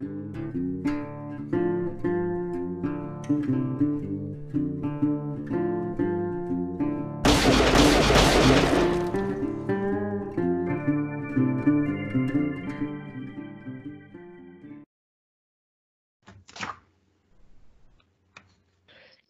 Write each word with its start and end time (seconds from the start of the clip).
Thank 0.00 0.36
you. 3.48 4.17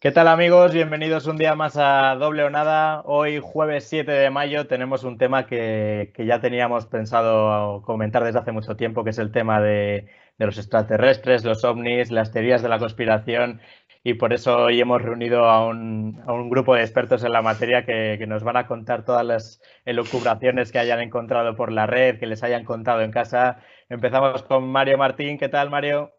¿Qué 0.09 0.13
tal 0.15 0.27
amigos? 0.27 0.73
Bienvenidos 0.73 1.27
un 1.27 1.37
día 1.37 1.53
más 1.53 1.77
a 1.77 2.15
Doble 2.15 2.41
o 2.43 2.49
Nada. 2.49 3.03
Hoy 3.05 3.39
jueves 3.39 3.83
7 3.89 4.11
de 4.11 4.31
mayo 4.31 4.65
tenemos 4.65 5.03
un 5.03 5.19
tema 5.19 5.45
que, 5.45 6.11
ya 6.17 6.41
teníamos 6.41 6.87
pensado 6.87 7.83
comentar 7.83 8.23
desde 8.23 8.39
hace 8.39 8.51
mucho 8.51 8.75
tiempo, 8.75 9.03
que 9.03 9.11
es 9.11 9.19
el 9.19 9.31
tema 9.31 9.61
de, 9.61 10.07
los 10.39 10.57
extraterrestres, 10.57 11.45
los 11.45 11.63
ovnis, 11.63 12.09
las 12.09 12.31
teorías 12.31 12.63
de 12.63 12.69
la 12.69 12.79
conspiración 12.79 13.61
y 14.03 14.15
por 14.15 14.33
eso 14.33 14.57
hoy 14.57 14.81
hemos 14.81 14.99
reunido 14.99 15.45
a 15.47 15.67
un, 15.67 16.49
grupo 16.49 16.73
de 16.73 16.81
expertos 16.81 17.23
en 17.23 17.31
la 17.31 17.43
materia 17.43 17.85
que, 17.85 18.15
que, 18.17 18.25
nos 18.25 18.43
van 18.43 18.57
a 18.57 18.65
contar 18.65 19.05
todas 19.05 19.23
las 19.23 19.61
elucubraciones 19.85 20.71
que 20.71 20.79
hayan 20.79 21.01
encontrado 21.01 21.55
por 21.55 21.71
la 21.71 21.85
red, 21.85 22.17
que 22.17 22.25
les 22.25 22.41
hayan 22.41 22.65
contado 22.65 23.01
en 23.01 23.11
casa. 23.11 23.59
Empezamos 23.89 24.41
con 24.41 24.71
Mario 24.71 24.97
Martín. 24.97 25.37
¿Qué 25.37 25.49
tal, 25.49 25.69
Mario? 25.69 26.13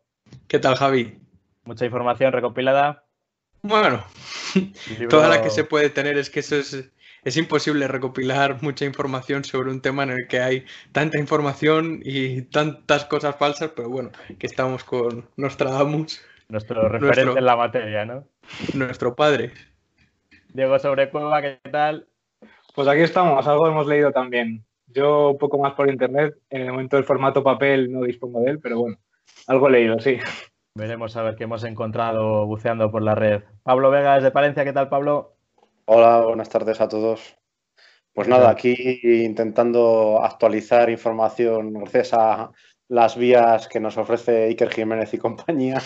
¿Qué 0.47 0.61
tal, 0.61 0.77
Javi? 0.77 1.19
Mucha 1.65 1.87
información 1.87 2.33
recopilada. 2.33 3.10
Bueno, 3.63 4.05
toda 5.09 5.29
la 5.29 5.43
que 5.43 5.51
se 5.51 5.65
puede 5.65 5.91
tener 5.91 6.17
es 6.17 6.31
que 6.31 6.41
eso 6.41 6.57
es, 6.57 6.91
es 7.25 7.37
imposible 7.37 7.87
recopilar 7.89 8.63
mucha 8.63 8.85
información 8.85 9.45
sobre 9.45 9.71
un 9.71 9.83
tema 9.83 10.05
en 10.05 10.11
el 10.11 10.27
que 10.29 10.41
hay 10.41 10.65
tanta 10.93 11.19
información 11.19 12.01
y 12.03 12.43
tantas 12.43 13.05
cosas 13.05 13.37
falsas, 13.37 13.73
pero 13.77 13.91
bueno, 13.91 14.11
que 14.39 14.47
estamos 14.47 14.85
con 14.85 15.29
Nostradamus. 15.37 16.23
Nuestro 16.49 16.89
referente 16.89 17.39
en 17.39 17.45
la 17.45 17.57
materia, 17.57 18.05
¿no? 18.05 18.25
Nuestro 18.75 19.15
padre. 19.15 19.53
Diego 20.49 20.79
Sobrecueva, 20.79 21.43
¿qué 21.43 21.61
tal? 21.71 22.09
Pues 22.75 22.89
aquí 22.89 23.03
estamos, 23.03 23.47
algo 23.47 23.69
hemos 23.69 23.87
leído 23.87 24.11
también. 24.11 24.65
Yo 24.87 25.31
un 25.31 25.39
poco 25.39 25.59
más 25.59 25.75
por 25.75 25.89
internet, 25.89 26.35
en 26.49 26.63
el 26.63 26.73
momento 26.73 26.97
del 26.97 27.05
formato 27.05 27.45
papel 27.45 27.93
no 27.93 28.03
dispongo 28.03 28.41
de 28.41 28.53
él, 28.53 28.59
pero 28.59 28.81
bueno, 28.81 28.99
algo 29.47 29.69
he 29.69 29.73
leído, 29.73 30.01
sí. 30.01 30.19
Veremos 30.81 31.15
a 31.15 31.23
ver 31.23 31.37
qué 31.37 31.45
hemos 31.45 31.63
encontrado 31.65 32.47
buceando 32.47 32.91
por 32.91 33.03
la 33.03 33.15
red. 33.15 33.43
Pablo 33.63 33.91
Vega 33.91 34.15
desde 34.15 34.31
Palencia, 34.31 34.65
¿qué 34.65 34.73
tal 34.73 34.89
Pablo? 34.89 35.37
Hola, 35.85 36.23
buenas 36.23 36.49
tardes 36.49 36.81
a 36.81 36.89
todos. 36.89 37.37
Pues 38.15 38.29
nada, 38.29 38.49
aquí 38.49 38.99
intentando 39.03 40.25
actualizar 40.25 40.89
información 40.89 41.75
gracias 41.75 42.15
a 42.15 42.51
las 42.89 43.15
vías 43.19 43.69
que 43.69 43.79
nos 43.79 43.99
ofrece 43.99 44.45
Iker 44.45 44.71
Jiménez 44.71 45.13
y 45.13 45.19
compañía 45.19 45.83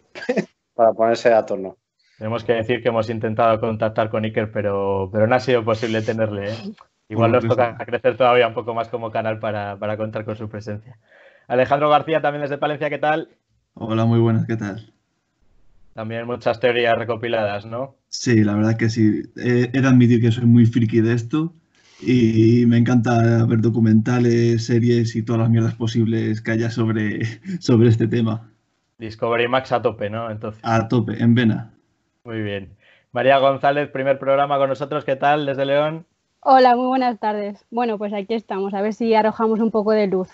para 0.74 0.92
ponerse 0.92 1.32
a 1.32 1.46
tono. 1.46 1.76
Tenemos 2.18 2.42
que 2.42 2.54
decir 2.54 2.82
que 2.82 2.88
hemos 2.88 3.08
intentado 3.08 3.60
contactar 3.60 4.10
con 4.10 4.24
Iker, 4.24 4.50
pero, 4.50 5.08
pero 5.12 5.28
no 5.28 5.36
ha 5.36 5.40
sido 5.40 5.64
posible 5.64 6.02
tenerle. 6.02 6.50
¿eh? 6.50 6.56
Igual 7.08 7.30
nos 7.30 7.46
toca 7.46 7.76
crecer 7.76 8.16
todavía 8.16 8.48
un 8.48 8.54
poco 8.54 8.74
más 8.74 8.88
como 8.88 9.12
canal 9.12 9.38
para, 9.38 9.78
para 9.78 9.96
contar 9.96 10.24
con 10.24 10.34
su 10.34 10.48
presencia. 10.48 10.98
Alejandro 11.46 11.88
García, 11.88 12.20
también 12.20 12.42
desde 12.42 12.58
Palencia, 12.58 12.90
¿qué 12.90 12.98
tal? 12.98 13.36
Hola, 13.78 14.06
muy 14.06 14.18
buenas, 14.18 14.46
¿qué 14.46 14.56
tal? 14.56 14.90
También 15.92 16.26
muchas 16.26 16.58
teorías 16.60 16.96
recopiladas, 16.96 17.66
¿no? 17.66 17.94
Sí, 18.08 18.42
la 18.42 18.54
verdad 18.54 18.78
que 18.78 18.88
sí. 18.88 19.24
He, 19.36 19.68
de 19.68 19.86
admitir 19.86 20.22
que 20.22 20.32
soy 20.32 20.46
muy 20.46 20.64
friki 20.64 21.02
de 21.02 21.12
esto 21.12 21.52
y 22.00 22.64
me 22.66 22.78
encanta 22.78 23.44
ver 23.44 23.60
documentales, 23.60 24.64
series 24.64 25.14
y 25.14 25.22
todas 25.22 25.42
las 25.42 25.50
mierdas 25.50 25.74
posibles 25.74 26.40
que 26.40 26.52
haya 26.52 26.70
sobre, 26.70 27.20
sobre 27.60 27.90
este 27.90 28.08
tema. 28.08 28.50
Discovery 28.96 29.46
Max 29.46 29.72
a 29.72 29.82
tope, 29.82 30.08
¿no? 30.08 30.30
Entonces. 30.30 30.62
A 30.64 30.88
tope, 30.88 31.22
en 31.22 31.34
vena. 31.34 31.74
Muy 32.24 32.40
bien. 32.40 32.74
María 33.12 33.36
González, 33.36 33.90
primer 33.90 34.18
programa 34.18 34.56
con 34.56 34.70
nosotros, 34.70 35.04
¿qué 35.04 35.16
tal 35.16 35.44
desde 35.44 35.66
León? 35.66 36.06
Hola, 36.40 36.76
muy 36.76 36.86
buenas 36.86 37.20
tardes. 37.20 37.66
Bueno, 37.70 37.98
pues 37.98 38.14
aquí 38.14 38.32
estamos, 38.32 38.72
a 38.72 38.80
ver 38.80 38.94
si 38.94 39.12
arrojamos 39.12 39.60
un 39.60 39.70
poco 39.70 39.92
de 39.92 40.06
luz. 40.06 40.30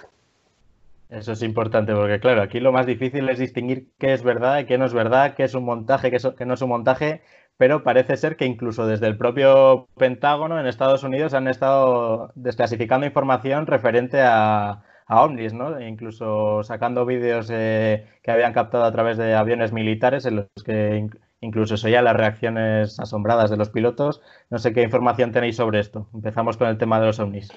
Eso 1.13 1.33
es 1.33 1.43
importante 1.43 1.95
porque, 1.95 2.21
claro, 2.21 2.41
aquí 2.41 2.59
lo 2.59 2.73
más 2.73 2.87
difícil 2.87 3.29
es 3.29 3.39
distinguir 3.39 3.89
qué 3.99 4.15
es 4.15 4.23
verdad 4.23 4.61
y 4.61 4.65
qué 4.65 4.79
no 4.79 4.87
es 4.87 4.95
verdad, 4.95 5.35
qué 5.35 5.45
es 5.45 5.55
un 5.55 5.65
montaje, 5.65 6.11
qué, 6.11 6.47
no 6.47 6.55
es 6.55 6.63
un 6.63 6.71
montaje, 6.71 7.21
pero 7.59 7.83
parece 7.85 8.17
ser 8.17 8.37
que 8.37 8.47
incluso 8.47 8.87
desde 8.87 9.09
el 9.09 9.19
propio 9.19 9.89
Pentágono 9.99 10.59
en 10.59 10.67
Estados 10.67 11.03
Unidos 11.03 11.35
han 11.35 11.49
estado 11.49 12.33
desclasificando 12.35 13.05
información 13.05 13.67
referente 13.67 14.23
a, 14.23 14.85
a 15.07 15.23
ovnis, 15.23 15.53
¿no? 15.53 15.77
E 15.79 15.87
incluso 15.87 16.63
sacando 16.63 17.05
vídeos 17.05 17.51
eh, 17.53 18.07
que 18.23 18.31
habían 18.31 18.55
captado 18.55 18.85
a 18.85 18.93
través 18.93 19.19
de 19.19 19.35
aviones 19.35 19.71
militares 19.71 20.25
en 20.25 20.37
los 20.37 20.65
que 20.65 21.11
incluso 21.43 21.77
se 21.77 21.89
oían 21.89 22.05
las 22.05 22.17
reacciones 22.17 22.99
asombradas 22.99 23.51
de 23.51 23.59
los 23.59 23.69
pilotos. 23.69 24.23
No 24.49 24.59
sé 24.59 24.73
qué 24.73 24.83
información 24.83 25.31
tenéis 25.31 25.57
sobre 25.57 25.81
esto. 25.81 26.09
Empezamos 26.15 26.57
con 26.57 26.69
el 26.69 26.79
tema 26.79 27.01
de 27.01 27.07
los 27.07 27.21
ovnis. 27.21 27.51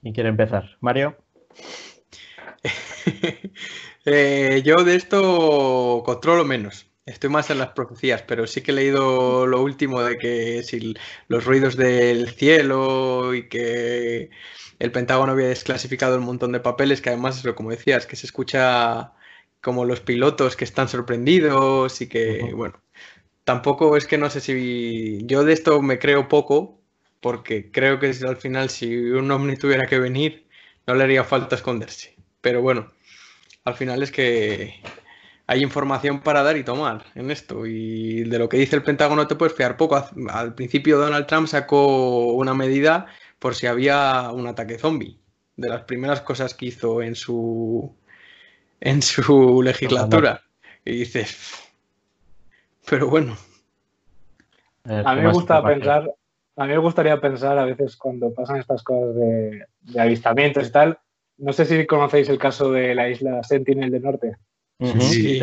¿Quién 0.00 0.14
quiere 0.14 0.28
empezar? 0.28 0.76
Mario. 0.80 1.16
Eh, 4.10 4.62
yo 4.64 4.76
de 4.84 4.96
esto 4.96 6.02
controlo 6.06 6.44
menos. 6.44 6.86
Estoy 7.04 7.28
más 7.28 7.50
en 7.50 7.58
las 7.58 7.70
profecías, 7.70 8.22
pero 8.22 8.46
sí 8.46 8.62
que 8.62 8.70
he 8.70 8.74
leído 8.74 9.46
lo 9.46 9.62
último 9.62 10.02
de 10.02 10.16
que 10.16 10.62
si 10.62 10.94
los 11.28 11.44
ruidos 11.44 11.76
del 11.76 12.30
cielo 12.30 13.34
y 13.34 13.48
que 13.48 14.30
el 14.78 14.92
Pentágono 14.92 15.32
había 15.32 15.48
desclasificado 15.48 16.16
un 16.18 16.24
montón 16.24 16.52
de 16.52 16.60
papeles, 16.60 17.02
que 17.02 17.10
además, 17.10 17.42
como 17.54 17.70
decías, 17.70 18.06
que 18.06 18.16
se 18.16 18.26
escucha 18.26 19.12
como 19.60 19.84
los 19.84 20.00
pilotos 20.00 20.56
que 20.56 20.64
están 20.64 20.88
sorprendidos 20.88 22.00
y 22.00 22.08
que, 22.08 22.52
bueno, 22.54 22.80
tampoco 23.44 23.96
es 23.96 24.06
que 24.06 24.18
no 24.18 24.30
sé 24.30 24.40
si 24.40 25.20
yo 25.26 25.44
de 25.44 25.52
esto 25.54 25.82
me 25.82 25.98
creo 25.98 26.28
poco, 26.28 26.80
porque 27.20 27.70
creo 27.70 27.98
que 28.00 28.12
al 28.26 28.36
final 28.38 28.70
si 28.70 28.96
un 28.96 29.30
ovni 29.30 29.56
tuviera 29.56 29.86
que 29.86 29.98
venir, 29.98 30.47
no 30.88 30.94
le 30.94 31.04
haría 31.04 31.22
falta 31.22 31.54
esconderse. 31.54 32.16
Pero 32.40 32.62
bueno, 32.62 32.90
al 33.64 33.74
final 33.74 34.02
es 34.02 34.10
que 34.10 34.80
hay 35.46 35.62
información 35.62 36.20
para 36.20 36.42
dar 36.42 36.56
y 36.56 36.64
tomar 36.64 37.04
en 37.14 37.30
esto. 37.30 37.66
Y 37.66 38.24
de 38.24 38.38
lo 38.38 38.48
que 38.48 38.56
dice 38.56 38.74
el 38.74 38.82
Pentágono 38.82 39.26
te 39.26 39.36
puedes 39.36 39.54
fiar 39.54 39.76
poco. 39.76 40.02
Al 40.30 40.54
principio 40.54 40.98
Donald 40.98 41.26
Trump 41.26 41.46
sacó 41.46 42.32
una 42.32 42.54
medida 42.54 43.06
por 43.38 43.54
si 43.54 43.66
había 43.66 44.30
un 44.32 44.46
ataque 44.46 44.78
zombie. 44.78 45.18
De 45.56 45.68
las 45.68 45.82
primeras 45.82 46.22
cosas 46.22 46.54
que 46.54 46.66
hizo 46.66 47.02
en 47.02 47.14
su 47.14 47.94
en 48.80 49.02
su 49.02 49.60
legislatura. 49.62 50.42
Y 50.84 51.00
dices, 51.00 51.70
pero 52.88 53.08
bueno. 53.08 53.36
A 54.84 55.14
mí 55.14 55.20
me 55.20 55.32
gusta 55.32 55.62
pensar, 55.62 56.14
a 56.58 56.66
mí 56.66 56.72
me 56.72 56.78
gustaría 56.78 57.20
pensar 57.20 57.58
a 57.58 57.64
veces 57.64 57.96
cuando 57.96 58.34
pasan 58.34 58.58
estas 58.58 58.82
cosas 58.82 59.14
de, 59.14 59.64
de 59.80 60.00
avistamientos 60.00 60.68
y 60.68 60.72
tal, 60.72 60.98
no 61.38 61.52
sé 61.52 61.64
si 61.64 61.86
conocéis 61.86 62.28
el 62.28 62.38
caso 62.38 62.72
de 62.72 62.94
la 62.94 63.08
isla 63.08 63.42
Sentinel 63.42 63.90
del 63.90 64.02
Norte. 64.02 64.36
Sí. 64.80 65.40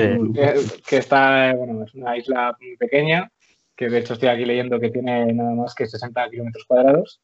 Que, 0.87 0.97
está, 0.97 1.53
bueno, 1.55 1.83
es 1.83 1.93
una 1.93 2.17
isla 2.17 2.57
pequeña, 2.79 3.31
que 3.75 3.89
de 3.89 3.99
hecho 3.99 4.13
estoy 4.13 4.29
aquí 4.29 4.45
leyendo 4.45 4.79
que 4.79 4.91
tiene 4.91 5.33
nada 5.33 5.51
más 5.51 5.75
que 5.75 5.87
60 5.87 6.29
kilómetros 6.29 6.65
cuadrados. 6.65 7.21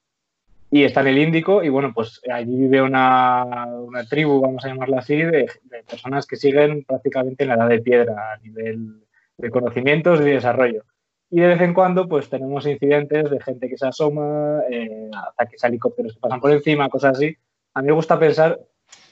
Y 0.73 0.83
está 0.83 1.01
en 1.01 1.07
el 1.07 1.17
Índico, 1.17 1.63
y 1.63 1.69
bueno, 1.69 1.91
pues 1.93 2.21
allí 2.31 2.55
vive 2.55 2.81
una, 2.81 3.65
una 3.65 4.05
tribu, 4.05 4.39
vamos 4.39 4.63
a 4.63 4.69
llamarla 4.69 4.99
así, 4.99 5.17
de, 5.17 5.49
personas 5.89 6.25
que 6.25 6.37
siguen 6.37 6.85
prácticamente 6.85 7.43
en 7.43 7.49
la 7.49 7.55
edad 7.55 7.67
de 7.67 7.81
piedra 7.81 8.33
a 8.33 8.37
nivel 8.37 9.03
de 9.37 9.49
conocimientos 9.49 10.21
y 10.21 10.23
de 10.23 10.31
desarrollo. 10.31 10.85
Y 11.31 11.39
de 11.39 11.47
vez 11.47 11.61
en 11.61 11.73
cuando, 11.73 12.07
pues 12.07 12.29
tenemos 12.29 12.67
incidentes 12.67 13.31
de 13.31 13.41
gente 13.41 13.69
que 13.69 13.77
se 13.77 13.87
asoma, 13.87 14.59
eh, 14.69 15.09
ataques 15.29 15.63
a 15.63 15.67
helicópteros 15.67 16.13
que 16.13 16.19
pasan 16.19 16.41
por 16.41 16.51
encima, 16.51 16.89
cosas 16.89 17.17
así 17.17 17.35
a 17.73 17.81
mí 17.81 17.87
me 17.87 17.93
gusta 17.93 18.19
pensar 18.19 18.59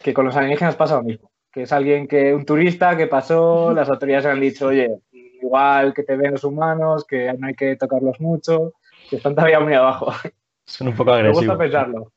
que 0.02 0.14
con 0.14 0.26
los 0.26 0.36
alienígenas 0.36 0.76
pasa 0.76 0.98
lo 0.98 1.04
mismo, 1.04 1.32
que 1.52 1.64
es 1.64 1.72
alguien 1.72 2.08
que, 2.08 2.34
un 2.34 2.46
turista 2.46 2.98
que 2.98 3.08
pasó, 3.08 3.74
las 3.76 3.90
autoridades 3.90 4.26
han 4.26 4.40
dicho, 4.40 4.68
oye, 4.68 5.00
igual 5.12 5.94
que 5.94 6.04
te 6.04 6.16
ven 6.16 6.32
los 6.32 6.44
humanos, 6.44 7.06
que 7.08 7.34
no 7.38 7.48
hay 7.48 7.54
que 7.54 7.76
tocarlos 7.76 8.20
mucho, 8.20 8.74
que 9.10 9.18
están 9.18 9.36
todavía 9.36 9.60
muy 9.60 9.74
abajo. 9.74 10.12
Son 10.66 10.88
un 10.88 10.96
poco 10.96 11.14
agresivos. 11.14 11.42
Me 11.42 11.48
gusta 11.48 11.64
pensarlo. 11.64 12.12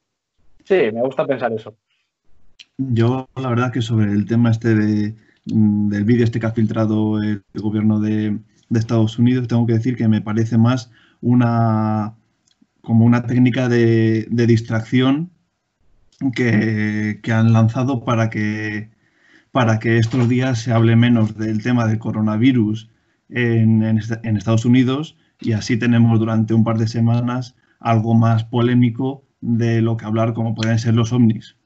Sí, 0.65 0.91
me 0.93 1.03
gusta 1.03 1.27
pensar 1.27 1.53
eso. 1.53 1.75
Yo, 2.77 3.29
la 3.37 3.49
verdad, 3.49 3.73
que 3.73 3.81
sobre 3.81 4.13
el 4.13 4.27
tema 4.27 4.51
este 4.51 4.75
de, 4.75 5.15
mm, 5.47 5.89
del 5.89 6.05
vídeo 6.05 6.25
este 6.25 6.39
que 6.39 6.47
ha 6.47 6.53
filtrado 6.53 7.23
el, 7.23 7.43
gobierno 7.55 7.99
de, 7.99 8.39
Estados 8.79 9.19
Unidos, 9.19 9.49
tengo 9.49 9.67
que 9.67 9.75
decir 9.75 9.97
que 9.97 10.09
me 10.09 10.21
parece 10.21 10.59
más 10.59 10.91
una 11.21 12.15
como 12.83 13.05
una 13.05 13.27
técnica 13.27 13.69
de, 13.69 14.27
de 14.31 14.47
distracción 14.47 15.31
que, 16.31 17.21
han 17.33 17.53
lanzado 17.53 18.05
para 18.05 18.31
que, 18.31 18.91
para 19.51 19.79
que 19.79 19.99
estos 19.99 20.29
días 20.29 20.61
se 20.61 20.73
hable 20.73 20.95
menos 20.97 21.37
del 21.37 21.63
tema 21.63 21.87
del 21.87 21.99
coronavirus 21.99 22.91
en, 23.29 23.83
en, 23.83 24.37
Estados 24.37 24.65
Unidos 24.65 25.17
y 25.41 25.53
así 25.53 25.77
tenemos 25.77 26.19
durante 26.19 26.55
un 26.55 26.65
par 26.65 26.79
de 26.79 26.87
semanas 26.87 27.57
algo 27.81 28.15
más 28.15 28.45
polémico 28.45 29.25
de 29.41 29.83
lo 29.83 29.97
que 29.97 30.05
hablar 30.05 30.35
como 30.35 30.55
pueden 30.55 30.79
ser 30.79 30.95
los 30.95 31.13
ovnis. 31.13 31.57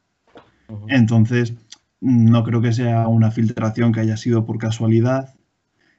Entonces, 0.88 1.54
no 2.00 2.42
creo 2.44 2.60
que 2.60 2.72
sea 2.72 3.08
una 3.08 3.30
filtración 3.30 3.92
que 3.92 4.00
haya 4.00 4.16
sido 4.16 4.46
por 4.46 4.58
casualidad 4.58 5.35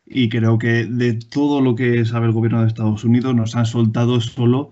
y 0.10 0.30
creo 0.30 0.58
que 0.58 0.86
de 0.86 1.14
todo 1.14 1.62
lo 1.62 1.76
que 1.76 2.06
sabe 2.06 2.28
el 2.28 2.32
gobierno 2.32 2.62
de 2.62 2.68
Estados 2.68 3.04
Unidos 3.04 3.36
nos 3.36 3.56
han 3.56 3.66
soltado 3.66 4.22
solo 4.22 4.72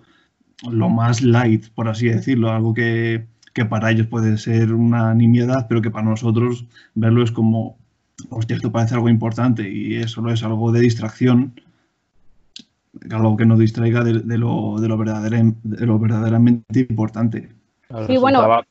lo 0.69 0.89
más 0.89 1.21
light, 1.21 1.67
por 1.75 1.89
así 1.89 2.07
decirlo, 2.07 2.51
algo 2.51 2.73
que, 2.73 3.25
para 3.69 3.91
ellos 3.91 4.07
puede 4.07 4.37
ser 4.37 4.73
una 4.73 5.13
nimiedad, 5.13 5.67
pero 5.67 5.81
que 5.81 5.91
para 5.91 6.05
nosotros 6.05 6.65
verlo 6.93 7.23
es 7.23 7.31
como, 7.31 7.77
hostia, 8.29 8.55
esto 8.55 8.71
parece 8.71 8.95
algo 8.95 9.09
importante 9.09 9.69
y 9.69 9.95
eso 9.95 10.21
no 10.21 10.31
es 10.31 10.41
algo 10.43 10.71
de 10.71 10.79
distracción, 10.79 11.53
algo 13.11 13.35
que 13.35 13.45
nos 13.45 13.59
distraiga 13.59 14.03
de, 14.03 14.13
lo, 14.13 14.79
de, 14.79 14.87
lo, 14.87 14.97
de 15.63 15.85
lo 15.85 15.99
verdaderamente 15.99 16.87
importante. 16.89 17.49
Sí, 18.07 18.17
bueno, 18.17 18.63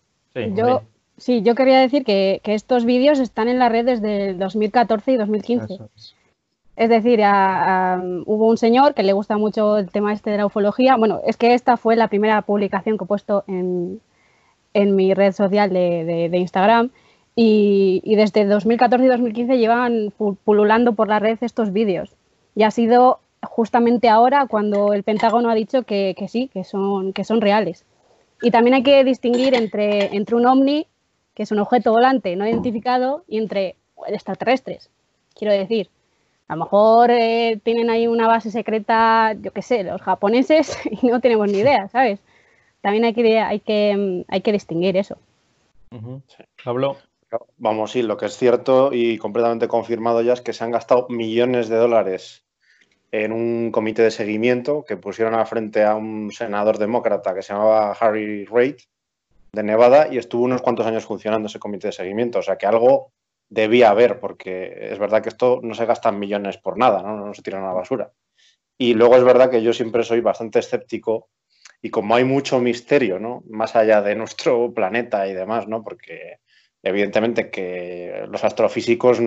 yo, 0.56 0.82
sí, 1.18 1.42
yo 1.42 1.54
quería 1.54 1.78
decir 1.78 2.04
que, 2.04 2.40
estos 2.42 2.86
vídeos 2.86 3.18
están 3.18 3.48
en 3.48 3.58
la 3.58 3.68
red 3.68 3.84
desde 3.84 4.30
el 4.30 4.38
2014 4.38 5.12
y 5.12 5.16
2015. 5.16 5.78
Es 5.94 6.13
decir, 6.76 7.20
hubo 7.20 8.46
un 8.48 8.56
señor 8.56 8.94
que 8.94 9.04
le 9.04 9.12
gusta 9.12 9.36
mucho 9.38 9.78
el 9.78 9.90
tema 9.90 10.12
este 10.12 10.30
de 10.30 10.38
la 10.38 10.46
ufología. 10.46 10.96
Bueno, 10.96 11.20
es 11.24 11.36
que 11.36 11.54
esta 11.54 11.76
fue 11.76 11.96
la 11.96 12.08
primera 12.08 12.42
publicación 12.42 12.98
que 12.98 13.04
he 13.04 13.06
puesto 13.06 13.44
en, 13.46 14.00
mi 14.74 15.14
red 15.14 15.32
social 15.32 15.70
de, 15.70 16.30
Instagram. 16.32 16.90
Y, 17.36 18.14
desde 18.16 18.44
2014 18.44 19.04
y 19.04 19.08
2015 19.08 19.58
llevan 19.58 20.12
pululando 20.44 20.94
por 20.94 21.08
la 21.08 21.20
red 21.20 21.38
estos 21.40 21.72
vídeos. 21.72 22.16
Y 22.56 22.64
ha 22.64 22.70
sido 22.70 23.20
justamente 23.42 24.08
ahora 24.08 24.46
cuando 24.46 24.92
el 24.92 25.02
Pentágono 25.02 25.50
ha 25.50 25.54
dicho 25.54 25.82
que, 25.82 26.14
sí, 26.28 26.48
que 26.52 26.64
son, 26.64 27.12
que 27.12 27.24
son 27.24 27.40
reales. 27.40 27.84
Y 28.42 28.50
también 28.50 28.74
hay 28.74 28.82
que 28.82 29.04
distinguir 29.04 29.54
entre, 29.54 30.14
entre 30.16 30.34
un 30.34 30.46
ovni, 30.46 30.86
que 31.34 31.44
es 31.44 31.52
un 31.52 31.60
objeto 31.60 31.92
volante 31.92 32.34
no 32.36 32.46
identificado, 32.46 33.24
y 33.28 33.38
entre 33.38 33.76
extraterrestres. 34.08 34.90
Quiero 35.34 35.52
decir, 35.52 35.88
a 36.48 36.56
lo 36.56 36.64
mejor 36.64 37.10
eh, 37.10 37.58
tienen 37.62 37.90
ahí 37.90 38.06
una 38.06 38.26
base 38.26 38.50
secreta, 38.50 39.32
yo 39.34 39.52
qué 39.52 39.62
sé, 39.62 39.82
los 39.82 40.02
japoneses 40.02 40.78
y 41.02 41.06
no 41.06 41.20
tenemos 41.20 41.50
ni 41.50 41.58
idea, 41.58 41.88
¿sabes? 41.88 42.20
También 42.80 43.04
hay 43.04 43.14
que, 43.14 43.40
hay 43.40 43.60
que, 43.60 44.24
hay 44.28 44.40
que 44.42 44.52
distinguir 44.52 44.96
eso. 44.96 45.16
Hablo. 46.64 46.96
Vamos, 47.56 47.92
sí, 47.92 48.02
lo 48.02 48.16
que 48.16 48.26
es 48.26 48.36
cierto 48.36 48.90
y 48.92 49.18
completamente 49.18 49.66
confirmado 49.66 50.22
ya 50.22 50.34
es 50.34 50.40
que 50.40 50.52
se 50.52 50.62
han 50.62 50.70
gastado 50.70 51.06
millones 51.08 51.68
de 51.68 51.76
dólares 51.76 52.44
en 53.10 53.32
un 53.32 53.70
comité 53.72 54.02
de 54.02 54.10
seguimiento 54.10 54.84
que 54.84 54.96
pusieron 54.96 55.34
a 55.34 55.46
frente 55.46 55.84
a 55.84 55.94
un 55.94 56.30
senador 56.30 56.78
demócrata 56.78 57.34
que 57.34 57.42
se 57.42 57.52
llamaba 57.52 57.92
Harry 57.92 58.44
Reid 58.44 58.76
de 59.52 59.62
Nevada 59.62 60.12
y 60.12 60.18
estuvo 60.18 60.44
unos 60.44 60.62
cuantos 60.62 60.86
años 60.86 61.04
funcionando 61.04 61.46
ese 61.46 61.58
comité 61.58 61.88
de 61.88 61.92
seguimiento. 61.92 62.40
O 62.40 62.42
sea 62.42 62.56
que 62.56 62.66
algo 62.66 63.12
debía 63.48 63.90
haber, 63.90 64.20
porque 64.20 64.90
es 64.90 64.98
verdad 64.98 65.22
que 65.22 65.28
esto 65.28 65.60
no 65.62 65.74
se 65.74 65.86
gastan 65.86 66.18
millones 66.18 66.58
por 66.58 66.78
nada, 66.78 67.02
¿no? 67.02 67.16
no 67.16 67.34
se 67.34 67.42
tiran 67.42 67.62
a 67.62 67.68
la 67.68 67.72
basura. 67.72 68.12
Y 68.76 68.94
luego 68.94 69.16
es 69.16 69.24
verdad 69.24 69.50
que 69.50 69.62
yo 69.62 69.72
siempre 69.72 70.02
soy 70.02 70.20
bastante 70.20 70.58
escéptico 70.58 71.28
y 71.80 71.90
como 71.90 72.16
hay 72.16 72.24
mucho 72.24 72.60
misterio, 72.60 73.18
¿no? 73.18 73.42
Más 73.48 73.76
allá 73.76 74.02
de 74.02 74.14
nuestro 74.14 74.72
planeta 74.74 75.28
y 75.28 75.34
demás, 75.34 75.68
¿no? 75.68 75.82
Porque 75.84 76.38
evidentemente 76.82 77.50
que 77.50 78.24
los 78.28 78.44
astrofísicos 78.44 79.18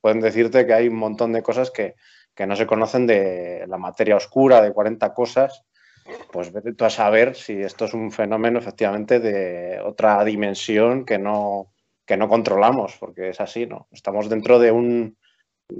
pueden 0.00 0.20
decirte 0.20 0.66
que 0.66 0.74
hay 0.74 0.88
un 0.88 0.96
montón 0.96 1.32
de 1.32 1.42
cosas 1.42 1.70
que, 1.70 1.94
que 2.34 2.46
no 2.46 2.56
se 2.56 2.66
conocen 2.66 3.06
de 3.06 3.64
la 3.68 3.78
materia 3.78 4.16
oscura, 4.16 4.60
de 4.60 4.72
40 4.72 5.14
cosas, 5.14 5.64
pues 6.32 6.52
vete 6.52 6.74
tú 6.74 6.84
a 6.84 6.90
saber 6.90 7.34
si 7.36 7.60
esto 7.60 7.84
es 7.84 7.94
un 7.94 8.10
fenómeno 8.10 8.58
efectivamente 8.58 9.20
de 9.20 9.80
otra 9.80 10.24
dimensión 10.24 11.04
que 11.04 11.18
no, 11.18 11.72
que 12.10 12.16
no 12.16 12.28
controlamos, 12.28 12.96
porque 12.98 13.28
es 13.28 13.40
así, 13.40 13.66
¿no? 13.66 13.86
Estamos 13.92 14.28
dentro 14.28 14.58
de 14.58 14.72
un 14.72 15.16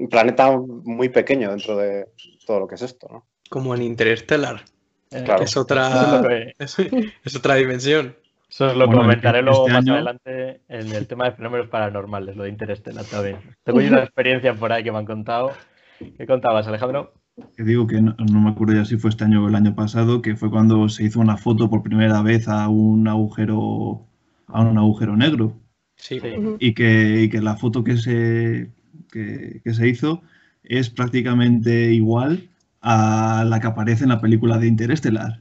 planeta 0.09 0.57
muy 0.57 1.09
pequeño 1.09 1.51
dentro 1.51 1.77
de 1.77 2.07
todo 2.47 2.61
lo 2.61 2.69
que 2.69 2.77
es 2.77 2.83
esto, 2.83 3.09
¿no? 3.11 3.27
Como 3.49 3.75
en 3.75 3.83
Interstellar. 3.83 4.63
Eh, 5.11 5.25
claro. 5.25 5.43
Es 5.43 5.57
otra, 5.57 6.23
es, 6.61 7.37
otra 7.37 7.57
dimensión. 7.57 8.15
Eso 8.49 8.73
lo 8.75 8.87
comentaré 8.87 9.43
luego 9.43 9.67
este 9.67 9.73
más 9.73 9.89
adelante 9.89 10.61
en 10.69 10.95
el 10.95 11.09
tema 11.09 11.25
de 11.25 11.33
fenómenos 11.33 11.67
paranormales, 11.67 12.37
lo 12.37 12.45
de 12.45 12.51
Interstellar 12.51 13.05
también. 13.07 13.39
Tengo 13.65 13.81
una 13.81 14.05
experiencia 14.05 14.55
por 14.55 14.73
ahí 14.73 14.85
que 14.85 14.93
me 14.93 14.99
han 14.99 15.07
contado. 15.07 15.51
¿Qué 16.17 16.27
contabas, 16.29 16.69
Alejandro? 16.69 17.13
Que 17.57 17.65
digo 17.65 17.89
que 17.89 18.01
no, 18.01 18.15
no, 18.19 18.41
me 18.41 18.51
acuerdo 18.51 18.75
ya 18.75 18.85
si 18.85 18.99
fue 18.99 19.11
este 19.11 19.25
año 19.25 19.45
o 19.45 19.49
el 19.49 19.57
año 19.57 19.75
pasado, 19.75 20.23
que 20.23 20.37
fue 20.37 20.49
cuando 20.49 20.89
se 20.89 21.03
hizo 21.03 21.19
una 21.19 21.37
foto 21.37 21.69
por 21.69 21.83
primera 21.83 22.23
vez 22.23 22.47
a 22.47 22.69
un 22.69 23.09
agujero, 23.09 24.07
a 24.47 24.61
un 24.61 24.79
agujero 24.79 25.17
negro. 25.17 25.57
Y, 26.59 26.75
que, 26.75 27.29
que, 27.31 27.41
la 27.41 27.57
foto 27.57 27.85
que 27.85 27.97
se, 27.97 28.71
que, 29.11 29.61
se 29.73 29.89
hizo 29.89 30.23
es 30.65 30.91
prácticamente 30.91 31.93
igual 31.93 32.49
a 32.81 33.45
la 33.47 33.61
que 33.61 33.67
aparece 33.67 34.05
en 34.05 34.11
la 34.11 34.21
película 34.21 34.59
de 34.59 34.67
Interestelar. 34.67 35.41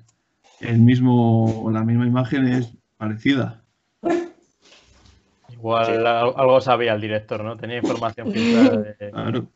El 0.60 0.80
mismo, 0.80 1.70
la 1.72 1.84
misma 1.84 2.06
imagen 2.06 2.48
es 2.48 2.74
parecida. 2.98 3.64
Igual 5.52 6.06
algo 6.06 6.62
sabía 6.62 6.94
el 6.94 7.02
director, 7.02 7.44
¿no? 7.44 7.58
Tenía 7.58 7.78
información 7.78 8.32
filtrada. 8.32 8.96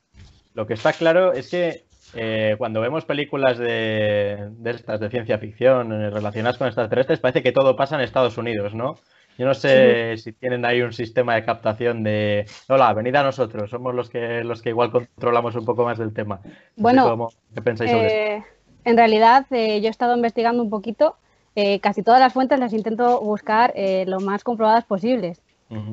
Lo 0.54 0.68
que 0.68 0.74
está 0.74 0.94
claro 0.94 1.34
es 1.34 1.50
que 1.50 1.86
eh, 2.16 2.56
cuando 2.58 2.80
vemos 2.80 3.06
películas 3.06 3.58
de, 3.58 4.50
de, 4.52 4.72
estas 4.72 5.00
de 5.00 5.10
ciencia 5.10 5.40
ficción 5.40 5.92
eh, 5.92 6.10
relacionadas 6.12 6.58
con 6.58 6.68
extraterrestres, 6.68 7.20
parece 7.20 7.42
que 7.42 7.52
todo 7.52 7.76
pasa 7.76 7.96
en 7.96 8.02
Estados 8.02 8.38
Unidos, 8.38 8.76
¿no? 8.76 8.98
Yo 9.38 9.46
no 9.46 9.54
sé 9.54 10.18
si 10.18 10.32
tienen 10.34 10.64
ahí 10.66 10.82
un 10.82 10.94
sistema 10.94 11.36
de 11.36 11.44
captación 11.44 12.04
de, 12.04 12.46
hola, 12.68 12.94
venid 12.94 13.16
a 13.16 13.24
nosotros, 13.24 13.70
somos 13.70 13.96
los 13.96 14.10
que, 14.10 14.44
los 14.44 14.62
que 14.62 14.70
igual 14.70 14.92
controlamos 14.92 15.56
un 15.56 15.66
poco 15.66 15.84
más 15.86 15.98
del 15.98 16.14
tema. 16.14 16.40
bueno, 16.76 17.30
¿qué 17.54 17.62
pensáis 17.62 17.92
sobre 17.92 18.36
eh, 18.36 18.44
En 18.86 18.96
realidad, 18.96 19.46
eh, 19.52 19.82
yo 19.82 19.88
he 19.88 19.90
estado 19.90 20.16
investigando 20.16 20.62
un 20.62 20.70
poquito, 20.70 21.16
eh, 21.56 21.80
casi 21.80 22.04
todas 22.04 22.20
las 22.20 22.34
fuentes 22.34 22.60
las 22.60 22.74
intento 22.74 23.22
buscar 23.22 23.74
lo 24.06 24.20
más 24.20 24.44
comprobadas 24.44 24.86
posibles. 24.86 25.42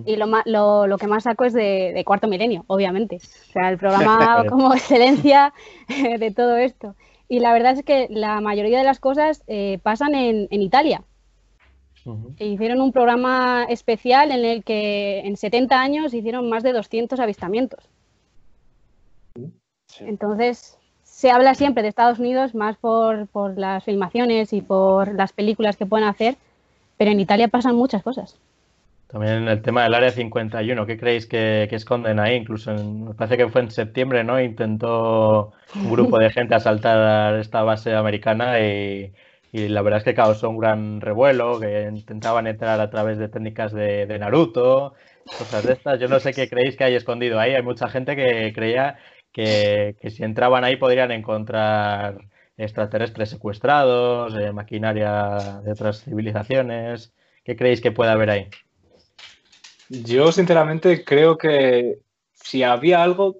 Y 0.04 0.16
lo, 0.16 0.26
lo, 0.44 0.86
lo, 0.86 0.98
que 0.98 1.06
más 1.06 1.22
saco 1.22 1.46
es 1.46 1.54
de, 1.54 2.02
Cuarto 2.04 2.28
Milenio, 2.28 2.64
obviamente. 2.66 3.16
O 3.16 3.52
sea, 3.52 3.70
el 3.70 3.78
programa 3.78 4.44
como 4.50 4.74
excelencia 4.74 5.54
de 5.88 6.30
todo 6.32 6.58
esto. 6.58 6.94
Y 7.28 7.38
la 7.38 7.54
verdad 7.54 7.72
es 7.72 7.82
que 7.82 8.06
la 8.10 8.42
mayoría 8.42 8.76
de 8.76 8.84
las 8.84 9.00
cosas 9.00 9.42
pasan 9.82 10.14
en, 10.14 10.48
en 10.50 10.60
Italia. 10.60 11.02
Hicieron 12.38 12.80
un 12.80 12.92
programa 12.92 13.64
especial 13.68 14.30
en 14.30 14.44
el 14.44 14.64
que 14.64 15.20
en 15.20 15.36
70 15.36 15.80
años 15.80 16.14
hicieron 16.14 16.48
más 16.48 16.62
de 16.62 16.72
200 16.72 17.18
avistamientos. 17.20 17.88
Entonces, 20.00 20.78
se 21.02 21.30
habla 21.30 21.54
siempre 21.54 21.82
de 21.82 21.88
Estados 21.88 22.18
Unidos 22.18 22.54
más 22.54 22.76
por, 22.76 23.28
las 23.58 23.84
filmaciones 23.84 24.52
y 24.52 24.62
por 24.62 25.14
las 25.14 25.32
películas 25.32 25.76
que 25.76 25.86
pueden 25.86 26.08
hacer, 26.08 26.36
pero 26.96 27.10
en 27.10 27.20
Italia 27.20 27.48
pasan 27.48 27.76
muchas 27.76 28.02
cosas. 28.02 28.38
También 29.08 29.48
el 29.48 29.60
tema 29.60 29.82
del 29.82 29.94
Área 29.94 30.10
51, 30.10 30.86
¿qué 30.86 30.96
creéis 30.96 31.26
que, 31.26 31.64
esconden 31.64 32.20
ahí? 32.20 32.36
Incluso 32.36 32.72
me 32.72 33.12
parece 33.14 33.36
que 33.36 33.48
fue 33.48 33.62
en 33.62 33.70
septiembre, 33.70 34.22
¿no? 34.22 34.40
Intentó 34.40 35.52
un 35.74 35.90
grupo 35.90 36.18
de 36.18 36.30
gente 36.30 36.54
asaltar 36.54 37.34
esta 37.40 37.64
base 37.64 37.94
americana 37.94 38.60
y, 38.60 39.12
y 39.52 39.68
la 39.68 39.82
verdad 39.82 39.98
es 39.98 40.04
que 40.04 40.14
causó 40.14 40.48
un 40.48 40.58
gran 40.58 41.00
revuelo, 41.00 41.58
que 41.58 41.88
intentaban 41.92 42.46
entrar 42.46 42.80
a 42.80 42.90
través 42.90 43.18
de 43.18 43.28
técnicas 43.28 43.72
de, 43.72 44.06
Naruto, 44.18 44.94
cosas 45.24 45.64
de 45.64 45.72
estas. 45.72 45.98
Yo 45.98 46.08
no 46.08 46.20
sé 46.20 46.32
qué 46.32 46.48
creéis 46.48 46.76
que 46.76 46.84
hay 46.84 46.94
escondido 46.94 47.40
ahí. 47.40 47.54
Hay 47.54 47.62
mucha 47.62 47.88
gente 47.88 48.14
que 48.14 48.52
creía 48.54 48.98
que, 49.32 49.96
si 50.08 50.22
entraban 50.22 50.62
ahí 50.62 50.76
podrían 50.76 51.10
encontrar 51.10 52.18
extraterrestres 52.56 53.30
secuestrados, 53.30 54.34
eh, 54.36 54.52
maquinaria 54.52 55.60
de 55.64 55.72
otras 55.72 56.04
civilizaciones. 56.04 57.12
¿Qué 57.42 57.56
creéis 57.56 57.80
que 57.80 57.90
puede 57.90 58.12
haber 58.12 58.30
ahí? 58.30 58.48
Yo 59.88 60.30
sinceramente 60.30 61.04
creo 61.04 61.36
que 61.36 61.98
si 62.32 62.62
había 62.62 63.02
algo, 63.02 63.36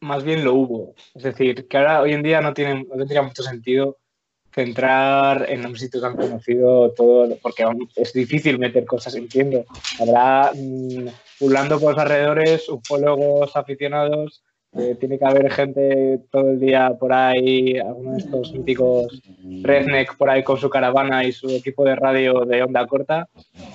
más 0.00 0.24
bien 0.24 0.44
lo 0.44 0.54
hubo. 0.54 0.94
Es 1.14 1.24
decir, 1.24 1.68
que 1.68 1.76
ahora 1.76 2.00
hoy 2.00 2.14
en 2.14 2.22
día 2.22 2.40
no, 2.40 2.54
tiene, 2.54 2.84
no 2.84 2.96
tendría 2.96 3.20
mucho 3.20 3.42
sentido 3.42 3.98
centrar 4.52 5.46
en 5.48 5.66
un 5.66 5.76
sitio 5.76 6.00
tan 6.00 6.16
conocido 6.16 6.90
todo, 6.92 7.36
porque 7.40 7.64
es 7.96 8.12
difícil 8.12 8.58
meter 8.58 8.84
cosas, 8.84 9.14
entiendo. 9.14 9.64
Habrá 10.00 10.52
mmm, 10.54 11.08
pulando 11.38 11.80
por 11.80 11.92
los 11.92 12.02
alrededores, 12.02 12.68
ufólogos 12.68 13.56
aficionados, 13.56 14.42
tiene 14.98 15.18
que 15.18 15.24
haber 15.26 15.50
gente 15.50 16.20
todo 16.30 16.50
el 16.50 16.60
día 16.60 16.96
por 16.98 17.12
ahí, 17.12 17.78
algunos 17.78 18.16
de 18.16 18.18
estos 18.20 18.52
míticos 18.52 19.20
redneck 19.62 20.16
por 20.16 20.30
ahí 20.30 20.42
con 20.42 20.56
su 20.56 20.70
caravana 20.70 21.24
y 21.24 21.32
su 21.32 21.50
equipo 21.50 21.84
de 21.84 21.94
radio 21.94 22.46
de 22.46 22.62
onda 22.62 22.86
corta, 22.86 23.28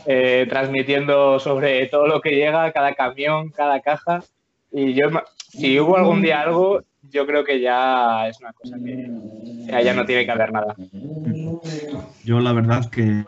eh, 0.08 0.48
transmitiendo 0.50 1.38
sobre 1.40 1.86
todo 1.86 2.08
lo 2.08 2.20
que 2.20 2.32
llega, 2.32 2.72
cada 2.72 2.96
camión, 2.96 3.52
cada 3.52 3.80
caja. 3.82 4.24
Y 4.72 4.94
yo, 4.94 5.10
si 5.50 5.80
hubo 5.80 5.98
algún 5.98 6.22
día 6.22 6.42
algo, 6.42 6.84
yo 7.10 7.26
creo 7.26 7.44
que 7.44 7.62
ya 7.62 8.28
es 8.28 8.40
una 8.40 8.54
cosa 8.54 8.78
que 8.84 9.84
ya 9.84 9.94
no 9.94 10.06
tiene 10.06 10.26
que 10.26 10.32
haber 10.32 10.52
nada. 10.52 10.76
Yo 12.24 12.40
la 12.40 12.54
verdad 12.54 12.90
que, 12.90 13.26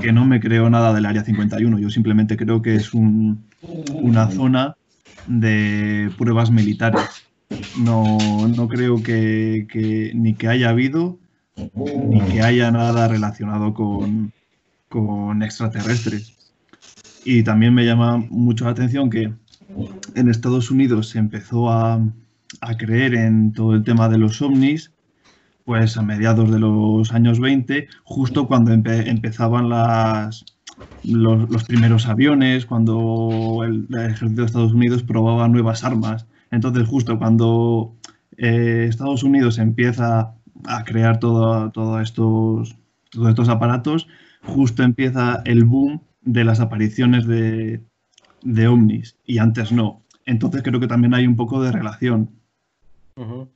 que 0.00 0.12
no 0.12 0.24
me 0.24 0.40
creo 0.40 0.68
nada 0.68 0.92
del 0.92 1.06
Área 1.06 1.24
51. 1.24 1.78
Yo 1.78 1.90
simplemente 1.90 2.36
creo 2.36 2.62
que 2.62 2.74
es 2.74 2.92
un, 2.94 3.44
una 3.92 4.30
zona 4.30 4.76
de 5.26 6.10
pruebas 6.18 6.50
militares. 6.50 7.26
No, 7.78 8.18
no 8.48 8.68
creo 8.68 9.02
que, 9.02 9.66
que, 9.70 10.12
ni 10.14 10.34
que 10.34 10.48
haya 10.48 10.70
habido 10.70 11.18
ni 12.08 12.20
que 12.20 12.42
haya 12.42 12.70
nada 12.70 13.08
relacionado 13.08 13.74
con, 13.74 14.32
con 14.88 15.42
extraterrestres. 15.42 16.36
Y 17.24 17.42
también 17.42 17.74
me 17.74 17.84
llama 17.84 18.16
mucho 18.30 18.64
la 18.64 18.70
atención 18.70 19.10
que 19.10 19.32
en 20.14 20.28
Estados 20.28 20.70
Unidos 20.70 21.08
se 21.08 21.18
empezó 21.18 21.70
a, 21.70 22.00
creer 22.78 23.14
en 23.14 23.52
todo 23.52 23.74
el 23.74 23.84
tema 23.84 24.08
de 24.08 24.18
los 24.18 24.42
ovnis, 24.42 24.92
pues 25.64 25.96
a 25.96 26.02
mediados 26.02 26.50
de 26.50 26.58
los 26.58 27.12
años 27.12 27.38
20, 27.38 27.88
justo 28.04 28.46
cuando 28.46 28.72
empezaban 28.72 29.68
los, 29.68 31.64
primeros 31.64 32.06
aviones, 32.06 32.66
cuando 32.66 33.62
el, 33.64 33.86
ejército 33.94 34.42
de 34.42 34.46
Estados 34.46 34.72
Unidos 34.72 35.02
probaba 35.02 35.48
nuevas 35.48 35.84
armas. 35.84 36.26
Entonces, 36.50 36.88
justo 36.88 37.18
cuando 37.18 37.94
eh, 38.36 38.86
Estados 38.88 39.22
Unidos 39.22 39.58
empieza 39.58 40.34
a 40.64 40.84
crear 40.84 41.14
estos, 41.14 41.72
todos 41.72 43.28
estos 43.28 43.48
aparatos, 43.48 44.08
justo 44.42 44.82
empieza 44.82 45.42
el 45.44 45.64
boom 45.64 46.02
de 46.22 46.44
las 46.44 46.60
apariciones 46.60 47.26
de, 47.26 47.80
de 48.42 48.68
ovnis 48.68 49.16
y 49.24 49.38
antes 49.38 49.72
no. 49.72 50.02
Entonces 50.26 50.62
creo 50.62 50.80
que 50.80 50.86
también 50.86 51.14
hay 51.14 51.26
un 51.26 51.36
poco 51.36 51.62
de 51.62 51.72
relación. 51.72 52.30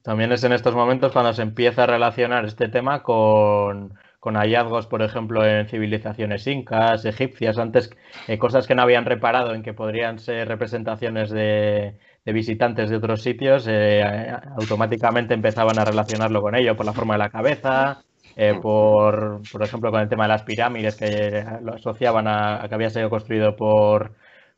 También 0.02 0.30
es 0.32 0.44
en 0.44 0.52
estos 0.52 0.74
momentos 0.74 1.12
cuando 1.12 1.32
se 1.32 1.40
empieza 1.40 1.84
a 1.84 1.86
relacionar 1.86 2.44
este 2.44 2.68
tema 2.68 3.02
con, 3.02 3.94
hallazgos, 4.20 4.86
por 4.86 5.00
ejemplo, 5.00 5.46
en 5.46 5.66
civilizaciones 5.68 6.46
incas, 6.46 7.04
egipcias, 7.06 7.56
antes 7.56 7.90
eh, 8.28 8.36
cosas 8.36 8.66
que 8.66 8.74
no 8.74 8.82
habían 8.82 9.06
reparado 9.06 9.54
en 9.54 9.62
que 9.62 9.72
podrían 9.72 10.18
ser 10.18 10.48
representaciones 10.48 11.30
de, 11.30 11.96
visitantes 12.26 12.90
de 12.90 12.96
otros 12.96 13.22
sitios, 13.22 13.66
eh, 13.66 14.02
automáticamente 14.58 15.32
empezaban 15.32 15.78
a 15.78 15.84
relacionarlo 15.84 16.42
con 16.42 16.54
ello, 16.54 16.76
por 16.76 16.84
la 16.84 16.92
forma 16.92 17.14
de 17.14 17.18
la 17.18 17.30
cabeza, 17.30 18.02
eh, 18.36 18.58
por, 18.60 19.40
por 19.50 19.62
ejemplo, 19.62 19.90
con 19.90 20.02
el 20.02 20.08
tema 20.10 20.24
de 20.24 20.28
las 20.28 20.42
pirámides, 20.42 20.96
que 20.96 21.42
lo 21.62 21.74
asociaban 21.74 22.26
a 22.28 22.66
que 22.68 22.74
había 22.74 22.90
sido 22.90 23.08
construido 23.08 23.56
por, 23.56 24.12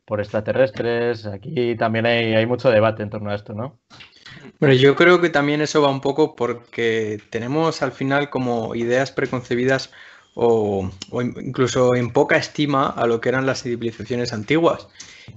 por 0.07 0.21
extraterrestres. 0.21 1.25
Aquí 1.25 1.75
también 1.75 2.05
hay, 2.05 2.45
mucho 2.45 2.71
debate 2.71 3.03
en 3.03 3.09
torno 3.09 3.29
a 3.29 3.35
esto, 3.35 3.53
¿no? 3.53 3.77
Bueno, 4.59 4.73
yo 4.73 4.95
creo 4.95 5.19
que 5.19 5.29
también 5.29 5.61
eso 5.61 5.81
va 5.81 5.89
un 5.89 5.99
poco 5.99 6.35
porque 6.35 7.21
tenemos 7.29 7.81
al 7.81 7.91
final 7.91 8.29
como 8.29 8.73
ideas 8.73 9.11
preconcebidas 9.11 9.91
o, 10.33 10.89
incluso 11.11 11.93
en 11.93 12.11
poca 12.11 12.37
estima 12.37 12.87
a 12.87 13.05
lo 13.05 13.19
que 13.19 13.29
eran 13.29 13.45
las 13.45 13.63
civilizaciones 13.63 14.31
antiguas. 14.31 14.87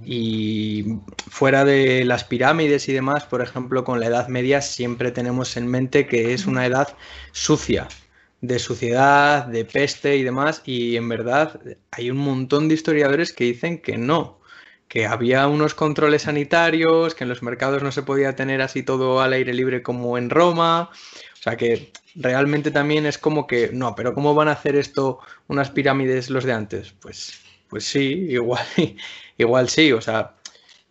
Y 0.05 0.85
fuera 1.29 1.65
de 1.65 2.05
las 2.05 2.23
pirámides 2.23 2.87
y 2.87 2.93
demás, 2.93 3.25
por 3.25 3.41
ejemplo, 3.41 3.83
con 3.83 3.99
la 3.99 4.05
Edad 4.05 4.29
Media 4.29 4.61
siempre 4.61 5.11
tenemos 5.11 5.57
en 5.57 5.67
mente 5.67 6.07
que 6.07 6.33
es 6.33 6.45
una 6.45 6.65
edad 6.65 6.95
sucia, 7.33 7.89
de 8.39 8.57
suciedad, 8.57 9.47
de 9.47 9.65
peste 9.65 10.15
y 10.15 10.23
demás. 10.23 10.61
Y 10.65 10.95
en 10.95 11.09
verdad 11.09 11.59
hay 11.91 12.09
un 12.09 12.17
montón 12.17 12.69
de 12.69 12.75
historiadores 12.75 13.33
que 13.33 13.43
dicen 13.43 13.81
que 13.81 13.97
no, 13.97 14.40
que 14.91 15.05
había 15.05 15.47
unos 15.47 15.73
controles 15.73 16.23
sanitarios, 16.23 17.15
que 17.15 17.23
en 17.23 17.29
los 17.29 17.41
mercados 17.41 17.81
no 17.81 17.93
se 17.93 18.03
podía 18.03 18.35
tener 18.35 18.61
así 18.61 18.83
todo 18.83 19.21
al 19.21 19.31
aire 19.31 19.53
libre 19.53 19.81
como 19.81 20.17
en 20.17 20.29
Roma. 20.29 20.89
O 20.91 21.41
sea 21.41 21.55
que 21.55 21.93
realmente 22.13 22.71
también 22.71 23.05
es 23.05 23.17
como 23.17 23.47
que, 23.47 23.69
no, 23.71 23.95
pero 23.95 24.13
¿cómo 24.13 24.35
van 24.35 24.49
a 24.49 24.51
hacer 24.51 24.75
esto 24.75 25.19
unas 25.47 25.71
pirámides 25.71 26.29
los 26.29 26.43
de 26.43 26.51
antes? 26.51 26.91
Pues, 26.91 27.39
pues 27.69 27.85
sí, 27.85 28.01
igual, 28.31 28.65
igual 29.37 29.69
sí. 29.69 29.93
O 29.93 30.01
sea, 30.01 30.35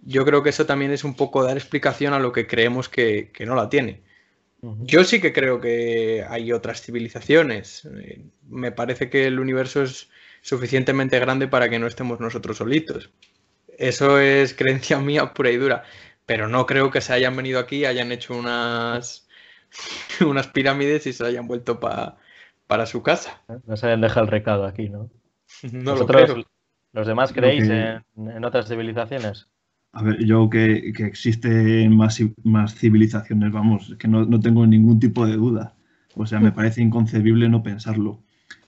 yo 0.00 0.24
creo 0.24 0.42
que 0.42 0.48
eso 0.48 0.64
también 0.64 0.92
es 0.92 1.04
un 1.04 1.12
poco 1.12 1.44
dar 1.44 1.58
explicación 1.58 2.14
a 2.14 2.20
lo 2.20 2.32
que 2.32 2.46
creemos 2.46 2.88
que, 2.88 3.30
no 3.40 3.54
la 3.54 3.68
tiene. 3.68 4.00
Yo 4.62 5.04
sí 5.04 5.20
que 5.20 5.34
creo 5.34 5.60
que 5.60 6.24
hay 6.26 6.52
otras 6.52 6.80
civilizaciones. 6.80 7.86
Eh, 7.98 8.22
me 8.48 8.72
parece 8.72 9.10
que 9.10 9.26
el 9.26 9.38
universo 9.38 9.82
es 9.82 10.08
suficientemente 10.40 11.18
grande 11.18 11.48
para 11.48 11.68
que 11.68 11.78
no 11.78 11.86
estemos 11.86 12.18
nosotros 12.18 12.56
solitos. 12.56 13.10
Eso 13.80 14.18
es 14.20 14.52
creencia 14.52 14.98
mía 15.00 15.32
pura 15.32 15.50
y 15.50 15.56
dura. 15.56 15.82
Pero 16.26 16.46
no 16.46 16.66
creo 16.66 16.90
que 16.90 17.00
se 17.00 17.12
hayan 17.12 17.34
venido 17.34 17.58
aquí, 17.58 17.86
hayan 17.86 18.12
hecho 18.12 18.38
unas, 18.38 19.26
unas 20.24 20.46
pirámides 20.46 21.06
y 21.06 21.12
se 21.12 21.24
hayan 21.24 21.48
vuelto 21.48 21.80
para 21.80 22.86
su 22.86 23.02
casa. 23.02 23.42
No 23.66 23.76
se 23.76 23.86
hayan 23.86 24.02
dejado 24.02 24.26
el 24.26 24.30
recado 24.30 24.66
aquí, 24.66 24.88
¿no? 24.88 25.10
no 25.72 25.96
lo 25.96 26.06
creo. 26.06 26.44
¿Los 26.92 27.06
demás 27.06 27.32
creéis 27.32 27.68
en, 27.68 28.44
otras 28.44 28.68
civilizaciones? 28.68 29.48
A 29.92 30.02
ver, 30.02 30.24
yo 30.24 30.50
que, 30.50 30.92
que 30.92 31.04
existen 31.04 31.96
más, 31.96 32.20
más 32.44 32.74
civilizaciones, 32.74 33.52
vamos, 33.52 33.94
que 33.98 34.08
no, 34.08 34.24
no 34.24 34.40
tengo 34.40 34.66
ningún 34.66 35.00
tipo 35.00 35.24
de 35.26 35.34
duda. 35.34 35.74
O 36.16 36.26
sea, 36.26 36.40
me 36.40 36.52
parece 36.52 36.82
inconcebible 36.82 37.48
no 37.48 37.62
pensarlo. 37.62 38.20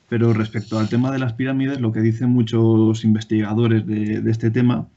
Pero 0.08 0.32
respecto 0.32 0.78
al 0.78 0.88
tema 0.88 1.10
de 1.10 1.18
las 1.18 1.32
pirámides, 1.32 1.80
lo 1.80 1.92
que 1.92 2.00
dicen 2.00 2.30
muchos 2.30 3.04
investigadores 3.04 3.86
de, 3.86 4.20
de 4.20 4.30
este 4.30 4.50
tema 4.50 4.88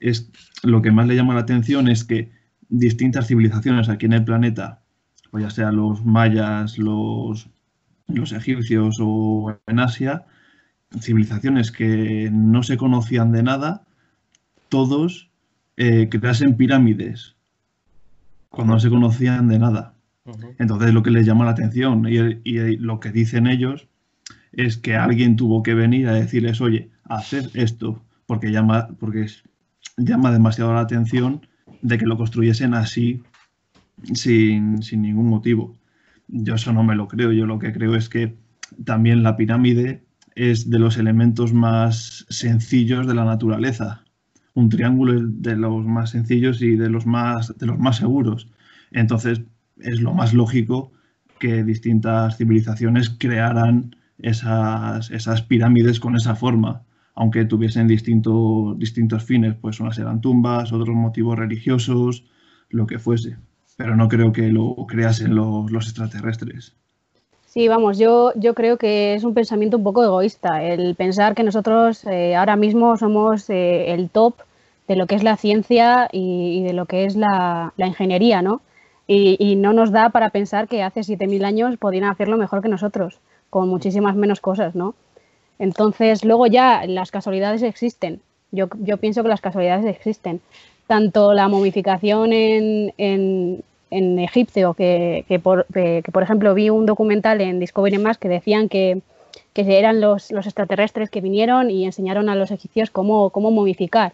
es 0.00 0.30
lo 0.62 0.82
que 0.82 0.92
más 0.92 1.06
le 1.06 1.16
llama 1.16 1.34
la 1.34 1.40
atención 1.40 1.88
es 1.88 2.04
que 2.04 2.32
distintas 2.68 3.26
civilizaciones 3.26 3.88
aquí 3.88 4.06
en 4.06 4.14
el 4.14 4.24
planeta, 4.24 4.82
pues 5.30 5.44
ya 5.44 5.50
sea 5.50 5.72
los 5.72 6.04
mayas, 6.04 6.78
los, 6.78 7.48
los 8.08 8.32
egipcios 8.32 8.96
o 9.00 9.58
en 9.66 9.80
Asia, 9.80 10.26
civilizaciones 11.00 11.72
que 11.72 12.30
no 12.32 12.62
se 12.62 12.76
conocían 12.76 13.32
de 13.32 13.42
nada, 13.42 13.86
todos 14.68 15.30
eh, 15.76 16.08
creasen 16.08 16.56
pirámides 16.56 17.36
cuando 18.48 18.74
no 18.74 18.80
se 18.80 18.90
conocían 18.90 19.48
de 19.48 19.58
nada. 19.58 19.94
Entonces 20.58 20.94
lo 20.94 21.02
que 21.02 21.10
les 21.10 21.26
llama 21.26 21.44
la 21.44 21.50
atención 21.50 22.06
y, 22.08 22.18
y, 22.44 22.76
lo 22.78 22.98
que 22.98 23.10
dicen 23.10 23.46
ellos 23.46 23.88
es 24.52 24.78
que 24.78 24.96
alguien 24.96 25.36
tuvo 25.36 25.62
que 25.62 25.74
venir 25.74 26.08
a 26.08 26.14
decirles, 26.14 26.60
oye, 26.60 26.90
haced 27.04 27.50
esto, 27.54 28.02
porque 28.26 28.50
llama, 28.50 28.88
porque 28.98 29.26
llama 29.96 30.32
demasiado 30.32 30.74
la 30.74 30.80
atención 30.80 31.46
de 31.82 31.98
que 31.98 32.06
lo 32.06 32.16
construyesen 32.16 32.74
así 32.74 33.22
sin, 34.14 34.80
ningún 34.92 35.28
motivo. 35.28 35.78
Yo 36.28 36.54
eso 36.54 36.72
no 36.72 36.82
me 36.82 36.96
lo 36.96 37.08
creo, 37.08 37.32
yo 37.32 37.46
lo 37.46 37.58
que 37.58 37.72
creo 37.72 37.94
es 37.94 38.08
que 38.08 38.36
también 38.84 39.22
la 39.22 39.36
pirámide 39.36 40.04
es 40.34 40.68
de 40.68 40.78
los 40.78 40.96
elementos 40.96 41.52
más 41.52 42.26
sencillos 42.28 43.06
de 43.06 43.14
la 43.14 43.24
naturaleza. 43.24 44.04
Un 44.54 44.68
triángulo 44.68 45.14
es 45.14 45.42
de 45.42 45.56
los 45.56 45.84
más 45.84 46.10
sencillos 46.10 46.62
y 46.62 46.76
de 46.76 46.88
los 46.88 47.06
más, 47.06 47.56
de 47.58 47.66
los 47.66 47.78
más 47.78 47.96
seguros. 47.96 48.48
Entonces, 48.90 49.42
es 49.78 50.00
lo 50.00 50.14
más 50.14 50.32
lógico 50.32 50.92
que 51.38 51.64
distintas 51.64 52.36
civilizaciones 52.36 53.10
crearan 53.10 53.96
esas, 54.18 55.10
esas 55.10 55.42
pirámides 55.42 56.00
con 56.00 56.16
esa 56.16 56.34
forma 56.34 56.82
aunque 57.14 57.44
tuviesen 57.44 57.86
distintos 57.86 59.24
fines, 59.24 59.54
pues 59.60 59.80
unas 59.80 59.98
eran 59.98 60.20
tumbas, 60.20 60.72
otros 60.72 60.94
motivos 60.94 61.38
religiosos, 61.38 62.24
lo 62.70 62.86
que 62.86 62.98
fuese. 62.98 63.36
Pero 63.76 63.96
no 63.96 64.08
creo 64.08 64.32
que 64.32 64.48
lo 64.48 64.74
creasen 64.88 65.34
los, 65.34 65.70
los 65.70 65.86
extraterrestres. 65.86 66.74
Sí, 67.46 67.68
vamos, 67.68 67.98
yo, 67.98 68.32
yo 68.34 68.54
creo 68.54 68.78
que 68.78 69.14
es 69.14 69.22
un 69.22 69.32
pensamiento 69.32 69.76
un 69.76 69.84
poco 69.84 70.02
egoísta 70.02 70.64
el 70.64 70.96
pensar 70.96 71.36
que 71.36 71.44
nosotros 71.44 72.04
eh, 72.04 72.34
ahora 72.34 72.56
mismo 72.56 72.96
somos 72.96 73.48
eh, 73.48 73.92
el 73.92 74.10
top 74.10 74.34
de 74.88 74.96
lo 74.96 75.06
que 75.06 75.14
es 75.14 75.22
la 75.22 75.36
ciencia 75.36 76.08
y, 76.10 76.64
de 76.64 76.72
lo 76.72 76.86
que 76.86 77.04
es 77.04 77.14
la, 77.14 77.72
la 77.76 77.86
ingeniería, 77.86 78.42
¿no? 78.42 78.60
Y, 79.06 79.36
y, 79.38 79.54
no 79.54 79.72
nos 79.72 79.92
da 79.92 80.10
para 80.10 80.30
pensar 80.30 80.66
que 80.66 80.82
hace 80.82 81.00
7.000 81.00 81.44
años 81.44 81.76
podían 81.76 82.04
hacerlo 82.04 82.38
mejor 82.38 82.60
que 82.60 82.68
nosotros, 82.68 83.20
con 83.50 83.68
muchísimas 83.68 84.16
menos 84.16 84.40
cosas, 84.40 84.74
¿no? 84.74 84.94
Entonces, 85.58 86.24
luego 86.24 86.46
ya 86.46 86.84
las 86.86 87.10
casualidades 87.10 87.62
existen. 87.62 88.20
Yo, 88.50 88.68
pienso 88.98 89.22
que 89.22 89.28
las 89.28 89.40
casualidades 89.40 89.86
existen. 89.86 90.40
Tanto 90.86 91.32
la 91.32 91.48
momificación 91.48 92.32
en, 92.32 92.92
en, 92.98 93.64
en 93.90 94.18
Egipto, 94.18 94.74
que, 94.74 95.24
que, 95.28 95.38
por, 95.38 95.66
que, 95.66 96.02
por, 96.12 96.22
ejemplo 96.22 96.54
vi 96.54 96.70
un 96.70 96.86
documental 96.86 97.40
en 97.40 97.58
Discovery 97.58 97.98
Más 97.98 98.18
que 98.18 98.28
decían 98.28 98.68
que, 98.68 99.00
que 99.52 99.78
eran 99.78 100.00
los, 100.00 100.30
los, 100.30 100.46
extraterrestres 100.46 101.10
que 101.10 101.20
vinieron 101.20 101.70
y 101.70 101.84
enseñaron 101.84 102.28
a 102.28 102.34
los 102.36 102.50
egipcios 102.50 102.90
cómo, 102.90 103.30
cómo 103.30 103.50
momificar. 103.50 104.12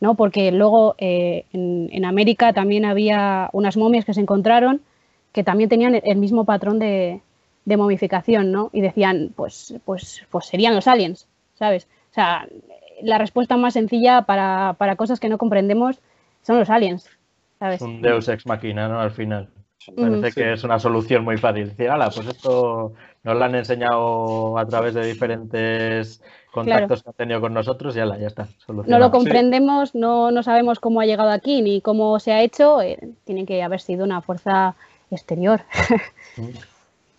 ¿no? 0.00 0.14
Porque 0.14 0.52
luego 0.52 0.94
eh, 0.98 1.44
en, 1.52 1.88
en, 1.92 2.04
América 2.04 2.52
también 2.52 2.84
había 2.84 3.48
unas 3.52 3.76
momias 3.76 4.04
que 4.04 4.14
se 4.14 4.20
encontraron 4.20 4.80
que 5.32 5.44
también 5.44 5.68
tenían 5.68 6.00
el 6.02 6.16
mismo 6.16 6.44
patrón 6.44 6.78
de, 6.78 7.20
de 7.66 7.76
momificación, 7.76 8.52
¿no? 8.52 8.70
Y 8.72 8.80
decían, 8.80 9.32
pues, 9.36 9.74
pues, 9.84 10.24
pues 10.30 10.46
serían 10.46 10.74
los 10.74 10.86
aliens, 10.86 11.26
¿sabes? 11.58 11.86
O 12.12 12.14
sea, 12.14 12.48
la 13.02 13.18
respuesta 13.18 13.58
más 13.58 13.74
sencilla 13.74 14.22
para, 14.22 14.74
cosas 14.96 15.20
que 15.20 15.28
no 15.28 15.36
comprendemos 15.36 16.00
son 16.42 16.58
los 16.58 16.70
aliens. 16.70 17.10
¿sabes? 17.58 17.82
Un 17.82 18.00
Deus 18.00 18.28
ex 18.28 18.46
machina, 18.46 18.88
¿no? 18.88 19.00
Al 19.00 19.10
final. 19.10 19.48
Parece 19.94 20.32
que 20.32 20.52
es 20.54 20.64
una 20.64 20.78
solución 20.78 21.24
muy 21.24 21.36
fácil. 21.36 21.68
Decir, 21.68 21.90
ala, 21.90 22.10
pues 22.10 22.26
esto 22.26 22.94
nos 23.22 23.36
lo 23.36 23.44
han 23.44 23.54
enseñado 23.54 24.58
a 24.58 24.66
través 24.66 24.94
de 24.94 25.06
diferentes 25.06 26.22
contactos 26.52 27.02
que 27.02 27.10
han 27.10 27.14
tenido 27.14 27.40
con 27.40 27.54
nosotros 27.54 27.96
y 27.96 28.00
ala, 28.00 28.18
ya 28.18 28.28
está. 28.28 28.48
No 28.68 28.98
lo 28.98 29.10
comprendemos, 29.10 29.94
no, 29.94 30.30
no, 30.30 30.42
sabemos 30.42 30.80
cómo 30.80 31.00
ha 31.00 31.06
llegado 31.06 31.30
aquí 31.30 31.62
ni 31.62 31.80
cómo 31.80 32.18
se 32.18 32.32
ha 32.32 32.42
hecho. 32.42 32.80
Eh, 32.80 32.98
tiene 33.24 33.44
que 33.46 33.62
haber 33.62 33.80
sido 33.80 34.04
una 34.04 34.22
fuerza 34.22 34.74
exterior. 35.10 35.60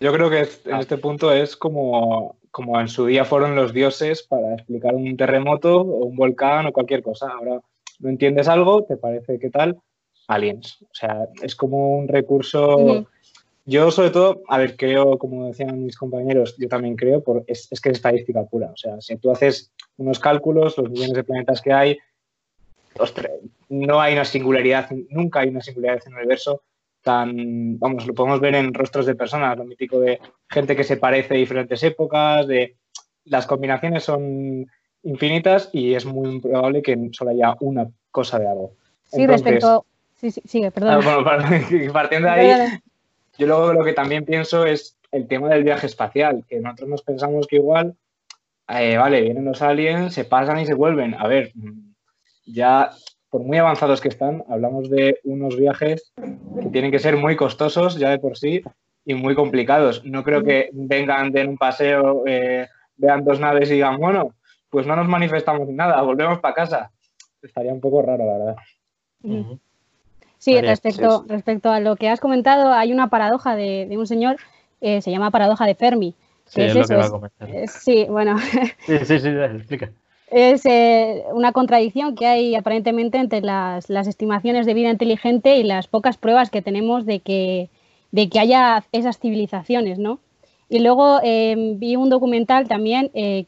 Yo 0.00 0.12
creo 0.12 0.30
que 0.30 0.48
en 0.66 0.76
este 0.76 0.96
punto 0.98 1.32
es 1.32 1.56
como, 1.56 2.36
como 2.50 2.80
en 2.80 2.88
su 2.88 3.06
día 3.06 3.24
fueron 3.24 3.56
los 3.56 3.72
dioses 3.72 4.22
para 4.22 4.54
explicar 4.54 4.94
un 4.94 5.16
terremoto 5.16 5.80
o 5.80 6.06
un 6.06 6.16
volcán 6.16 6.66
o 6.66 6.72
cualquier 6.72 7.02
cosa. 7.02 7.28
Ahora 7.28 7.60
no 7.98 8.08
entiendes 8.08 8.48
algo, 8.48 8.84
te 8.84 8.96
parece 8.96 9.38
que 9.38 9.50
tal, 9.50 9.80
aliens. 10.28 10.82
O 10.82 10.94
sea, 10.94 11.28
es 11.42 11.56
como 11.56 11.98
un 11.98 12.06
recurso. 12.06 13.06
Yo, 13.64 13.90
sobre 13.90 14.10
todo, 14.10 14.42
a 14.48 14.58
ver, 14.58 14.76
creo, 14.76 15.18
como 15.18 15.48
decían 15.48 15.84
mis 15.84 15.96
compañeros, 15.96 16.56
yo 16.56 16.68
también 16.68 16.96
creo, 16.96 17.22
por, 17.22 17.44
es, 17.46 17.68
que 17.68 17.90
es 17.90 17.96
estadística 17.96 18.44
pura. 18.44 18.70
O 18.70 18.76
sea, 18.76 19.00
si 19.00 19.16
tú 19.16 19.30
haces 19.30 19.72
unos 19.96 20.18
cálculos, 20.20 20.78
los 20.78 20.88
millones 20.88 21.14
de 21.14 21.24
planetas 21.24 21.60
que 21.60 21.72
hay, 21.72 21.98
no 23.68 24.00
hay 24.00 24.14
una 24.14 24.24
singularidad, 24.24 24.88
nunca 25.10 25.40
hay 25.40 25.48
una 25.48 25.60
singularidad 25.60 26.02
en 26.06 26.12
el 26.12 26.18
universo 26.20 26.62
tan, 27.02 27.78
vamos, 27.78 28.06
lo 28.06 28.14
podemos 28.14 28.40
ver 28.40 28.54
en 28.54 28.74
rostros 28.74 29.06
de 29.06 29.14
personas, 29.14 29.56
lo 29.56 29.64
mítico 29.64 30.00
de 30.00 30.20
gente 30.48 30.76
que 30.76 30.84
se 30.84 30.96
parece 30.96 31.34
de 31.34 31.40
diferentes 31.40 31.82
épocas, 31.82 32.46
de 32.46 32.76
las 33.24 33.46
combinaciones 33.46 34.04
son 34.04 34.66
infinitas 35.02 35.70
y 35.72 35.94
es 35.94 36.04
muy 36.04 36.28
improbable 36.28 36.82
que 36.82 37.10
solo 37.12 37.30
haya 37.30 37.56
una 37.60 37.88
cosa 38.10 38.38
de 38.38 38.48
algo. 38.48 38.72
Sí, 39.04 39.26
respecto, 39.26 39.86
Sí, 40.20 40.32
sí, 40.32 40.42
sigue, 40.44 40.70
perdón. 40.72 41.00
Ah, 41.06 41.24
partiendo 41.92 42.28
de 42.28 42.34
ahí, 42.34 42.80
yo 43.38 43.46
luego 43.46 43.72
lo 43.72 43.84
que 43.84 43.92
también 43.92 44.24
pienso 44.24 44.66
es 44.66 44.96
el 45.12 45.28
tema 45.28 45.48
del 45.48 45.62
viaje 45.62 45.86
espacial, 45.86 46.44
que 46.48 46.58
nosotros 46.58 46.88
nos 46.88 47.02
pensamos 47.02 47.46
que 47.46 47.56
igual, 47.56 47.94
eh, 48.68 48.96
vale, 48.96 49.22
vienen 49.22 49.44
los 49.44 49.62
aliens, 49.62 50.12
se 50.12 50.24
pasan 50.24 50.58
y 50.58 50.66
se 50.66 50.74
vuelven. 50.74 51.14
A 51.14 51.28
ver, 51.28 51.52
ya 52.46 52.90
por 53.30 53.42
muy 53.42 53.58
avanzados 53.58 54.00
que 54.00 54.08
están, 54.08 54.44
hablamos 54.48 54.88
de 54.88 55.18
unos 55.24 55.56
viajes 55.56 56.12
que 56.16 56.68
tienen 56.70 56.90
que 56.90 56.98
ser 56.98 57.16
muy 57.16 57.36
costosos 57.36 57.98
ya 57.98 58.10
de 58.10 58.18
por 58.18 58.38
sí 58.38 58.62
y 59.04 59.14
muy 59.14 59.34
complicados. 59.34 60.04
No 60.04 60.24
creo 60.24 60.42
que 60.42 60.70
vengan, 60.72 61.32
den 61.32 61.50
un 61.50 61.58
paseo, 61.58 62.24
eh, 62.26 62.66
vean 62.96 63.24
dos 63.24 63.40
naves 63.40 63.70
y 63.70 63.74
digan, 63.74 63.98
bueno, 63.98 64.34
pues 64.70 64.86
no 64.86 64.96
nos 64.96 65.08
manifestamos 65.08 65.66
ni 65.66 65.74
nada, 65.74 66.00
volvemos 66.02 66.40
para 66.40 66.54
casa. 66.54 66.90
Estaría 67.42 67.72
un 67.72 67.80
poco 67.80 68.02
raro, 68.02 68.26
la 68.26 68.38
verdad. 68.38 68.56
Sí, 70.38 70.60
respecto, 70.60 71.24
respecto 71.28 71.70
a 71.70 71.80
lo 71.80 71.96
que 71.96 72.08
has 72.08 72.20
comentado, 72.20 72.72
hay 72.72 72.92
una 72.92 73.08
paradoja 73.08 73.56
de, 73.56 73.88
un 73.96 74.06
señor, 74.06 74.36
eh, 74.80 75.02
se 75.02 75.10
llama 75.10 75.30
paradoja 75.30 75.66
de 75.66 75.74
Fermi. 75.74 76.14
Sí, 76.46 76.62
es, 76.62 76.74
lo 76.74 76.84
que 76.84 76.94
va 76.94 77.06
a 77.06 77.10
comentar. 77.10 77.68
sí, 77.68 78.06
bueno. 78.08 78.38
Sí, 78.38 78.98
sí, 79.04 79.20
sí, 79.20 79.28
explica. 79.28 79.90
Es 80.30 80.66
eh, 80.66 81.24
una 81.32 81.52
contradicción 81.52 82.14
que 82.14 82.26
hay 82.26 82.54
aparentemente 82.54 83.18
entre 83.18 83.40
las, 83.40 83.88
estimaciones 83.88 84.66
de 84.66 84.74
vida 84.74 84.90
inteligente 84.90 85.56
y 85.56 85.62
las 85.62 85.88
pocas 85.88 86.18
pruebas 86.18 86.50
que 86.50 86.62
tenemos 86.62 87.06
de 87.06 87.20
que, 87.20 87.70
de 88.12 88.28
que 88.28 88.38
haya 88.38 88.84
esas 88.92 89.18
civilizaciones, 89.18 89.98
¿no? 89.98 90.20
Y 90.68 90.80
luego 90.80 91.20
eh, 91.22 91.74
vi 91.76 91.96
un 91.96 92.10
documental 92.10 92.68
también 92.68 93.10
que, 93.14 93.46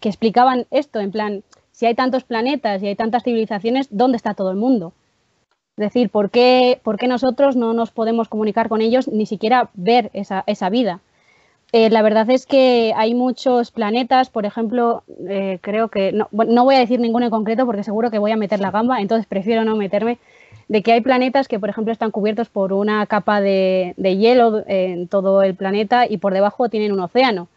que 0.00 0.08
explicaban 0.08 0.66
esto, 0.72 0.98
en 0.98 1.12
plan, 1.12 1.44
si 1.70 1.86
hay 1.86 1.94
tantos 1.94 2.24
planetas 2.24 2.82
y 2.82 2.88
hay 2.88 2.96
tantas 2.96 3.22
civilizaciones, 3.22 3.86
¿dónde 3.92 4.16
está 4.16 4.34
todo 4.34 4.50
el 4.50 4.56
mundo? 4.56 4.92
Es 5.78 5.84
decir, 5.84 6.10
¿por 6.10 6.30
qué, 6.32 6.80
¿por 6.82 6.98
qué, 6.98 7.06
nosotros 7.06 7.54
no 7.54 7.72
nos 7.72 7.92
podemos 7.92 8.28
comunicar 8.28 8.68
con 8.68 8.80
ellos 8.80 9.06
ni 9.06 9.26
siquiera 9.26 9.70
ver 9.74 10.10
esa, 10.12 10.42
esa 10.48 10.70
vida? 10.70 11.00
Eh, 11.72 11.90
la 11.90 12.00
verdad 12.00 12.28
es 12.30 12.46
que 12.46 12.94
hay 12.96 13.14
muchos 13.14 13.70
planetas, 13.70 14.30
por 14.30 14.46
ejemplo, 14.46 15.02
eh, 15.28 15.58
creo 15.60 15.88
que, 15.88 16.12
no, 16.12 16.28
no, 16.32 16.64
voy 16.64 16.76
a 16.76 16.78
decir 16.78 16.98
ninguno 16.98 17.26
en 17.26 17.30
concreto 17.30 17.66
porque 17.66 17.84
seguro 17.84 18.10
que 18.10 18.18
voy 18.18 18.30
a 18.30 18.36
meter 18.36 18.58
la 18.60 18.70
gamba, 18.70 19.00
entonces 19.00 19.26
prefiero 19.26 19.64
no 19.64 19.76
meterme, 19.76 20.18
de 20.68 20.82
que 20.82 20.92
hay 20.92 21.02
planetas 21.02 21.46
que, 21.46 21.58
por 21.58 21.68
ejemplo, 21.68 21.92
están 21.92 22.10
cubiertos 22.10 22.48
por 22.48 22.72
una 22.72 23.04
capa 23.06 23.42
de, 23.42 23.92
de 23.98 24.16
hielo 24.16 24.62
en 24.66 25.08
todo 25.08 25.42
el 25.42 25.54
planeta 25.54 26.06
y 26.08 26.16
por 26.16 26.32
debajo 26.32 26.70
tienen 26.70 26.92
un 26.92 27.00
océano. 27.00 27.48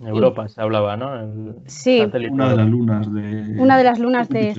Europa 0.00 0.48
se 0.48 0.60
hablaba, 0.60 0.96
¿no? 0.96 1.54
sí. 1.66 2.00
Una 2.30 2.50
de 2.50 2.56
las 2.56 2.68
lunas 2.68 3.14
de. 3.14 3.54
Una 3.58 3.78
de 3.78 3.84
las 3.84 3.98
lunas 3.98 4.28
de 4.28 4.54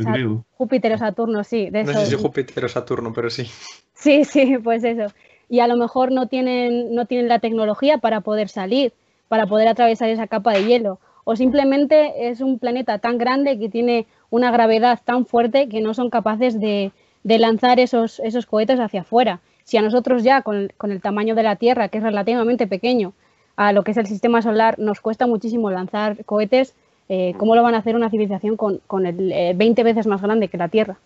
Júpiter 0.54 0.94
o 0.94 0.98
Saturno, 0.98 1.44
sí. 1.44 1.70
no 1.72 1.94
sé 1.94 2.06
si 2.06 2.16
Júpiter 2.16 2.66
o 2.66 2.70
Saturno, 2.70 3.14
pero 3.14 3.30
sí. 3.30 3.46
Sí, 3.94 4.24
sí, 4.24 4.58
pues 4.64 4.84
eso. 4.84 5.14
Y 5.50 5.60
a 5.60 5.68
lo 5.68 5.76
mejor 5.78 6.12
no 6.12 6.28
tienen, 6.28 6.94
no 6.96 7.06
tienen 7.06 7.28
la 7.28 7.40
tecnología 7.40 7.98
para 7.98 8.22
poder 8.22 8.50
salir, 8.50 8.94
para 9.28 9.46
poder 9.46 9.68
atravesar 9.68 10.10
esa 10.10 10.28
capa 10.28 10.54
de 10.54 10.66
hielo. 10.66 11.00
O 11.24 11.36
simplemente 11.36 12.30
es 12.30 12.42
un 12.42 12.60
planeta 12.60 13.00
tan 13.00 13.18
grande 13.18 13.58
que 13.58 13.70
tiene 13.70 14.06
una 14.30 14.52
gravedad 14.52 15.00
tan 15.04 15.26
fuerte 15.26 15.68
que 15.70 15.82
no 15.82 15.94
son 15.94 16.10
capaces 16.10 16.60
de, 16.60 16.92
de 17.24 17.40
lanzar 17.40 17.80
esos, 17.80 18.20
esos 18.20 18.46
cohetes 18.46 18.80
hacia 18.80 19.02
afuera. 19.02 19.40
Si 19.64 19.78
a 19.78 19.82
nosotros 19.82 20.24
ya, 20.24 20.44
con, 20.44 20.72
con 20.78 20.92
el 20.92 21.02
tamaño 21.02 21.34
de 21.34 21.42
la 21.42 21.56
Tierra, 21.56 21.90
que 21.90 21.98
es 21.98 22.04
relativamente 22.04 22.68
pequeño, 22.68 23.14
a 23.56 23.74
lo 23.74 23.84
que 23.84 23.92
es 23.92 23.98
el 23.98 24.06
sistema 24.06 24.42
solar, 24.42 24.78
nos 24.78 25.02
cuesta 25.02 25.28
muchísimo 25.28 25.72
lanzar 25.72 26.24
cohetes. 26.26 26.76
Eh, 27.10 27.34
¿Cómo 27.38 27.56
lo 27.56 27.64
van 27.64 27.76
a 27.76 27.80
hacer 27.80 27.96
una 27.96 28.10
civilización 28.10 28.58
con, 28.58 28.80
con 28.88 29.06
el 29.06 29.56
20 29.56 29.82
eh, 29.82 29.84
veces 29.84 30.08
más 30.08 30.22
grande 30.22 30.48
que 30.48 30.58
la 30.58 30.68
Tierra? 30.68 30.98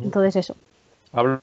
Entonces 0.00 0.36
eso. 0.36 0.56
Hablo. 1.12 1.40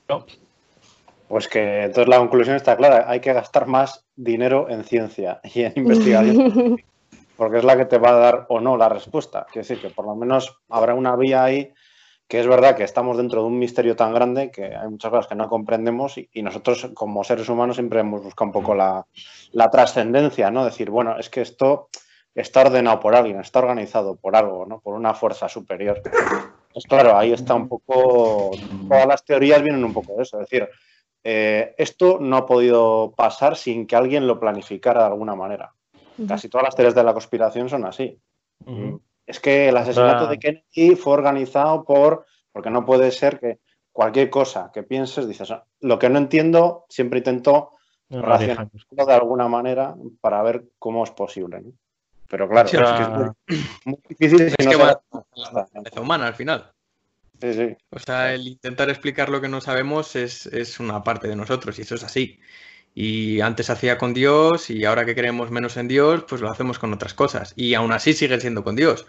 Pues 1.32 1.48
que 1.48 1.84
entonces 1.84 2.10
la 2.10 2.18
conclusión 2.18 2.58
está 2.58 2.76
clara, 2.76 3.06
hay 3.08 3.22
que 3.22 3.32
gastar 3.32 3.66
más 3.66 4.06
dinero 4.18 4.70
en 4.70 4.84
ciencia 4.84 5.40
y 5.46 5.62
en 5.62 5.72
investigación, 5.78 6.78
porque 7.38 7.60
es 7.60 7.64
la 7.64 7.78
que 7.78 7.86
te 7.86 7.98
va 7.98 8.10
a 8.10 8.20
dar 8.20 8.46
o 8.50 8.60
no 8.60 8.76
la 8.76 8.90
respuesta. 8.90 9.46
Quiere 9.46 9.66
decir 9.66 9.80
que 9.82 9.94
por 9.96 10.06
lo 10.06 10.14
menos 10.14 10.60
habrá 10.68 10.94
una 10.94 11.16
vía 11.16 11.42
ahí 11.42 11.72
que 12.28 12.42
es 12.42 12.48
verdad 12.48 12.76
que 12.76 12.84
estamos 12.84 13.16
dentro 13.16 13.44
de 13.44 13.48
un 13.48 13.58
misterio 13.58 13.96
tan 13.96 14.14
grande 14.14 14.52
que 14.52 14.76
hay 14.76 14.90
muchas 14.90 15.10
cosas 15.10 15.28
que 15.28 15.36
no 15.36 15.48
comprendemos 15.48 16.18
y, 16.18 16.30
nosotros 16.42 16.90
como 16.94 17.24
seres 17.24 17.48
humanos 17.48 17.78
siempre 17.78 18.02
hemos 18.02 18.22
buscado 18.24 18.48
un 18.48 18.52
poco 18.52 18.76
la, 18.76 19.06
trascendencia, 19.72 20.52
¿no? 20.52 20.66
Decir, 20.66 20.90
bueno, 20.90 21.18
es 21.18 21.30
que 21.30 21.40
esto 21.40 21.88
está 22.36 22.62
ordenado 22.62 23.00
por 23.00 23.16
alguien, 23.16 23.40
está 23.40 23.60
organizado 23.60 24.18
por 24.18 24.36
algo, 24.36 24.66
¿no? 24.66 24.82
Por 24.82 24.96
una 24.96 25.14
fuerza 25.14 25.48
superior. 25.48 26.02
Pues 26.74 26.86
claro, 26.86 27.18
ahí 27.18 27.32
está 27.32 27.54
un 27.54 27.70
poco, 27.70 28.52
todas 28.90 29.08
las 29.08 29.24
teorías 29.24 29.62
vienen 29.62 29.86
un 29.86 29.94
poco 29.94 30.16
de 30.18 30.24
eso, 30.24 30.42
es 30.42 30.50
decir, 30.50 30.70
eh, 31.24 31.76
esto 31.78 32.18
no 32.20 32.38
ha 32.38 32.46
podido 32.46 33.14
pasar 33.16 33.56
sin 33.56 33.86
que 33.86 33.96
alguien 33.96 34.28
lo 34.28 34.40
planificara 34.40 35.02
de 35.02 35.08
alguna 35.08 35.36
manera. 35.36 35.74
Casi 36.28 36.50
todas 36.50 36.66
las 36.66 36.76
teorías 36.76 36.96
de 36.96 37.04
la 37.04 37.14
conspiración 37.14 37.70
son 37.70 37.86
así. 37.86 38.20
Es 39.26 39.40
que 39.40 39.70
el 39.70 39.78
asesinato 39.78 40.28
de 40.28 40.38
Kennedy 40.38 40.96
fue 40.96 41.14
organizado 41.14 41.84
por, 41.84 42.26
porque 42.52 42.70
no 42.70 42.86
puede 42.86 43.12
ser 43.12 43.40
que 43.40 43.60
cualquier 43.92 44.30
cosa 44.30 44.72
que 44.74 44.84
pienses, 44.84 45.28
dices, 45.28 45.52
ah, 45.52 45.66
lo 45.80 45.98
que 45.98 46.10
no 46.10 46.18
entiendo, 46.18 46.86
siempre 46.90 47.20
intento 47.20 47.72
racionalizarlo 48.10 49.06
de 49.06 49.14
alguna 49.14 49.48
manera 49.48 49.96
para 50.20 50.44
ver 50.44 50.66
cómo 50.78 51.04
es 51.04 51.12
posible. 51.12 51.64
Pero 52.28 52.48
claro, 52.48 52.70
es, 52.70 53.58
muy 53.86 54.00
difícil 54.08 54.42
es 54.42 54.56
que 54.56 54.76
va 54.76 55.02
la 55.12 56.02
humana 56.02 56.28
al 56.28 56.34
final. 56.34 56.72
Sí, 57.42 57.54
sí. 57.54 57.76
O 57.90 58.00
sea, 58.00 58.34
el 58.34 58.48
intentar 58.48 58.90
explicar 58.90 59.30
lo 59.30 59.42
que 59.42 59.48
no 59.48 59.62
sabemos 59.62 60.16
es, 60.16 60.46
es, 60.46 60.80
una 60.80 61.04
parte 61.04 61.28
de 61.28 61.36
nosotros 61.36 61.80
y 61.80 61.82
eso 61.82 61.96
es 61.96 62.04
así. 62.04 62.40
Y 62.94 63.42
antes 63.42 63.70
hacía 63.70 63.98
con 63.98 64.14
Dios 64.14 64.70
y 64.70 64.86
ahora 64.86 65.06
que 65.06 65.16
creemos 65.16 65.50
menos 65.50 65.78
en 65.78 65.88
Dios, 65.88 66.26
pues 66.28 66.42
lo 66.42 66.52
hacemos 66.52 66.78
con 66.78 66.94
otras 66.94 67.14
cosas. 67.14 67.54
Y 67.56 67.74
aún 67.74 67.92
así 67.94 68.14
sigue 68.14 68.40
siendo 68.40 68.64
con 68.64 68.76
Dios. 68.76 69.08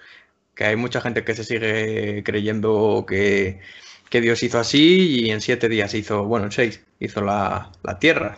Que 0.54 0.64
hay 0.64 0.76
mucha 0.76 1.00
gente 1.00 1.24
que 1.24 1.34
se 1.34 1.44
sigue 1.44 2.22
creyendo 2.24 3.04
que, 3.06 3.60
Dios 4.10 4.42
hizo 4.42 4.58
así 4.58 5.24
y 5.24 5.30
en 5.30 5.40
siete 5.40 5.68
días 5.70 5.94
hizo, 5.94 6.24
bueno, 6.24 6.46
en 6.46 6.52
seis, 6.52 6.84
hizo 7.00 7.22
la, 7.22 7.72
Tierra. 7.98 8.36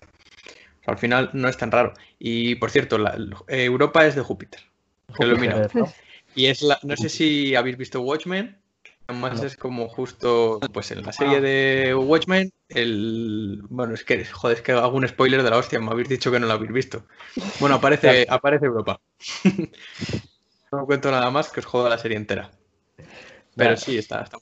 al 0.87 0.97
final 0.97 1.29
no 1.33 1.49
es 1.49 1.57
tan 1.57 1.71
raro. 1.71 1.93
Y 2.19 2.55
por 2.55 2.71
cierto, 2.71 2.97
la, 2.97 3.17
Europa 3.47 4.05
es 4.05 4.15
de 4.15 4.21
Júpiter. 4.21 4.61
Y 6.35 6.47
es 6.47 6.61
la, 6.61 6.79
no 6.83 6.97
sé 6.97 7.09
si 7.09 7.55
habéis 7.55 7.77
visto 7.77 8.01
Watchmen. 8.01 8.57
Además 9.07 9.43
es 9.43 9.55
como 9.55 9.87
justo, 9.87 10.59
pues 10.73 10.91
en 10.91 11.03
la 11.03 11.11
serie 11.11 11.39
de 11.39 11.93
Watchmen, 11.93 12.51
el... 12.69 13.61
Bueno, 13.69 13.93
es 13.93 14.03
que, 14.03 14.25
joder, 14.25 14.57
es 14.57 14.63
que 14.63 14.71
hago 14.71 14.97
un 14.97 15.07
spoiler 15.07 15.43
de 15.43 15.49
la 15.51 15.57
hostia, 15.57 15.79
me 15.79 15.91
habéis 15.91 16.09
dicho 16.09 16.31
que 16.31 16.39
no 16.39 16.47
lo 16.47 16.53
habéis 16.53 16.71
visto. 16.71 17.05
Bueno, 17.59 17.75
aparece, 17.75 18.25
aparece 18.29 18.65
Europa. 18.65 18.99
no 20.71 20.85
cuento 20.85 21.11
nada 21.11 21.29
más 21.29 21.51
que 21.51 21.59
os 21.59 21.65
joda 21.65 21.89
la 21.89 21.99
serie 21.99 22.17
entera. 22.17 22.51
Pero 23.55 23.77
sí, 23.77 23.97
está, 23.97 24.21
está 24.21 24.37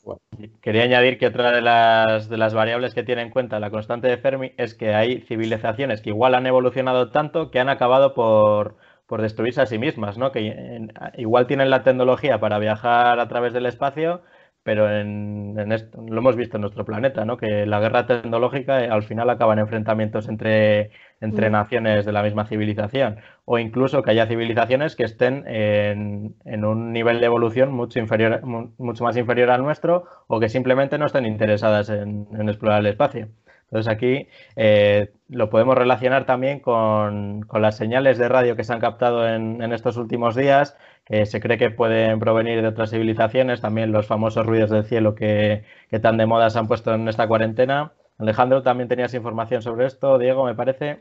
Quería 0.61 0.83
añadir 0.83 1.19
que 1.19 1.27
otra 1.27 1.51
de 1.51 1.61
las, 1.61 2.29
de 2.29 2.37
las 2.37 2.53
variables 2.53 2.95
que 2.95 3.03
tiene 3.03 3.21
en 3.21 3.29
cuenta 3.29 3.59
la 3.59 3.69
constante 3.69 4.07
de 4.07 4.17
Fermi 4.17 4.53
es 4.57 4.73
que 4.73 4.95
hay 4.95 5.21
civilizaciones 5.21 6.01
que 6.01 6.09
igual 6.09 6.33
han 6.33 6.47
evolucionado 6.47 7.11
tanto 7.11 7.51
que 7.51 7.59
han 7.59 7.69
acabado 7.69 8.15
por, 8.15 8.77
por 9.05 9.21
destruirse 9.21 9.61
a 9.61 9.67
sí 9.67 9.77
mismas, 9.77 10.17
¿no? 10.17 10.31
Que 10.31 10.87
igual 11.17 11.45
tienen 11.45 11.69
la 11.69 11.83
tecnología 11.83 12.39
para 12.39 12.57
viajar 12.57 13.19
a 13.19 13.27
través 13.27 13.53
del 13.53 13.67
espacio, 13.67 14.23
pero 14.63 14.89
en, 14.89 15.71
esto, 15.71 16.01
lo 16.01 16.17
hemos 16.19 16.35
visto 16.35 16.57
en 16.57 16.61
nuestro 16.61 16.85
planeta, 16.85 17.25
¿no? 17.25 17.37
que 17.37 17.65
la 17.65 17.79
guerra 17.79 18.07
tecnológica 18.07 18.83
eh, 18.83 18.89
al 18.89 19.03
final 19.03 19.29
acaba 19.29 19.53
en 19.53 19.59
enfrentamientos 19.59 20.29
entre, 20.29 20.91
entre 21.19 21.49
mm. 21.49 21.51
naciones 21.51 22.05
de 22.05 22.11
la 22.13 22.23
misma 22.23 22.45
civilización 22.45 23.17
o 23.45 23.59
incluso 23.59 24.01
que 24.03 24.11
haya 24.11 24.27
civilizaciones 24.27 24.95
que 24.95 25.03
estén 25.03 25.45
en, 25.47 26.35
en 26.45 26.65
un 26.65 26.93
nivel 26.93 27.19
de 27.19 27.25
evolución 27.25 27.73
mucho, 27.73 27.99
inferior, 27.99 28.41
mucho 28.43 29.03
más 29.03 29.17
inferior 29.17 29.49
al 29.49 29.63
nuestro 29.63 30.05
o 30.27 30.39
que 30.39 30.49
simplemente 30.49 30.97
no 30.97 31.05
estén 31.05 31.25
interesadas 31.25 31.89
en, 31.89 32.27
explorar 32.47 32.79
el 32.79 32.87
espacio. 32.87 33.27
Entonces 33.73 33.91
aquí 33.91 34.27
eh, 34.55 35.11
lo 35.29 35.49
podemos 35.49 35.75
relacionar 35.75 36.27
también 36.27 36.59
con, 36.59 37.41
con, 37.41 37.63
las 37.63 37.75
señales 37.75 38.19
de 38.19 38.29
radio 38.29 38.55
que 38.55 38.63
se 38.63 38.71
han 38.71 38.79
captado 38.79 39.27
en, 39.27 39.63
en 39.63 39.73
estos 39.73 39.97
últimos 39.97 40.35
días 40.35 40.77
que 41.05 41.25
se 41.25 41.39
cree 41.39 41.57
que 41.57 41.71
pueden 41.71 42.19
provenir 42.19 42.61
de 42.61 42.67
otras 42.67 42.91
civilizaciones, 42.91 43.61
también 43.61 43.91
los 43.91 44.05
famosos 44.05 44.45
ruidos 44.45 44.69
del 44.69 44.85
cielo 44.85 45.15
que, 45.15 45.63
tan 46.01 46.17
de 46.17 46.25
moda 46.25 46.49
se 46.49 46.59
han 46.59 46.67
puesto 46.67 46.93
en 46.93 47.07
esta 47.07 47.27
cuarentena. 47.27 47.93
Alejandro, 48.17 48.61
también 48.61 48.87
tenías 48.87 49.13
información 49.13 49.61
sobre 49.61 49.87
esto, 49.87 50.17
Diego, 50.17 50.45
me 50.45 50.55
parece. 50.55 50.99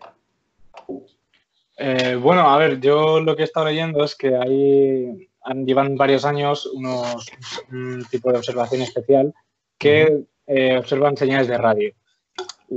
Eh, 1.77 2.17
bueno, 2.21 2.51
a 2.51 2.57
ver, 2.57 2.81
yo 2.81 3.21
lo 3.21 3.37
que 3.37 3.43
he 3.43 3.45
estado 3.45 3.67
leyendo 3.67 4.03
es 4.03 4.17
que 4.17 4.35
ahí 4.35 5.29
llevan 5.67 5.97
varios 5.97 6.25
años 6.25 6.67
unos, 6.67 7.31
un 7.71 8.05
tipo 8.11 8.33
de 8.33 8.39
observación 8.39 8.81
especial 8.83 9.35
que 9.79 10.25
eh, 10.47 10.79
observan 10.79 11.17
señales 11.17 11.49
de 11.49 11.59
radio. 11.59 11.93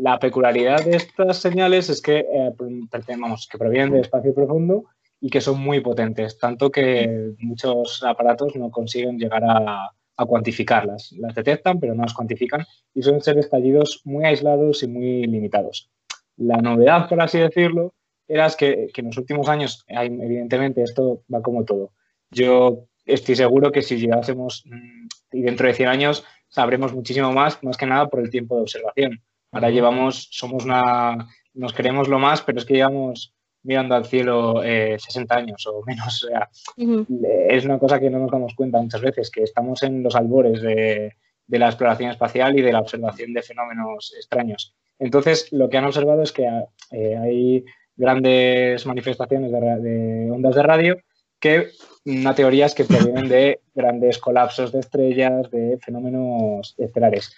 La 0.01 0.19
peculiaridad 0.19 0.84
de 0.84 0.97
estas 0.97 1.38
señales 1.38 1.89
es 1.89 2.01
que, 2.01 2.19
eh, 2.19 2.51
que 2.60 3.58
provienen 3.58 3.91
del 3.91 4.01
espacio 4.01 4.34
profundo 4.34 4.86
y 5.21 5.29
que 5.29 5.39
son 5.39 5.62
muy 5.62 5.79
potentes, 5.79 6.38
tanto 6.38 6.69
que 6.69 7.34
muchos 7.39 8.03
aparatos 8.03 8.58
no 8.58 8.69
consiguen 8.71 9.17
llegar 9.17 9.43
a, 9.45 9.91
cuantificarlas. 10.27 11.13
Las 11.13 11.36
detectan, 11.36 11.79
pero 11.79 11.93
no 11.93 12.03
las 12.03 12.13
cuantifican 12.13 12.65
y 12.93 13.03
suelen 13.03 13.21
ser 13.21 13.38
estallidos 13.38 14.01
muy 14.05 14.25
aislados 14.25 14.84
y 14.84 14.88
muy 14.88 15.27
limitados. 15.27 15.89
La 16.38 16.58
novedad, 16.58 17.08
por 17.08 17.21
así 17.21 17.39
decirlo, 17.39 17.93
era 18.27 18.49
que, 18.49 18.88
que 18.93 19.01
en 19.01 19.08
los 19.08 19.17
últimos 19.17 19.47
años, 19.47 19.86
evidentemente, 19.88 20.84
esto 20.84 21.21
va 21.34 21.41
como 21.41 21.63
todo. 21.63 21.91
Yo 22.31 22.88
estoy 23.05 23.36
seguro 23.36 23.71
que 23.71 23.81
si 23.81 23.97
llegásemos 23.97 24.63
mm, 24.65 25.08
y 25.38 25.41
dentro 25.41 25.67
de 25.67 25.73
100 25.73 25.89
años 25.89 26.25
sabremos 26.49 26.93
muchísimo 26.93 27.31
más, 27.31 27.63
más 27.63 27.77
que 27.77 27.86
nada 27.86 28.10
por 28.10 28.19
el 28.19 28.29
tiempo 28.29 28.55
de 28.55 28.62
observación. 28.63 29.21
Ahora 29.55 29.69
llevamos, 29.69 30.27
somos 30.31 30.65
una, 30.65 31.29
nos 31.53 31.71
creemos 31.71 32.09
lo 32.09 32.19
más, 32.19 32.41
pero 32.41 32.57
es 32.57 32.65
que 32.65 32.73
llevamos 32.73 33.33
mirando 33.63 33.95
al 33.95 34.03
cielo 34.03 34.61
60 34.61 34.65
eh, 35.33 35.37
años 35.37 35.65
o 35.65 35.81
menos. 35.85 36.25
O 36.25 36.27
sea, 36.27 36.49
Es 37.47 37.63
una 37.63 37.79
cosa 37.79 37.97
que 37.97 38.09
no 38.09 38.19
nos 38.19 38.31
damos 38.31 38.53
cuenta 38.53 38.81
muchas 38.81 38.99
veces, 38.99 39.31
que 39.31 39.43
estamos 39.43 39.81
en 39.83 40.03
los 40.03 40.13
albores 40.13 40.61
de, 40.61 41.13
la 41.47 41.67
exploración 41.67 42.11
espacial 42.11 42.59
y 42.59 42.63
de 42.63 42.73
la 42.73 42.81
observación 42.81 43.31
de 43.31 43.43
fenómenos 43.43 44.13
extraños. 44.17 44.75
Entonces, 44.99 45.49
lo 45.53 45.69
que 45.69 45.77
han 45.77 45.85
observado 45.85 46.21
es 46.21 46.33
que 46.33 46.49
eh, 46.91 47.15
hay 47.15 47.63
grandes 47.95 48.85
manifestaciones 48.85 49.53
de, 49.53 50.29
ondas 50.31 50.55
de 50.55 50.63
radio 50.63 50.97
que 51.39 51.69
una 52.03 52.35
teoría 52.35 52.65
es 52.65 52.75
que 52.75 52.83
provienen 52.83 53.29
de 53.29 53.61
grandes 53.73 54.17
colapsos 54.17 54.73
de 54.73 54.81
estrellas, 54.81 55.49
de 55.49 55.79
fenómenos 55.81 56.75
estelares. 56.77 57.33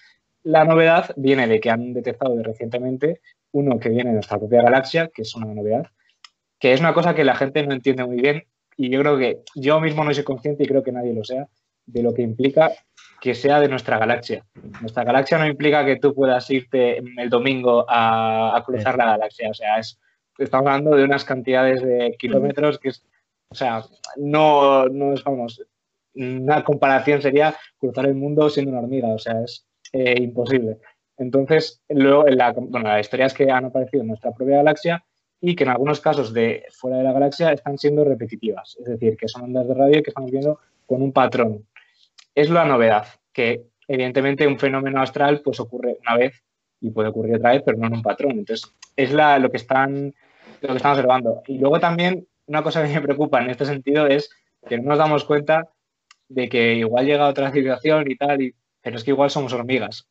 La 0.48 0.64
novedad 0.64 1.12
viene 1.18 1.46
de 1.46 1.60
que 1.60 1.70
han 1.70 1.92
detectado 1.92 2.42
recientemente 2.42 3.20
uno 3.52 3.80
que 3.80 3.90
viene 3.90 4.12
de 4.12 4.14
nuestra 4.14 4.40
propia 4.40 4.62
galaxia, 4.62 5.10
que 5.14 5.24
es 5.24 5.36
una 5.36 5.54
novedad, 5.54 5.88
que 6.58 6.72
es 6.72 6.80
una 6.80 6.94
cosa 6.94 7.14
que 7.14 7.26
la 7.26 7.36
gente 7.36 7.68
no 7.68 7.74
entiende 7.74 8.06
muy 8.06 8.22
bien 8.22 8.46
y 8.78 8.90
yo 8.90 9.02
creo 9.02 9.18
que 9.18 9.42
yo 9.56 9.82
mismo 9.82 10.06
no 10.06 10.14
soy 10.14 10.24
consciente 10.24 10.64
y 10.64 10.68
creo 10.68 10.84
que 10.84 10.94
nadie 10.94 11.14
lo 11.14 11.26
sea 11.26 11.50
de 11.86 12.02
lo 12.02 12.14
que 12.14 12.22
implica 12.22 12.72
que 13.20 13.36
sea 13.36 13.60
de 13.60 13.68
nuestra 13.68 14.00
galaxia. 14.00 14.46
Nuestra 14.80 15.04
galaxia 15.04 15.38
no 15.38 15.48
implica 15.48 15.84
que 15.84 15.98
tú 15.98 16.16
puedas 16.16 16.50
irte 16.50 17.00
el 17.00 17.30
domingo 17.30 17.86
a, 17.86 18.64
cruzar 18.66 18.98
la 18.98 19.18
galaxia, 19.18 19.50
o 19.50 19.54
sea, 19.54 19.80
es, 19.80 20.00
estamos 20.38 20.68
hablando 20.68 20.96
de 20.96 21.04
unas 21.04 21.26
cantidades 21.26 21.82
de 21.82 22.16
kilómetros 22.18 22.80
que 22.80 22.90
es, 22.90 23.04
o 23.50 23.56
sea, 23.56 23.84
no, 24.16 24.88
no 24.88 25.12
es, 25.12 25.26
vamos, 25.26 25.62
una 26.16 26.64
comparación 26.64 27.22
sería 27.22 27.54
cruzar 27.78 28.06
el 28.06 28.16
mundo 28.16 28.50
siendo 28.50 28.72
una 28.72 28.80
hormiga, 28.80 29.10
o 29.10 29.20
sea, 29.20 29.42
es 29.44 29.68
eh, 29.94 30.16
imposible. 30.20 30.78
Entonces, 31.18 31.82
luego, 31.90 32.26
la, 32.28 32.52
bueno, 32.54 32.88
la 32.88 33.00
historia 33.00 33.26
es 33.26 33.34
que 33.34 33.50
han 33.50 33.66
aparecido 33.66 34.02
en 34.02 34.10
nuestra 34.10 34.32
propia 34.32 34.58
galaxia 34.58 35.04
y 35.42 35.56
que 35.56 35.64
en 35.64 35.72
algunos 35.72 36.00
casos 36.00 36.34
de 36.34 36.66
fuera 36.72 36.98
de 36.98 37.04
la 37.04 37.14
galaxia 37.14 37.52
están 37.52 37.78
siendo 37.78 38.04
repetitivas, 38.04 38.78
es 38.80 38.86
decir, 38.86 39.18
que 39.18 39.28
son 39.28 39.44
ondas 39.44 39.68
de 39.68 39.74
radio 39.74 40.04
que 40.04 40.10
estamos 40.10 40.32
viendo 40.32 40.60
con 40.86 41.02
un 41.02 41.12
patrón. 41.12 41.66
Es 42.34 42.50
la 42.50 42.66
novedad, 42.66 43.08
que 43.34 43.64
evidentemente 43.88 44.48
un 44.48 44.60
fenómeno 44.60 45.02
astral 45.02 45.42
pues 45.44 45.60
ocurre 45.60 45.98
una 46.02 46.18
vez 46.18 46.44
y 46.82 46.92
puede 46.92 47.10
ocurrir 47.10 47.36
otra 47.36 47.52
vez, 47.52 47.64
pero 47.66 47.78
no 47.78 47.88
en 47.88 47.94
un 47.94 48.02
patrón. 48.02 48.32
Entonces, 48.32 48.72
es 48.96 49.12
la, 49.12 49.40
lo, 49.40 49.50
que 49.50 49.58
están, 49.58 50.14
lo 50.62 50.70
que 50.70 50.78
están 50.78 50.92
observando. 50.92 51.42
Y 51.48 51.58
luego 51.58 51.80
también 51.80 52.28
una 52.46 52.64
cosa 52.64 52.86
que 52.86 52.94
me 52.94 53.02
preocupa 53.02 53.42
en 53.42 53.50
este 53.50 53.66
sentido 53.66 54.08
es 54.08 54.30
que 54.68 54.78
no 54.78 54.90
nos 54.90 54.98
damos 54.98 55.26
cuenta 55.26 55.70
de 56.30 56.50
que 56.50 56.76
igual 56.76 57.06
llega 57.06 57.28
otra 57.28 57.52
civilización 57.52 58.10
y 58.10 58.16
tal, 58.16 58.42
y, 58.42 58.56
pero 58.82 58.98
es 58.98 59.04
que 59.04 59.12
igual 59.12 59.30
somos 59.30 59.54
hormigas. 59.54 60.08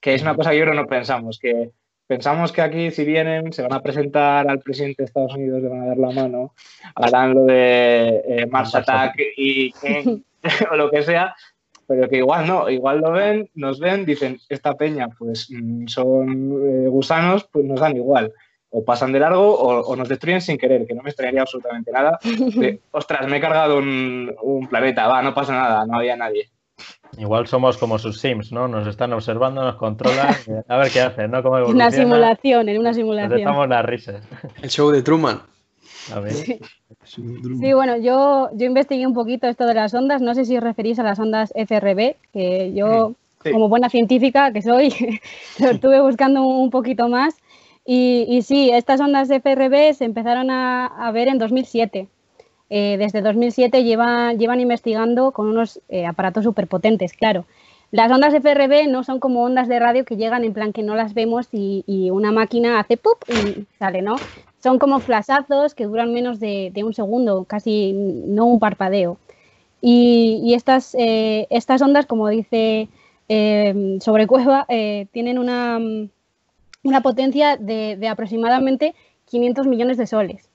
Que 0.00 0.14
es 0.14 0.22
una 0.22 0.34
cosa 0.34 0.50
que 0.50 0.58
yo 0.58 0.66
no 0.66 0.86
pensamos, 0.86 1.38
que 1.38 1.72
Pensamos 2.10 2.50
que 2.50 2.60
aquí, 2.60 2.90
si 2.90 3.04
vienen, 3.04 3.52
se 3.52 3.62
van 3.62 3.72
a 3.72 3.82
presentar 3.82 4.50
al 4.50 4.58
presidente 4.58 5.00
de 5.00 5.04
Estados 5.04 5.32
Unidos, 5.36 5.62
le 5.62 5.68
van 5.68 5.82
a 5.82 5.86
dar 5.86 5.96
la 5.96 6.10
mano, 6.10 6.54
harán 6.96 7.34
lo 7.34 7.44
de 7.44 8.20
eh, 8.26 8.46
Mars 8.50 8.74
Attack 8.74 9.14
y 9.36 9.72
o 10.72 10.74
lo 10.74 10.90
que 10.90 11.02
sea, 11.02 11.36
pero 11.86 12.08
que 12.08 12.16
igual 12.16 12.48
no, 12.48 12.68
igual 12.68 13.00
lo 13.00 13.12
ven, 13.12 13.48
nos 13.54 13.78
ven, 13.78 14.04
dicen, 14.04 14.38
esta 14.48 14.74
peña, 14.74 15.06
pues 15.16 15.52
mm, 15.52 15.86
son 15.86 16.84
eh, 16.84 16.88
gusanos, 16.88 17.44
pues 17.44 17.64
nos 17.64 17.78
dan 17.78 17.96
igual. 17.96 18.32
O 18.70 18.84
pasan 18.84 19.12
de 19.12 19.20
largo 19.20 19.54
o, 19.54 19.94
nos 19.94 20.08
destruyen 20.08 20.40
sin 20.40 20.58
querer, 20.58 20.88
que 20.88 20.94
no 20.94 21.04
me 21.04 21.10
extrañaría 21.10 21.42
absolutamente 21.42 21.92
nada. 21.92 22.18
Ostras, 22.90 23.28
me 23.28 23.36
he 23.36 23.40
cargado 23.40 23.78
un, 23.78 24.34
un 24.42 24.66
planeta, 24.66 25.06
va, 25.06 25.22
no 25.22 25.32
pasa 25.32 25.52
nada, 25.52 25.86
no 25.86 25.96
había 25.96 26.16
nadie. 26.16 26.50
Igual 27.18 27.46
somos 27.46 27.76
como 27.76 27.98
sus 27.98 28.20
Sims, 28.20 28.52
¿no? 28.52 28.68
Nos 28.68 28.86
están 28.86 29.12
observando, 29.12 29.62
nos 29.62 29.76
controlan. 29.76 30.34
A 30.68 30.76
ver 30.76 30.90
qué 30.90 31.00
hacen, 31.00 31.30
¿no? 31.30 31.42
¿Cómo 31.42 31.56
Una 31.66 31.90
simulación, 31.90 32.68
en 32.68 32.78
una 32.78 32.94
simulación. 32.94 33.38
Estamos 33.38 33.68
las 33.68 33.84
risas. 33.84 34.22
El 34.62 34.70
show 34.70 34.90
de 34.90 35.02
Truman. 35.02 35.42
A 36.14 36.20
ver. 36.20 36.32
Sí. 36.32 37.72
bueno, 37.74 37.96
yo, 37.98 38.48
yo 38.54 38.66
investigué 38.66 39.06
un 39.06 39.14
poquito 39.14 39.46
esto 39.48 39.66
de 39.66 39.74
las 39.74 39.92
ondas. 39.94 40.22
No 40.22 40.34
sé 40.34 40.44
si 40.44 40.56
os 40.56 40.62
referís 40.62 40.98
a 40.98 41.02
las 41.02 41.18
ondas 41.18 41.52
FRB, 41.54 42.16
que 42.32 42.72
yo, 42.74 43.14
como 43.50 43.68
buena 43.68 43.90
científica 43.90 44.52
que 44.52 44.62
soy, 44.62 44.94
lo 45.58 45.70
estuve 45.70 46.00
buscando 46.00 46.42
un 46.42 46.70
poquito 46.70 47.08
más. 47.08 47.36
Y, 47.84 48.26
y 48.28 48.42
sí, 48.42 48.70
estas 48.70 49.00
ondas 49.00 49.28
FRB 49.30 49.94
se 49.94 50.04
empezaron 50.04 50.50
a, 50.50 50.86
a 50.86 51.12
ver 51.12 51.28
en 51.28 51.38
2007. 51.38 52.08
Eh, 52.72 52.96
desde 52.98 53.20
2007 53.20 53.82
llevan, 53.82 54.38
llevan 54.38 54.60
investigando 54.60 55.32
con 55.32 55.48
unos 55.48 55.80
eh, 55.88 56.06
aparatos 56.06 56.44
superpotentes, 56.44 57.12
claro. 57.12 57.44
Las 57.90 58.12
ondas 58.12 58.32
FRB 58.32 58.86
no 58.88 59.02
son 59.02 59.18
como 59.18 59.42
ondas 59.42 59.66
de 59.66 59.80
radio 59.80 60.04
que 60.04 60.16
llegan 60.16 60.44
en 60.44 60.52
plan 60.52 60.72
que 60.72 60.84
no 60.84 60.94
las 60.94 61.12
vemos 61.12 61.48
y, 61.50 62.08
una 62.12 62.30
máquina 62.30 62.78
hace 62.78 62.96
¡pup! 62.96 63.18
y 63.28 63.66
sale, 63.80 64.00
¿no? 64.00 64.14
Son 64.62 64.78
como 64.78 65.00
flashazos 65.00 65.74
que 65.74 65.86
duran 65.86 66.12
menos 66.12 66.38
de, 66.38 66.72
un 66.84 66.94
segundo, 66.94 67.44
casi 67.44 67.92
no 67.92 68.46
un 68.46 68.60
parpadeo. 68.60 69.18
Y, 69.80 70.54
estas, 70.54 70.94
eh, 70.94 71.48
estas 71.50 71.82
ondas, 71.82 72.06
como 72.06 72.28
dice 72.28 72.88
sobre 74.00 74.26
Cueva, 74.28 74.66
tienen 75.12 75.38
una, 75.38 75.80
potencia 77.02 77.56
de 77.56 78.08
aproximadamente 78.08 78.94
500 79.26 79.66
millones 79.66 79.96
de 79.96 80.06
soles. 80.06 80.49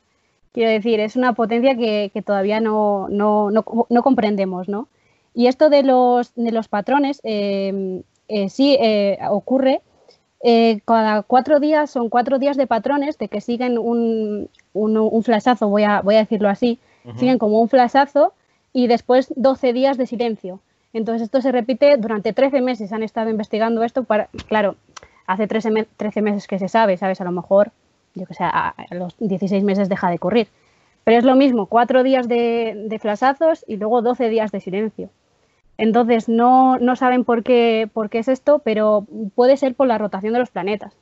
Quiero 0.56 0.72
decir, 0.72 1.02
es 1.02 1.18
una 1.18 1.34
potencia 1.34 1.76
que, 1.76 2.24
todavía 2.26 2.62
no, 2.62 3.10
comprendemos, 4.02 4.70
¿no? 4.70 4.88
Y 5.34 5.48
esto 5.48 5.70
de 5.70 5.84
los, 5.84 6.34
de 6.36 6.54
los 6.54 6.70
patrones 6.70 7.20
em, 7.24 8.04
eh, 8.30 8.48
sí 8.48 8.78
eh, 8.80 9.20
ocurre. 9.30 9.82
Eh, 10.42 10.80
cada 10.86 11.24
cuatro 11.24 11.60
días 11.60 11.90
son 11.92 12.08
cuatro 12.08 12.40
días 12.40 12.56
de 12.56 12.68
patrones 12.68 13.18
de 13.18 13.28
que 13.28 13.42
siguen 13.42 13.78
un, 13.78 14.50
un, 14.72 15.24
flashazo, 15.24 15.68
voy 15.68 15.84
a, 15.84 16.00
voy 16.00 16.16
a 16.16 16.20
decirlo 16.20 16.48
así, 16.48 16.80
siguen 17.18 17.38
como 17.38 17.60
un 17.60 17.68
flashazo 17.68 18.32
y 18.72 18.88
después 18.88 19.34
12 19.36 19.74
días 19.74 19.98
de 19.98 20.08
silencio. 20.08 20.62
Entonces 20.94 21.24
esto 21.24 21.42
se 21.42 21.52
repite 21.52 21.98
durante 21.98 22.32
13 22.32 22.62
meses. 22.62 22.94
Han 22.94 23.04
estado 23.04 23.30
investigando 23.30 23.84
esto 23.84 24.06
para, 24.06 24.30
claro, 24.48 24.78
hace 25.28 25.48
13, 25.48 25.86
13 25.98 26.22
meses 26.22 26.48
que 26.48 26.60
se 26.60 26.70
sabe, 26.70 26.96
¿sabes? 26.96 27.20
A 27.20 27.26
lo 27.26 27.34
mejor 27.34 27.74
yo 28.16 28.26
que 28.26 28.34
sé, 28.34 28.44
a, 28.44 28.74
los 28.92 29.16
16 29.20 29.64
meses 29.64 29.90
deja 29.90 30.10
de 30.10 30.20
correr. 30.20 30.48
Pero 31.04 31.20
es 31.20 31.24
lo 31.24 31.36
mismo, 31.36 31.68
cuatro 31.68 32.02
días 32.04 32.28
de, 32.28 32.86
de 32.88 33.00
flasazos 33.00 33.64
y 33.68 33.78
luego 33.78 34.02
12 34.02 34.30
días 34.30 34.52
de 34.52 34.60
silencio. 34.60 35.10
Entonces 35.78 36.30
no, 36.30 36.78
no 36.80 36.96
saben 36.96 37.26
por 37.26 37.44
qué, 37.44 37.90
por 37.92 38.10
qué 38.10 38.20
es 38.20 38.28
esto, 38.28 38.60
pero 38.60 39.06
puede 39.36 39.58
ser 39.58 39.76
por 39.76 39.88
la 39.88 39.98
rotación 39.98 40.34
de 40.34 40.40
los 40.40 40.50
planetas. 40.50 40.94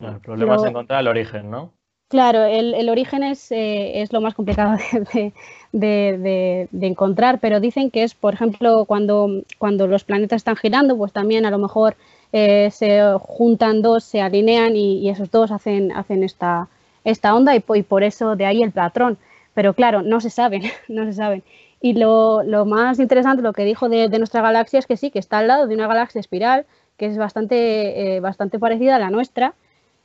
el 0.00 0.20
problema 0.20 0.56
es 0.56 0.64
encontrar 0.64 1.00
el 1.00 1.08
origen, 1.08 1.50
¿no? 1.50 1.72
Claro, 2.08 2.44
el, 2.44 2.88
origen 2.90 3.24
es, 3.24 3.50
eh, 3.50 4.02
es, 4.02 4.12
lo 4.12 4.20
más 4.20 4.34
complicado 4.34 4.76
de, 5.72 6.68
encontrar, 6.80 7.40
pero 7.40 7.58
dicen 7.58 7.90
que 7.90 8.04
es, 8.04 8.14
por 8.14 8.34
ejemplo, 8.34 8.84
cuando, 8.84 9.42
cuando 9.58 9.88
los 9.88 10.04
planetas 10.04 10.36
están 10.36 10.54
girando, 10.54 10.96
pues 10.96 11.12
también 11.12 11.44
a 11.44 11.50
lo 11.50 11.58
mejor 11.58 11.96
eh, 12.36 12.72
se 12.72 13.00
juntan 13.20 13.80
dos, 13.80 14.02
se 14.02 14.20
alinean 14.20 14.74
y, 14.74 15.08
esos 15.08 15.30
dos 15.30 15.52
hacen, 15.52 15.92
hacen 15.92 16.24
esta, 16.24 16.66
esta 17.04 17.32
onda 17.32 17.54
y, 17.54 17.60
por 17.60 18.02
eso 18.02 18.34
de 18.34 18.44
ahí 18.44 18.60
el 18.60 18.72
patrón. 18.72 19.18
Pero 19.54 19.72
claro, 19.72 20.02
no 20.02 20.20
se 20.20 20.30
saben, 20.30 20.62
no 20.88 21.04
se 21.04 21.12
saben. 21.12 21.44
Y 21.80 21.92
lo, 21.92 22.42
lo 22.42 22.64
más 22.64 22.98
interesante, 22.98 23.40
lo 23.40 23.52
que 23.52 23.64
dijo 23.64 23.88
de, 23.88 24.08
nuestra 24.18 24.42
galaxia 24.42 24.80
es 24.80 24.86
que 24.88 24.96
sí, 24.96 25.12
que 25.12 25.20
está 25.20 25.38
al 25.38 25.46
lado 25.46 25.68
de 25.68 25.76
una 25.76 25.86
galaxia 25.86 26.18
espiral 26.18 26.66
que 26.96 27.06
es 27.06 27.16
bastante, 27.16 28.16
eh, 28.16 28.20
bastante 28.20 28.58
parecida 28.58 28.96
a 28.96 28.98
la 28.98 29.10
nuestra 29.10 29.54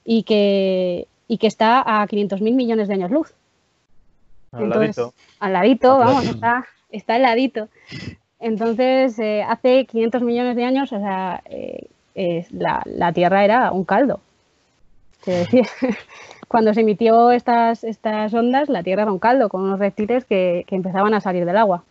y 0.05 0.21
que, 0.21 1.07
y 1.27 1.39
que 1.39 1.47
está 1.47 1.81
a 1.81 2.05
500.000 2.07 2.53
millones 2.53 2.87
de 2.89 2.93
años 2.93 3.09
luz. 3.09 3.33
Al 4.51 4.69
ladito. 4.69 5.15
Al 5.39 5.53
ladito, 5.53 5.97
vamos, 5.97 6.25
está, 6.25 6.67
está 6.91 7.15
al 7.15 7.23
ladito. 7.23 7.69
Entonces, 8.39 9.17
eh, 9.17 9.43
hace 9.47 9.85
500 9.85 10.21
millones 10.21 10.55
de 10.55 10.63
años, 10.63 10.93
o 10.93 10.99
sea, 10.99 11.41
eh, 11.45 11.87
la, 12.51 13.13
Tierra 13.13 13.43
era 13.43 13.71
un 13.71 13.85
caldo. 13.85 14.19
cuando 16.47 16.73
se 16.73 16.81
emitió 16.81 17.31
estas, 17.31 17.83
estas 17.83 18.33
ondas, 18.33 18.69
la 18.69 18.83
Tierra 18.83 19.03
era 19.03 19.11
un 19.11 19.19
caldo, 19.19 19.49
con 19.49 19.61
unos 19.61 19.79
reptiles 19.79 20.25
que, 20.25 20.65
empezaban 20.69 21.13
a 21.13 21.21
salir 21.21 21.45
del 21.45 21.57
agua. 21.57 21.83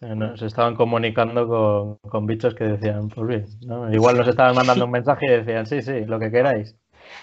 se 0.00 0.46
estaban 0.46 0.74
comunicando 0.74 1.98
con, 2.02 2.26
bichos 2.26 2.54
que 2.54 2.64
decían, 2.64 3.08
pues 3.08 3.26
bien, 3.26 3.46
igual 3.92 4.16
nos 4.16 4.28
estaban 4.28 4.54
mandando 4.54 4.84
un 4.84 4.90
mensaje 4.90 5.26
y 5.26 5.30
decían, 5.30 5.66
sí, 5.66 5.82
sí, 5.82 6.04
lo 6.04 6.18
que 6.18 6.30
queráis. 6.30 6.74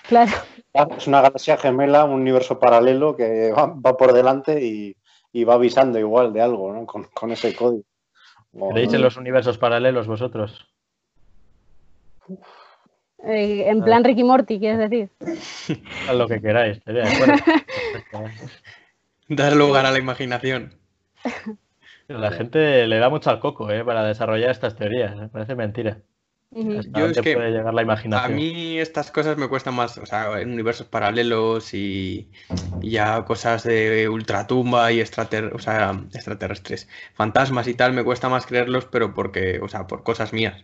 Claro. 0.07 0.31
Es 0.73 1.07
una 1.07 1.21
galaxia 1.21 1.57
gemela, 1.57 2.05
un 2.05 2.21
universo 2.21 2.59
paralelo 2.59 3.15
que 3.15 3.51
va, 3.51 3.97
por 3.97 4.13
delante 4.13 4.63
y, 4.63 4.95
va 5.43 5.55
avisando 5.55 5.99
igual 5.99 6.33
de 6.33 6.41
algo, 6.41 6.71
¿no? 6.73 6.85
Con, 6.85 7.31
ese 7.31 7.53
código. 7.55 7.83
¿Creéis 8.71 8.93
en 8.93 9.01
los 9.01 9.17
universos 9.17 9.57
paralelos 9.57 10.07
vosotros? 10.07 10.65
Eh, 13.23 13.69
en 13.69 13.83
plan 13.83 14.03
Ricky 14.03 14.23
Morty, 14.23 14.59
quieres 14.59 14.89
decir. 14.89 15.09
Haz 16.09 16.15
lo 16.15 16.27
que 16.27 16.41
queráis. 16.41 16.81
Dar 19.27 19.55
lugar 19.55 19.85
a 19.85 19.91
la 19.91 19.99
imaginación. 19.99 20.79
La 22.07 22.29
gente 22.29 22.85
le 22.85 22.99
da 22.99 23.09
mucho 23.09 23.31
al 23.31 23.39
coco 23.39 23.71
¿eh? 23.71 23.83
para 23.83 24.03
desarrollar 24.03 24.51
estas 24.51 24.75
teorías. 24.75 25.15
Me 25.15 25.27
parece 25.27 25.55
mentira. 25.55 25.97
Yo 26.51 27.07
es 27.07 27.19
que 27.19 27.33
puede 27.33 27.51
llegar 27.51 27.73
la 27.73 27.81
imaginación? 27.81 28.31
a 28.31 28.33
mí 28.33 28.79
estas 28.79 29.11
cosas 29.11 29.37
me 29.37 29.49
cuestan 29.49 29.73
más, 29.73 29.97
o 29.97 30.05
sea, 30.05 30.39
en 30.39 30.53
universos 30.53 30.87
paralelos 30.87 31.73
y, 31.73 32.29
ya 32.81 33.25
cosas 33.25 33.63
de 33.63 34.07
ultratumba 34.07 34.93
y 34.93 35.01
o 35.01 35.59
sea, 35.59 36.01
extraterrestres, 36.13 36.87
fantasmas 37.13 37.67
y 37.67 37.73
tal, 37.73 37.91
me 37.91 38.05
cuesta 38.05 38.29
más 38.29 38.45
creerlos, 38.45 38.85
pero 38.85 39.13
porque, 39.13 39.59
o 39.61 39.67
sea, 39.67 39.87
por 39.87 40.03
cosas 40.03 40.31
mías. 40.31 40.63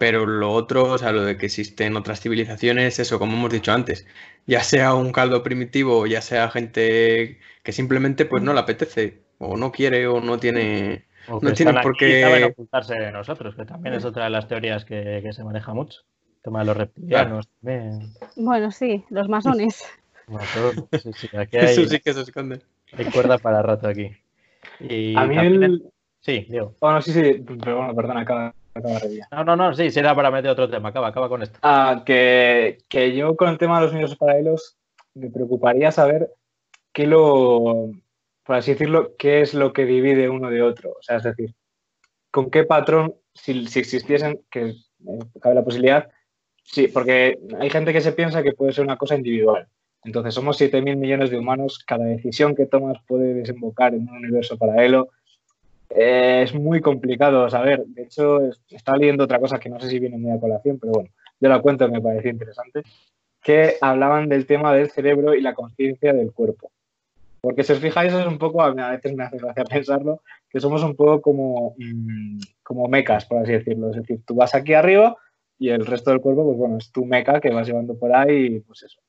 Pero 0.00 0.24
lo 0.24 0.50
otro, 0.50 0.84
o 0.84 0.96
sea, 0.96 1.12
lo 1.12 1.24
de 1.24 1.36
que 1.36 1.44
existen 1.44 1.94
otras 1.94 2.22
civilizaciones, 2.22 2.98
eso, 2.98 3.18
como 3.18 3.36
hemos 3.36 3.52
dicho 3.52 3.70
antes, 3.70 4.06
ya 4.46 4.62
sea 4.62 4.94
un 4.94 5.12
caldo 5.12 5.42
primitivo, 5.42 5.98
o 5.98 6.06
ya 6.06 6.22
sea 6.22 6.48
gente 6.48 7.38
que 7.62 7.72
simplemente 7.72 8.24
pues 8.24 8.42
no 8.42 8.54
le 8.54 8.60
apetece, 8.60 9.20
o 9.36 9.58
no 9.58 9.70
quiere, 9.70 10.06
o 10.06 10.22
no 10.22 10.38
tiene 10.38 11.04
no 11.28 11.52
tienen 11.52 11.82
por 11.82 11.94
qué 11.98 12.44
ocultarse 12.50 12.94
de 12.94 13.12
nosotros, 13.12 13.54
que 13.54 13.66
también 13.66 13.94
es 13.94 14.06
otra 14.06 14.24
de 14.24 14.30
las 14.30 14.48
teorías 14.48 14.86
que, 14.86 15.28
se 15.30 15.44
maneja 15.44 15.74
mucho. 15.74 16.00
El 16.36 16.42
tema 16.44 16.60
de 16.60 16.64
los 16.64 16.76
reptilianos 16.78 17.48
también. 17.60 18.14
Bueno, 18.36 18.70
sí, 18.70 19.04
los 19.10 19.28
masones. 19.28 19.84
Eso 20.90 21.84
sí 21.86 22.00
que 22.00 22.14
se 22.14 22.22
esconde. 22.22 22.62
Hay 22.96 23.04
cuerda 23.04 23.36
para 23.36 23.60
rato 23.60 23.86
aquí. 23.86 24.06
a 25.14 25.26
mí 25.26 25.36
el... 25.36 25.84
Sí, 26.20 26.46
digo. 26.48 26.74
Bueno, 26.80 27.02
sí, 27.02 27.12
sí, 27.12 27.44
pero 27.62 27.78
bueno, 27.78 27.94
perdón, 27.94 28.16
acaba, 28.16 28.48
acaba 28.48 28.59
No, 29.32 29.44
no, 29.44 29.56
no, 29.56 29.74
sí, 29.74 29.90
será 29.90 30.14
para 30.14 30.30
meter 30.30 30.50
otro 30.50 30.70
tema. 30.70 30.90
Acaba, 30.90 31.08
acaba 31.08 31.28
con 31.28 31.42
esto. 31.42 31.58
Ah, 31.62 32.02
que, 32.06 32.78
que 32.88 33.14
yo 33.14 33.36
con 33.36 33.48
el 33.48 33.58
tema 33.58 33.78
de 33.78 33.84
los 33.84 33.92
universos 33.92 34.18
paralelos 34.18 34.76
me 35.14 35.30
preocuparía 35.30 35.90
saber 35.90 36.30
qué 36.92 37.06
lo 37.06 37.90
por 38.50 38.56
así 38.56 38.72
decirlo, 38.72 39.14
qué 39.16 39.42
es 39.42 39.54
lo 39.54 39.72
que 39.72 39.84
divide 39.84 40.28
uno 40.28 40.50
de 40.50 40.60
otro. 40.60 40.90
O 40.98 41.02
sea, 41.02 41.18
es 41.18 41.22
decir, 41.22 41.54
con 42.32 42.50
qué 42.50 42.64
patrón, 42.64 43.14
si, 43.32 43.52
existiesen, 43.78 44.40
que 44.50 44.70
eh, 44.70 45.18
cabe 45.40 45.54
la 45.54 45.62
posibilidad, 45.62 46.10
sí, 46.64 46.88
porque 46.88 47.38
hay 47.60 47.70
gente 47.70 47.92
que 47.92 48.00
se 48.00 48.10
piensa 48.10 48.42
que 48.42 48.50
puede 48.50 48.72
ser 48.72 48.82
una 48.82 48.96
cosa 48.96 49.14
individual. 49.14 49.68
Entonces, 50.02 50.34
somos 50.34 50.60
7.000 50.60 50.96
millones 50.96 51.30
de 51.30 51.38
humanos, 51.38 51.84
cada 51.86 52.06
decisión 52.06 52.56
que 52.56 52.66
tomas 52.66 52.98
puede 53.06 53.34
desembocar 53.34 53.94
en 53.94 54.08
un 54.08 54.16
universo 54.16 54.58
paralelo. 54.58 55.10
Eh, 55.90 56.42
es 56.44 56.54
muy 56.54 56.80
complicado 56.80 57.48
saber. 57.50 57.84
De 57.86 58.02
hecho, 58.02 58.40
estaba 58.68 58.98
leyendo 58.98 59.24
otra 59.24 59.40
cosa 59.40 59.58
que 59.58 59.68
no 59.68 59.80
sé 59.80 59.88
si 59.88 59.98
viene 59.98 60.16
muy 60.16 60.30
a 60.30 60.40
colación, 60.40 60.78
pero 60.78 60.92
bueno, 60.92 61.10
yo 61.40 61.48
la 61.48 61.60
cuento, 61.60 61.88
me 61.88 62.00
pareció 62.00 62.30
interesante, 62.30 62.82
que 63.42 63.76
hablaban 63.80 64.28
del 64.28 64.46
tema 64.46 64.72
del 64.72 64.90
cerebro 64.90 65.34
y 65.34 65.40
la 65.40 65.54
conciencia 65.54 66.12
del 66.12 66.32
cuerpo. 66.32 66.70
Porque 67.40 67.64
si 67.64 67.72
os 67.72 67.78
fijáis, 67.80 68.12
es 68.12 68.26
un 68.26 68.38
poco, 68.38 68.62
a 68.62 68.70
veces 68.72 69.14
me 69.14 69.24
hace 69.24 69.38
gracia 69.38 69.64
pensarlo, 69.68 70.22
que 70.48 70.60
somos 70.60 70.82
un 70.84 70.94
poco 70.94 71.20
como, 71.22 71.74
mm, 71.78 72.38
como 72.62 72.86
mecas, 72.86 73.24
por 73.24 73.38
así 73.38 73.52
decirlo. 73.52 73.90
Es 73.90 73.96
decir, 73.96 74.20
tú 74.26 74.34
vas 74.34 74.54
aquí 74.54 74.74
arriba 74.74 75.16
y 75.58 75.70
el 75.70 75.86
resto 75.86 76.10
del 76.10 76.20
cuerpo, 76.20 76.44
pues 76.44 76.58
bueno, 76.58 76.78
es 76.78 76.92
tu 76.92 77.04
meca 77.04 77.40
que 77.40 77.50
vas 77.50 77.66
llevando 77.66 77.98
por 77.98 78.14
ahí, 78.14 78.60
pues 78.60 78.82
eso. 78.82 79.00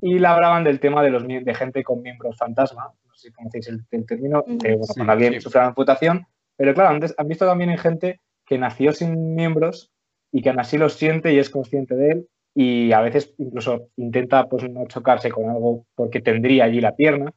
Y 0.00 0.18
le 0.18 0.26
hablaban 0.28 0.64
del 0.64 0.80
tema 0.80 1.02
de, 1.02 1.10
los, 1.10 1.26
de 1.26 1.54
gente 1.54 1.82
con 1.82 2.02
miembros 2.02 2.36
fantasma, 2.36 2.92
sé 3.18 3.28
si 3.28 3.32
conocéis 3.32 3.68
el, 3.68 4.06
término, 4.06 4.44
de, 4.46 4.76
bueno, 4.76 4.94
cuando 4.94 5.12
alguien 5.12 5.40
sufre 5.40 5.60
una 5.60 5.68
amputación, 5.68 6.26
pero 6.56 6.74
claro, 6.74 6.90
antes 6.90 7.14
han 7.18 7.28
visto 7.28 7.46
también 7.46 7.70
en 7.70 7.78
gente 7.78 8.20
que 8.46 8.58
nació 8.58 8.92
sin 8.92 9.34
miembros 9.34 9.90
y 10.32 10.42
que 10.42 10.50
aún 10.50 10.60
así 10.60 10.78
lo 10.78 10.88
siente 10.88 11.32
y 11.32 11.38
es 11.38 11.50
consciente 11.50 11.94
de 11.94 12.10
él 12.10 12.28
y 12.54 12.92
a 12.92 13.00
veces 13.00 13.34
incluso 13.38 13.88
intenta 13.96 14.48
pues 14.48 14.68
no 14.68 14.86
chocarse 14.86 15.30
con 15.30 15.48
algo 15.48 15.86
porque 15.94 16.20
tendría 16.20 16.64
allí 16.64 16.80
la 16.80 16.96
pierna 16.96 17.32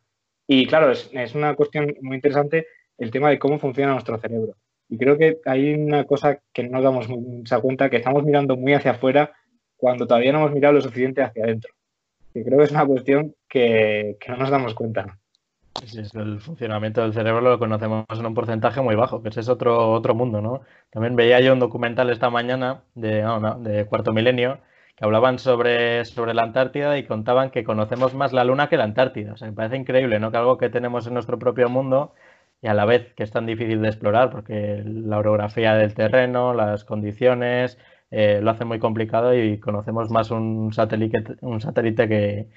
y 0.48 0.66
claro, 0.66 0.92
es, 0.92 1.36
una 1.36 1.56
cuestión 1.56 1.96
muy 2.02 2.16
interesante 2.16 2.68
el 2.98 3.10
tema 3.10 3.30
de 3.30 3.40
cómo 3.40 3.58
funciona 3.58 3.94
nuestro 3.94 4.18
cerebro. 4.18 4.58
Y 4.90 4.98
creo 4.98 5.18
que 5.18 5.38
hay 5.46 5.74
una 5.74 6.04
cosa 6.04 6.42
que 6.52 6.64
no 6.64 6.72
nos 6.72 6.84
damos 6.84 7.08
mucha 7.08 7.62
cuenta, 7.62 7.90
que 7.90 7.96
estamos 7.96 8.26
mirando 8.26 8.58
muy 8.58 8.74
hacia 8.74 8.92
afuera 8.92 9.32
cuando 9.78 10.06
todavía 10.06 10.34
no 10.34 10.40
hemos 10.40 10.52
mirado 10.52 10.74
lo 10.74 10.82
suficiente 10.82 11.22
hacia 11.22 11.46
adentro. 11.46 11.72
Y 12.34 12.44
creo 12.44 12.58
que 12.58 12.66
es 12.66 12.72
una 12.72 12.86
cuestión 12.86 13.34
que, 13.48 14.18
no 14.28 14.36
nos 14.36 14.50
damos 14.50 14.74
cuenta. 14.74 15.18
El 16.14 16.40
funcionamiento 16.40 17.02
del 17.02 17.14
cerebro 17.14 17.42
lo 17.42 17.60
conocemos 17.60 18.06
en 18.12 18.26
un 18.26 18.34
porcentaje 18.34 18.82
muy 18.82 18.96
bajo, 18.96 19.24
que 19.24 19.30
ese 19.30 19.40
es 19.40 19.50
otro, 19.50 19.92
otro 19.92 20.14
mundo, 20.14 20.42
¿no? 20.42 20.62
También 20.92 21.16
veía 21.16 21.40
yo 21.40 21.54
un 21.54 21.60
documental 21.60 22.10
esta 22.10 22.30
mañana 22.30 22.84
de, 22.96 23.86
Cuarto 23.90 24.14
Milenio 24.14 24.60
hablaban 25.02 25.40
sobre, 25.40 26.06
sobre 26.06 26.34
la 26.34 26.44
Antártida 26.44 26.98
y 26.98 27.06
contaban 27.06 27.50
que 27.50 27.64
conocemos 27.64 28.14
más 28.14 28.34
la 28.34 28.44
Luna 28.44 28.70
que 28.70 28.78
la 28.78 28.84
Antártida. 28.84 29.34
O 29.34 29.38
sea, 29.38 29.48
me 29.48 29.54
parece 29.54 29.76
increíble, 29.76 30.20
¿no? 30.20 30.32
Que 30.32 30.38
algo 30.38 30.58
que 30.58 30.70
tenemos 30.70 31.08
en 31.08 31.16
nuestro 31.16 31.40
propio 31.40 31.70
mundo 31.70 32.14
y 32.62 32.68
a 32.68 32.76
la 32.76 32.86
vez 32.86 33.14
que 33.16 33.24
es 33.24 33.32
tan 33.32 33.48
difícil 33.48 33.82
de 33.82 33.88
explorar 33.88 34.30
porque 34.30 34.84
la 34.86 35.18
orografía 35.18 35.74
del 35.74 35.96
terreno, 35.96 36.54
las 36.54 36.86
condiciones, 36.86 37.80
eh, 38.12 38.40
lo 38.42 38.52
hace 38.52 38.66
muy 38.66 38.80
complicado 38.80 39.34
y 39.34 39.60
conocemos 39.60 40.10
más 40.10 40.32
un 40.32 40.74
satélite, 40.74 41.36
un 41.42 41.62
satélite 41.62 42.08
que, 42.10 42.48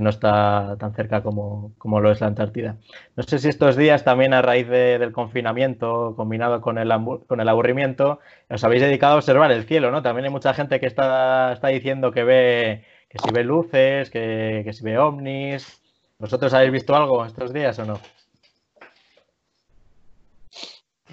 no 0.00 0.10
está 0.10 0.76
tan 0.80 0.92
cerca 0.92 1.22
como, 1.22 1.72
lo 2.00 2.10
es 2.10 2.20
la 2.20 2.26
Antártida. 2.26 2.78
No 3.16 3.22
sé 3.22 3.38
si 3.38 3.48
estos 3.48 3.76
días 3.76 4.02
también 4.02 4.34
a 4.34 4.42
raíz 4.42 4.68
del 4.68 5.12
confinamiento 5.12 6.14
combinado 6.16 6.60
con 6.60 6.78
el, 6.78 6.92
con 7.28 7.40
el 7.40 7.48
aburrimiento 7.48 8.18
os 8.50 8.64
habéis 8.64 8.82
dedicado 8.82 9.14
a 9.14 9.16
observar 9.18 9.52
el 9.52 9.64
cielo, 9.64 9.92
¿no? 9.92 10.02
También 10.02 10.24
hay 10.26 10.32
mucha 10.32 10.52
gente 10.52 10.80
que 10.80 10.86
está, 10.86 11.52
está 11.52 11.68
diciendo 11.68 12.10
que 12.10 12.24
ve 12.24 12.84
que 13.08 13.18
si 13.20 13.30
ve 13.32 13.44
luces, 13.44 14.10
que, 14.10 14.62
que 14.64 14.72
si 14.72 14.82
ve 14.84 14.98
ovnis. 14.98 15.80
¿Vosotros 16.18 16.52
habéis 16.54 16.72
visto 16.72 16.96
algo 16.96 17.24
estos 17.24 17.52
días 17.52 17.78
o 17.78 17.84
no? 17.84 18.00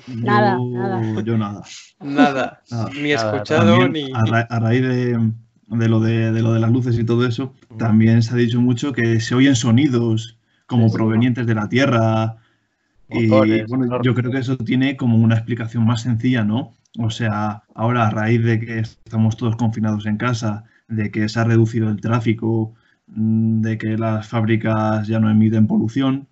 Nada, 0.07 0.57
nada. 0.59 1.21
Yo 1.21 1.37
nada. 1.37 1.61
Nada. 1.99 2.61
Ni 3.01 3.11
escuchado 3.11 3.87
ni. 3.87 4.11
A, 4.13 4.59
raíz 4.59 4.81
de, 4.81 5.89
lo 5.89 5.99
de, 5.99 6.31
lo 6.41 6.53
de 6.53 6.59
las 6.59 6.71
luces 6.71 6.97
y 6.97 7.03
todo 7.03 7.25
eso, 7.25 7.53
también 7.77 8.23
se 8.23 8.33
ha 8.33 8.37
dicho 8.37 8.61
mucho 8.61 8.93
que 8.93 9.19
se 9.19 9.35
oyen 9.35 9.55
sonidos 9.55 10.37
como 10.65 10.91
provenientes 10.91 11.45
de 11.45 11.55
la 11.55 11.69
Tierra. 11.69 12.37
y 13.09 13.27
bueno, 13.27 14.01
yo 14.01 14.15
creo 14.15 14.31
que 14.31 14.39
eso 14.39 14.57
tiene 14.57 14.95
como 14.95 15.17
una 15.17 15.35
explicación 15.35 15.85
más 15.85 16.01
sencilla, 16.01 16.43
¿no? 16.43 16.73
O 16.97 17.09
sea, 17.09 17.63
ahora 17.73 18.07
a 18.07 18.09
raíz 18.09 18.43
de 18.43 18.59
que 18.59 18.79
estamos 18.79 19.37
todos 19.37 19.55
confinados 19.55 20.05
en 20.05 20.17
casa, 20.17 20.65
de 20.87 21.09
que 21.11 21.29
se 21.29 21.39
ha 21.39 21.43
reducido 21.45 21.89
el 21.89 22.01
tráfico, 22.01 22.73
mm, 23.07 23.61
de 23.61 23.77
que 23.77 23.97
las 23.97 24.27
fábricas 24.27 25.07
ya 25.07 25.19
no 25.19 25.29
emiten 25.29 25.67
polución, 25.67 26.27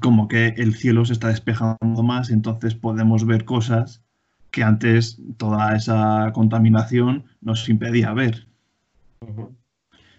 como 0.00 0.28
que 0.28 0.48
el 0.56 0.74
cielo 0.74 1.04
se 1.04 1.12
está 1.12 1.28
despejando 1.28 2.02
más, 2.02 2.30
entonces 2.30 2.74
podemos 2.74 3.26
ver 3.26 3.44
cosas 3.44 4.02
que 4.50 4.62
antes 4.62 5.18
toda 5.36 5.74
esa 5.74 6.30
contaminación 6.32 7.24
nos 7.40 7.68
impedía 7.68 8.12
ver. 8.12 8.46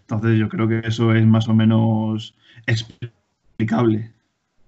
Entonces 0.02 0.38
yo 0.38 0.50
creo 0.50 0.68
que 0.68 0.82
eso 0.86 1.14
es 1.14 1.26
más 1.26 1.48
o 1.48 1.54
menos 1.54 2.36
explicable. 2.68 4.12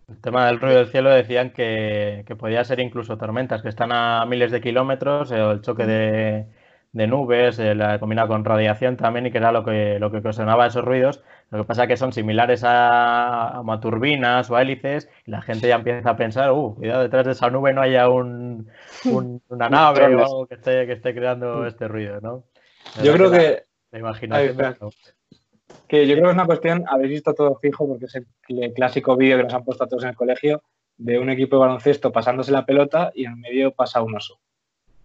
El 0.07 0.17
tema 0.17 0.47
del 0.47 0.59
ruido 0.59 0.77
del 0.77 0.87
cielo 0.87 1.09
decían 1.09 1.51
que, 1.51 2.23
podía 2.39 2.63
ser 2.63 2.79
incluso 2.79 3.17
tormentas, 3.17 3.61
que 3.61 3.69
están 3.69 3.91
a 3.91 4.25
miles 4.25 4.51
de 4.51 4.61
kilómetros, 4.61 5.31
o 5.31 5.51
el 5.51 5.61
choque 5.61 5.85
de, 5.85 6.45
nubes, 6.93 7.59
la, 7.59 7.99
combinado 7.99 8.29
con 8.29 8.45
radiación 8.45 8.97
también, 8.97 9.27
y 9.27 9.31
que 9.31 9.37
era 9.37 9.51
lo 9.51 9.63
que, 9.63 9.99
lo 9.99 10.11
que 10.11 10.17
ocasionaba 10.17 10.67
esos 10.67 10.83
ruidos. 10.83 11.23
Lo 11.49 11.59
que 11.59 11.63
pasa 11.63 11.83
es 11.83 11.89
que 11.89 11.97
son 11.97 12.11
similares 12.11 12.63
a, 12.63 13.59
a, 13.59 13.79
turbinas 13.79 14.49
o 14.49 14.55
a 14.55 14.61
hélices, 14.61 15.09
y 15.25 15.31
la 15.31 15.41
gente 15.41 15.67
ya 15.67 15.75
empieza 15.75 16.09
a 16.09 16.17
pensar, 16.17 16.51
uh, 16.51 16.75
cuidado, 16.75 17.03
detrás 17.03 17.25
de 17.25 17.31
esa 17.33 17.49
nube 17.49 17.73
no 17.73 17.81
haya 17.81 18.09
un, 18.09 18.69
una 19.49 19.69
nave 19.69 20.03
o 20.03 20.05
algo 20.05 20.47
que 20.47 20.55
esté, 20.55 20.85
que 20.85 20.93
esté 20.93 21.13
creando 21.13 21.65
este 21.67 21.87
ruido, 21.87 22.19
¿no? 22.21 22.43
Yo 23.03 23.13
creo 23.13 23.31
que... 23.31 23.63
La 23.89 23.99
imaginación 23.99 24.91
que 25.87 26.05
yo 26.05 26.15
creo 26.15 26.25
que 26.25 26.29
es 26.31 26.35
una 26.35 26.45
cuestión, 26.45 26.83
habéis 26.87 27.11
visto 27.11 27.33
todo 27.33 27.55
fijo, 27.55 27.87
porque 27.87 28.05
es 28.05 28.15
el 28.15 28.73
clásico 28.73 29.15
vídeo 29.15 29.37
que 29.37 29.43
nos 29.43 29.53
han 29.53 29.63
puesto 29.63 29.83
a 29.83 29.87
todos 29.87 30.03
en 30.03 30.09
el 30.09 30.15
colegio, 30.15 30.61
de 30.97 31.19
un 31.19 31.29
equipo 31.29 31.55
de 31.55 31.61
baloncesto 31.61 32.11
pasándose 32.11 32.51
la 32.51 32.65
pelota 32.65 33.11
y 33.13 33.25
en 33.25 33.39
medio 33.39 33.71
pasa 33.71 34.01
un 34.01 34.15
oso. 34.15 34.39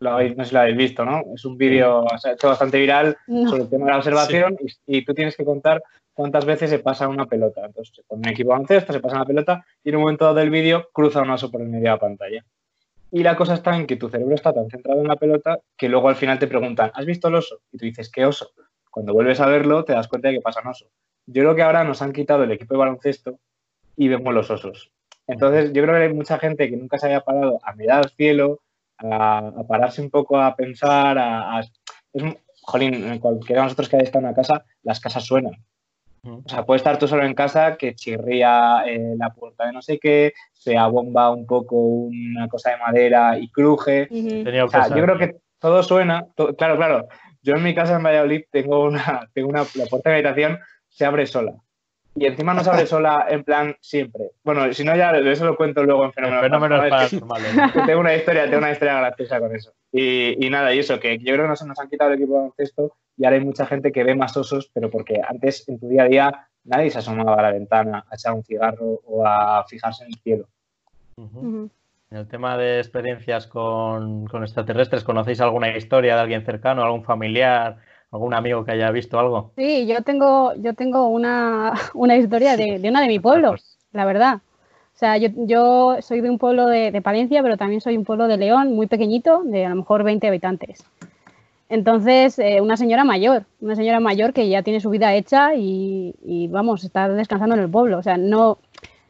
Lo 0.02 0.14
habéis, 0.14 0.36
no 0.36 0.42
sé 0.42 0.48
si 0.48 0.54
lo 0.54 0.60
habéis 0.62 0.76
visto, 0.76 1.04
¿no? 1.04 1.22
Es 1.32 1.44
un 1.44 1.56
vídeo 1.56 2.04
hecho 2.24 2.48
bastante 2.48 2.76
viral 2.76 3.16
sobre 3.26 3.62
el 3.62 3.70
tema 3.70 3.86
de 3.86 3.92
la 3.92 3.98
observación 3.98 4.56
y, 4.84 5.04
tú 5.04 5.14
tienes 5.14 5.36
que 5.36 5.44
contar 5.44 5.80
cuántas 6.12 6.44
veces 6.44 6.70
se 6.70 6.80
pasa 6.80 7.06
una 7.06 7.26
pelota. 7.26 7.64
Entonces, 7.64 8.04
con 8.08 8.18
un 8.18 8.28
equipo 8.28 8.48
de 8.48 8.54
baloncesto 8.54 8.92
se 8.92 8.98
pasa 8.98 9.14
una 9.14 9.26
pelota 9.26 9.64
y 9.84 9.90
en 9.90 9.96
un 9.96 10.02
momento 10.02 10.24
dado 10.24 10.38
del 10.38 10.50
vídeo 10.50 10.88
cruza 10.92 11.22
un 11.22 11.30
oso 11.30 11.52
por 11.52 11.60
el 11.60 11.68
medio 11.68 11.84
de 11.84 11.90
la 11.90 12.00
pantalla. 12.00 12.44
Y 13.12 13.22
la 13.22 13.36
cosa 13.36 13.54
está 13.54 13.76
en 13.76 13.86
que 13.86 13.94
tu 13.94 14.08
cerebro 14.08 14.34
está 14.34 14.52
tan 14.52 14.68
centrado 14.70 15.00
en 15.00 15.06
la 15.06 15.14
pelota 15.14 15.60
que 15.76 15.88
luego 15.88 16.08
al 16.08 16.16
final 16.16 16.40
te 16.40 16.48
preguntan, 16.48 16.90
¿has 16.94 17.06
visto 17.06 17.28
el 17.28 17.36
oso? 17.36 17.60
Y 17.70 17.78
tú 17.78 17.84
dices, 17.84 18.10
¿qué 18.10 18.26
oso? 18.26 18.50
Cuando 18.90 19.12
vuelves 19.12 19.38
a 19.38 19.46
verlo, 19.46 19.84
te 19.84 19.92
das 19.92 20.08
cuenta 20.08 20.28
de 20.28 20.34
que 20.34 20.40
pasa 20.40 20.62
un 20.62 20.68
oso. 20.68 20.86
Yo 21.26 21.42
creo 21.42 21.54
que 21.54 21.62
ahora 21.62 21.84
nos 21.84 22.02
han 22.02 22.12
quitado 22.12 22.42
el 22.42 22.50
equipo 22.50 22.74
de 22.74 22.78
baloncesto 22.78 23.38
y 23.96 24.08
vemos 24.08 24.34
los 24.34 24.50
osos. 24.50 24.90
Entonces, 25.28 25.72
yo 25.72 25.82
creo 25.82 25.94
que 25.94 26.02
hay 26.02 26.12
mucha 26.12 26.38
gente 26.40 26.68
que 26.68 26.76
nunca 26.76 26.98
se 26.98 27.06
había 27.06 27.20
parado 27.20 27.60
a 27.62 27.72
mirar 27.74 27.98
al 27.98 28.10
cielo, 28.10 28.60
a, 29.10 29.52
pararse 29.66 30.00
un 30.00 30.10
poco 30.10 30.40
a 30.40 30.54
pensar, 30.54 31.18
a, 31.18 31.60
es, 31.60 31.72
jolín, 32.62 33.18
cualquiera 33.18 33.62
de 33.62 33.66
nosotros 33.66 33.88
que 33.88 33.96
haya 33.96 34.04
estado 34.04 34.20
en 34.20 34.26
una 34.26 34.36
casa, 34.36 34.64
las 34.82 35.00
casas 35.00 35.24
suenan. 35.24 35.54
O 36.24 36.48
sea, 36.48 36.64
puede 36.64 36.76
estar 36.76 36.98
tú 36.98 37.08
solo 37.08 37.24
en 37.24 37.34
casa 37.34 37.76
que 37.76 37.96
chirría 37.96 38.84
eh, 38.86 39.14
la 39.18 39.30
puerta 39.30 39.66
de 39.66 39.72
no 39.72 39.82
sé 39.82 39.98
qué, 39.98 40.32
se 40.52 40.78
abomba 40.78 41.30
un 41.30 41.46
poco 41.46 41.76
una 41.76 42.46
cosa 42.48 42.70
de 42.70 42.76
madera 42.76 43.36
y 43.38 43.48
cruje. 43.48 44.08
o 44.64 44.68
sea, 44.68 44.88
yo 44.88 45.02
creo 45.02 45.18
que 45.18 45.36
todo 45.58 45.82
suena, 45.82 46.26
claro, 46.56 46.76
claro, 46.76 47.08
yo 47.42 47.54
en 47.54 47.62
mi 47.64 47.74
casa 47.74 47.96
en 47.96 48.04
Valladolid 48.04 48.42
tengo 48.52 48.84
una, 48.84 49.28
tengo 49.34 49.48
una, 49.48 49.64
la 49.74 49.86
puerta 49.86 50.10
de 50.10 50.16
habitación 50.16 50.60
se 50.88 51.04
abre 51.04 51.26
sola. 51.26 51.54
Y 52.14 52.26
encima 52.26 52.52
no 52.52 52.62
se 52.62 52.70
abre 52.70 52.86
sola 52.86 53.26
en 53.28 53.42
plan 53.42 53.74
siempre. 53.80 54.32
Bueno, 54.44 54.72
si 54.72 54.84
no 54.84 54.94
ya 54.94 55.12
eso 55.12 55.46
lo 55.46 55.56
cuento 55.56 55.82
luego 55.82 56.04
en 56.04 56.12
fenómenos, 56.12 56.42
fenómenos 56.42 57.12
Tengo 57.86 58.00
una 58.00 58.14
historia, 58.14 58.44
tengo 58.44 58.58
una 58.58 58.72
historia 58.72 58.98
graciosa 58.98 59.40
con 59.40 59.54
eso. 59.54 59.72
Y, 59.90 60.48
nada, 60.50 60.74
y 60.74 60.78
eso, 60.78 61.00
que 61.00 61.18
yo 61.18 61.32
creo 61.32 61.44
que 61.44 61.48
nos, 61.48 61.62
nos 61.64 61.78
han 61.78 61.88
quitado 61.88 62.10
el 62.10 62.18
equipo 62.18 62.34
de 62.34 62.38
baloncesto 62.40 62.96
y 63.16 63.24
ahora 63.24 63.36
hay 63.36 63.44
mucha 63.44 63.66
gente 63.66 63.92
que 63.92 64.04
ve 64.04 64.14
más 64.14 64.36
osos, 64.36 64.70
pero 64.72 64.90
porque 64.90 65.20
antes 65.26 65.68
en 65.68 65.78
tu 65.78 65.88
día 65.88 66.02
a 66.02 66.08
día 66.08 66.48
nadie 66.64 66.90
se 66.90 66.98
asomaba 66.98 67.34
a 67.34 67.42
la 67.42 67.52
ventana 67.52 68.04
a 68.10 68.14
echar 68.14 68.34
un 68.34 68.44
cigarro 68.44 69.00
o 69.04 69.26
a 69.26 69.64
fijarse 69.64 70.04
en 70.04 70.10
el 70.10 70.18
cielo. 70.20 70.48
En 72.12 72.18
el 72.18 72.28
tema 72.28 72.56
de 72.56 72.78
experiencias 72.78 73.46
con, 73.46 74.28
extraterrestres, 74.42 75.04
¿conocéis 75.04 75.40
alguna 75.40 75.76
historia 75.76 76.14
de 76.14 76.20
alguien 76.20 76.44
cercano, 76.44 76.82
algún 76.82 77.04
familiar, 77.04 77.78
algún 78.12 78.34
amigo 78.34 78.64
que 78.64 78.72
haya 78.72 78.90
visto 78.90 79.18
algo? 79.18 79.50
Sí, 79.56 79.86
yo 79.86 80.02
tengo, 80.02 80.54
yo 80.56 80.74
tengo 80.74 81.08
una, 81.08 81.72
historia 82.18 82.56
de, 82.56 82.80
una 82.88 83.00
de 83.00 83.08
mi 83.08 83.18
pueblo, 83.18 83.56
la 83.92 84.04
verdad. 84.04 84.40
O 84.94 84.98
sea, 85.02 85.16
yo, 85.16 85.96
soy 86.00 86.20
de 86.20 86.30
un 86.30 86.38
pueblo 86.38 86.66
de, 86.66 87.00
Palencia, 87.02 87.42
pero 87.42 87.56
también 87.56 87.80
soy 87.80 87.96
un 87.96 88.04
pueblo 88.04 88.28
de 88.28 88.36
León, 88.36 88.74
muy 88.76 88.86
pequeñito, 88.86 89.42
de 89.42 89.64
a 89.64 89.70
lo 89.70 89.76
mejor 89.76 90.04
20 90.04 90.28
habitantes. 90.28 90.84
Entonces, 91.68 92.38
eh, 92.38 92.60
una 92.60 92.76
señora 92.76 93.02
mayor, 93.02 93.46
una 93.60 93.74
señora 93.74 93.98
mayor 93.98 94.34
que 94.34 94.48
ya 94.48 94.62
tiene 94.62 94.78
su 94.80 94.90
vida 94.90 95.14
hecha 95.14 95.54
y, 95.54 96.14
y, 96.22 96.46
vamos, 96.48 96.84
está 96.84 97.08
descansando 97.08 97.56
en 97.56 97.62
el 97.62 97.70
pueblo. 97.70 97.98
O 97.98 98.02
sea, 98.02 98.18
no, 98.18 98.58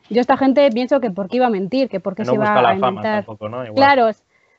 yo 0.09 0.21
esta 0.21 0.37
gente 0.37 0.71
pienso 0.71 1.01
que 1.01 1.11
por 1.11 1.29
qué 1.29 1.39
iba 1.39 1.47
a 1.47 1.51
mentir, 1.51 1.89
que 1.89 1.99
por 1.99 2.15
qué 2.15 2.25
se 2.25 2.35
iba 2.35 2.55
a 2.55 2.75
inventar. 2.75 3.27
Claro, 3.75 4.09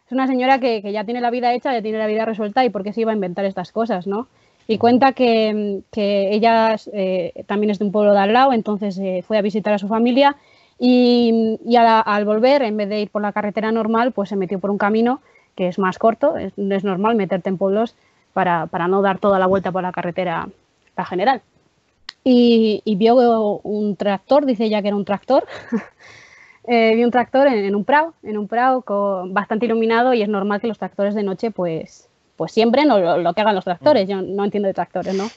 es 0.05 0.11
una 0.11 0.27
señora 0.27 0.59
que, 0.59 0.81
ya 0.91 1.03
tiene 1.03 1.21
la 1.21 1.31
vida 1.31 1.53
hecha, 1.53 1.73
ya 1.73 1.81
tiene 1.81 1.97
la 1.97 2.07
vida 2.07 2.25
resuelta 2.25 2.65
y 2.65 2.69
por 2.69 2.83
qué 2.83 2.93
se 2.93 3.01
iba 3.01 3.11
a 3.11 3.15
inventar 3.15 3.45
estas 3.45 3.71
cosas, 3.71 4.07
¿no? 4.07 4.27
Y 4.67 4.77
cuenta 4.77 5.13
que, 5.13 5.83
ella 5.95 6.75
eh, 6.93 7.43
también 7.47 7.71
es 7.71 7.79
de 7.79 7.85
un 7.85 7.91
pueblo 7.91 8.13
de 8.13 8.19
al 8.19 8.33
lado, 8.33 8.53
entonces 8.53 8.97
eh, 8.97 9.23
fue 9.27 9.37
a 9.37 9.41
visitar 9.41 9.73
a 9.73 9.79
su 9.79 9.87
familia 9.87 10.37
y, 10.79 11.57
al 11.75 12.25
volver, 12.25 12.61
en 12.61 12.77
vez 12.77 12.89
de 12.89 13.01
ir 13.01 13.09
por 13.09 13.21
la 13.21 13.33
carretera 13.33 13.71
normal, 13.71 14.11
pues 14.11 14.29
se 14.29 14.35
metió 14.35 14.59
por 14.59 14.71
un 14.71 14.77
camino 14.77 15.21
que 15.55 15.67
es 15.67 15.77
más 15.77 15.99
corto, 15.99 16.37
es, 16.37 16.53
es 16.57 16.83
normal 16.83 17.15
meterte 17.15 17.49
en 17.49 17.57
pueblos 17.57 17.95
para, 18.33 18.65
para 18.67 18.87
no 18.87 19.01
dar 19.01 19.19
toda 19.19 19.37
la 19.37 19.47
vuelta 19.47 19.71
por 19.71 19.83
la 19.83 19.91
carretera 19.91 20.49
la 20.95 21.05
general 21.05 21.41
y, 22.23 22.95
vio 22.95 23.59
un 23.63 23.95
tractor, 23.95 24.45
dice 24.45 24.65
ella 24.65 24.81
que 24.81 24.87
era 24.89 24.97
un 24.97 25.05
tractor. 25.05 25.45
eh, 26.67 26.95
vio 26.95 27.05
un 27.05 27.11
tractor 27.11 27.47
en, 27.47 27.75
un 27.75 27.83
prado, 27.83 28.13
en 28.23 28.37
un 28.37 28.47
prado 28.47 28.81
con, 28.81 29.33
bastante 29.33 29.65
iluminado 29.65 30.13
y 30.13 30.21
es 30.21 30.29
normal 30.29 30.61
que 30.61 30.67
los 30.67 30.77
tractores 30.77 31.15
de 31.15 31.23
noche 31.23 31.51
pues, 31.51 32.09
pues 32.35 32.51
siempre 32.51 32.85
lo, 32.85 33.17
lo, 33.17 33.33
que 33.33 33.41
hagan 33.41 33.55
los 33.55 33.65
tractores. 33.65 34.07
Yo 34.07 34.21
no 34.21 34.43
entiendo 34.43 34.67
de 34.67 34.73
tractores, 34.73 35.13
¿no? 35.15 35.27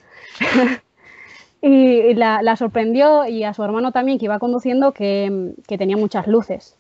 y, 1.62 2.14
la, 2.14 2.56
sorprendió 2.56 3.26
y 3.26 3.44
a 3.44 3.54
su 3.54 3.64
hermano 3.64 3.92
también 3.92 4.18
que 4.18 4.26
iba 4.26 4.38
conduciendo 4.38 4.92
que, 4.92 5.52
que 5.66 5.78
tenía 5.78 5.96
muchas 5.96 6.26
luces 6.26 6.76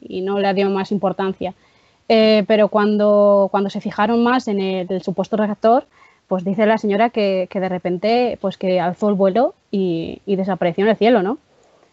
y 0.00 0.20
no 0.22 0.38
le 0.38 0.52
dio 0.54 0.70
más 0.70 0.92
importancia. 0.92 1.54
Eh, 2.08 2.44
pero 2.46 2.68
cuando, 2.68 3.48
cuando 3.50 3.70
se 3.70 3.80
fijaron 3.80 4.22
más 4.22 4.48
en 4.48 4.60
el, 4.60 5.02
supuesto 5.02 5.36
tractor, 5.36 5.86
pues 6.28 6.44
dice 6.44 6.66
la 6.66 6.78
señora 6.78 7.10
que, 7.10 7.48
de 7.52 7.68
repente 7.68 8.38
pues 8.40 8.56
que 8.56 8.80
alzó 8.80 9.08
el 9.08 9.14
vuelo 9.14 9.54
y, 9.70 10.20
desapareció 10.26 10.84
en 10.84 10.90
el 10.90 10.96
cielo, 10.96 11.22
¿no? 11.22 11.38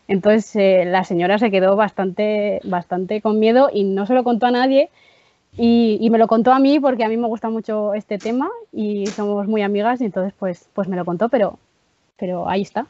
Entonces 0.07 0.55
eh, 0.55 0.83
la 0.85 1.03
señora 1.03 1.37
se 1.37 1.51
quedó 1.51 1.75
bastante, 1.75 2.59
bastante 2.63 3.21
con 3.21 3.39
miedo 3.39 3.69
y 3.73 3.83
no 3.83 4.05
se 4.05 4.13
lo 4.13 4.23
contó 4.23 4.47
a 4.47 4.51
nadie 4.51 4.89
y, 5.55 6.09
me 6.09 6.17
lo 6.17 6.27
contó 6.27 6.51
a 6.51 6.59
mí 6.59 6.79
porque 6.79 7.03
a 7.03 7.09
mí 7.09 7.17
me 7.17 7.27
gusta 7.27 7.49
mucho 7.49 7.93
este 7.93 8.17
tema 8.17 8.49
y 8.71 9.05
somos 9.07 9.47
muy 9.47 9.61
amigas 9.61 10.01
y 10.01 10.05
entonces 10.05 10.33
pues, 10.37 10.67
pues 10.73 10.87
me 10.87 10.95
lo 10.95 11.05
contó, 11.05 11.29
pero, 11.29 11.59
pero 12.17 12.49
ahí 12.49 12.63
está. 12.63 12.87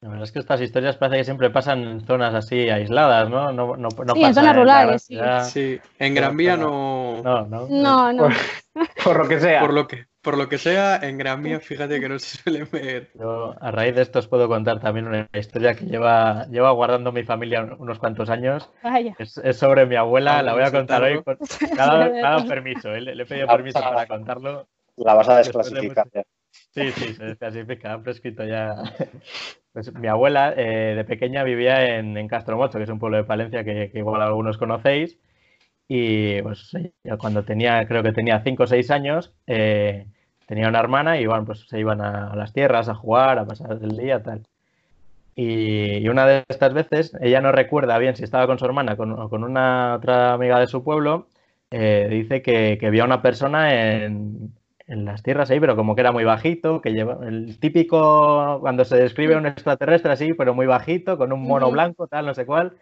La 0.00 0.08
verdad 0.08 0.24
es 0.24 0.32
que 0.32 0.40
estas 0.40 0.60
historias 0.60 0.96
parece 0.96 1.18
que 1.18 1.24
siempre 1.24 1.50
pasan 1.50 1.82
en 1.84 2.00
zonas 2.04 2.34
así 2.34 2.68
aisladas, 2.70 3.30
¿no? 3.30 3.52
no, 3.52 3.76
no, 3.76 3.88
sí, 3.90 4.24
en 4.24 4.34
zonas 4.34 4.56
rurales, 4.56 5.02
sí. 5.02 5.16
sí. 5.44 5.80
En 5.98 6.14
Gran 6.14 6.36
Vía 6.36 6.56
no... 6.56 7.22
No, 7.22 7.46
no. 7.46 7.66
No, 7.68 8.12
no. 8.12 8.28
por, 9.04 9.18
lo 9.18 9.28
que 9.28 9.38
sea. 9.38 9.60
Por 9.60 9.72
lo 9.72 9.86
que, 9.86 10.06
por 10.22 10.38
lo 10.38 10.48
que 10.48 10.56
sea, 10.56 10.96
en 11.02 11.18
Gran 11.18 11.42
Vía, 11.42 11.58
fíjate 11.58 12.00
que 12.00 12.08
no 12.08 12.18
se 12.18 12.38
suele 12.38 12.64
ver. 12.64 13.10
Yo, 13.18 13.54
a 13.60 13.70
raíz 13.72 13.96
de 13.96 14.02
esto, 14.02 14.20
os 14.20 14.28
puedo 14.28 14.48
contar 14.48 14.80
también 14.80 15.08
una 15.08 15.28
historia 15.32 15.74
que 15.74 15.84
lleva, 15.84 16.46
lleva 16.46 16.70
guardando 16.70 17.10
mi 17.10 17.24
familia 17.24 17.76
unos 17.78 17.98
cuantos 17.98 18.30
años. 18.30 18.70
Es, 19.18 19.56
sobre 19.56 19.84
mi 19.86 19.96
abuela, 19.96 20.42
la 20.42 20.54
voy 20.54 20.62
a 20.62 20.70
contar 20.70 21.02
hoy. 21.02 21.20
Por, 21.22 21.38
cada, 21.76 22.46
permiso, 22.46 22.94
¿eh? 22.94 23.00
le, 23.00 23.20
he 23.20 23.26
pedido 23.26 23.48
permiso 23.48 23.80
para 23.80 24.06
contarlo. 24.06 24.68
La 24.96 25.14
vas 25.14 25.28
a 25.28 25.38
desclasificar. 25.38 26.06
Sí, 26.50 26.92
sí, 26.92 27.14
se 27.14 27.24
desclasifica, 27.24 27.92
han 27.92 28.02
prescrito 28.02 28.44
ya. 28.44 28.76
Pues 29.72 29.92
mi 29.94 30.06
abuela 30.06 30.52
eh, 30.54 30.94
de 30.94 31.04
pequeña 31.04 31.42
vivía 31.44 31.96
en, 31.96 32.16
en 32.16 32.28
Castromocho, 32.28 32.78
que 32.78 32.84
es 32.84 32.90
un 32.90 32.98
pueblo 32.98 33.16
de 33.16 33.24
Palencia 33.24 33.64
que, 33.64 33.90
que 33.90 33.98
igual 33.98 34.20
algunos 34.20 34.58
conocéis. 34.58 35.18
Y 35.88 36.40
pues 36.40 36.70
cuando 37.18 37.44
tenía, 37.44 37.86
creo 37.86 38.02
que 38.02 38.12
tenía 38.12 38.42
5 38.42 38.62
o 38.62 38.66
6 38.66 38.90
años, 38.90 39.34
eh, 39.46 40.06
tenía 40.52 40.68
una 40.68 40.80
hermana 40.80 41.18
y 41.18 41.24
bueno, 41.24 41.46
pues 41.46 41.60
se 41.66 41.80
iban 41.80 42.02
a, 42.02 42.36
las 42.36 42.52
tierras 42.52 42.86
a 42.90 42.94
jugar, 42.94 43.38
a 43.38 43.46
pasar 43.46 43.78
el 43.80 43.96
día, 43.96 44.22
tal. 44.22 44.42
Y, 45.34 46.06
una 46.10 46.26
de 46.26 46.44
estas 46.46 46.74
veces, 46.74 47.16
ella 47.22 47.40
no 47.40 47.52
recuerda 47.52 47.96
bien 47.96 48.16
si 48.16 48.22
estaba 48.22 48.46
con 48.46 48.58
su 48.58 48.66
hermana 48.66 48.92
o 48.92 49.30
con, 49.30 49.44
una 49.44 49.94
otra 49.96 50.34
amiga 50.34 50.60
de 50.60 50.66
su 50.66 50.84
pueblo, 50.84 51.28
eh, 51.70 52.06
dice 52.10 52.42
que, 52.42 52.76
que, 52.78 52.90
vio 52.90 53.02
a 53.02 53.06
una 53.06 53.22
persona 53.22 54.04
en, 54.04 54.52
en, 54.86 55.06
las 55.06 55.22
tierras 55.22 55.50
ahí, 55.50 55.58
pero 55.58 55.74
como 55.74 55.94
que 55.94 56.02
era 56.02 56.12
muy 56.12 56.24
bajito, 56.24 56.82
que 56.82 56.92
lleva 56.92 57.26
el 57.26 57.58
típico, 57.58 58.58
cuando 58.60 58.84
se 58.84 58.96
describe 58.96 59.36
un 59.36 59.46
extraterrestre 59.46 60.12
así, 60.12 60.34
pero 60.34 60.54
muy 60.54 60.66
bajito, 60.66 61.16
con 61.16 61.32
un 61.32 61.44
mono 61.44 61.70
blanco, 61.70 62.08
tal, 62.08 62.26
no 62.26 62.34
sé 62.34 62.44
cuál, 62.44 62.74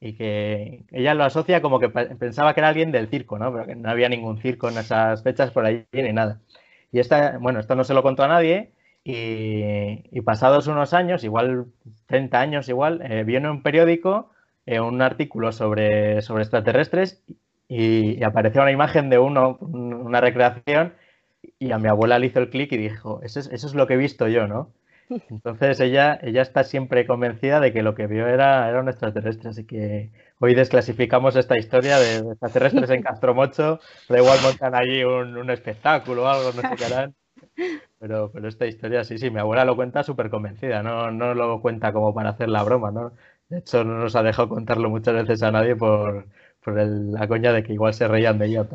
y 0.00 0.12
que 0.12 0.84
ella 0.92 1.14
lo 1.14 1.24
asocia 1.24 1.60
como 1.60 1.80
que 1.80 1.88
pensaba 1.88 2.54
que 2.54 2.60
era 2.60 2.68
alguien 2.68 2.92
del 2.92 3.08
circo, 3.08 3.36
¿no? 3.36 3.52
Pero 3.52 3.66
que 3.66 3.74
no 3.74 3.90
había 3.90 4.08
ningún 4.08 4.38
circo 4.38 4.68
en 4.68 4.78
esas 4.78 5.24
fechas 5.24 5.50
por 5.50 5.66
allí 5.66 5.84
ni 5.92 6.12
nada. 6.12 6.40
Y 6.92 7.00
esta, 7.00 7.38
bueno, 7.38 7.60
esto 7.60 7.74
no 7.74 7.84
se 7.84 7.94
lo 7.94 8.02
contó 8.02 8.22
a 8.22 8.28
nadie 8.28 8.72
y, 9.04 10.20
pasados 10.22 10.66
unos 10.66 10.92
años, 10.94 11.22
igual 11.24 11.66
30 12.06 12.40
años 12.40 12.68
igual, 12.68 13.00
eh, 13.02 13.24
un 13.48 13.62
periódico 13.62 14.30
eh, 14.66 14.80
un 14.80 15.00
artículo 15.00 15.52
sobre, 15.52 16.22
sobre 16.22 16.42
extraterrestres 16.42 17.22
y, 17.68 18.22
apareció 18.24 18.62
una 18.62 18.72
imagen 18.72 19.10
de 19.10 19.18
uno, 19.18 19.58
una 19.60 20.20
recreación 20.20 20.94
y 21.60 21.70
a 21.70 21.78
mi 21.78 21.88
abuela 21.88 22.18
le 22.18 22.26
hizo 22.26 22.40
el 22.40 22.50
clic 22.50 22.72
y 22.72 22.76
dijo, 22.76 23.20
eso 23.22 23.38
es, 23.38 23.46
eso 23.52 23.66
es 23.68 23.74
lo 23.74 23.86
que 23.86 23.94
he 23.94 23.96
visto 23.96 24.26
yo, 24.26 24.48
¿no? 24.48 24.72
Entonces 25.08 25.80
ella, 25.80 26.18
ella 26.22 26.42
está 26.42 26.64
siempre 26.64 27.06
convencida 27.06 27.60
de 27.60 27.72
que 27.72 27.82
lo 27.82 27.94
que 27.94 28.06
vio 28.06 28.26
era, 28.26 28.78
un 28.80 28.88
extraterrestre, 28.88 29.50
así 29.50 29.64
que 29.64 30.10
hoy 30.40 30.54
desclasificamos 30.54 31.36
esta 31.36 31.56
historia 31.58 31.98
de 31.98 32.18
extraterrestres 32.18 32.90
en 32.90 33.02
Castromocho, 33.02 33.80
da 34.08 34.18
igual 34.18 34.38
montan 34.42 34.74
allí 34.74 35.04
un, 35.04 35.48
espectáculo 35.50 36.24
o 36.24 36.26
algo, 36.26 36.52
no 36.52 36.68
sé 36.68 36.76
qué 36.76 36.84
harán. 36.86 37.14
Pero, 37.98 38.30
pero 38.32 38.48
esta 38.48 38.66
historia 38.66 39.04
sí, 39.04 39.18
sí, 39.18 39.30
mi 39.30 39.40
abuela 39.40 39.64
lo 39.64 39.76
cuenta 39.76 40.02
súper 40.02 40.30
convencida, 40.30 40.82
no, 40.82 41.10
no 41.10 41.34
lo 41.34 41.60
cuenta 41.62 41.92
como 41.92 42.14
para 42.14 42.30
hacer 42.30 42.48
la 42.48 42.62
broma, 42.62 42.90
¿no? 42.90 43.12
De 43.48 43.58
hecho, 43.58 43.84
no 43.84 43.98
nos 43.98 44.16
ha 44.16 44.22
dejado 44.22 44.48
contarlo 44.48 44.90
muchas 44.90 45.14
veces 45.14 45.42
a 45.42 45.52
nadie 45.52 45.76
por, 45.76 46.26
por 46.62 46.74
la 46.76 47.28
coña 47.28 47.52
de 47.52 47.62
que 47.62 47.72
igual 47.72 47.94
se 47.94 48.08
reían 48.08 48.38
de 48.38 48.46
ella. 48.46 48.66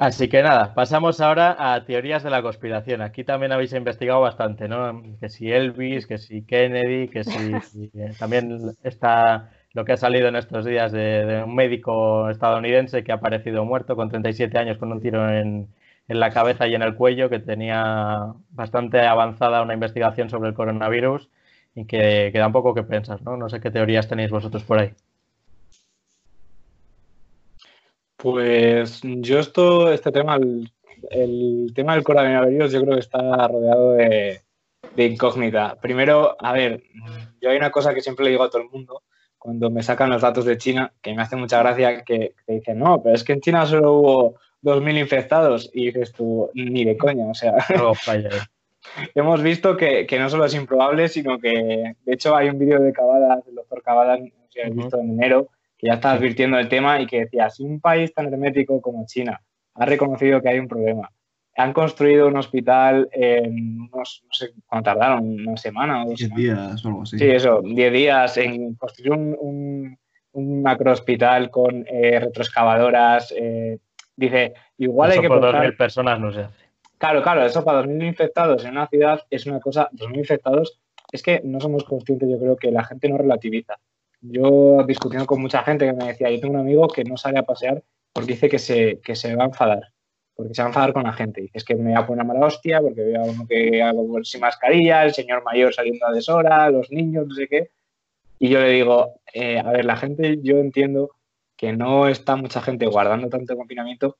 Así 0.00 0.30
que 0.30 0.42
nada, 0.42 0.72
pasamos 0.74 1.20
ahora 1.20 1.56
a 1.58 1.84
teorías 1.84 2.22
de 2.22 2.30
la 2.30 2.40
conspiración. 2.40 3.02
Aquí 3.02 3.22
también 3.22 3.52
habéis 3.52 3.74
investigado 3.74 4.22
bastante, 4.22 4.66
¿no? 4.66 5.02
Que 5.20 5.28
si 5.28 5.52
Elvis, 5.52 6.06
que 6.06 6.16
si 6.16 6.42
Kennedy, 6.46 7.08
que 7.08 7.22
si 7.22 7.52
eh, 7.94 8.14
también 8.18 8.74
está 8.82 9.50
lo 9.74 9.84
que 9.84 9.92
ha 9.92 9.96
salido 9.98 10.28
en 10.28 10.36
estos 10.36 10.64
días 10.64 10.90
de, 10.90 11.42
un 11.44 11.54
médico 11.54 12.30
estadounidense 12.30 13.04
que 13.04 13.12
ha 13.12 13.16
aparecido 13.16 13.66
muerto 13.66 13.94
con 13.94 14.08
37 14.08 14.56
años 14.56 14.78
con 14.78 14.90
un 14.90 15.02
tiro 15.02 15.28
en, 15.28 15.68
la 16.08 16.30
cabeza 16.30 16.66
y 16.66 16.74
en 16.74 16.82
el 16.82 16.94
cuello, 16.96 17.28
que 17.28 17.38
tenía 17.38 18.32
bastante 18.50 19.00
avanzada 19.06 19.62
una 19.62 19.74
investigación 19.74 20.30
sobre 20.30 20.48
el 20.48 20.54
coronavirus 20.54 21.28
y 21.74 21.84
que, 21.86 22.30
que 22.32 22.38
da 22.38 22.46
un 22.46 22.52
poco 22.54 22.74
que 22.74 22.84
pensar, 22.84 23.22
¿no? 23.22 23.36
No 23.36 23.50
sé 23.50 23.60
qué 23.60 23.70
teorías 23.70 24.08
tenéis 24.08 24.30
vosotros 24.30 24.64
por 24.64 24.78
ahí. 24.78 24.94
Pues 28.22 29.00
yo 29.02 29.38
esto, 29.38 29.90
este 29.92 30.12
tema, 30.12 30.38
el, 31.10 31.72
tema 31.74 31.94
del 31.94 32.04
coronavirus, 32.04 32.72
yo 32.72 32.82
creo 32.82 32.94
que 32.94 33.00
está 33.00 33.48
rodeado 33.48 33.92
de, 33.94 34.42
incógnita. 34.96 35.76
Primero, 35.80 36.36
a 36.38 36.52
ver, 36.52 36.82
yo 37.40 37.48
hay 37.48 37.56
una 37.56 37.70
cosa 37.70 37.94
que 37.94 38.02
siempre 38.02 38.24
le 38.24 38.32
digo 38.32 38.44
a 38.44 38.50
todo 38.50 38.62
el 38.62 38.68
mundo 38.68 39.02
cuando 39.38 39.70
me 39.70 39.82
sacan 39.82 40.10
los 40.10 40.20
datos 40.20 40.44
de 40.44 40.58
China, 40.58 40.92
que 41.00 41.14
me 41.14 41.22
hace 41.22 41.36
mucha 41.36 41.60
gracia 41.60 42.02
que, 42.02 42.34
te 42.44 42.52
dicen, 42.52 42.78
no, 42.78 43.02
pero 43.02 43.14
es 43.14 43.24
que 43.24 43.32
en 43.32 43.40
China 43.40 43.64
solo 43.64 43.94
hubo 43.94 44.34
2.000 44.62 45.00
infectados 45.00 45.70
y 45.72 45.86
dices 45.86 46.12
tú, 46.12 46.50
ni 46.52 46.84
de 46.84 46.98
coña, 46.98 47.26
o 47.26 47.34
sea... 47.34 47.54
hemos 49.14 49.42
visto 49.42 49.76
que, 49.78 50.06
no 50.18 50.28
solo 50.28 50.44
es 50.44 50.54
improbable, 50.54 51.08
sino 51.08 51.38
que, 51.38 51.94
de 52.04 52.12
hecho, 52.12 52.36
hay 52.36 52.50
un 52.50 52.58
vídeo 52.58 52.80
de 52.80 52.92
Cavada, 52.92 53.40
del 53.46 53.54
doctor 53.54 53.82
Cavada, 53.82 54.18
no 54.18 54.26
sé 54.26 54.32
si 54.50 54.60
habéis 54.60 54.76
visto 54.76 54.98
en 54.98 55.10
enero, 55.10 55.48
que 55.80 55.88
ya 55.88 55.94
está 55.94 56.12
advirtiendo 56.12 56.58
el 56.58 56.68
tema 56.68 57.00
y 57.00 57.06
que 57.06 57.20
decía, 57.20 57.48
si 57.48 57.62
un 57.62 57.80
país 57.80 58.12
tan 58.12 58.26
hermético 58.26 58.80
como 58.82 59.06
China 59.06 59.40
ha 59.74 59.86
reconocido 59.86 60.42
que 60.42 60.50
hay 60.50 60.58
un 60.58 60.68
problema, 60.68 61.10
han 61.56 61.72
construido 61.72 62.28
un 62.28 62.36
hospital 62.36 63.08
en 63.12 63.80
unos, 63.80 64.22
no 64.24 64.32
sé 64.32 64.50
cuánto 64.66 64.90
tardaron, 64.90 65.48
una 65.48 65.56
semana 65.56 66.04
o 66.04 66.10
dos 66.10 66.18
Diez 66.18 66.34
días 66.34 66.84
o 66.84 66.88
algo 66.88 67.02
así. 67.02 67.18
Sí, 67.18 67.30
eso, 67.30 67.62
diez 67.62 67.92
días 67.92 68.36
en 68.36 68.74
construir 68.74 69.12
un, 69.12 69.96
un, 70.32 70.62
macro 70.62 70.92
hospital 70.92 71.50
con 71.50 71.84
eh, 71.88 72.20
retroexcavadoras. 72.20 73.32
Eh, 73.36 73.78
dice, 74.16 74.54
igual 74.78 75.12
hay 75.12 75.20
que... 75.20 75.28
Por 75.28 75.40
2.000 75.40 75.76
personas 75.76 76.20
no 76.20 76.32
se 76.32 76.42
hace. 76.42 76.64
Claro, 76.98 77.22
claro, 77.22 77.44
eso 77.44 77.64
para 77.64 77.82
2.000 77.82 78.06
infectados 78.06 78.64
en 78.64 78.72
una 78.72 78.86
ciudad 78.86 79.20
es 79.30 79.46
una 79.46 79.60
cosa, 79.60 79.88
2.000 79.92 80.18
infectados, 80.18 80.78
es 81.10 81.22
que 81.22 81.40
no 81.42 81.58
somos 81.58 81.84
conscientes, 81.84 82.28
yo 82.28 82.38
creo 82.38 82.56
que 82.56 82.70
la 82.70 82.84
gente 82.84 83.08
no 83.08 83.16
relativiza. 83.16 83.76
Yo 84.22 84.84
discutiendo 84.86 85.26
con 85.26 85.40
mucha 85.40 85.62
gente 85.62 85.86
que 85.86 85.92
me 85.92 86.06
decía, 86.06 86.30
yo 86.30 86.40
tengo 86.40 86.54
un 86.54 86.60
amigo 86.60 86.88
que 86.88 87.04
no 87.04 87.16
sale 87.16 87.38
a 87.38 87.42
pasear 87.42 87.82
porque 88.12 88.32
dice 88.32 88.48
que 88.48 88.58
se, 88.58 89.00
que 89.00 89.16
se 89.16 89.34
va 89.34 89.44
a 89.44 89.46
enfadar, 89.46 89.92
porque 90.34 90.54
se 90.54 90.62
va 90.62 90.66
a 90.66 90.70
enfadar 90.70 90.92
con 90.92 91.04
la 91.04 91.12
gente. 91.12 91.40
Dice, 91.42 91.58
es 91.58 91.64
que 91.64 91.74
me 91.74 91.92
va 91.92 92.00
a 92.00 92.06
poner 92.06 92.24
una 92.24 92.34
mala 92.34 92.46
hostia 92.46 92.80
porque 92.80 93.02
veo 93.02 93.22
a 93.22 93.24
uno 93.24 93.46
que 93.46 93.82
hago 93.82 94.22
sin 94.24 94.40
mascarilla, 94.40 95.04
el 95.04 95.14
señor 95.14 95.42
mayor 95.42 95.72
saliendo 95.72 96.06
a 96.06 96.12
deshora, 96.12 96.70
los 96.70 96.90
niños, 96.90 97.26
no 97.26 97.34
sé 97.34 97.48
qué. 97.48 97.70
Y 98.38 98.48
yo 98.48 98.60
le 98.60 98.70
digo, 98.70 99.20
eh, 99.32 99.58
a 99.58 99.70
ver, 99.70 99.84
la 99.84 99.96
gente, 99.96 100.38
yo 100.42 100.58
entiendo 100.58 101.10
que 101.56 101.72
no 101.72 102.08
está 102.08 102.36
mucha 102.36 102.62
gente 102.62 102.86
guardando 102.86 103.28
tanto 103.28 103.56
confinamiento 103.56 104.16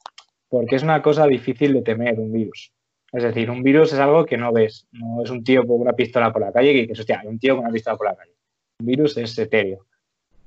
porque 0.49 0.77
es 0.77 0.83
una 0.83 1.01
cosa 1.01 1.27
difícil 1.27 1.73
de 1.73 1.83
temer, 1.83 2.21
un 2.21 2.33
virus. 2.33 2.73
Es 3.13 3.23
decir, 3.23 3.51
un 3.51 3.63
virus 3.63 3.93
es 3.93 3.99
algo 3.99 4.27
que 4.27 4.37
no 4.37 4.53
ves, 4.53 4.87
no 4.93 5.23
es 5.23 5.31
un 5.31 5.43
tío 5.43 5.67
con 5.67 5.81
una 5.81 5.95
pistola 5.95 6.33
por 6.33 6.43
la 6.43 6.53
calle 6.53 6.73
que 6.73 6.81
dices, 6.83 7.01
hostia, 7.01 7.21
hay 7.21 7.29
un 7.29 7.39
tío 7.39 7.55
con 7.55 7.65
una 7.65 7.73
pistola 7.73 7.97
por 7.97 8.07
la 8.07 8.17
calle. 8.17 8.33
Un 8.81 8.87
virus 8.87 9.17
es 9.17 9.39
etéreo. 9.39 9.87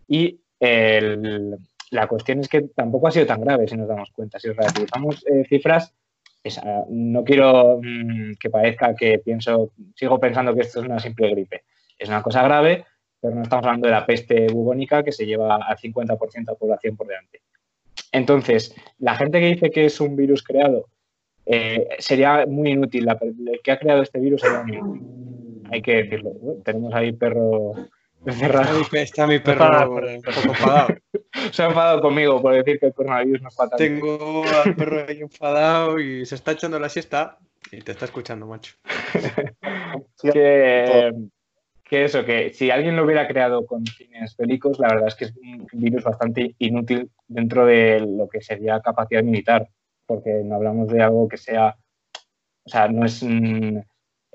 Y 0.08 0.39
la 1.91 2.08
cuestión 2.08 2.39
es 2.39 2.47
que 2.47 2.62
tampoco 2.62 3.08
ha 3.08 3.12
sido 3.12 3.26
tan 3.26 3.41
grave 3.41 3.68
si 3.68 3.76
nos 3.76 3.88
damos 3.88 4.12
cuenta. 4.12 4.39
Si 4.39 4.49
relativizamos 4.49 5.26
eh, 5.28 5.43
cifras, 5.47 5.93
no 6.89 7.24
quiero 7.24 7.80
mm, 7.82 8.34
que 8.39 8.49
parezca 8.49 8.95
que 8.95 9.20
pienso, 9.20 9.72
sigo 9.95 10.20
pensando 10.20 10.54
que 10.54 10.62
esto 10.62 10.80
es 10.80 10.86
una 10.86 10.99
simple 10.99 11.30
gripe. 11.30 11.64
Es 11.97 12.10
una 12.10 12.22
cosa 12.22 12.43
grave, 12.43 12.86
pero 13.20 13.36
no 13.36 13.43
estamos 13.43 13.66
hablando 13.66 13.88
de 13.88 13.93
la 13.93 14.06
peste 14.06 14.47
bubónica 14.47 15.04
que 15.04 15.12
se 15.12 15.26
lleva 15.26 15.56
al 15.56 15.78
50% 15.78 16.34
de 16.34 16.43
la 16.43 16.56
población 16.56 16.97
por 16.97 17.08
delante. 17.08 17.41
Entonces, 18.12 18.76
la 18.99 19.16
gente 19.16 19.39
que 19.39 19.47
dice 19.47 19.72
que 19.72 19.86
es 19.86 20.01
un 20.01 20.16
virus 20.16 20.43
creado 20.43 20.88
eh, 21.45 21.88
sería 21.99 22.45
muy 22.45 22.72
inútil. 22.72 23.08
el 23.10 23.62
que 23.64 23.72
ha 23.72 23.80
creado 23.80 24.01
este 24.01 24.20
virus 24.20 24.41
sería 24.41 24.64
muy 24.64 24.78
inútil. 24.78 25.68
Hay 25.72 25.82
que 25.82 26.04
decirlo. 26.04 26.32
Tenemos 26.64 26.93
ahí 26.93 27.12
perro 27.14 27.74
Está 28.26 29.28
mi 29.28 29.39
perro 29.39 29.91
un 29.91 30.21
poco 30.21 30.39
enfadado. 30.49 30.95
Se 31.51 31.63
ha 31.63 31.67
enfadado 31.67 32.01
conmigo 32.01 32.41
por 32.41 32.53
decir 32.53 32.80
que 32.80 32.88
el 32.88 32.93
coronavirus 32.93 33.41
no 33.41 33.49
es 33.49 33.55
fatal. 33.55 33.78
Tengo 33.78 34.43
al 34.63 34.76
perro 34.76 35.05
ahí 35.07 35.19
enfadado 35.19 35.99
y 35.99 36.26
se 36.26 36.36
está 36.36 36.51
echando 36.53 36.80
la 36.80 36.89
siesta 36.89 37.38
y 37.71 37.82
te 37.82 37.91
está 37.91 38.05
escuchando, 38.05 38.47
macho. 38.47 38.76
que, 40.21 41.11
eso, 41.89 42.24
que 42.24 42.53
si 42.53 42.71
alguien 42.71 42.95
lo 42.95 43.03
hubiera 43.03 43.28
creado 43.28 43.65
con 43.65 43.86
fines 43.86 44.38
bélicos, 44.38 44.80
la 44.80 44.88
verdad 44.88 45.07
es 45.07 45.15
que 45.15 45.26
es 45.26 45.34
un 45.36 45.67
virus 45.74 46.03
bastante 46.03 46.55
inútil 46.59 47.09
dentro 47.28 47.65
de 47.65 47.99
lo 47.99 48.30
que 48.30 48.41
sería 48.41 48.80
capacidad 48.80 49.24
militar, 49.24 49.67
porque 50.05 50.41
no 50.45 50.55
hablamos 50.55 50.88
de 50.88 51.03
algo 51.03 51.28
que 51.28 51.38
sea, 51.38 51.76
o 52.63 52.69
sea, 52.69 52.88
no 52.88 53.05
es... 53.05 53.24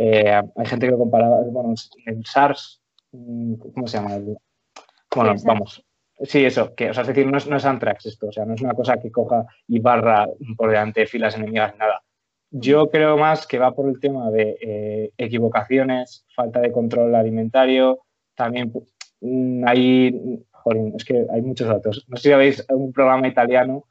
Eh, 0.00 0.30
hay 0.30 0.66
gente 0.66 0.86
que 0.86 0.92
lo 0.92 0.98
comparaba, 0.98 1.40
bueno, 1.50 1.74
el 2.06 2.24
SARS 2.24 2.78
Mm, 2.78 2.87
¿Cómo 3.10 3.86
se 3.86 3.98
llama? 3.98 4.18
Bueno, 5.14 5.34
vamos. 5.44 5.84
Sí, 6.20 6.44
eso, 6.44 6.74
que, 6.74 6.90
o 6.90 6.94
sea, 6.94 7.02
es 7.02 7.08
decir, 7.08 7.26
no 7.26 7.38
es, 7.38 7.46
no 7.46 7.56
es 7.56 7.64
Antrax 7.64 8.06
esto, 8.06 8.28
o 8.28 8.32
sea, 8.32 8.44
no 8.44 8.54
es 8.54 8.60
una 8.60 8.74
cosa 8.74 8.98
que 8.98 9.10
coja 9.12 9.46
y 9.68 9.78
barra 9.78 10.26
por 10.56 10.70
delante 10.70 11.00
de 11.00 11.06
filas 11.06 11.36
enemigas, 11.36 11.76
nada. 11.78 12.02
Yo 12.50 12.90
creo 12.90 13.16
más 13.16 13.46
que 13.46 13.58
va 13.58 13.74
por 13.74 13.88
el 13.88 14.00
tema 14.00 14.30
de 14.30 14.56
eh, 14.60 15.12
equivocaciones, 15.16 16.24
falta 16.34 16.60
de 16.60 16.72
control 16.72 17.14
alimentario, 17.14 18.00
también 18.34 18.72
mm, 19.20 19.64
hay, 19.66 20.44
joder, 20.50 20.92
es 20.96 21.04
que 21.04 21.26
hay 21.30 21.42
muchos 21.42 21.68
datos. 21.68 22.04
No 22.08 22.16
sé 22.16 22.24
si 22.24 22.28
sabéis 22.30 22.66
un 22.70 22.92
programa 22.92 23.28
italiano 23.28 23.84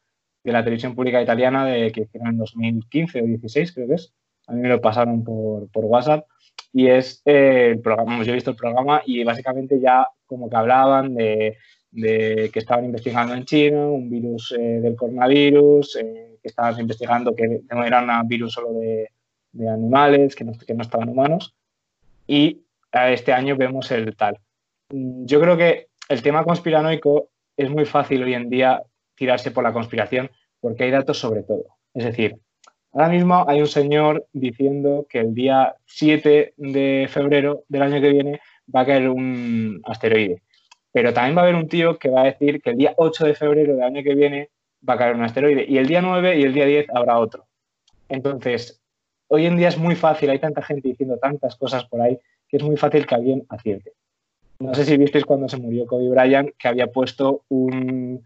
de 0.43 0.51
la 0.51 0.63
televisión 0.63 0.95
pública 0.95 1.21
italiana 1.21 1.65
de 1.65 1.91
que 1.91 2.01
hicieron 2.01 2.29
en 2.29 2.37
2015 2.39 3.21
o 3.21 3.25
16, 3.25 3.73
creo 3.73 3.87
que 3.87 3.93
es. 3.93 4.13
A 4.47 4.53
mí 4.53 4.61
me 4.61 4.69
lo 4.69 4.81
pasaron 4.81 5.23
por, 5.23 5.69
por 5.71 5.85
WhatsApp 5.85 6.25
y 6.73 6.87
es 6.87 7.21
eh, 7.25 7.71
el 7.71 7.81
programa, 7.81 8.23
yo 8.23 8.31
he 8.31 8.35
visto 8.35 8.51
el 8.51 8.57
programa 8.57 9.01
y 9.05 9.23
básicamente 9.23 9.79
ya 9.79 10.07
como 10.25 10.49
que 10.49 10.55
hablaban 10.55 11.15
de, 11.15 11.57
que 11.91 12.59
estaban 12.59 12.85
investigando 12.85 13.33
en 13.33 13.45
China 13.45 13.87
un 13.87 14.09
virus 14.09 14.53
eh, 14.57 14.79
del 14.81 14.95
coronavirus, 14.95 15.95
eh, 15.97 16.37
que 16.41 16.47
estaban 16.47 16.79
investigando 16.79 17.33
que 17.35 17.61
no 17.71 17.83
era 17.83 18.21
un 18.21 18.27
virus 18.27 18.53
solo 18.53 18.73
de, 18.73 19.09
animales, 19.67 20.35
que 20.35 20.43
no, 20.43 20.53
que 20.53 20.73
no 20.75 20.83
estaban 20.83 21.09
humanos. 21.09 21.55
Y 22.27 22.61
este 22.91 23.33
año 23.33 23.55
vemos 23.55 23.89
el 23.91 24.15
tal. 24.15 24.37
Yo 24.89 25.41
creo 25.41 25.57
que 25.57 25.87
el 26.09 26.21
tema 26.21 26.43
conspiranoico 26.43 27.29
es 27.55 27.69
muy 27.69 27.85
fácil 27.85 28.23
hoy 28.23 28.35
en 28.35 28.49
día 28.49 28.83
tirarse 29.15 29.49
por 29.49 29.63
la 29.63 29.73
conspiración 29.73 30.29
porque 30.59 30.83
hay 30.83 30.91
datos 30.91 31.17
sobre 31.17 31.43
todo. 31.43 31.65
Es 31.93 32.05
decir, 32.05 32.39
Ahora 32.97 33.09
mismo 33.09 33.45
hay 33.47 33.61
un 33.61 33.67
señor 33.67 34.25
diciendo 34.33 35.05
que 35.07 35.19
el 35.19 35.35
día 35.35 35.75
7 35.85 36.55
de 36.57 37.07
febrero 37.07 37.61
del 37.69 37.83
año 37.83 38.01
que 38.01 38.09
viene 38.09 38.41
va 38.75 38.81
a 38.81 38.85
caer 38.87 39.07
un 39.09 39.81
asteroide. 39.85 40.41
Pero 40.91 41.13
también 41.13 41.37
va 41.37 41.41
a 41.41 41.43
haber 41.43 41.53
un 41.53 41.67
tío 41.67 41.99
que 41.99 42.09
va 42.09 42.21
a 42.21 42.25
decir 42.25 42.59
que 42.59 42.71
el 42.71 42.77
día 42.77 42.95
8 42.97 43.25
de 43.27 43.35
febrero 43.35 43.75
del 43.75 43.83
año 43.83 44.01
que 44.01 44.15
viene 44.15 44.49
va 44.89 44.95
a 44.95 44.97
caer 44.97 45.15
un 45.15 45.21
asteroide. 45.21 45.63
Y 45.69 45.77
el 45.77 45.85
día 45.85 46.01
9 46.01 46.39
y 46.39 46.41
el 46.41 46.53
día 46.55 46.65
10 46.65 46.87
habrá 46.89 47.19
otro. 47.19 47.45
Entonces, 48.09 48.81
hoy 49.27 49.45
en 49.45 49.57
día 49.57 49.67
es 49.67 49.77
muy 49.77 49.93
fácil, 49.93 50.31
hay 50.31 50.39
tanta 50.39 50.63
gente 50.63 50.87
diciendo 50.87 51.19
tantas 51.19 51.55
cosas 51.55 51.85
por 51.85 52.01
ahí, 52.01 52.17
que 52.49 52.57
es 52.57 52.63
muy 52.63 52.77
fácil 52.77 53.05
que 53.05 53.13
alguien 53.13 53.45
acierte. 53.49 53.91
No 54.57 54.73
sé 54.73 54.85
si 54.85 54.97
visteis 54.97 55.23
cuando 55.23 55.47
se 55.47 55.57
murió 55.57 55.85
Kobe 55.85 56.09
Bryant 56.09 56.49
que 56.57 56.67
había 56.67 56.87
puesto 56.87 57.43
un, 57.49 58.25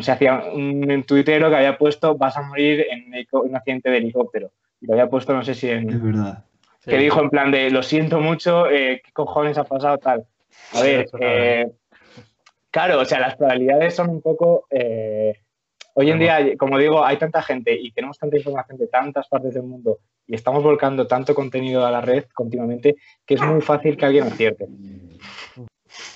se 0.00 0.12
hacía 0.12 0.44
un 0.52 1.04
tuitero 1.06 1.50
que 1.50 1.56
había 1.56 1.78
puesto 1.78 2.16
vas 2.16 2.36
a 2.36 2.42
morir 2.42 2.86
en 2.90 3.26
un 3.32 3.56
accidente 3.56 3.90
de 3.90 3.98
helicóptero. 3.98 4.50
Y 4.80 4.86
lo 4.86 4.94
había 4.94 5.08
puesto, 5.08 5.32
no 5.32 5.44
sé 5.44 5.54
si 5.54 5.68
en... 5.68 5.88
Es 5.88 6.02
verdad. 6.02 6.44
Que 6.84 6.98
dijo 6.98 7.20
en 7.20 7.30
plan 7.30 7.52
de, 7.52 7.70
lo 7.70 7.82
siento 7.82 8.20
mucho, 8.20 8.68
eh, 8.68 9.02
¿qué 9.04 9.12
cojones 9.12 9.56
ha 9.56 9.64
pasado 9.64 9.98
tal? 9.98 10.26
A 10.74 10.82
ver, 10.82 11.06
eh, 11.20 11.70
claro, 12.70 13.00
o 13.00 13.04
sea, 13.04 13.20
las 13.20 13.36
probabilidades 13.36 13.94
son 13.94 14.10
un 14.10 14.20
poco... 14.20 14.66
Eh, 14.70 15.34
Hoy 15.94 16.10
en 16.10 16.18
día, 16.18 16.56
como 16.56 16.78
digo, 16.78 17.04
hay 17.04 17.18
tanta 17.18 17.42
gente 17.42 17.74
y 17.78 17.92
tenemos 17.92 18.18
tanta 18.18 18.36
información 18.38 18.78
de 18.78 18.86
tantas 18.86 19.28
partes 19.28 19.52
del 19.52 19.64
mundo 19.64 19.98
y 20.26 20.34
estamos 20.34 20.62
volcando 20.62 21.06
tanto 21.06 21.34
contenido 21.34 21.84
a 21.84 21.90
la 21.90 22.00
red 22.00 22.24
continuamente 22.32 22.96
que 23.26 23.34
es 23.34 23.42
muy 23.42 23.60
fácil 23.60 23.96
que 23.96 24.06
alguien 24.06 24.24
acierte. 24.24 24.68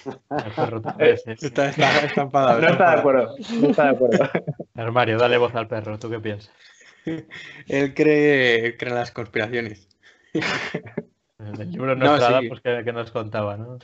está, 0.99 1.69
está, 1.69 2.23
enfadado, 2.23 2.61
no 2.61 2.69
está, 2.69 2.91
de 2.93 2.99
acuerdo. 2.99 3.35
No 3.61 3.71
está 3.71 3.85
de 3.85 3.91
acuerdo. 3.91 4.31
Armario, 4.75 5.19
dale 5.19 5.37
voz 5.39 5.55
al 5.55 5.69
perro. 5.69 5.99
¿Tú 5.99 6.11
qué 6.11 6.21
piensas? 6.21 6.53
Él 7.05 7.95
cree, 7.95 8.77
cree 8.77 8.91
en 8.91 8.95
las 8.95 9.11
conspiraciones. 9.11 9.89
El 10.33 11.71
libro 11.71 11.95
no, 11.95 12.17
pues 12.49 12.61
que, 12.61 12.93
nos 12.93 13.11
contaba, 13.11 13.57
¿no? 13.57 13.79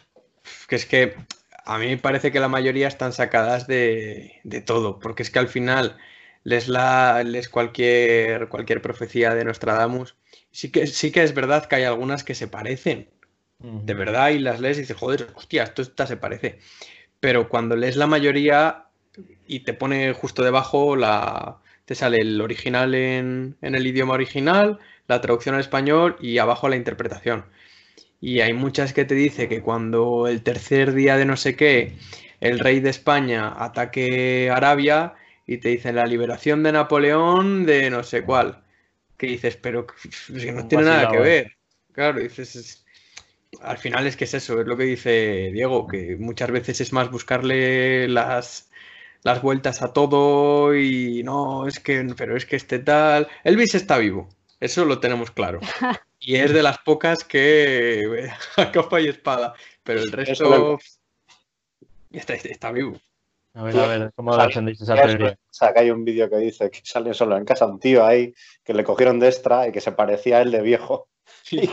Que 0.68 0.76
es 0.76 0.86
que 0.86 1.16
a 1.64 1.78
mí 1.78 1.86
me 1.86 1.99
parece 1.99 2.32
que 2.32 2.40
la 2.40 2.49
mayoría 2.49 2.88
están 2.88 3.12
sacadas 3.12 3.66
de, 3.66 4.40
todo, 4.66 4.99
porque 4.99 5.22
es 5.22 5.30
que 5.30 5.38
al 5.38 5.49
final 5.49 5.97
les, 6.45 6.68
la, 6.68 7.22
les 7.24 7.49
cualquier, 7.49 8.49
cualquier 8.49 8.82
profecía 8.82 9.34
de 9.34 9.45
Nostradamus. 9.45 10.16
Sí 10.51 10.70
que, 10.70 10.86
sí 10.86 11.12
que 11.12 11.22
es 11.22 11.34
verdad 11.34 11.66
que 11.66 11.76
hay 11.76 11.84
algunas 11.84 12.24
que 12.24 12.34
se 12.34 12.49
parecen, 12.49 13.09
de 13.63 13.95
verdad, 13.95 14.31
y 14.31 14.39
las 14.39 14.61
lees 14.61 14.79
y 14.79 14.81
dices, 14.83 14.97
joder, 14.97 15.29
hostia, 15.35 15.65
esto 15.65 15.83
esta 15.83 16.07
se 16.07 16.17
parece. 16.17 16.59
Pero 17.21 17.49
cuando 17.49 17.77
lees 17.77 17.97
la 17.97 18.07
mayoría 18.07 18.87
y 19.47 19.61
te 19.61 19.75
pone 19.75 20.13
justo 20.13 20.43
debajo 20.43 20.97
la, 20.97 21.59
te 21.85 21.95
sale 21.95 22.19
el 22.19 22.41
original 22.41 22.95
en, 22.95 23.57
en, 23.61 23.75
el 23.75 23.87
idioma 23.87 24.15
original, 24.15 24.79
la 25.09 25.21
traducción 25.21 25.55
al 25.55 25.61
español 25.61 26.17
y 26.21 26.39
abajo 26.39 26.69
la 26.69 26.77
interpretación. 26.77 27.45
Y 28.21 28.41
hay 28.41 28.53
muchas 28.53 28.93
que 28.93 29.05
te 29.05 29.15
dice 29.15 29.49
que 29.49 29.63
cuando 29.63 30.29
el 30.29 30.43
tercer 30.43 30.95
día 30.95 31.17
de 31.17 31.25
no 31.25 31.37
sé 31.37 31.57
qué, 31.57 31.97
el 32.41 32.59
rey 32.59 32.81
de 32.81 32.91
España 32.91 33.53
ataque 33.57 34.51
Arabia 34.51 35.15
y 35.47 35.59
te 35.59 35.69
dicen 35.69 35.97
la 35.97 36.07
liberación 36.07 36.63
de 36.63 36.73
Napoleón 36.73 37.67
de 37.67 37.91
no 37.91 38.03
sé 38.03 38.23
cuál. 38.23 38.63
Que 39.17 39.27
dices, 39.29 39.57
pero 39.57 39.87
que 39.87 40.53
no 40.53 40.67
tiene 40.67 40.85
nada 40.85 41.11
que 41.11 41.19
ver. 41.19 41.53
Claro, 41.93 42.21
dices, 42.21 42.82
al 43.61 43.79
final 43.79 44.07
es 44.07 44.17
que 44.17 44.25
es 44.25 44.35
eso, 44.35 44.61
es 44.61 44.67
lo 44.67 44.77
que 44.77 44.85
dice 44.85 45.51
Diego, 45.53 45.87
que 45.87 46.17
muchas 46.19 46.51
veces 46.51 46.81
es 46.81 46.93
más 46.93 47.11
buscarle 47.11 48.09
las, 48.09 48.71
las 49.23 49.43
vueltas 49.43 49.83
a 49.83 49.93
todo 49.93 50.75
y 50.75 51.23
no, 51.23 51.67
es 51.67 51.81
que, 51.81 52.07
pero 52.17 52.37
es 52.37 52.47
que 52.47 52.57
este 52.57 52.79
tal. 52.79 53.29
Elvis 53.45 53.75
está 53.75 53.99
vivo, 53.99 54.29
eso 54.61 54.85
lo 54.85 55.01
tenemos 55.01 55.31
claro. 55.31 55.61
Y 56.25 56.37
es 56.37 56.53
de 56.53 56.63
las 56.63 56.79
pocas 56.79 57.25
que 57.25 58.31
a 58.57 58.71
capa 58.71 59.01
y 59.01 59.09
espada. 59.09 59.55
Pero 59.83 60.03
el 60.03 60.13
resto 60.13 60.79
está, 62.13 62.35
está, 62.35 62.71
vivo. 62.71 62.97
A 63.55 63.65
ver, 63.65 63.77
a 63.77 63.87
ver, 63.89 64.13
¿cómo 64.15 64.37
lo 64.37 64.47
defendéis 64.47 64.81
esa 64.81 64.95
teoría? 64.95 65.33
O 65.33 65.53
sea, 65.53 65.73
que 65.73 65.81
hay 65.81 65.91
un 65.91 66.05
vídeo 66.05 66.31
que 66.31 66.37
dice 66.37 66.71
que 66.71 66.81
sale 66.85 67.13
solo 67.13 67.37
en 67.37 67.45
casa 67.45 67.67
un 67.67 67.81
tío 67.81 68.07
ahí 68.07 68.33
que 68.63 68.73
le 68.73 68.85
cogieron 68.85 69.19
de 69.19 69.27
extra 69.27 69.67
y 69.67 69.73
que 69.73 69.81
se 69.81 69.91
parecía 69.91 70.39
a 70.39 70.43
él 70.43 70.53
de 70.53 70.63
viejo. 70.63 71.09
Y 71.51 71.67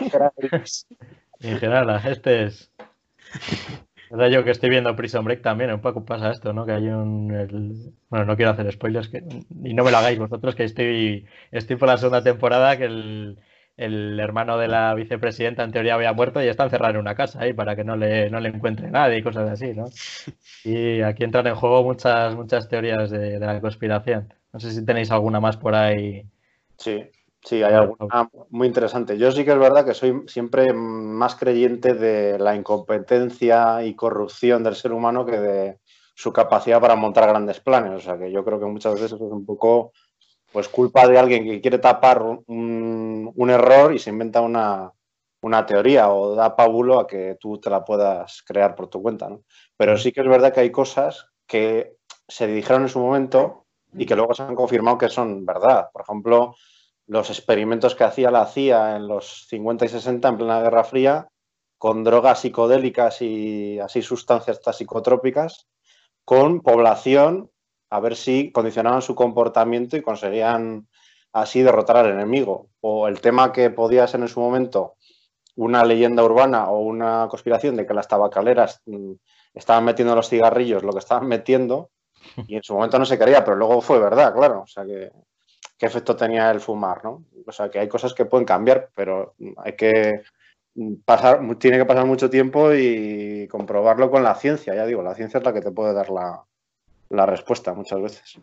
en 1.42 1.58
general, 1.58 2.02
este 2.06 2.46
es. 2.46 2.72
Era 4.12 4.28
yo 4.28 4.44
que 4.44 4.50
estoy 4.50 4.72
viendo 4.72 4.96
Prison 4.96 5.24
Break 5.24 5.44
también, 5.44 5.72
un 5.72 5.82
poco 5.82 6.04
pasa 6.04 6.32
esto, 6.32 6.52
¿no? 6.52 6.66
Que 6.66 6.72
hay 6.72 6.88
un... 6.88 7.94
Bueno, 8.10 8.26
no 8.26 8.36
quiero 8.36 8.52
hacer 8.52 8.72
spoilers 8.72 9.08
que... 9.08 9.24
y 9.64 9.74
no 9.76 9.84
me 9.84 9.92
lo 9.92 9.98
hagáis 9.98 10.18
vosotros, 10.18 10.56
que 10.56 10.64
estoy, 10.64 11.28
estoy 11.52 11.76
por 11.76 11.90
la 11.90 11.98
segunda 11.98 12.24
temporada, 12.24 12.76
que 12.76 12.86
el, 12.86 13.38
el 13.80 14.20
hermano 14.20 14.58
de 14.58 14.68
la 14.68 14.94
vicepresidenta 14.94 15.64
en 15.64 15.72
teoría 15.72 15.94
había 15.94 16.12
muerto 16.12 16.44
y 16.44 16.48
está 16.48 16.66
encerrado 16.66 16.96
en 16.96 17.00
una 17.00 17.16
casa 17.16 17.42
ahí 17.42 17.54
para 17.54 17.78
que 17.78 17.86
no 17.86 17.96
le, 17.96 18.30
no 18.30 18.42
le 18.42 18.50
encuentre 18.50 18.92
nadie 18.92 19.20
y 19.20 19.24
cosas 19.24 19.50
así, 19.50 19.74
¿no? 19.74 19.86
Y 20.66 21.02
aquí 21.02 21.24
entran 21.24 21.48
en 21.48 21.56
juego 21.56 21.82
muchas, 21.84 22.36
muchas 22.36 22.68
teorías 22.68 23.10
de, 23.10 23.40
la 23.40 23.62
conspiración. 23.62 24.34
No 24.52 24.60
sé 24.60 24.72
si 24.72 24.84
tenéis 24.84 25.12
alguna 25.12 25.40
más 25.40 25.56
por 25.56 25.76
ahí. 25.76 26.26
Sí, 26.76 27.06
sí, 27.44 27.64
hay 27.64 27.74
alguna 27.74 28.30
muy 28.50 28.68
interesante. 28.68 29.18
Yo 29.18 29.32
sí 29.32 29.46
que 29.46 29.52
es 29.52 29.60
verdad 29.60 29.86
que 29.86 29.94
soy 29.94 30.24
siempre 30.28 30.74
más 30.74 31.36
creyente 31.36 31.94
de 31.94 32.38
la 32.40 32.56
incompetencia 32.56 33.84
y 33.84 33.96
corrupción 33.96 34.64
del 34.64 34.76
ser 34.76 34.94
humano 34.94 35.26
que 35.26 35.40
de 35.40 35.80
su 36.16 36.34
capacidad 36.34 36.82
para 36.82 36.96
montar 36.96 37.30
grandes 37.30 37.60
planes. 37.60 37.94
O 37.94 38.00
sea 38.00 38.18
que 38.18 38.32
yo 38.32 38.44
creo 38.44 38.60
que 38.60 38.66
muchas 38.66 38.96
veces 38.96 39.14
es 39.14 39.22
un 39.22 39.46
poco 39.46 39.94
pues 40.52 40.68
culpa 40.68 41.08
de 41.08 41.18
alguien 41.18 41.46
que 41.46 41.62
quiere 41.62 41.78
tapar 41.78 42.22
un, 42.22 43.50
error 43.50 43.94
y 43.94 44.00
se 44.00 44.10
inventa 44.10 44.42
una, 44.42 44.94
teoría 45.66 46.10
o 46.10 46.36
da 46.36 46.56
pábulo 46.56 47.00
a 47.00 47.08
que 47.08 47.38
tú 47.40 47.60
te 47.60 47.70
la 47.70 47.86
puedas 47.86 48.44
crear 48.46 48.76
por 48.76 48.90
tu 48.90 49.02
cuenta. 49.02 49.30
¿no? 49.30 49.44
Pero 49.78 49.98
sí 49.98 50.12
que 50.12 50.22
es 50.22 50.28
verdad 50.28 50.54
que 50.54 50.60
hay 50.60 50.72
cosas 50.72 51.28
que 51.48 51.96
se 52.28 52.48
dijeron 52.48 52.84
en 52.84 52.90
su 52.90 53.00
momento 53.00 53.66
y 53.94 54.06
que 54.06 54.16
luego 54.16 54.34
se 54.34 54.44
han 54.44 54.56
confirmado 54.56 54.98
que 54.98 55.10
son 55.10 55.46
verdad. 55.46 55.90
Por 55.92 56.02
ejemplo, 56.02 56.56
los 57.10 57.32
experimentos 57.32 57.95
que 57.95 58.03
hacía 58.03 58.30
la 58.30 58.45
CIA 58.45 58.95
en 58.95 59.07
los 59.07 59.47
50 59.47 59.86
y 59.86 59.89
60 59.89 60.28
en 60.28 60.38
plena 60.38 60.62
Guerra 60.62 60.84
Fría 60.84 61.28
con 61.80 62.03
drogas 62.03 62.41
psicodélicas 62.41 63.24
y 63.24 63.80
así 63.80 64.03
sustancias 64.03 64.62
psicotrópicas 64.72 65.68
con 66.24 66.62
población 66.62 67.49
a 67.89 67.99
ver 67.99 68.16
si 68.16 68.51
condicionaban 68.51 69.01
su 69.01 69.16
comportamiento 69.16 69.97
y 69.97 70.03
conseguían 70.03 70.88
así 71.34 71.64
derrotar 71.64 71.97
al 71.97 72.12
enemigo. 72.12 72.68
O 72.82 73.07
el 73.07 73.20
tema 73.22 73.51
que 73.51 73.72
podía 73.72 74.05
ser 74.05 74.20
en 74.22 74.28
su 74.28 74.39
momento 74.39 74.93
una 75.55 75.84
leyenda 75.84 76.24
urbana 76.24 76.70
o 76.70 76.80
una 76.82 77.28
conspiración 77.28 77.76
de 77.76 77.88
que 77.88 77.95
las 77.95 78.07
tabacaleras 78.07 78.84
mm, 78.86 79.14
estaban 79.55 79.84
metiendo 79.84 80.16
los 80.16 80.30
cigarrillos, 80.30 80.84
lo 80.84 80.93
que 80.93 80.99
estaban 80.99 81.28
metiendo, 81.28 81.89
y 82.47 82.55
en 82.55 82.62
su 82.62 82.76
momento 82.76 82.99
no 82.99 83.05
se 83.05 83.18
quería, 83.18 83.43
pero 83.43 83.57
luego 83.57 83.82
fue 83.82 83.97
verdad, 83.99 84.32
claro. 84.36 84.62
O 84.62 84.68
sea, 84.68 84.86
que, 84.86 85.12
qué 85.80 85.86
efecto 85.86 86.16
tenía 86.16 86.52
el 86.52 86.60
fumar, 86.60 87.04
¿no? 87.04 87.24
O 87.48 87.52
sea, 87.52 87.70
que 87.70 87.80
hay 87.80 87.88
cosas 87.88 88.14
que 88.14 88.26
pueden 88.26 88.46
cambiar, 88.46 88.90
pero 88.94 89.34
hay 89.58 89.74
que 89.74 90.24
pasar, 91.06 91.40
tiene 91.58 91.78
que 91.78 91.86
pasar 91.86 92.06
mucho 92.06 92.30
tiempo 92.30 92.74
y 92.74 93.48
comprobarlo 93.50 94.12
con 94.12 94.22
la 94.22 94.36
ciencia. 94.36 94.76
Ya 94.76 94.86
digo, 94.86 95.02
la 95.02 95.16
ciencia 95.16 95.38
es 95.38 95.44
la 95.44 95.54
que 95.54 95.62
te 95.62 95.72
puede 95.72 95.94
dar 95.94 96.10
la, 96.10 96.44
la 97.10 97.26
respuesta 97.26 97.74
muchas 97.74 98.02
veces. 98.02 98.40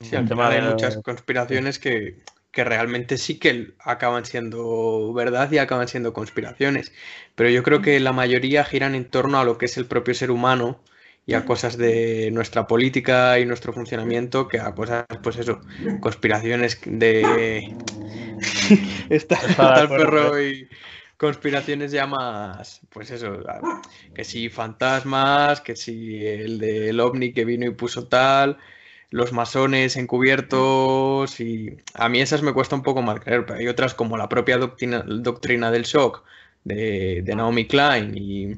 Sí, 0.00 0.14
al 0.14 0.28
tema 0.28 0.48
hay 0.48 0.62
muchas 0.62 0.98
conspiraciones 0.98 1.78
que, 1.78 2.22
realmente 2.52 3.18
sí 3.18 3.38
que 3.38 3.74
acaban 3.80 4.24
siendo 4.24 5.12
verdad 5.12 5.50
y 5.52 5.58
acaban 5.58 5.88
siendo 5.88 6.12
conspiraciones. 6.12 6.92
Pero 7.34 7.50
yo 7.50 7.62
creo 7.62 7.82
que 7.82 8.00
la 8.00 8.12
mayoría 8.12 8.64
giran 8.64 8.94
en 8.94 9.04
torno 9.04 9.38
a 9.38 9.44
lo 9.44 9.58
que 9.58 9.66
es 9.66 9.76
el 9.76 9.84
propio 9.84 10.14
ser 10.14 10.30
humano 10.30 10.80
y 11.26 11.34
a 11.34 11.44
cosas 11.44 11.76
de 11.76 12.30
nuestra 12.32 12.68
política 12.68 13.40
y 13.40 13.46
nuestro 13.46 13.72
funcionamiento 13.72 14.46
que 14.46 14.60
a 14.60 14.72
cosas, 14.74 15.06
pues 15.22 15.36
eso, 15.36 15.60
conspiraciones 16.00 16.80
de... 16.86 17.74
está, 19.10 19.36
el 19.82 19.88
perro 19.88 20.40
y 20.40 20.68
conspiraciones 21.16 21.90
ya 21.90 22.06
más, 22.06 22.80
pues 22.90 23.10
eso, 23.10 23.40
que 24.14 24.22
si 24.22 24.48
fantasmas, 24.50 25.60
que 25.60 25.74
si 25.74 26.24
el 26.24 26.58
del 26.58 27.00
ovni 27.00 27.32
que 27.32 27.44
vino 27.44 27.66
y 27.66 27.70
puso 27.70 28.06
tal, 28.06 28.58
los 29.10 29.32
masones 29.32 29.96
encubiertos 29.96 31.40
y 31.40 31.76
a 31.94 32.08
mí 32.08 32.20
esas 32.20 32.42
me 32.42 32.52
cuesta 32.52 32.76
un 32.76 32.82
poco 32.82 33.02
más 33.02 33.18
creer, 33.18 33.46
pero 33.46 33.58
hay 33.58 33.66
otras 33.66 33.94
como 33.94 34.16
la 34.16 34.28
propia 34.28 34.58
doctrina, 34.58 35.02
doctrina 35.06 35.72
del 35.72 35.84
shock 35.84 36.22
de, 36.64 37.22
de 37.24 37.34
Naomi 37.34 37.66
Klein 37.66 38.16
y 38.16 38.56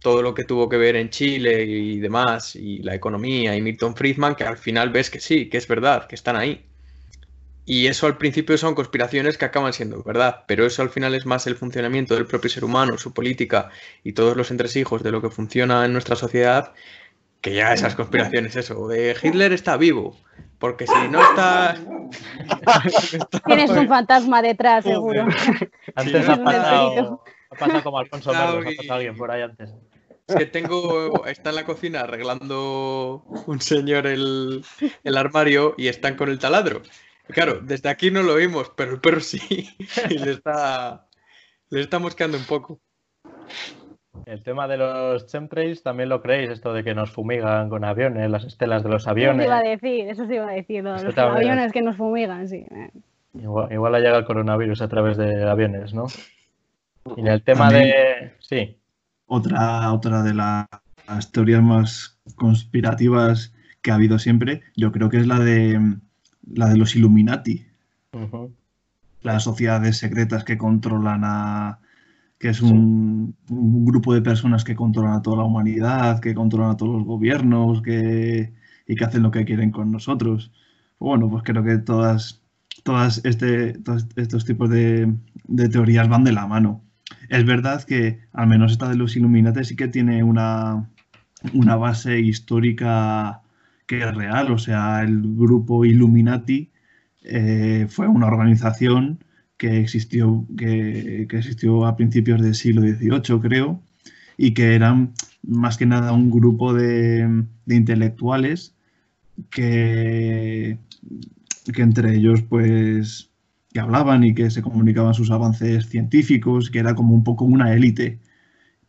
todo 0.00 0.22
lo 0.22 0.34
que 0.34 0.44
tuvo 0.44 0.68
que 0.68 0.76
ver 0.76 0.96
en 0.96 1.10
Chile 1.10 1.64
y 1.64 1.98
demás, 2.00 2.56
y 2.56 2.78
la 2.78 2.94
economía 2.94 3.54
y 3.56 3.60
Milton 3.60 3.94
Friedman, 3.94 4.34
que 4.34 4.44
al 4.44 4.56
final 4.56 4.90
ves 4.90 5.10
que 5.10 5.20
sí, 5.20 5.48
que 5.48 5.58
es 5.58 5.68
verdad, 5.68 6.06
que 6.06 6.14
están 6.14 6.36
ahí. 6.36 6.64
Y 7.66 7.86
eso 7.86 8.06
al 8.06 8.16
principio 8.16 8.58
son 8.58 8.74
conspiraciones 8.74 9.38
que 9.38 9.44
acaban 9.44 9.72
siendo 9.72 10.02
verdad, 10.02 10.44
pero 10.48 10.66
eso 10.66 10.82
al 10.82 10.90
final 10.90 11.14
es 11.14 11.26
más 11.26 11.46
el 11.46 11.54
funcionamiento 11.54 12.14
del 12.14 12.26
propio 12.26 12.50
ser 12.50 12.64
humano, 12.64 12.98
su 12.98 13.12
política 13.12 13.70
y 14.02 14.12
todos 14.12 14.36
los 14.36 14.50
entresijos 14.50 15.02
de 15.02 15.12
lo 15.12 15.22
que 15.22 15.30
funciona 15.30 15.84
en 15.84 15.92
nuestra 15.92 16.16
sociedad, 16.16 16.72
que 17.40 17.54
ya 17.54 17.72
esas 17.72 17.94
conspiraciones, 17.94 18.56
eso, 18.56 18.88
de 18.88 19.16
Hitler 19.22 19.52
está 19.52 19.76
vivo, 19.76 20.16
porque 20.58 20.86
si 20.86 21.08
no 21.10 21.22
está... 21.22 21.76
Tienes 23.46 23.70
un 23.70 23.86
fantasma 23.86 24.42
detrás, 24.42 24.84
seguro. 24.84 25.26
Antes 25.94 26.28
ha 26.28 26.42
pasado, 26.42 27.22
ha 27.50 27.54
pasado 27.54 27.82
como 27.84 27.98
Alfonso 27.98 28.32
Merlos, 28.32 28.66
ha 28.66 28.76
pasado 28.76 28.94
alguien 28.94 29.16
por 29.16 29.30
ahí 29.30 29.42
antes. 29.42 29.70
Es 30.30 30.36
que 30.36 30.46
tengo, 30.46 31.26
está 31.26 31.50
en 31.50 31.56
la 31.56 31.64
cocina 31.64 32.00
arreglando 32.00 33.24
un 33.46 33.60
señor 33.60 34.06
el, 34.06 34.64
el 35.02 35.16
armario 35.16 35.74
y 35.76 35.88
están 35.88 36.16
con 36.16 36.28
el 36.28 36.38
taladro. 36.38 36.82
Claro, 37.28 37.60
desde 37.60 37.88
aquí 37.88 38.10
no 38.10 38.22
lo 38.22 38.34
oímos, 38.34 38.72
pero 38.76 38.92
el 38.92 39.00
perro 39.00 39.20
sí. 39.20 39.68
y 40.08 40.18
le 40.18 40.32
está, 40.32 41.06
le 41.70 41.80
está 41.80 41.98
mosqueando 41.98 42.38
un 42.38 42.44
poco. 42.44 42.80
El 44.26 44.42
tema 44.42 44.68
de 44.68 44.76
los 44.76 45.26
chemtrails 45.26 45.82
también 45.82 46.08
lo 46.08 46.20
creéis, 46.20 46.50
esto 46.50 46.72
de 46.72 46.84
que 46.84 46.94
nos 46.94 47.10
fumigan 47.10 47.68
con 47.68 47.84
aviones, 47.84 48.30
las 48.30 48.44
estelas 48.44 48.82
de 48.82 48.90
los 48.90 49.06
aviones. 49.06 49.46
Eso 49.46 49.48
se 49.48 49.48
iba 49.48 49.58
a 49.58 49.62
decir, 49.62 50.08
eso 50.08 50.26
se 50.26 50.34
iba 50.34 50.48
a 50.48 50.52
decir, 50.52 50.84
los 50.84 51.18
aviones 51.18 51.72
que 51.72 51.82
nos 51.82 51.96
fumigan, 51.96 52.48
sí. 52.48 52.66
Igual, 53.34 53.72
igual 53.72 53.94
ha 53.94 53.98
llegado 53.98 54.18
el 54.18 54.24
coronavirus 54.24 54.82
a 54.82 54.88
través 54.88 55.16
de 55.16 55.48
aviones, 55.48 55.94
¿no? 55.94 56.06
Y 57.16 57.20
en 57.20 57.28
el 57.28 57.42
tema 57.42 57.70
de. 57.70 58.34
Sí. 58.40 58.79
Otra, 59.32 59.92
otra 59.92 60.24
de 60.24 60.34
las 60.34 60.66
teorías 61.30 61.62
más 61.62 62.18
conspirativas 62.34 63.54
que 63.80 63.92
ha 63.92 63.94
habido 63.94 64.18
siempre, 64.18 64.62
yo 64.74 64.90
creo 64.90 65.08
que 65.08 65.18
es 65.18 65.26
la 65.28 65.38
de 65.38 65.98
la 66.52 66.68
de 66.68 66.76
los 66.76 66.96
Illuminati. 66.96 67.64
Las 69.22 69.44
sociedades 69.44 69.98
secretas 69.98 70.42
que 70.42 70.58
controlan 70.58 71.20
a. 71.22 71.78
que 72.40 72.48
es 72.48 72.60
un, 72.60 73.36
grupo 73.48 74.14
de 74.14 74.20
personas 74.20 74.64
que 74.64 74.74
controlan 74.74 75.12
a 75.12 75.22
toda 75.22 75.36
la 75.36 75.44
humanidad, 75.44 76.18
que 76.18 76.34
controlan 76.34 76.72
a 76.72 76.76
todos 76.76 76.96
los 76.96 77.04
gobiernos, 77.04 77.82
que, 77.82 78.52
y 78.88 78.96
que 78.96 79.04
hacen 79.04 79.22
lo 79.22 79.30
que 79.30 79.44
quieren 79.44 79.70
con 79.70 79.92
nosotros. 79.92 80.50
Bueno, 80.98 81.30
pues 81.30 81.44
creo 81.44 81.62
que 81.62 81.78
todas, 81.78 82.42
todas 82.82 83.24
este, 83.24 83.74
todos 83.74 84.08
estos 84.16 84.44
tipos 84.44 84.68
de, 84.70 85.14
de 85.46 85.68
teorías 85.68 86.08
van 86.08 86.24
de 86.24 86.32
la 86.32 86.48
mano. 86.48 86.82
Es 87.30 87.44
verdad 87.46 87.84
que 87.84 88.18
al 88.32 88.48
menos 88.48 88.72
esta 88.72 88.88
de 88.88 88.96
los 88.96 89.16
Illuminati 89.16 89.64
sí 89.64 89.76
que 89.76 89.86
tiene 89.86 90.24
una, 90.24 90.90
una 91.54 91.76
base 91.76 92.18
histórica 92.20 93.40
que 93.86 94.00
es 94.00 94.14
real. 94.14 94.50
O 94.50 94.58
sea, 94.58 95.02
el 95.02 95.22
grupo 95.36 95.84
Illuminati 95.84 96.70
eh, 97.22 97.86
fue 97.88 98.08
una 98.08 98.26
organización 98.26 99.24
que 99.56 99.80
existió, 99.80 100.44
que, 100.58 101.22
existió 101.22 101.86
a 101.86 101.96
principios 101.96 102.42
del 102.42 102.56
siglo 102.56 102.82
XVIII, 102.82 103.40
creo, 103.40 103.80
y 104.36 104.52
que 104.52 104.74
eran 104.74 105.12
más 105.46 105.76
que 105.78 105.86
nada 105.86 106.12
un 106.12 106.30
grupo 106.30 106.74
de, 106.74 107.44
intelectuales 107.68 108.74
que, 109.50 110.78
que 111.72 111.82
entre 111.82 112.16
ellos 112.16 112.42
pues 112.42 113.29
que 113.72 113.80
hablaban 113.80 114.24
y 114.24 114.34
que 114.34 114.50
se 114.50 114.62
comunicaban 114.62 115.14
sus 115.14 115.30
avances 115.30 115.86
científicos, 115.88 116.70
que 116.70 116.80
era 116.80 116.94
como 116.94 117.14
un 117.14 117.24
poco 117.24 117.44
una 117.44 117.72
élite, 117.72 118.18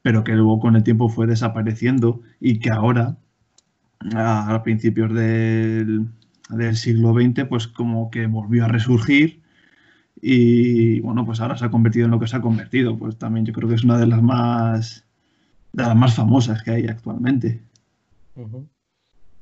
pero 0.02 0.24
que 0.24 0.34
luego 0.34 0.60
con 0.60 0.76
el 0.76 0.84
tiempo 0.84 1.10
fue 1.10 1.28
desapareciendo 1.28 2.22
y 2.40 2.60
que 2.60 2.72
ahora 2.72 3.18
a, 4.16 4.62
principios 4.64 5.14
del, 5.14 6.10
siglo 6.74 7.14
XX, 7.14 7.46
pues 7.48 7.68
como 7.68 8.10
que 8.10 8.28
volvió 8.28 8.66
a 8.66 8.68
resurgir 8.68 9.42
y 10.22 11.00
bueno, 11.02 11.26
pues 11.26 11.40
ahora 11.42 11.58
se 11.58 11.66
ha 11.66 11.72
convertido 11.72 12.06
en 12.06 12.12
lo 12.12 12.20
que 12.20 12.28
se 12.28 12.36
ha 12.36 12.42
convertido. 12.42 12.98
Pues 12.98 13.18
también 13.18 13.46
yo 13.46 13.54
creo 13.54 13.70
que 13.70 13.76
es 13.76 13.84
una 13.84 13.98
de 13.98 14.08
las 14.08 14.22
más, 14.22 15.06
de 15.74 15.84
las 15.84 15.96
más 15.96 16.16
famosas 16.16 16.62
que 16.64 16.72
hay 16.72 16.88
actualmente. 16.88 17.62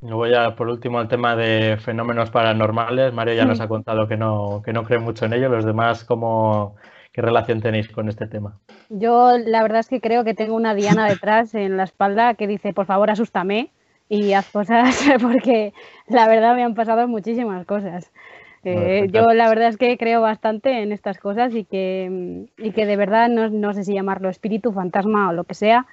Luego 0.01 0.27
ya 0.27 0.55
por 0.55 0.69
último 0.69 1.01
el 1.01 1.07
tema 1.07 1.35
de 1.35 1.77
fenómenos 1.77 2.29
paranormales. 2.31 3.13
Mario 3.13 3.33
ya 3.33 3.45
nos 3.45 3.59
ha 3.59 3.67
contado 3.67 4.07
que 4.07 4.15
no, 4.15 4.61
que 4.63 4.71
no 4.71 4.83
cree 4.83 4.99
mucho 4.99 5.25
en 5.25 5.33
ello. 5.33 5.49
Los 5.49 5.65
demás, 5.65 6.05
¿cómo, 6.05 6.75
¿qué 7.11 7.21
relación 7.21 7.61
tenéis 7.61 7.89
con 7.89 8.07
este 8.07 8.27
tema? 8.27 8.57
Yo 8.89 9.37
la 9.37 9.61
verdad 9.61 9.79
es 9.79 9.89
que 9.89 9.99
creo 9.99 10.23
que 10.23 10.33
tengo 10.33 10.55
una 10.55 10.73
diana 10.73 11.07
detrás 11.07 11.53
en 11.53 11.75
la 11.75 11.83
espalda 11.83 12.35
que 12.35 12.47
dice, 12.47 12.73
por 12.73 12.85
favor, 12.85 13.11
asústame 13.11 13.71
y 14.07 14.33
haz 14.33 14.49
cosas 14.49 14.97
porque 15.21 15.73
la 16.07 16.27
verdad 16.27 16.55
me 16.55 16.63
han 16.63 16.75
pasado 16.75 17.07
muchísimas 17.07 17.65
cosas. 17.65 18.11
Eh, 18.63 19.07
yo 19.11 19.27
la 19.33 19.47
verdad 19.47 19.69
es 19.69 19.77
que 19.77 19.97
creo 19.97 20.21
bastante 20.21 20.81
en 20.81 20.91
estas 20.91 21.17
cosas 21.17 21.55
y 21.55 21.63
que, 21.63 22.45
y 22.57 22.71
que 22.71 22.85
de 22.85 22.97
verdad 22.97 23.29
no, 23.29 23.49
no, 23.49 23.73
sé 23.73 23.85
si 23.85 23.93
llamarlo 23.93 24.29
espíritu, 24.29 24.73
fantasma 24.73 25.29
o 25.29 25.33
lo 25.33 25.45
que 25.45 25.53
sea, 25.53 25.87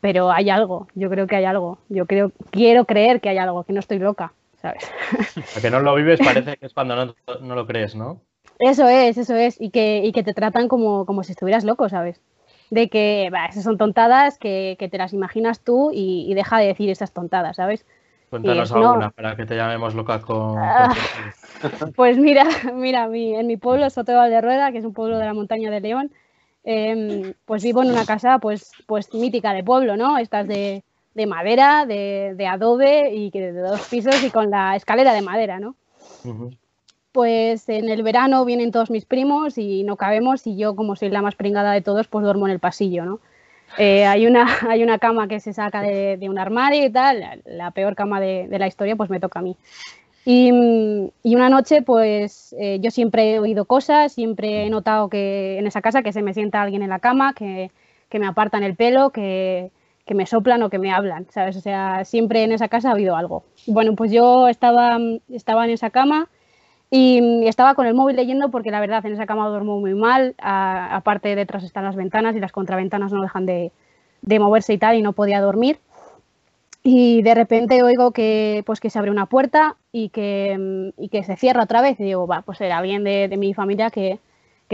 pero 0.00 0.30
hay 0.30 0.50
algo, 0.50 0.88
yo 0.94 1.10
creo 1.10 1.26
que 1.26 1.36
hay 1.36 1.44
algo, 1.44 1.78
yo 1.88 2.06
creo, 2.06 2.32
quiero 2.50 2.84
creer 2.84 3.20
que 3.20 3.28
hay 3.28 3.38
algo, 3.38 3.64
que 3.64 3.72
no 3.72 3.80
estoy 3.80 3.98
loca, 3.98 4.32
¿sabes? 4.60 4.90
A 5.56 5.60
que 5.60 5.70
no 5.70 5.80
lo 5.80 5.94
vives 5.94 6.20
parece 6.20 6.56
que 6.56 6.66
es 6.66 6.74
cuando 6.74 6.96
no, 6.96 7.14
no 7.40 7.54
lo 7.54 7.66
crees, 7.66 7.94
¿no? 7.94 8.20
Eso 8.58 8.88
es, 8.88 9.18
eso 9.18 9.34
es, 9.34 9.60
y 9.60 9.70
que, 9.70 10.02
y 10.04 10.12
que 10.12 10.22
te 10.22 10.32
tratan 10.32 10.68
como, 10.68 11.04
como 11.04 11.22
si 11.22 11.32
estuvieras 11.32 11.64
loco, 11.64 11.88
¿sabes? 11.88 12.20
de 12.70 12.88
que 12.88 13.30
esas 13.48 13.62
son 13.62 13.78
tontadas 13.78 14.38
que, 14.38 14.76
te 14.78 14.98
las 14.98 15.12
imaginas 15.12 15.60
tú 15.60 15.90
y, 15.92 16.32
deja 16.34 16.58
de 16.58 16.66
decir 16.66 16.90
esas 16.90 17.12
tontadas, 17.12 17.56
¿sabes? 17.56 17.84
Cuéntanos 18.30 18.72
alguna 18.72 19.10
para 19.10 19.36
que 19.36 19.46
te 19.46 19.54
llamemos 19.54 19.94
loca 19.94 20.20
con... 20.20 20.58
Ah, 20.58 20.92
pues 21.96 22.18
mira, 22.18 22.44
mira, 22.74 23.04
en 23.12 23.46
mi 23.46 23.56
pueblo, 23.56 23.88
Soto 23.88 24.12
de 24.12 24.18
Valderrueda, 24.18 24.72
que 24.72 24.78
es 24.78 24.84
un 24.84 24.92
pueblo 24.92 25.18
de 25.18 25.26
la 25.26 25.34
montaña 25.34 25.70
de 25.70 25.80
León, 25.80 26.12
em, 26.66 27.32
pues 27.46 27.62
vivo 27.62 27.82
en 27.82 27.90
una 27.90 28.04
casa 28.04 28.38
pues, 28.38 28.72
pues 28.86 29.14
mítica 29.14 29.54
de 29.54 29.64
pueblo, 29.64 29.96
¿no? 29.96 30.18
Estas 30.18 30.46
de, 30.46 30.82
madera, 31.26 31.86
de, 31.86 32.46
adobe 32.46 33.14
y 33.14 33.30
que 33.30 33.52
de 33.52 33.60
dos 33.60 33.88
pisos 33.88 34.22
y 34.22 34.30
con 34.30 34.50
la 34.50 34.76
escalera 34.76 35.14
de 35.14 35.22
madera, 35.22 35.58
¿no? 35.58 35.74
pues 37.16 37.66
en 37.70 37.88
el 37.88 38.02
verano 38.02 38.44
vienen 38.44 38.70
todos 38.70 38.90
mis 38.90 39.06
primos 39.06 39.56
y 39.56 39.84
no 39.84 39.96
cabemos 39.96 40.46
y 40.46 40.54
yo 40.58 40.76
como 40.76 40.96
soy 40.96 41.08
la 41.08 41.22
más 41.22 41.34
pringada 41.34 41.72
de 41.72 41.80
todos 41.80 42.08
pues 42.08 42.22
duermo 42.22 42.46
en 42.46 42.52
el 42.52 42.58
pasillo, 42.58 43.06
¿no? 43.06 43.20
Eh, 43.78 44.04
hay, 44.04 44.26
una, 44.26 44.46
hay 44.68 44.82
una 44.82 44.98
cama 44.98 45.28
que 45.28 45.40
se 45.40 45.52
saca 45.52 45.80
de, 45.80 46.18
un 46.28 46.38
armario 46.38 46.84
y 46.84 46.90
tal, 46.90 47.42
la, 47.46 47.70
peor 47.70 47.94
cama 47.94 48.20
de, 48.20 48.48
la 48.50 48.66
historia 48.66 48.96
pues 48.96 49.10
me 49.10 49.20
toca 49.20 49.38
a 49.38 49.42
mí. 49.42 49.56
Y, 50.28 50.50
una 50.50 51.48
noche 51.48 51.82
pues 51.82 52.54
eh, 52.58 52.78
yo 52.80 52.90
siempre 52.90 53.34
he 53.34 53.38
oído 53.38 53.64
cosas, 53.64 54.12
siempre 54.12 54.66
he 54.66 54.70
notado 54.70 55.08
que 55.08 55.56
en 55.58 55.66
esa 55.68 55.80
casa 55.80 56.02
que 56.02 56.12
se 56.12 56.20
me 56.20 56.34
sienta 56.34 56.60
alguien 56.60 56.82
en 56.82 56.90
la 56.90 56.98
cama, 56.98 57.32
que, 57.32 57.70
que 58.08 58.18
me 58.18 58.26
apartan 58.26 58.64
el 58.64 58.74
pelo, 58.74 59.10
que, 59.10 59.70
que 60.04 60.14
me 60.14 60.26
soplan 60.26 60.62
o 60.62 60.70
que 60.70 60.78
me 60.78 60.92
hablan, 60.92 61.26
¿sabes? 61.30 61.56
O 61.56 61.60
sea, 61.60 62.04
siempre 62.04 62.44
en 62.44 62.52
esa 62.52 62.68
casa 62.68 62.88
ha 62.88 62.92
habido 62.92 63.16
algo. 63.16 63.44
Bueno, 63.66 63.94
pues 63.94 64.10
yo 64.10 64.48
estaba, 64.48 64.98
estaba 65.30 65.64
en 65.64 65.70
esa 65.70 65.90
cama 65.90 66.28
y 66.90 67.46
estaba 67.46 67.74
con 67.74 67.86
el 67.86 67.94
móvil 67.94 68.16
leyendo 68.16 68.50
porque 68.50 68.70
la 68.70 68.80
verdad 68.80 69.04
en 69.04 69.12
esa 69.12 69.26
cama 69.26 69.48
duermo 69.48 69.80
muy 69.80 69.94
mal, 69.94 70.34
aparte 70.38 71.34
detrás 71.34 71.64
están 71.64 71.84
las 71.84 71.96
ventanas 71.96 72.36
y 72.36 72.40
las 72.40 72.52
contraventanas 72.52 73.12
no 73.12 73.20
dejan 73.20 73.46
de, 73.46 73.72
moverse 74.40 74.72
y 74.72 74.78
tal 74.78 74.96
y 74.96 75.02
no 75.02 75.12
podía 75.12 75.40
dormir. 75.40 75.78
Y 76.88 77.20
de 77.22 77.34
repente 77.34 77.82
oigo 77.82 78.12
que, 78.12 78.62
pues, 78.64 78.78
que 78.78 78.90
se 78.90 78.98
abre 79.00 79.10
una 79.10 79.26
puerta 79.26 79.74
y 79.90 80.10
que, 80.10 80.92
que 81.10 81.24
se 81.24 81.34
cierra 81.34 81.64
otra 81.64 81.82
vez 81.82 81.98
y 81.98 82.04
digo, 82.04 82.28
va, 82.28 82.42
pues 82.42 82.60
era 82.60 82.78
alguien 82.78 83.02
de, 83.02 83.34
mi 83.36 83.54
familia 83.54 83.90
que, 83.90 84.20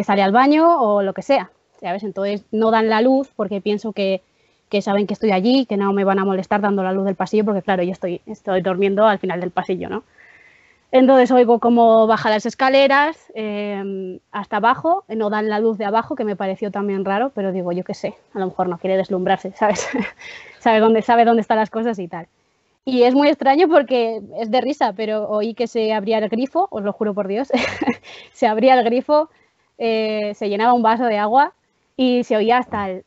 sale 0.04 0.22
al 0.22 0.30
baño 0.30 0.78
o 0.78 1.02
lo 1.02 1.14
que 1.14 1.22
sea. 1.22 1.50
¿sabes? 1.80 2.02
Entonces 2.02 2.44
no 2.52 2.70
dan 2.70 2.90
la 2.90 3.00
luz 3.00 3.30
porque 3.34 3.62
pienso 3.62 3.92
que, 3.92 4.20
que 4.68 4.82
saben 4.82 5.06
que 5.06 5.14
estoy 5.14 5.30
allí, 5.30 5.64
que 5.64 5.78
no 5.78 5.94
me 5.94 6.04
van 6.04 6.18
a 6.18 6.26
molestar 6.26 6.60
dando 6.60 6.82
la 6.82 6.92
luz 6.92 7.06
del 7.06 7.14
pasillo 7.14 7.46
porque 7.46 7.62
claro, 7.62 7.82
yo 7.82 7.92
estoy, 7.92 8.20
estoy 8.26 8.60
durmiendo 8.60 9.06
al 9.06 9.18
final 9.18 9.40
del 9.40 9.50
pasillo, 9.50 9.88
¿no? 9.88 10.04
Entonces 10.92 11.30
oigo 11.30 11.58
cómo 11.58 12.06
baja 12.06 12.28
las 12.28 12.44
escaleras 12.44 13.32
em, 13.34 14.20
hasta 14.30 14.58
abajo, 14.58 15.04
no 15.08 15.30
dan 15.30 15.48
la 15.48 15.58
luz 15.58 15.78
de 15.78 15.86
abajo, 15.86 16.14
que 16.14 16.24
me 16.24 16.36
pareció 16.36 16.70
también 16.70 17.06
raro, 17.06 17.32
pero 17.34 17.50
digo, 17.50 17.72
yo 17.72 17.82
qué 17.82 17.94
sé, 17.94 18.14
a 18.34 18.38
lo 18.38 18.46
mejor 18.46 18.68
no 18.68 18.76
quiere 18.76 18.98
deslumbrarse, 18.98 19.52
¿sabes? 19.56 19.88
sabe, 20.58 20.80
dónde, 20.80 21.00
sabe 21.00 21.24
dónde 21.24 21.40
están 21.40 21.56
las 21.56 21.70
cosas 21.70 21.98
y 21.98 22.08
tal. 22.08 22.28
Y 22.84 23.04
es 23.04 23.14
muy 23.14 23.28
extraño 23.28 23.68
porque 23.68 24.20
es 24.38 24.50
de 24.50 24.60
risa, 24.60 24.92
pero 24.92 25.28
oí 25.30 25.54
que 25.54 25.66
se 25.66 25.94
abría 25.94 26.18
el 26.18 26.28
grifo, 26.28 26.68
os 26.70 26.82
lo 26.82 26.92
juro 26.92 27.14
por 27.14 27.26
Dios, 27.26 27.48
se 28.32 28.46
abría 28.46 28.74
el 28.74 28.84
grifo, 28.84 29.30
eh, 29.78 30.34
se 30.34 30.50
llenaba 30.50 30.74
un 30.74 30.82
vaso 30.82 31.04
de 31.06 31.16
agua 31.16 31.54
y 31.96 32.22
se 32.24 32.36
oía 32.36 32.58
hasta 32.58 32.90
el... 32.90 33.04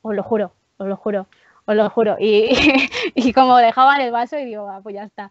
os 0.00 0.14
lo 0.14 0.22
juro, 0.22 0.52
os 0.78 0.88
lo 0.88 0.96
juro, 0.96 1.26
os 1.66 1.76
lo 1.76 1.90
juro. 1.90 2.16
Y, 2.18 2.48
y 3.14 3.34
como 3.34 3.58
dejaban 3.58 4.00
el 4.00 4.12
vaso 4.12 4.38
y 4.38 4.46
digo, 4.46 4.66
ah, 4.68 4.80
pues 4.82 4.94
ya 4.94 5.04
está. 5.04 5.30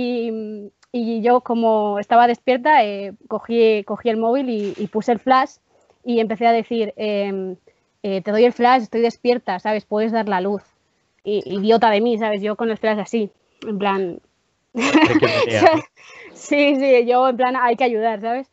Y, 0.00 1.22
yo 1.22 1.40
como 1.40 1.98
estaba 1.98 2.28
despierta, 2.28 2.84
eh, 2.84 3.14
cogí, 3.26 3.82
cogí 3.82 4.08
el 4.10 4.16
móvil 4.16 4.48
y, 4.48 4.86
puse 4.86 5.10
el 5.10 5.18
flash 5.18 5.56
y 6.04 6.20
empecé 6.20 6.46
a 6.46 6.52
decir, 6.52 6.94
em, 6.96 7.56
eh, 8.04 8.22
te 8.22 8.30
doy 8.30 8.44
el 8.44 8.52
flash, 8.52 8.82
estoy 8.82 9.00
despierta, 9.00 9.58
¿sabes? 9.58 9.84
Puedes 9.84 10.12
dar 10.12 10.28
la 10.28 10.40
luz. 10.40 10.62
Y, 11.24 11.42
idiota 11.52 11.90
de 11.90 12.00
mí, 12.00 12.16
¿sabes? 12.16 12.42
Yo 12.42 12.54
con 12.54 12.70
el 12.70 12.78
flash 12.78 13.00
así, 13.00 13.32
en 13.66 13.78
plan... 13.78 14.20
sí, 16.34 16.76
sí, 16.76 17.06
yo 17.06 17.28
en 17.28 17.36
plan 17.36 17.56
hay 17.56 17.74
que 17.74 17.84
ayudar, 17.84 18.20
¿sabes? 18.20 18.48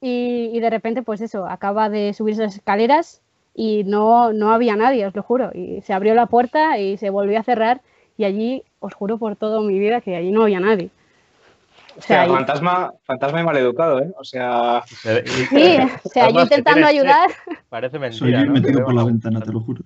Y, 0.00 0.58
de 0.58 0.68
repente, 0.68 1.02
pues 1.02 1.20
eso, 1.20 1.46
acaba 1.46 1.88
de 1.88 2.12
subir 2.12 2.34
esas 2.34 2.56
escaleras 2.56 3.22
y 3.54 3.84
no, 3.84 4.32
no 4.32 4.52
había 4.52 4.74
nadie, 4.74 5.06
os 5.06 5.14
lo 5.14 5.22
juro. 5.22 5.52
Y 5.54 5.80
se 5.82 5.92
abrió 5.92 6.14
la 6.14 6.26
puerta 6.26 6.78
y 6.78 6.96
se 6.96 7.10
volvió 7.10 7.38
a 7.38 7.44
cerrar 7.44 7.82
y 8.16 8.24
allí, 8.24 8.62
os 8.80 8.94
juro 8.94 9.18
por 9.18 9.36
toda 9.36 9.60
mi 9.60 9.78
vida 9.78 10.00
que 10.00 10.16
allí 10.16 10.30
no 10.30 10.42
había 10.42 10.60
nadie. 10.60 10.90
O 11.96 12.00
sea, 12.00 12.26
fantasma, 12.26 12.92
fantasma 13.04 13.40
y 13.40 13.44
maleducado, 13.44 14.00
¿eh? 14.00 14.12
O 14.18 14.24
sea. 14.24 14.82
Sí, 14.86 15.76
o 16.04 16.08
sea, 16.08 16.30
yo 16.30 16.42
intentando 16.42 16.86
ayudar. 16.86 17.30
Parece 17.68 17.98
mentira. 17.98 18.40
Soy 18.40 18.48
metido 18.48 18.84
por 18.84 18.94
la 18.94 19.04
ventana, 19.04 19.40
te 19.40 19.52
lo 19.52 19.60
juro. 19.60 19.82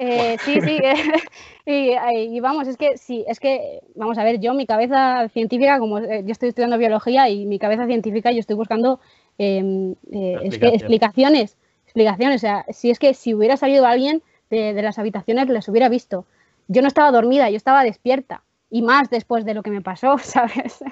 Eh, 0.00 0.36
sí, 0.44 0.60
sí, 0.60 0.78
y, 1.66 2.40
vamos, 2.40 2.68
es 2.68 2.76
que 2.76 2.96
sí, 2.96 3.24
es 3.26 3.40
que, 3.40 3.80
vamos 3.96 4.16
a 4.16 4.22
ver, 4.22 4.38
yo 4.38 4.54
mi 4.54 4.64
cabeza 4.64 5.28
científica, 5.28 5.80
como 5.80 5.98
eh, 5.98 6.22
yo 6.24 6.30
estoy 6.30 6.50
estudiando 6.50 6.78
biología 6.78 7.28
y 7.28 7.46
mi 7.46 7.58
cabeza 7.58 7.84
científica, 7.86 8.30
yo 8.30 8.38
estoy 8.38 8.54
buscando 8.54 9.00
em, 9.38 9.96
eh, 10.12 10.38
explicaciones, 10.44 11.56
explicaciones, 11.84 12.36
o 12.36 12.38
sea, 12.38 12.64
si 12.68 12.90
es 12.90 13.00
que 13.00 13.12
si 13.12 13.34
hubiera 13.34 13.56
salido 13.56 13.86
alguien 13.86 14.22
de, 14.50 14.72
de 14.72 14.82
las 14.82 15.00
habitaciones, 15.00 15.48
les 15.48 15.68
hubiera 15.68 15.88
visto 15.88 16.26
yo 16.68 16.82
no 16.82 16.88
estaba 16.88 17.10
dormida, 17.10 17.50
yo 17.50 17.56
estaba 17.56 17.82
despierta. 17.82 18.42
Y 18.70 18.82
más 18.82 19.10
después 19.10 19.44
de 19.44 19.54
lo 19.54 19.62
que 19.62 19.70
me 19.70 19.80
pasó, 19.80 20.18
¿sabes? 20.22 20.84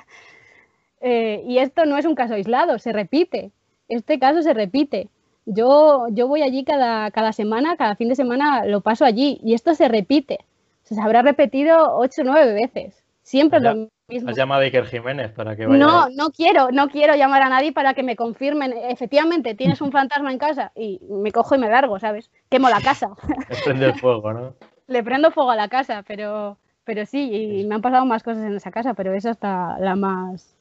Eh, 1.00 1.42
y 1.46 1.58
esto 1.58 1.84
no 1.86 1.98
es 1.98 2.06
un 2.06 2.14
caso 2.14 2.34
aislado, 2.34 2.78
se 2.78 2.92
repite. 2.92 3.52
Este 3.88 4.18
caso 4.18 4.42
se 4.42 4.54
repite. 4.54 5.08
Yo, 5.44 6.06
yo 6.10 6.26
voy 6.26 6.42
allí 6.42 6.64
cada, 6.64 7.10
cada 7.12 7.32
semana, 7.32 7.76
cada 7.76 7.94
fin 7.94 8.08
de 8.08 8.16
semana 8.16 8.64
lo 8.64 8.80
paso 8.80 9.04
allí 9.04 9.38
y 9.44 9.54
esto 9.54 9.74
se 9.74 9.86
repite. 9.86 10.40
Se 10.82 11.00
habrá 11.00 11.22
repetido 11.22 11.96
ocho 11.96 12.22
o 12.22 12.24
nueve 12.24 12.52
veces, 12.52 13.04
Siempre 13.22 13.58
lo 13.58 13.88
mismo. 14.08 14.30
¿Has 14.30 14.36
llamado 14.36 14.60
a 14.60 14.64
Iker 14.64 14.86
Jiménez 14.86 15.32
para 15.32 15.56
que 15.56 15.66
vaya? 15.66 15.78
No, 15.78 16.08
no 16.10 16.30
quiero, 16.30 16.70
no 16.70 16.88
quiero 16.88 17.16
llamar 17.16 17.42
a 17.42 17.48
nadie 17.48 17.72
para 17.72 17.92
que 17.92 18.04
me 18.04 18.14
confirmen. 18.14 18.72
Efectivamente, 18.88 19.56
tienes 19.56 19.80
un 19.80 19.90
fantasma 19.92 20.30
en 20.30 20.38
casa 20.38 20.70
y 20.76 21.00
me 21.10 21.32
cojo 21.32 21.56
y 21.56 21.58
me 21.58 21.68
largo, 21.68 21.98
¿sabes? 21.98 22.30
Quemo 22.48 22.68
la 22.68 22.80
casa. 22.80 23.10
Le 23.50 23.56
prende 23.64 23.86
el 23.86 23.94
fuego, 23.94 24.32
¿no? 24.32 24.54
Le 24.88 25.02
prendo 25.02 25.30
fuego 25.30 25.50
a 25.50 25.56
la 25.56 25.68
casa, 25.68 26.04
pero, 26.06 26.58
pero 26.84 27.06
sí, 27.06 27.60
y 27.60 27.64
me 27.66 27.74
han 27.74 27.82
pasado 27.82 28.04
más 28.04 28.22
cosas 28.22 28.44
en 28.44 28.56
esa 28.56 28.70
casa, 28.70 28.94
pero 28.94 29.14
esa 29.14 29.30
está 29.30 29.78
la 29.78 29.96
más, 29.96 30.56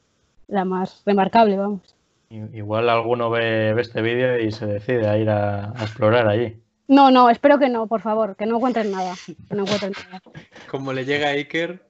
la 0.48 0.64
más 0.64 1.02
remarcable, 1.06 1.56
vamos. 1.56 1.94
Igual 2.28 2.88
alguno 2.88 3.30
ve, 3.30 3.74
este 3.80 4.02
vídeo 4.02 4.38
y 4.40 4.50
se 4.50 4.66
decide 4.66 5.08
a 5.08 5.16
ir 5.16 5.30
a, 5.30 5.72
explorar 5.80 6.26
allí. 6.26 6.60
No, 6.88 7.10
no, 7.10 7.30
espero 7.30 7.58
que 7.58 7.68
no, 7.68 7.86
por 7.86 8.00
favor, 8.00 8.36
que 8.36 8.46
no 8.46 8.56
encuentren 8.56 8.90
nada. 8.90 9.14
Que 9.26 9.54
no 9.54 9.62
encuentren 9.62 9.92
nada. 9.92 10.20
Como 10.68 10.92
le 10.92 11.04
llega 11.04 11.28
a 11.28 11.30
Iker, 11.30 11.86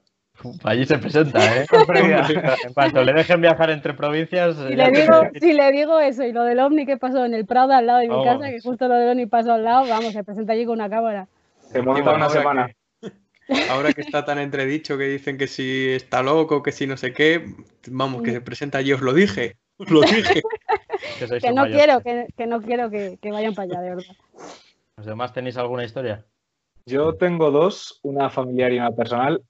Allí 0.64 0.84
se 0.84 0.98
presenta, 0.98 1.38
¿eh? 1.56 1.66
en 2.66 2.74
cuanto 2.74 3.02
le 3.02 3.12
dejen 3.12 3.40
viajar 3.40 3.70
entre 3.70 3.94
provincias. 3.94 4.56
Si 4.56 4.74
le, 4.74 4.90
digo, 4.90 5.22
si 5.40 5.52
le 5.54 5.72
digo 5.72 5.98
eso 5.98 6.24
y 6.24 6.32
lo 6.32 6.44
del 6.44 6.58
ovni 6.58 6.84
que 6.84 6.98
pasó 6.98 7.24
en 7.24 7.34
el 7.34 7.46
Prado 7.46 7.72
al 7.72 7.86
lado 7.86 8.00
de 8.00 8.08
mi 8.08 8.24
casa, 8.24 8.50
que 8.50 8.60
justo 8.60 8.86
lo 8.86 8.94
del 8.94 9.10
ovni 9.10 9.26
pasó 9.26 9.54
al 9.54 9.64
lado, 9.64 9.88
vamos, 9.88 10.12
se 10.12 10.24
presenta 10.24 10.52
allí 10.52 10.66
con 10.66 10.74
una 10.74 10.90
cámara. 10.90 11.26
Se 11.70 11.82
monta 11.82 12.14
una 12.14 12.28
semana. 12.28 12.70
ahora 13.70 13.92
que 13.92 14.00
está 14.00 14.24
tan 14.24 14.38
entredicho 14.38 14.98
que 14.98 15.04
dicen 15.04 15.38
que 15.38 15.46
si 15.46 15.90
está 15.90 16.22
loco, 16.22 16.62
que 16.62 16.72
si 16.72 16.86
no 16.86 16.96
sé 16.96 17.12
qué, 17.12 17.54
vamos, 17.88 18.22
que 18.22 18.32
se 18.32 18.40
presenta 18.40 18.78
allí, 18.78 18.92
os 18.92 19.00
lo 19.00 19.12
dije. 19.12 19.56
Os 19.78 19.90
lo 19.90 20.00
dije. 20.00 20.42
que, 21.40 21.52
no 21.52 21.66
quiero, 21.66 22.00
que, 22.02 22.46
no 22.46 22.62
quiero 22.62 22.90
que, 22.90 23.18
que 23.20 23.30
vayan 23.30 23.54
para 23.54 23.70
allá, 23.70 23.80
de 23.80 23.90
verdad. 23.90 24.16
¿Los 24.96 25.06
demás 25.06 25.32
tenéis 25.32 25.56
alguna 25.56 25.84
historia? 25.84 26.24
Yo 26.86 27.14
tengo 27.14 27.50
dos, 27.50 28.00
una 28.02 28.30
familiar 28.30 28.72
y 28.72 28.78
una 28.78 28.92
personal. 28.92 29.42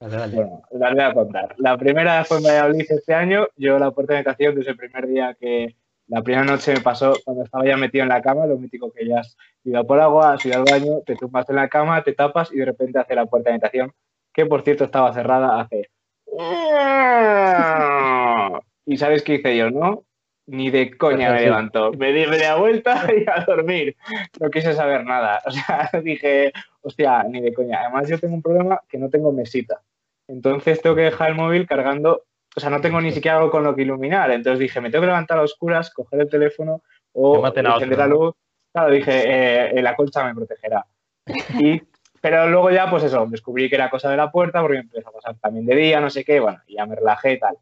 Bueno, 0.00 0.62
las 0.70 0.94
voy 0.94 1.02
a 1.02 1.12
contar. 1.12 1.54
La 1.58 1.76
primera 1.76 2.24
fue 2.24 2.38
en 2.38 2.44
Valladolid 2.44 2.86
este 2.88 3.14
año. 3.14 3.48
Yo 3.56 3.78
la 3.78 3.90
puerta 3.90 4.12
de 4.12 4.20
habitación 4.20 4.54
desde 4.54 4.70
el 4.70 4.76
primer 4.76 5.08
día 5.08 5.36
que 5.38 5.74
la 6.08 6.22
primera 6.22 6.44
noche 6.44 6.74
me 6.74 6.80
pasó 6.80 7.14
cuando 7.24 7.44
estaba 7.44 7.64
ya 7.66 7.76
metido 7.76 8.02
en 8.02 8.08
la 8.08 8.22
cama, 8.22 8.46
lo 8.46 8.58
mítico 8.58 8.90
que 8.92 9.06
ya 9.06 9.20
has 9.20 9.36
ido 9.62 9.86
por 9.86 10.00
agua, 10.00 10.32
has 10.32 10.44
ido 10.44 10.56
al 10.56 10.64
baño, 10.64 11.02
te 11.04 11.14
tumbas 11.16 11.48
en 11.50 11.56
la 11.56 11.68
cama, 11.68 12.02
te 12.02 12.14
tapas 12.14 12.50
y 12.52 12.56
de 12.56 12.64
repente 12.64 12.98
hace 12.98 13.14
la 13.14 13.26
puerta 13.26 13.50
de 13.50 13.54
habitación, 13.54 13.92
que 14.32 14.46
por 14.46 14.62
cierto 14.62 14.84
estaba 14.84 15.12
cerrada, 15.12 15.60
hace... 15.60 15.90
Y 18.88 18.96
sabes 18.96 19.22
qué 19.22 19.34
hice 19.34 19.54
yo, 19.54 19.70
¿no? 19.70 20.06
Ni 20.46 20.70
de 20.70 20.96
coña 20.96 21.30
me 21.30 21.42
levanto. 21.42 21.92
Me 21.92 22.10
di 22.10 22.26
media 22.26 22.56
vuelta 22.56 23.06
y 23.14 23.28
a 23.28 23.44
dormir. 23.44 23.96
No 24.40 24.48
quise 24.48 24.72
saber 24.72 25.04
nada. 25.04 25.42
O 25.44 25.50
sea, 25.50 25.90
dije, 26.02 26.52
hostia, 26.80 27.22
ni 27.24 27.42
de 27.42 27.52
coña. 27.52 27.82
Además, 27.82 28.08
yo 28.08 28.18
tengo 28.18 28.34
un 28.34 28.40
problema 28.40 28.80
que 28.88 28.96
no 28.96 29.10
tengo 29.10 29.30
mesita. 29.30 29.82
Entonces 30.26 30.80
tengo 30.80 30.96
que 30.96 31.02
dejar 31.02 31.28
el 31.28 31.34
móvil 31.34 31.66
cargando, 31.66 32.22
o 32.58 32.60
sea, 32.60 32.70
no 32.70 32.80
tengo 32.80 33.00
ni 33.00 33.12
siquiera 33.12 33.36
algo 33.36 33.52
con 33.52 33.62
lo 33.62 33.74
que 33.76 33.82
iluminar. 33.82 34.32
Entonces 34.32 34.58
dije, 34.58 34.80
me 34.80 34.90
tengo 34.90 35.02
que 35.02 35.06
levantar 35.06 35.38
a 35.38 35.42
oscuras, 35.42 35.90
coger 35.94 36.22
el 36.22 36.28
teléfono 36.28 36.82
o 37.12 37.46
encender 37.46 37.96
la 37.96 38.08
luz. 38.08 38.34
Claro, 38.72 38.90
dije, 38.90 39.76
eh, 39.78 39.80
la 39.80 39.94
colcha 39.94 40.24
me 40.24 40.34
protegerá. 40.34 40.84
Y, 41.60 41.80
pero 42.20 42.48
luego 42.48 42.72
ya, 42.72 42.90
pues 42.90 43.04
eso, 43.04 43.24
descubrí 43.28 43.68
que 43.68 43.76
era 43.76 43.90
cosa 43.90 44.10
de 44.10 44.16
la 44.16 44.32
puerta 44.32 44.60
porque 44.60 44.78
me 44.78 44.82
empezó 44.82 45.10
a 45.10 45.12
pasar 45.12 45.36
también 45.36 45.66
de 45.66 45.76
día, 45.76 46.00
no 46.00 46.10
sé 46.10 46.24
qué, 46.24 46.40
bueno, 46.40 46.58
y 46.66 46.74
ya 46.74 46.84
me 46.84 46.96
relajé 46.96 47.34
y 47.34 47.38
tal. 47.38 47.56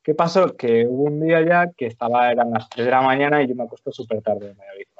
¿Qué 0.00 0.14
pasó? 0.14 0.56
Que 0.56 0.86
hubo 0.86 1.04
un 1.04 1.20
día 1.20 1.40
ya 1.42 1.72
que 1.76 1.86
estaba, 1.86 2.30
eran 2.30 2.52
las 2.52 2.68
3 2.68 2.84
de 2.84 2.92
la 2.92 3.02
mañana 3.02 3.42
y 3.42 3.48
yo 3.48 3.56
me 3.56 3.64
acuesto 3.64 3.90
súper 3.90 4.22
tarde, 4.22 4.54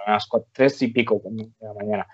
a 0.05 0.12
las 0.12 0.28
3 0.53 0.82
y 0.82 0.88
pico 0.88 1.22
de 1.24 1.49
la 1.61 1.74
mañana. 1.74 2.07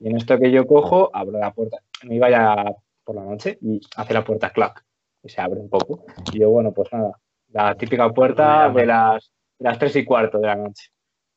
Y 0.00 0.08
en 0.08 0.16
esto 0.16 0.38
que 0.38 0.50
yo 0.50 0.66
cojo, 0.66 1.10
abro 1.12 1.38
la 1.38 1.52
puerta. 1.52 1.76
Me 2.04 2.14
iba 2.14 2.30
ya 2.30 2.72
por 3.04 3.16
la 3.16 3.24
noche 3.24 3.58
y 3.60 3.78
hace 3.96 4.14
la 4.14 4.24
puerta 4.24 4.50
clac 4.50 4.87
y 5.22 5.28
se 5.28 5.40
abre 5.40 5.60
un 5.60 5.68
poco. 5.68 6.04
Y 6.32 6.40
yo, 6.40 6.50
bueno, 6.50 6.72
pues 6.72 6.92
nada, 6.92 7.12
la 7.52 7.74
típica 7.74 8.08
puerta 8.10 8.68
de 8.70 8.86
las, 8.86 9.32
las 9.58 9.78
tres 9.78 9.96
y 9.96 10.04
cuarto 10.04 10.38
de 10.38 10.46
la 10.46 10.56
noche. 10.56 10.90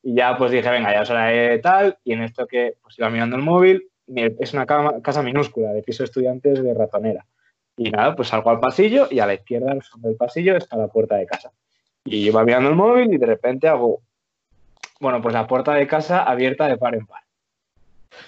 Y 0.03 0.15
ya 0.15 0.35
pues 0.37 0.51
dije, 0.51 0.69
venga, 0.69 0.91
ya 0.91 1.01
es 1.01 1.09
hora 1.09 1.25
de 1.25 1.59
tal, 1.59 1.97
y 2.03 2.13
en 2.13 2.23
esto 2.23 2.47
que 2.47 2.75
pues 2.81 2.97
iba 2.97 3.09
mirando 3.09 3.35
el 3.35 3.43
móvil, 3.43 3.87
es 4.07 4.53
una 4.53 4.65
casa 4.65 5.21
minúscula 5.21 5.71
de 5.73 5.83
piso 5.83 6.03
de 6.03 6.05
estudiantes 6.05 6.63
de 6.63 6.73
ratonera. 6.73 7.25
Y 7.77 7.89
nada, 7.91 8.15
pues 8.15 8.27
salgo 8.27 8.49
al 8.49 8.59
pasillo 8.59 9.07
y 9.09 9.19
a 9.19 9.25
la 9.25 9.35
izquierda, 9.35 9.71
al 9.71 9.83
fondo 9.83 10.09
del 10.09 10.17
pasillo, 10.17 10.57
está 10.57 10.75
la 10.75 10.87
puerta 10.87 11.15
de 11.15 11.25
casa. 11.25 11.51
Y 12.03 12.27
iba 12.27 12.43
mirando 12.43 12.69
el 12.69 12.75
móvil 12.75 13.13
y 13.13 13.17
de 13.17 13.25
repente 13.25 13.67
hago, 13.67 14.01
bueno, 14.99 15.21
pues 15.21 15.33
la 15.33 15.47
puerta 15.47 15.73
de 15.73 15.87
casa 15.87 16.23
abierta 16.23 16.67
de 16.67 16.77
par 16.77 16.95
en 16.95 17.05
par. 17.05 17.23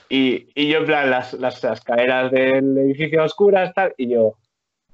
Y, 0.09 0.47
y 0.55 0.69
yo, 0.69 0.79
en 0.79 0.85
plan, 0.85 1.09
las, 1.09 1.33
las, 1.33 1.63
escaleras 1.63 2.31
del 2.31 2.77
edificio 2.77 3.21
a 3.21 3.25
oscuras, 3.25 3.73
tal, 3.73 3.93
y 3.97 4.07
yo 4.07 4.37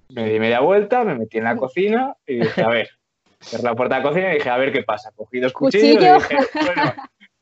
me 0.10 0.30
di 0.30 0.39
media 0.39 0.60
vuelta, 0.60 1.03
me 1.03 1.16
metí 1.16 1.38
en 1.38 1.45
la 1.45 1.55
cocina 1.55 2.16
y 2.26 2.39
dije, 2.39 2.62
a 2.62 2.70
ver, 2.70 2.89
cerré 3.39 3.64
la 3.64 3.76
puerta 3.76 3.95
de 3.95 4.01
la 4.01 4.10
cocina 4.10 4.32
y 4.32 4.36
dije, 4.36 4.49
a 4.49 4.57
ver 4.57 4.72
qué 4.72 4.84
pasa. 4.84 5.12
Cogí 5.16 5.39
dos 5.39 5.53
cuchillos 5.53 6.03
y 6.03 6.36
dije, 6.36 6.38
bueno, 6.53 6.93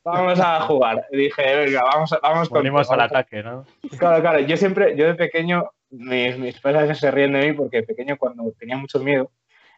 vamos 0.03 0.39
a 0.39 0.61
jugar. 0.61 1.05
dije, 1.11 1.55
venga, 1.55 1.81
vamos, 1.83 2.15
vamos 2.21 2.49
con. 2.49 2.63
Venimos 2.63 2.89
al 2.91 3.01
ataque, 3.01 3.43
¿no? 3.43 3.65
Claro, 3.97 4.21
claro. 4.21 4.39
Yo 4.39 4.57
siempre, 4.57 4.95
yo 4.95 5.07
de 5.07 5.15
pequeño, 5.15 5.71
mis, 5.89 6.37
mis 6.37 6.59
padres 6.59 6.97
se 6.97 7.11
ríen 7.11 7.33
de 7.33 7.47
mí 7.47 7.53
porque 7.53 7.77
de 7.77 7.83
pequeño, 7.83 8.17
cuando 8.17 8.51
tenía 8.59 8.77
mucho 8.77 8.99
miedo, 8.99 9.31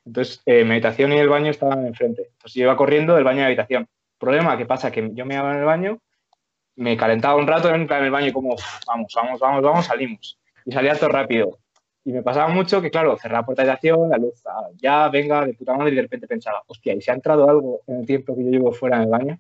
entonces 0.06 0.42
eh, 0.46 0.64
mi 0.64 0.72
habitación 0.72 1.14
y 1.14 1.18
el 1.18 1.30
baño 1.30 1.52
estaban 1.52 1.86
enfrente. 1.86 2.30
Entonces 2.32 2.54
yo 2.54 2.64
iba 2.64 2.78
corriendo 2.78 3.16
del 3.16 3.24
baño 3.24 3.40
a 3.40 3.42
la 3.42 3.48
habitación. 3.48 3.88
Problema, 4.18 4.58
¿qué 4.58 4.66
pasa? 4.66 4.92
Que 4.92 5.10
yo 5.14 5.26
me 5.26 5.36
iba 5.36 5.52
en 5.52 5.60
el 5.60 5.66
baño 5.66 6.00
me 6.80 6.96
calentaba 6.96 7.36
un 7.36 7.46
rato 7.46 7.70
en 7.70 7.82
el 7.92 8.12
baño 8.12 8.28
y 8.28 8.32
como, 8.32 8.56
vamos, 8.88 9.14
vamos, 9.14 9.40
vamos, 9.40 9.62
vamos, 9.62 9.86
salimos. 9.86 10.40
Y 10.66 10.72
salía 10.72 10.96
todo 10.96 11.10
rápido. 11.10 11.60
Y 12.10 12.12
me 12.12 12.24
pasaba 12.24 12.48
mucho 12.48 12.82
que, 12.82 12.90
claro, 12.90 13.16
cerrar 13.18 13.42
la 13.42 13.46
puerta 13.46 13.64
de 13.64 13.70
acción, 13.70 14.10
la 14.10 14.18
luz, 14.18 14.42
ah, 14.48 14.70
ya, 14.78 15.10
venga, 15.10 15.46
de 15.46 15.54
puta 15.54 15.76
madre, 15.76 15.92
y 15.92 15.96
de 15.96 16.02
repente 16.02 16.26
pensaba, 16.26 16.64
hostia, 16.66 16.96
¿y 16.96 17.02
si 17.02 17.12
ha 17.12 17.14
entrado 17.14 17.48
algo 17.48 17.82
en 17.86 18.00
el 18.00 18.08
tiempo 18.08 18.36
que 18.36 18.46
yo 18.46 18.50
llevo 18.50 18.72
fuera 18.72 19.00
del 19.00 19.10
baño? 19.10 19.38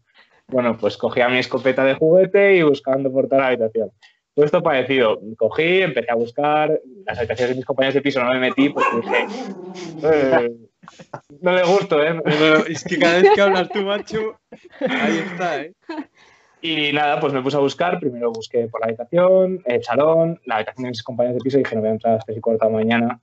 Bueno, 0.49 0.78
pues 0.78 0.95
cogía 0.95 1.30
mi 1.30 1.39
escopeta 1.39 1.84
de 1.84 1.95
juguete 1.95 2.57
y 2.57 2.61
buscando 2.61 3.11
por 3.11 3.28
toda 3.28 3.41
la 3.41 3.47
habitación. 3.47 3.89
Todo 4.36 4.45
esto 4.45 4.61
parecido. 4.61 5.20
Cogí, 5.36 5.82
empecé 5.82 6.11
a 6.11 6.15
buscar 6.15 6.80
las 7.07 7.17
habitaciones 7.17 7.49
de 7.49 7.55
mis 7.55 7.65
compañeros 7.65 7.95
de 7.95 8.01
piso, 8.03 8.24
no 8.24 8.34
me 8.34 8.39
metí 8.39 8.70
porque 8.70 8.97
dije, 8.97 9.28
eh, 10.03 10.51
no 11.41 11.51
le 11.51 11.63
gusto, 11.63 12.03
¿eh? 12.03 12.22
es 12.70 12.84
que 12.84 12.99
cada 12.99 13.20
vez 13.20 13.32
que 13.34 13.41
hablas 13.41 13.70
tú, 13.70 13.82
macho, 13.82 14.38
ahí 14.80 15.17
está, 15.17 15.61
¿eh? 15.63 15.74
Y 16.62 16.91
nada, 16.91 17.20
pues 17.20 17.34
me 17.34 17.41
puse 17.41 17.57
a 17.57 17.62
buscar. 17.62 17.99
Primero 17.99 18.32
busqué 18.32 18.68
por 18.68 18.82
la 18.82 18.88
habitación, 18.88 19.62
el 19.66 19.84
salón, 19.84 20.39
la 20.45 20.55
habitación 20.55 20.84
de 20.84 20.89
mis 20.89 21.03
compañeros 21.03 21.38
de 21.38 21.43
piso 21.43 21.57
y 21.57 21.64
dije, 21.64 21.76
no 21.76 21.82
voy 21.82 21.89
a 21.89 21.93
entrar 21.93 22.14
a 22.14 22.16
las 22.18 22.26
3 22.26 22.38
y 22.38 22.41
cuarta 22.41 22.66
de 22.68 22.74
mañana 22.74 23.22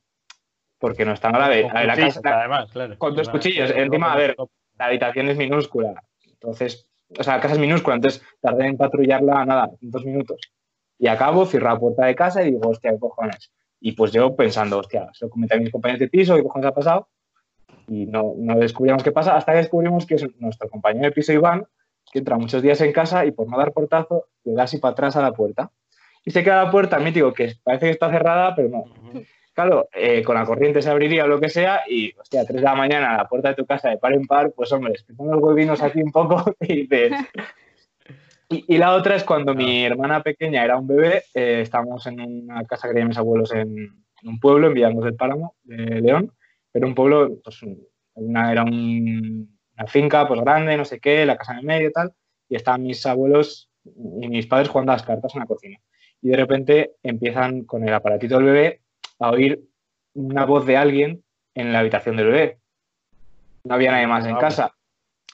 porque 0.78 1.04
no 1.04 1.12
está 1.12 1.30
grave. 1.30 1.62
Con, 1.62 1.86
la 1.86 1.96
casa, 1.96 2.20
además, 2.24 2.70
claro. 2.70 2.98
con 2.98 3.14
dos 3.14 3.28
cuchillos. 3.28 3.70
Encima, 3.70 4.12
a 4.12 4.16
ver, 4.16 4.36
la 4.78 4.86
habitación 4.86 5.28
es 5.28 5.36
minúscula. 5.36 6.02
Entonces, 6.26 6.86
o 7.18 7.22
sea, 7.22 7.36
la 7.36 7.40
casa 7.40 7.54
es 7.54 7.60
minúscula, 7.60 7.96
entonces 7.96 8.22
tardé 8.40 8.66
en 8.66 8.76
patrullarla, 8.76 9.44
nada, 9.44 9.70
dos 9.80 10.04
minutos. 10.04 10.40
Y 10.98 11.08
acabo, 11.08 11.46
cierro 11.46 11.68
la 11.68 11.78
puerta 11.78 12.06
de 12.06 12.14
casa 12.14 12.42
y 12.42 12.52
digo, 12.52 12.68
hostia, 12.68 12.92
qué 12.92 12.98
cojones. 12.98 13.52
Y 13.80 13.92
pues 13.92 14.12
yo 14.12 14.34
pensando, 14.34 14.78
hostia, 14.78 15.08
se 15.12 15.26
lo 15.26 15.30
comenté 15.30 15.56
a 15.56 15.60
mis 15.60 15.70
compañeros 15.70 16.00
de 16.00 16.08
piso, 16.08 16.36
qué 16.36 16.42
cojones 16.42 16.68
ha 16.68 16.74
pasado. 16.74 17.08
Y 17.88 18.06
no, 18.06 18.34
no 18.36 18.56
descubrimos 18.58 19.02
qué 19.02 19.12
pasa 19.12 19.36
hasta 19.36 19.52
que 19.52 19.58
descubrimos 19.58 20.06
que 20.06 20.16
es 20.16 20.26
nuestro 20.40 20.68
compañero 20.68 21.04
de 21.04 21.12
piso, 21.12 21.32
Iván, 21.32 21.66
que 22.16 22.20
entra 22.20 22.38
muchos 22.38 22.62
días 22.62 22.80
en 22.80 22.92
casa 22.92 23.26
y 23.26 23.30
por 23.30 23.46
no 23.46 23.58
dar 23.58 23.72
portazo 23.72 24.24
le 24.44 24.54
da 24.54 24.62
así 24.62 24.78
para 24.78 24.92
atrás 24.92 25.16
a 25.16 25.20
la 25.20 25.32
puerta. 25.32 25.70
Y 26.24 26.30
se 26.30 26.42
queda 26.42 26.64
la 26.64 26.70
puerta, 26.70 26.98
mítico, 26.98 27.34
que 27.34 27.52
parece 27.62 27.86
que 27.86 27.92
está 27.92 28.10
cerrada, 28.10 28.54
pero 28.54 28.70
no. 28.70 28.84
Claro, 29.52 29.88
eh, 29.92 30.22
con 30.22 30.34
la 30.34 30.46
corriente 30.46 30.80
se 30.80 30.88
abriría 30.88 31.24
o 31.24 31.28
lo 31.28 31.38
que 31.38 31.50
sea 31.50 31.82
y, 31.86 32.16
hostia, 32.18 32.40
a 32.40 32.46
3 32.46 32.56
de 32.56 32.64
la 32.64 32.74
mañana 32.74 33.14
a 33.14 33.16
la 33.18 33.28
puerta 33.28 33.50
de 33.50 33.54
tu 33.54 33.66
casa 33.66 33.90
de 33.90 33.98
par 33.98 34.14
en 34.14 34.26
par, 34.26 34.50
pues 34.52 34.72
hombre, 34.72 34.94
te 35.06 35.12
pongo 35.12 35.34
los 35.34 35.42
huevinos 35.42 35.82
aquí 35.82 36.00
un 36.02 36.10
poco 36.10 36.54
y 36.60 36.86
dices... 36.86 37.12
Y, 38.48 38.78
la 38.78 38.94
otra 38.94 39.16
es 39.16 39.24
cuando 39.24 39.56
mi 39.56 39.84
hermana 39.84 40.22
pequeña 40.22 40.62
era 40.62 40.78
un 40.78 40.86
bebé, 40.86 41.24
eh, 41.34 41.62
estábamos 41.62 42.06
en 42.06 42.20
una 42.20 42.62
casa 42.62 42.86
que 42.86 42.94
tenían 42.94 43.08
mis 43.08 43.18
abuelos 43.18 43.52
en, 43.52 43.74
un 44.22 44.38
pueblo, 44.38 44.68
en 44.68 45.00
del 45.00 45.16
Páramo, 45.16 45.56
de 45.64 46.00
León, 46.00 46.30
pero 46.70 46.86
un 46.86 46.94
pueblo, 46.94 47.40
pues 47.42 47.58
una, 48.14 48.52
era 48.52 48.62
un, 48.62 49.55
una 49.76 49.86
finca 49.86 50.26
pues 50.26 50.40
grande, 50.40 50.76
no 50.76 50.84
sé 50.84 51.00
qué, 51.00 51.26
la 51.26 51.36
casa 51.36 51.52
en 51.52 51.58
el 51.58 51.64
medio 51.64 51.88
y 51.88 51.92
tal, 51.92 52.12
y 52.48 52.56
estaban 52.56 52.82
mis 52.82 53.04
abuelos 53.06 53.70
y 53.84 54.28
mis 54.28 54.46
padres 54.46 54.68
jugando 54.68 54.92
a 54.92 54.96
las 54.96 55.04
cartas 55.04 55.34
en 55.34 55.40
la 55.40 55.46
cocina. 55.46 55.78
Y 56.22 56.28
de 56.28 56.36
repente 56.36 56.92
empiezan 57.02 57.64
con 57.64 57.86
el 57.86 57.94
aparatito 57.94 58.36
del 58.36 58.46
bebé 58.46 58.80
a 59.18 59.30
oír 59.30 59.62
una 60.14 60.44
voz 60.44 60.66
de 60.66 60.76
alguien 60.76 61.22
en 61.54 61.72
la 61.72 61.80
habitación 61.80 62.16
del 62.16 62.26
bebé. 62.26 62.58
No 63.64 63.74
había 63.74 63.92
nadie 63.92 64.06
más 64.06 64.26
en 64.26 64.36
casa. 64.36 64.72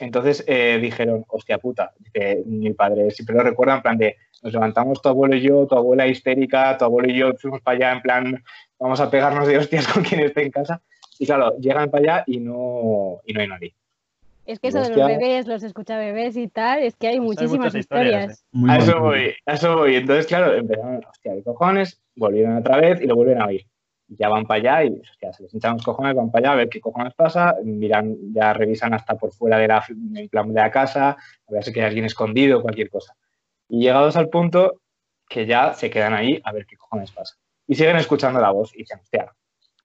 Entonces 0.01 0.43
eh, 0.49 0.79
dijeron, 0.81 1.25
hostia 1.29 1.59
puta, 1.59 1.93
mi 2.47 2.73
padre 2.73 3.11
siempre 3.11 3.37
lo 3.37 3.43
recuerda 3.43 3.77
en 3.77 3.83
plan 3.83 3.99
de, 3.99 4.17
nos 4.43 4.53
levantamos 4.53 5.01
tu 5.01 5.09
abuelo 5.09 5.37
y 5.37 5.43
yo, 5.43 5.67
tu 5.67 5.77
abuela 5.77 6.07
histérica, 6.07 6.77
tu 6.77 6.85
abuelo 6.85 7.09
y 7.09 7.19
yo 7.19 7.33
fuimos 7.35 7.61
para 7.61 7.77
allá 7.77 7.93
en 7.93 8.03
plan, 8.03 8.45
vamos 8.79 9.01
a 9.01 9.11
pegarnos 9.11 9.47
de 9.47 9.59
hostias 9.59 9.87
con 9.93 10.03
quien 10.03 10.21
esté 10.21 10.43
en 10.43 10.51
casa. 10.51 10.83
Y 11.19 11.27
claro, 11.27 11.57
llegan 11.59 11.91
para 11.91 12.15
allá 12.15 12.25
y 12.27 12.41
no, 12.41 13.21
y 13.25 13.33
no 13.33 13.41
hay 13.41 13.49
nadie. 13.49 13.75
Es 14.45 14.59
que 14.59 14.69
eso 14.69 14.81
de 14.81 14.89
los 14.89 15.07
bebés, 15.07 15.47
los 15.47 15.63
escucha 15.63 15.97
bebés 15.97 16.37
y 16.37 16.49
tal, 16.49 16.83
es 16.83 16.97
que 16.97 17.09
hay 17.09 17.21
muchísimas 17.21 17.75
historias. 17.75 18.45
¿eh? 18.53 18.67
A 18.69 18.79
eso 18.79 19.01
voy, 19.01 19.35
a 19.47 19.53
eso 19.55 19.77
voy. 19.77 19.97
Entonces, 19.97 20.27
claro, 20.27 20.55
empezaron, 20.55 21.01
hostia, 21.09 21.35
de 21.35 21.43
cojones, 21.45 22.03
volvieron 22.17 22.57
otra 22.57 22.79
vez 22.79 23.01
y 23.01 23.07
lo 23.07 23.15
vuelven 23.15 23.41
a 23.41 23.47
oír. 23.47 23.65
ya 24.09 24.29
van 24.29 24.45
para 24.45 24.59
allá 24.81 24.85
y 24.85 25.01
se 25.33 25.43
les 25.43 25.55
hinchan 25.55 25.75
los 25.75 25.85
cojones, 25.85 26.15
van 26.17 26.31
para 26.31 26.49
allá 26.49 26.53
a 26.53 26.57
ver 26.57 26.69
qué 26.69 26.81
cojones 26.81 27.15
pasa, 27.15 27.55
miran, 27.65 28.17
ya 28.33 28.53
revisan 28.53 28.95
hasta 28.95 29.15
por 29.15 29.33
fuera 29.33 29.59
de 29.59 29.69
la, 29.69 29.85
de 29.89 30.29
la 30.33 30.71
casa, 30.71 31.11
a 31.11 31.53
ver 31.53 31.63
si 31.63 31.79
hay 31.79 31.87
alguien 31.87 32.05
escondido, 32.05 32.63
cualquier 32.63 32.91
cosa. 32.91 33.15
Y 33.69 33.81
llegados 33.81 34.17
al 34.17 34.29
punto 34.29 34.81
que 35.29 35.47
ya 35.47 35.73
se 35.73 35.89
quedan 35.89 36.15
ahí 36.15 36.41
a 36.45 36.53
ver 36.53 36.67
qué 36.67 36.77
cojones 36.77 37.13
pasa. 37.13 37.37
Y 37.67 37.77
siguen 37.77 37.97
escuchando 37.97 38.41
la 38.41 38.51
voz 38.51 38.75
y 38.75 38.79
dicen, 38.79 38.99
hostia, 39.01 39.33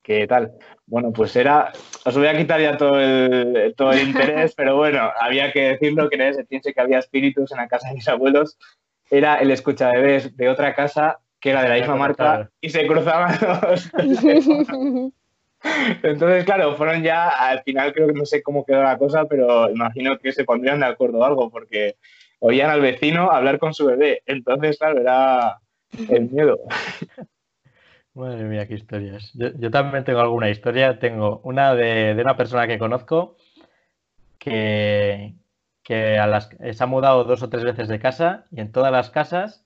¿qué 0.07 0.25
tal? 0.25 0.53
Bueno, 0.85 1.11
pues 1.11 1.35
era, 1.35 1.73
os 2.05 2.17
voy 2.17 2.27
a 2.27 2.37
quitar 2.37 2.61
ya 2.61 2.77
todo 2.77 2.97
el, 2.97 3.73
todo 3.75 3.91
el 3.91 4.07
interés, 4.07 4.55
pero 4.55 4.77
bueno, 4.77 5.11
había 5.19 5.51
que 5.51 5.71
decirlo, 5.71 6.09
que 6.09 6.15
nadie 6.15 6.33
se 6.33 6.45
piense 6.45 6.73
que 6.73 6.79
había 6.79 6.99
espíritus 6.99 7.51
en 7.51 7.57
la 7.57 7.67
casa 7.67 7.89
de 7.89 7.95
mis 7.95 8.07
abuelos. 8.07 8.57
Era 9.11 9.35
el 9.35 9.51
escucha 9.51 9.91
bebés 9.91 10.37
de 10.37 10.47
otra 10.47 10.73
casa 10.75 11.19
que 11.41 11.49
era 11.49 11.61
de 11.61 11.69
la 11.69 11.75
misma 11.75 11.97
marca 11.97 12.49
y 12.61 12.69
se 12.69 12.87
cruzaban 12.87 13.37
los. 13.41 13.91
Entonces, 16.03 16.45
claro, 16.45 16.77
fueron 16.77 17.03
ya, 17.03 17.27
al 17.27 17.61
final 17.63 17.91
creo 17.93 18.07
que 18.07 18.13
no 18.13 18.25
sé 18.25 18.41
cómo 18.41 18.63
quedó 18.63 18.83
la 18.83 18.97
cosa, 18.97 19.25
pero 19.25 19.69
imagino 19.69 20.17
que 20.17 20.31
se 20.31 20.45
pondrían 20.45 20.79
de 20.79 20.85
acuerdo 20.85 21.19
o 21.19 21.25
algo, 21.25 21.49
porque 21.49 21.95
oían 22.39 22.69
al 22.69 22.79
vecino 22.79 23.29
hablar 23.29 23.59
con 23.59 23.73
su 23.73 23.85
bebé. 23.85 24.21
Entonces, 24.25 24.77
claro, 24.77 25.01
era 25.01 25.59
el 26.09 26.29
miedo. 26.29 26.59
Madre 28.17 28.43
mía, 28.45 28.67
qué 28.67 28.73
historias. 28.73 29.31
Yo, 29.35 29.69
también 29.71 30.03
tengo 30.03 30.19
alguna 30.19 30.49
historia. 30.49 30.97
Tengo 30.99 31.39
una 31.43 31.75
de, 31.75 32.17
una 32.19 32.35
persona 32.35 32.67
que 32.67 32.79
conozco 32.79 33.37
que, 34.39 35.35
que 35.83 36.17
a 36.17 36.25
las, 36.27 36.49
se 36.71 36.83
ha 36.83 36.87
mudado 36.87 37.25
dos 37.25 37.43
o 37.43 37.49
tres 37.49 37.63
veces 37.63 37.87
de 37.87 37.99
casa 37.99 38.45
y 38.51 38.61
en 38.61 38.71
todas 38.71 38.91
las 38.91 39.11
casas 39.11 39.65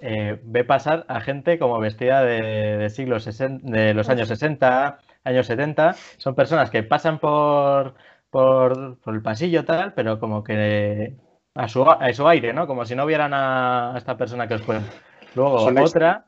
eh, 0.00 0.38
ve 0.44 0.64
pasar 0.64 1.06
a 1.08 1.20
gente 1.20 1.58
como 1.58 1.78
vestida 1.78 2.22
de, 2.22 2.90
siglos 2.90 3.24
de 3.24 3.94
los 3.94 4.08
años 4.10 4.28
60, 4.28 4.98
años 5.24 5.46
70. 5.46 5.94
Son 6.18 6.34
personas 6.34 6.70
que 6.70 6.82
pasan 6.82 7.18
por, 7.18 7.94
por, 8.30 8.98
el 9.06 9.22
pasillo 9.22 9.64
tal, 9.64 9.94
pero 9.94 10.20
como 10.20 10.44
que 10.44 11.16
a 11.54 11.68
su, 11.68 11.82
a 11.90 12.12
su 12.12 12.28
aire, 12.28 12.52
¿no? 12.52 12.66
Como 12.66 12.84
si 12.84 12.94
no 12.94 13.06
vieran 13.06 13.32
a, 13.32 13.94
esta 13.96 14.18
persona 14.18 14.46
que 14.48 14.54
os 14.54 14.62
cuenta. 14.62 14.92
Luego 15.36 15.56
otra. 15.66 16.24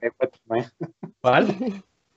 ¿Cuál? 1.21 1.47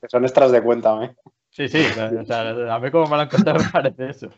Que 0.02 0.10
son 0.10 0.24
extras 0.24 0.52
de 0.52 0.62
cuenta, 0.62 1.04
¿eh? 1.04 1.16
Sí, 1.50 1.68
sí, 1.68 1.86
a 2.30 2.80
mí 2.80 2.92
como 2.92 3.06
me 3.06 3.16
lo 3.16 3.22
han 3.22 3.30
contado 3.30 3.60
me 3.60 3.70
parece 3.70 4.10
eso. 4.10 4.30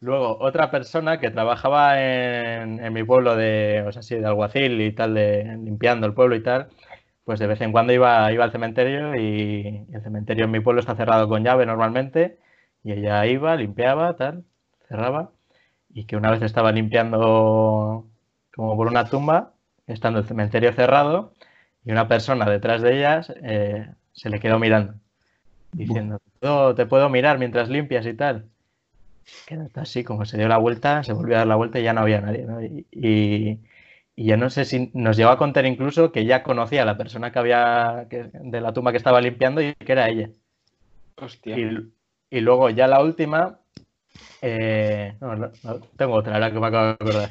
Luego, 0.00 0.38
otra 0.38 0.70
persona 0.70 1.18
que 1.18 1.30
trabajaba 1.30 2.00
en, 2.00 2.92
mi 2.92 3.04
pueblo 3.04 3.36
de, 3.36 3.84
o 3.86 3.92
sea, 3.92 4.02
sí, 4.02 4.16
de 4.16 4.26
alguacil 4.26 4.80
y 4.80 4.92
tal, 4.92 5.14
de 5.14 5.44
limpiando 5.62 6.06
el 6.06 6.14
pueblo 6.14 6.36
y 6.36 6.42
tal, 6.42 6.68
pues 7.24 7.40
de 7.40 7.46
vez 7.46 7.60
en 7.60 7.72
cuando 7.72 7.92
iba, 7.92 8.30
iba 8.32 8.44
al 8.44 8.52
cementerio 8.52 9.14
y 9.16 9.86
el 9.92 10.02
cementerio 10.02 10.44
en 10.44 10.50
mi 10.50 10.60
pueblo 10.60 10.80
está 10.80 10.94
cerrado 10.94 11.28
con 11.28 11.42
llave 11.42 11.66
normalmente 11.66 12.38
y 12.84 12.92
ella 12.92 13.26
iba, 13.26 13.56
limpiaba, 13.56 14.14
tal, 14.16 14.44
cerraba 14.88 15.32
y 15.90 16.04
que 16.04 16.16
una 16.16 16.30
vez 16.30 16.42
estaba 16.42 16.72
limpiando 16.72 18.06
como 18.54 18.76
por 18.76 18.86
una 18.88 19.04
tumba, 19.08 19.52
estando 19.86 20.20
el 20.20 20.26
cementerio 20.26 20.72
cerrado 20.72 21.32
y 21.88 21.90
una 21.90 22.06
persona 22.06 22.44
detrás 22.44 22.82
de 22.82 22.98
ellas 22.98 23.32
eh, 23.42 23.88
se 24.12 24.28
le 24.28 24.40
quedó 24.40 24.58
mirando, 24.58 24.92
diciendo, 25.72 26.20
te 26.76 26.84
puedo 26.84 27.08
mirar 27.08 27.38
mientras 27.38 27.70
limpias 27.70 28.04
y 28.04 28.12
tal. 28.12 28.44
Quedó 29.46 29.66
así, 29.76 30.04
como 30.04 30.26
se 30.26 30.36
dio 30.36 30.48
la 30.48 30.58
vuelta, 30.58 31.02
se 31.02 31.14
volvió 31.14 31.36
a 31.36 31.38
dar 31.38 31.46
la 31.46 31.56
vuelta 31.56 31.80
y 31.80 31.84
ya 31.84 31.94
no 31.94 32.02
había 32.02 32.20
nadie. 32.20 32.44
¿no? 32.44 32.60
Y, 32.62 33.60
yo 34.18 34.36
no 34.36 34.50
sé 34.50 34.66
si 34.66 34.90
nos 34.92 35.16
llegó 35.16 35.30
a 35.30 35.38
contar 35.38 35.64
incluso 35.64 36.12
que 36.12 36.26
ya 36.26 36.42
conocía 36.42 36.82
a 36.82 36.84
la 36.84 36.98
persona 36.98 37.32
que 37.32 37.38
había 37.38 38.06
de 38.10 38.60
la 38.60 38.72
tumba 38.74 38.90
que 38.90 38.98
estaba 38.98 39.22
limpiando 39.22 39.62
y 39.62 39.74
que 39.74 39.92
era 39.92 40.10
ella. 40.10 40.28
Hostia. 41.16 41.56
Y, 41.56 42.40
luego 42.40 42.68
ya 42.68 42.86
la 42.86 43.02
última, 43.02 43.60
eh, 44.42 45.14
no, 45.22 45.52
tengo 45.96 46.14
otra, 46.16 46.34
ahora 46.34 46.52
que 46.52 46.60
me 46.60 46.66
acabo 46.66 46.84
de 46.84 46.92
acordar. 46.92 47.30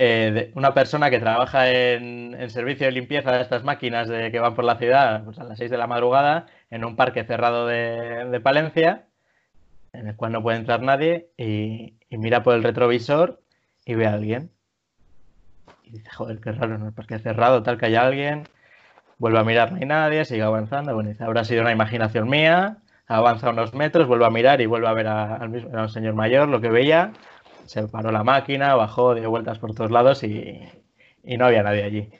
Eh, 0.00 0.52
una 0.54 0.74
persona 0.74 1.10
que 1.10 1.18
trabaja 1.18 1.70
en, 1.72 2.36
servicio 2.50 2.86
de 2.86 2.92
limpieza 2.92 3.32
de 3.32 3.42
estas 3.42 3.64
máquinas 3.64 4.08
de, 4.08 4.30
que 4.30 4.38
van 4.38 4.54
por 4.54 4.64
la 4.64 4.76
ciudad 4.76 5.24
pues 5.24 5.40
a 5.40 5.44
las 5.44 5.58
6 5.58 5.72
de 5.72 5.76
la 5.76 5.88
madrugada 5.88 6.46
en 6.70 6.84
un 6.84 6.94
parque 6.94 7.24
cerrado 7.24 7.66
de, 7.66 8.24
de 8.30 8.40
Palencia 8.40 9.08
en 9.92 10.08
el 10.08 10.16
cual 10.16 10.32
no 10.32 10.42
puede 10.42 10.58
entrar 10.58 10.82
nadie 10.82 11.30
y, 11.36 11.94
mira 12.10 12.42
por 12.42 12.54
el 12.54 12.62
retrovisor 12.62 13.40
y 13.84 13.94
ve 13.94 14.06
a 14.06 14.14
alguien. 14.14 14.50
Y 15.82 15.92
dice, 15.92 16.10
joder, 16.10 16.40
qué 16.40 16.52
raro, 16.52 16.78
¿no? 16.78 16.92
Porque 16.92 17.18
cerrado, 17.18 17.62
tal 17.62 17.78
que 17.78 17.86
hay 17.86 17.96
alguien. 17.96 18.44
Vuelve 19.18 19.38
a 19.38 19.44
mirar, 19.44 19.72
no 19.72 19.78
hay 19.78 19.86
nadie, 19.86 20.24
sigue 20.24 20.42
avanzando. 20.42 20.94
Bueno, 20.94 21.10
dice, 21.10 21.24
habrá 21.24 21.44
sido 21.44 21.62
una 21.62 21.72
imaginación 21.72 22.28
mía. 22.28 22.78
Avanza 23.06 23.50
unos 23.50 23.72
metros, 23.74 24.06
vuelve 24.06 24.26
a 24.26 24.30
mirar 24.30 24.60
y 24.60 24.66
vuelve 24.66 24.86
a 24.86 24.92
ver 24.92 25.06
al 25.06 25.88
señor 25.88 26.14
mayor 26.14 26.48
lo 26.48 26.60
que 26.60 26.68
veía. 26.68 27.12
Se 27.68 27.86
paró 27.86 28.10
la 28.10 28.24
máquina, 28.24 28.74
bajó, 28.74 29.14
dio 29.14 29.30
vueltas 29.30 29.58
por 29.58 29.74
todos 29.74 29.90
lados 29.90 30.24
y 30.24 30.60
no 31.24 31.46
había 31.46 31.62
nadie 31.62 31.84
allí. 31.84 32.10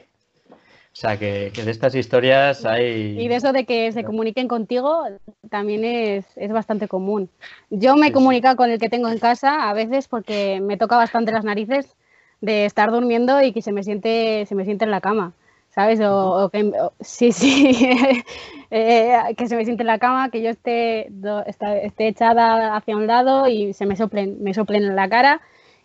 O 0.99 1.01
sea, 1.01 1.17
que, 1.17 1.53
de 1.53 1.71
estas 1.71 1.95
historias 1.95 2.65
hay... 2.65 3.17
Y 3.21 3.29
de 3.29 3.37
eso 3.37 3.53
de 3.53 3.65
que 3.65 3.93
se 3.93 4.03
comuniquen 4.03 4.49
contigo 4.49 5.05
también 5.49 5.85
es, 5.85 6.27
bastante 6.51 6.89
común. 6.89 7.31
Yo 7.71 7.95
me 7.95 8.09
he 8.09 8.13
comunicado 8.13 8.57
con 8.57 8.69
el 8.69 8.81
que 8.81 8.89
tengo 8.89 9.09
en 9.09 9.21
casa 9.21 9.71
a 9.71 9.75
veces 9.75 10.09
porque 10.09 10.61
me 10.61 10.77
toca 10.77 10.97
bastante 10.97 11.31
las 11.31 11.45
narices 11.45 11.95
de 12.41 12.65
estar 12.65 12.91
durmiendo 12.91 13.41
y 13.41 13.53
que 13.53 13.63
se 13.63 13.71
me 13.71 13.85
siente, 13.85 14.45
se 14.47 14.57
me 14.57 14.65
siente 14.65 14.87
en 14.87 14.91
la 14.91 15.01
cama, 15.01 15.35
¿sabes? 15.79 16.01
O, 16.03 16.51
que, 16.51 16.73
sí, 16.99 17.31
sí, 17.41 17.89
eh, 18.73 19.17
que 19.37 19.47
se 19.47 19.55
me 19.55 19.65
siente 19.65 19.85
en 19.85 19.87
la 19.87 20.01
cama, 20.01 20.29
que 20.29 20.43
yo 20.43 20.51
esté, 20.51 21.09
esté 21.85 22.09
echada 22.09 22.75
hacia 22.75 22.97
un 22.97 23.07
lado 23.07 23.47
y 23.47 23.73
se 23.75 23.87
me 23.87 23.95
soplen, 23.95 24.43
me 24.43 24.55
soplen 24.55 24.83
en 24.83 24.97
la 24.97 25.09
cara. 25.09 25.41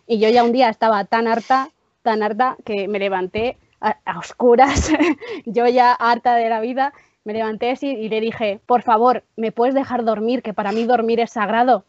Y 0.08 0.18
yo 0.18 0.28
ya 0.30 0.42
un 0.42 0.50
día 0.50 0.68
estaba 0.68 1.04
tan 1.04 1.28
harta, 1.28 1.70
tan 2.02 2.24
harta, 2.24 2.56
que 2.64 2.88
me 2.88 2.98
levanté 2.98 3.56
a, 3.80 4.18
oscuras, 4.18 4.90
yo 5.46 5.68
ya 5.68 5.92
harta 5.92 6.34
de 6.34 6.48
la 6.48 6.58
vida, 6.58 6.92
me 7.22 7.32
levanté 7.32 7.70
así 7.70 7.86
y 7.86 8.08
le 8.08 8.20
dije, 8.20 8.58
por 8.66 8.82
favor, 8.82 9.22
¿me 9.36 9.52
puedes 9.52 9.76
dejar 9.76 10.04
dormir? 10.04 10.42
Que 10.42 10.54
para 10.54 10.72
mí 10.72 10.82
dormir 10.84 11.20
es 11.20 11.30
sagrado. 11.30 11.84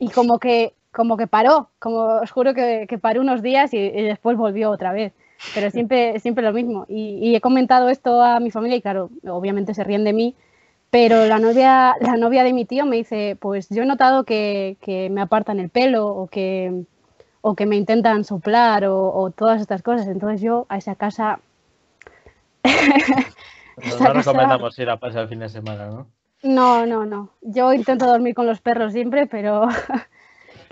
Y 0.00 0.08
como 0.08 0.40
que, 0.40 0.74
como 0.90 1.16
que 1.16 1.28
paró, 1.28 1.70
como 1.78 1.98
os 2.20 2.32
juro 2.32 2.52
que, 2.52 2.98
paró 3.00 3.20
unos 3.20 3.42
días 3.42 3.72
y, 3.72 3.78
después 3.78 4.36
volvió 4.36 4.70
otra 4.70 4.92
vez. 4.92 5.12
Pero 5.54 5.70
siempre, 5.70 6.18
siempre 6.20 6.44
lo 6.44 6.52
mismo. 6.52 6.86
Y, 6.88 7.34
he 7.34 7.40
comentado 7.40 7.88
esto 7.88 8.22
a 8.22 8.40
mi 8.40 8.50
familia 8.50 8.76
y 8.76 8.82
claro, 8.82 9.10
obviamente 9.28 9.74
se 9.74 9.84
ríen 9.84 10.04
de 10.04 10.12
mí, 10.12 10.34
pero 10.90 11.26
la 11.26 11.38
novia, 11.38 11.94
la 12.00 12.16
novia 12.16 12.44
de 12.44 12.52
mi 12.52 12.64
tío 12.64 12.86
me 12.86 12.96
dice, 12.96 13.36
pues 13.40 13.68
yo 13.70 13.82
he 13.82 13.86
notado 13.86 14.24
que, 14.24 14.76
que 14.80 15.10
me 15.10 15.20
apartan 15.20 15.58
el 15.58 15.68
pelo 15.68 16.06
o 16.06 16.26
que, 16.26 16.84
o 17.40 17.54
que 17.54 17.66
me 17.66 17.76
intentan 17.76 18.24
soplar 18.24 18.84
o, 18.86 19.30
todas 19.36 19.60
estas 19.60 19.82
cosas. 19.82 20.06
Entonces 20.06 20.40
yo 20.40 20.66
a 20.68 20.78
esa 20.78 20.94
casa... 20.94 21.40
no, 24.00 24.12
recomendamos 24.12 24.78
ir 24.78 24.88
a 24.88 24.98
pasar 24.98 25.22
el 25.22 25.28
fin 25.28 25.40
de 25.40 25.48
semana, 25.48 25.86
¿no? 25.88 26.06
No, 26.42 26.86
no, 26.86 27.04
no. 27.06 27.30
Yo 27.40 27.72
intento 27.72 28.06
dormir 28.06 28.34
con 28.34 28.46
los 28.46 28.60
perros 28.60 28.92
siempre, 28.92 29.26
pero 29.26 29.68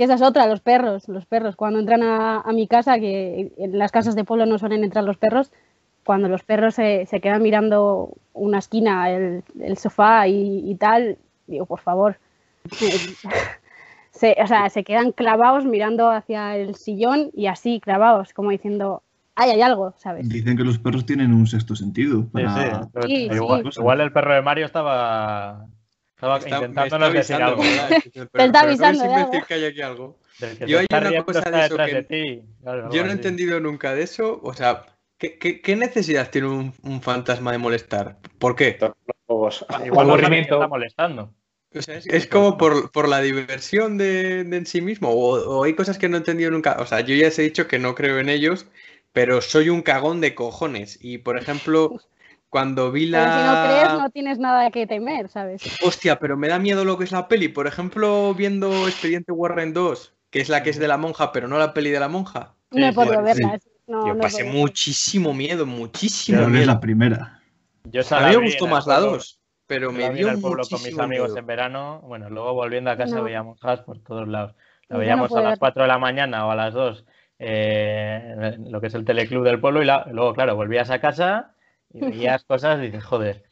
que 0.01 0.05
esa 0.05 0.14
es 0.14 0.22
otra, 0.22 0.46
los 0.46 0.62
perros, 0.62 1.07
los 1.09 1.26
perros. 1.26 1.57
Cuando 1.57 1.78
entran 1.78 2.03
a, 2.03 2.42
mi 2.55 2.66
casa, 2.66 2.98
que 2.98 3.53
en 3.59 3.76
las 3.76 3.92
casas 3.92 4.14
de 4.14 4.24
pueblo 4.24 4.46
no 4.46 4.59
suelen 4.59 4.82
entrar 4.82 5.05
los 5.05 5.18
perros, 5.18 5.53
cuando 6.05 6.26
los 6.26 6.42
perros 6.42 6.74
se, 6.74 7.07
quedan 7.20 7.42
mirando 7.42 8.14
una 8.32 8.61
esquina, 8.61 9.11
el, 9.11 9.42
sofá 9.76 10.26
y, 10.26 10.62
y, 10.70 10.74
tal, 10.76 11.18
digo, 11.46 11.66
por 11.66 11.80
favor, 11.80 12.16
se, 14.11 14.36
o 14.42 14.46
sea, 14.46 14.70
se 14.70 14.84
quedan 14.84 15.12
clavados 15.12 15.66
mirando 15.66 16.09
hacia 16.09 16.57
el 16.57 16.76
sillón 16.76 17.30
y 17.34 17.48
así 17.48 17.78
clavados, 17.78 18.32
como 18.32 18.53
diciendo, 18.53 19.03
ay, 19.34 19.51
hay 19.51 19.61
algo, 19.61 19.92
¿sabes? 19.98 20.26
Dicen 20.30 20.57
que 20.57 20.64
los 20.64 20.78
perros 20.78 21.05
tienen 21.05 21.34
un 21.34 21.46
sexto 21.46 21.76
sentido. 21.76 22.26
Sí, 23.05 23.28
igual, 23.30 24.01
el 24.01 24.12
perro 24.12 24.32
de 24.32 24.40
Mario 24.40 24.64
estaba, 24.64 25.66
estaba 26.20 26.38
intentando 26.38 26.98
no 26.98 27.10
decir 27.10 27.36
algo. 27.36 27.62
Te 28.32 28.44
está 28.44 28.60
avisando. 28.60 29.04
No 29.04 29.26
decir 29.26 29.44
que 29.46 29.54
hay 29.54 29.64
aquí 29.64 29.82
algo. 29.82 30.18
Yo 30.66 30.78
hay 30.78 30.86
una 30.90 31.24
cosa 31.24 31.50
de 31.50 31.66
eso 31.66 31.76
que 31.76 32.42
yo 32.64 33.04
no 33.04 33.10
he 33.10 33.12
entendido 33.12 33.60
nunca 33.60 33.94
de 33.94 34.02
eso. 34.02 34.40
O 34.42 34.54
sea, 34.54 34.86
¿qué, 35.18 35.38
qué, 35.38 35.76
necesidad 35.76 36.30
tiene 36.30 36.48
un, 36.48 36.72
un, 36.82 37.02
fantasma 37.02 37.52
de 37.52 37.58
molestar? 37.58 38.18
¿Por 38.38 38.56
qué? 38.56 38.78
Igual 39.84 40.10
aburrimiento 40.10 40.54
está 40.54 40.68
molestando 40.68 41.34
es, 41.72 42.26
como 42.26 42.58
por, 42.58 43.08
la 43.08 43.20
diversión 43.20 43.96
de, 43.96 44.40
en 44.40 44.66
sí 44.66 44.80
mismo, 44.80 45.10
o, 45.10 45.64
hay 45.64 45.74
cosas 45.74 45.98
que 45.98 46.08
no 46.08 46.16
he 46.16 46.18
entendido 46.18 46.50
nunca. 46.50 46.76
O 46.80 46.86
sea, 46.86 47.00
yo 47.00 47.14
ya 47.14 47.28
os 47.28 47.38
he 47.38 47.42
dicho 47.42 47.68
que 47.68 47.78
no 47.78 47.94
creo 47.94 48.18
en 48.18 48.28
ellos, 48.28 48.66
pero 49.12 49.40
soy 49.40 49.68
un 49.68 49.82
cagón 49.82 50.20
de 50.20 50.34
cojones. 50.34 50.98
Y 51.00 51.18
por 51.18 51.38
ejemplo, 51.38 52.00
cuando 52.51 52.92
vi 52.92 53.07
la. 53.07 53.20
Pero 53.20 53.32
si 53.32 53.46
no 53.46 53.64
crees, 53.64 53.98
no 54.03 54.11
tienes 54.11 54.38
nada 54.38 54.70
que 54.70 54.86
temer, 54.86 55.28
¿sabes? 55.28 55.62
Hostia, 55.82 56.18
pero 56.18 56.36
me 56.36 56.48
da 56.48 56.59
miedo 56.59 56.84
lo 56.84 56.98
que 56.98 57.05
es 57.05 57.12
la 57.12 57.28
peli. 57.28 57.48
Por 57.48 57.66
ejemplo, 57.66 58.34
viendo 58.34 58.86
Expediente 58.86 59.32
Warren 59.32 59.72
2, 59.72 60.14
que 60.30 60.40
es 60.40 60.48
la 60.48 60.62
que 60.62 60.70
es 60.70 60.78
de 60.78 60.88
la 60.88 60.98
monja, 60.98 61.32
pero 61.32 61.48
no 61.48 61.59
la 61.59 61.72
peli 61.72 61.90
de 61.90 62.01
la 62.01 62.09
monja. 62.09 62.55
No 62.70 62.86
he 62.86 62.92
podido 62.92 63.22
verla. 63.22 63.59
yo 63.86 64.18
pasé 64.18 64.44
muchísimo 64.44 65.32
miedo, 65.32 65.64
muchísimo 65.64 66.46
miedo. 66.48 66.61
es 66.61 66.66
la 66.66 66.80
primera. 66.80 67.40
Yo 67.84 68.03
a 68.11 68.28
mí 68.28 68.36
me 68.36 68.44
gustó 68.44 68.66
más 68.66 68.86
la 68.86 69.01
2. 69.01 69.40
pero 69.66 69.92
me 69.92 70.12
dio 70.12 70.28
el 70.28 70.40
pueblo 70.40 70.64
con 70.68 70.82
mis 70.82 70.98
amigos 70.98 71.36
en 71.36 71.46
verano. 71.46 72.01
Bueno, 72.05 72.28
luego 72.28 72.53
volviendo 72.53 72.90
a 72.90 72.96
casa 72.96 73.20
veíamos 73.20 73.59
has 73.62 73.80
por 73.80 73.98
todos 74.01 74.28
lados. 74.28 74.55
La 74.88 74.98
veíamos 74.98 75.32
a 75.32 75.40
las 75.40 75.59
4 75.59 75.82
de 75.82 75.88
la 75.88 75.98
mañana 75.98 76.46
o 76.46 76.51
a 76.51 76.57
las 76.57 76.74
2 76.74 77.05
eh, 77.42 78.57
lo 78.66 78.80
que 78.82 78.88
es 78.88 78.94
el 78.94 79.07
teleclub 79.07 79.44
del 79.44 79.61
pueblo 79.61 79.82
y 79.82 79.86
luego, 79.86 80.34
claro, 80.34 80.57
volvías 80.57 80.90
a 80.90 81.01
casa 81.01 81.55
y 81.93 82.01
veías 82.01 82.45
cosas 82.45 82.78
y 82.78 82.86
dices, 82.86 83.05
joder. 83.05 83.43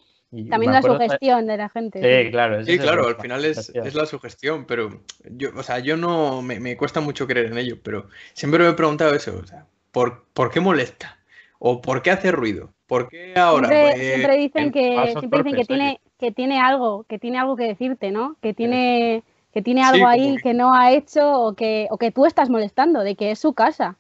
También 0.51 0.73
la 0.73 0.83
sugestión 0.83 1.47
de 1.47 1.57
la 1.57 1.71
gente. 1.71 2.01
Sí, 2.03 2.31
claro. 2.31 2.63
Sí, 2.63 2.79
claro, 2.79 3.09
al 3.09 3.17
final 3.17 3.45
es, 3.47 3.73
la 3.95 4.05
sugestión, 4.05 4.67
pero 4.67 5.03
yo, 5.25 5.51
o 5.57 5.63
sea, 5.63 5.79
yo 5.79 5.97
no, 5.97 6.43
me, 6.43 6.77
cuesta 6.77 7.01
mucho 7.01 7.27
creer 7.27 7.47
en 7.47 7.59
ello, 7.59 7.79
pero 7.83 8.09
siempre 8.35 8.63
me 8.63 8.71
he 8.71 8.75
preguntado 8.75 9.15
eso, 9.15 9.39
o 9.43 9.47
sea, 9.47 9.67
¿por, 9.91 10.25
¿por 10.35 10.51
qué 10.51 10.61
molesta? 10.61 11.19
¿O 11.59 11.81
por 11.81 12.03
qué 12.03 12.11
hace 12.11 12.31
ruido? 12.31 12.75
¿Por 12.87 13.09
qué 13.09 13.35
ahora? 13.37 13.69
Siempre, 13.69 14.23
pues, 14.27 14.39
dicen, 14.39 14.71
que, 14.71 15.15
siempre 15.19 15.43
dicen 15.43 15.57
que, 15.57 15.65
tiene, 15.65 16.01
que 16.19 16.31
tiene 16.31 16.61
algo, 16.61 17.05
que 17.05 17.19
tiene 17.19 17.39
algo 17.39 17.57
que 17.57 17.65
decirte, 17.65 18.11
¿no? 18.11 18.37
Que 18.43 18.53
tiene 18.53 19.23
que 19.53 19.63
tiene 19.63 19.83
algo 19.83 20.07
ahí 20.07 20.37
que... 20.37 20.55
no 20.55 20.75
ha 20.75 20.93
hecho 20.93 21.33
o 21.41 21.55
que, 21.55 21.89
o 21.91 21.99
que 21.99 22.11
tú 22.11 22.27
estás 22.27 22.51
molestando, 22.51 23.01
de 23.01 23.17
que 23.17 23.31
es 23.31 23.39
su 23.39 23.55
casa. 23.55 23.97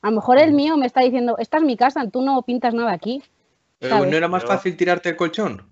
A 0.00 0.10
lo 0.10 0.16
mejor 0.16 0.38
el 0.38 0.52
mío 0.52 0.76
me 0.76 0.86
está 0.86 1.00
diciendo, 1.00 1.36
esta 1.38 1.58
es 1.58 1.64
mi 1.64 1.76
casa, 1.76 2.08
tú 2.08 2.22
no 2.22 2.40
pintas 2.42 2.74
nada 2.74 2.92
aquí. 2.92 3.22
Pero 3.82 4.06
¿no 4.06 4.16
era 4.16 4.28
más 4.28 4.44
fácil 4.44 4.76
tirarte 4.76 5.10
el 5.10 5.16
colchón? 5.16 5.68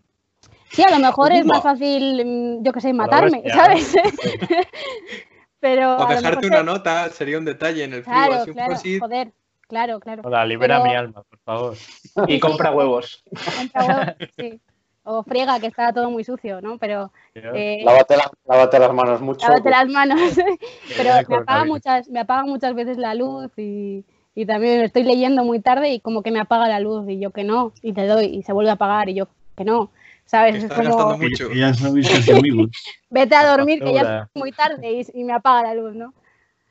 Sí, 0.70 0.82
a 0.82 0.90
lo 0.90 0.98
mejor 0.98 1.32
es 1.32 1.44
más 1.44 1.62
fácil, 1.62 2.24
mm, 2.24 2.62
yo 2.62 2.72
qué 2.72 2.80
sé, 2.80 2.92
matarme, 2.92 3.42
¿sabes? 3.48 3.94
Pero 5.60 5.96
o 5.96 6.06
dejarte 6.06 6.46
una 6.46 6.62
nota 6.62 7.08
sería 7.10 7.38
un 7.38 7.44
detalle 7.44 7.84
en 7.84 7.94
el 7.94 8.02
frío. 8.02 8.14
Claro, 8.14 8.72
así 8.72 8.98
claro, 8.98 9.06
joder, 9.06 9.32
claro, 9.68 10.00
claro. 10.00 10.22
Hola, 10.24 10.46
libera 10.46 10.82
mi 10.82 10.94
alma, 10.94 11.22
por 11.22 11.38
favor. 11.40 11.76
Y 12.28 12.38
compra 12.38 12.70
huevos. 12.70 13.22
Compra 13.58 13.86
huevos, 13.86 14.28
sí 14.38 14.60
o 15.04 15.22
friega, 15.22 15.58
que 15.60 15.66
está 15.66 15.92
todo 15.92 16.10
muy 16.10 16.24
sucio, 16.24 16.60
¿no? 16.60 16.78
Pero... 16.78 17.12
Eh, 17.34 17.82
lávate, 17.84 18.78
las 18.78 18.92
manos 18.92 19.20
mucho. 19.20 19.46
Lávate 19.46 19.70
las 19.70 19.88
manos. 19.88 20.38
Pero 20.96 21.10
me 21.28 21.36
apaga, 21.36 21.64
muchas, 21.64 22.08
me 22.08 22.20
apaga 22.20 22.44
muchas 22.44 22.74
veces 22.74 22.98
la 22.98 23.14
luz 23.14 23.50
y, 23.56 24.04
y 24.34 24.46
también 24.46 24.80
estoy 24.82 25.02
leyendo 25.02 25.44
muy 25.44 25.60
tarde 25.60 25.92
y 25.92 26.00
como 26.00 26.22
que 26.22 26.30
me 26.30 26.40
apaga 26.40 26.68
la 26.68 26.80
luz 26.80 27.08
y 27.08 27.18
yo 27.18 27.30
que 27.30 27.44
no, 27.44 27.72
y 27.82 27.92
te 27.92 28.06
doy 28.06 28.26
y 28.26 28.42
se 28.42 28.52
vuelve 28.52 28.70
a 28.70 28.74
apagar 28.74 29.08
y 29.08 29.14
yo 29.14 29.28
que 29.56 29.64
no. 29.64 29.90
¿Sabes? 30.24 30.62
Es 30.62 30.72
como... 30.72 31.18
Mucho. 31.18 31.48
Vete 33.10 33.34
a 33.34 33.46
dormir 33.46 33.82
que 33.82 33.92
ya 33.92 34.28
es 34.32 34.40
muy 34.40 34.52
tarde 34.52 35.04
y, 35.12 35.24
me 35.24 35.32
apaga 35.32 35.62
la 35.62 35.74
luz, 35.74 35.96
¿no? 35.96 36.14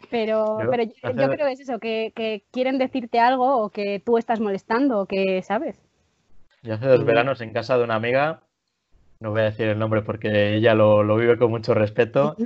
Pero 0.10 0.62
yo, 0.64 0.70
pero 0.72 0.84
yo, 0.84 1.30
creo 1.30 1.45
que 1.45 1.51
es 1.51 1.60
eso, 1.60 1.78
que, 1.78 2.14
que, 2.16 2.43
quieren 2.51 2.78
decirte 2.78 3.20
algo 3.20 3.57
o 3.57 3.70
que 3.70 4.01
tú 4.03 4.18
estás 4.18 4.39
molestando 4.39 5.01
o 5.01 5.05
que, 5.05 5.41
¿sabes? 5.43 5.76
Yo 6.64 6.76
hace 6.76 6.88
dos 6.88 7.03
veranos 7.03 7.41
en 7.41 7.51
casa 7.51 7.78
de 7.78 7.84
una 7.84 7.95
amiga, 7.95 8.39
no 9.20 9.32
voy 9.32 9.41
a 9.41 9.45
decir 9.45 9.68
el 9.68 9.78
nombre 9.78 10.01
porque 10.01 10.55
ella 10.55 10.74
lo, 10.74 11.03
vive 11.18 11.38
con 11.38 11.51
mucho 11.51 11.74
respeto. 11.74 12.38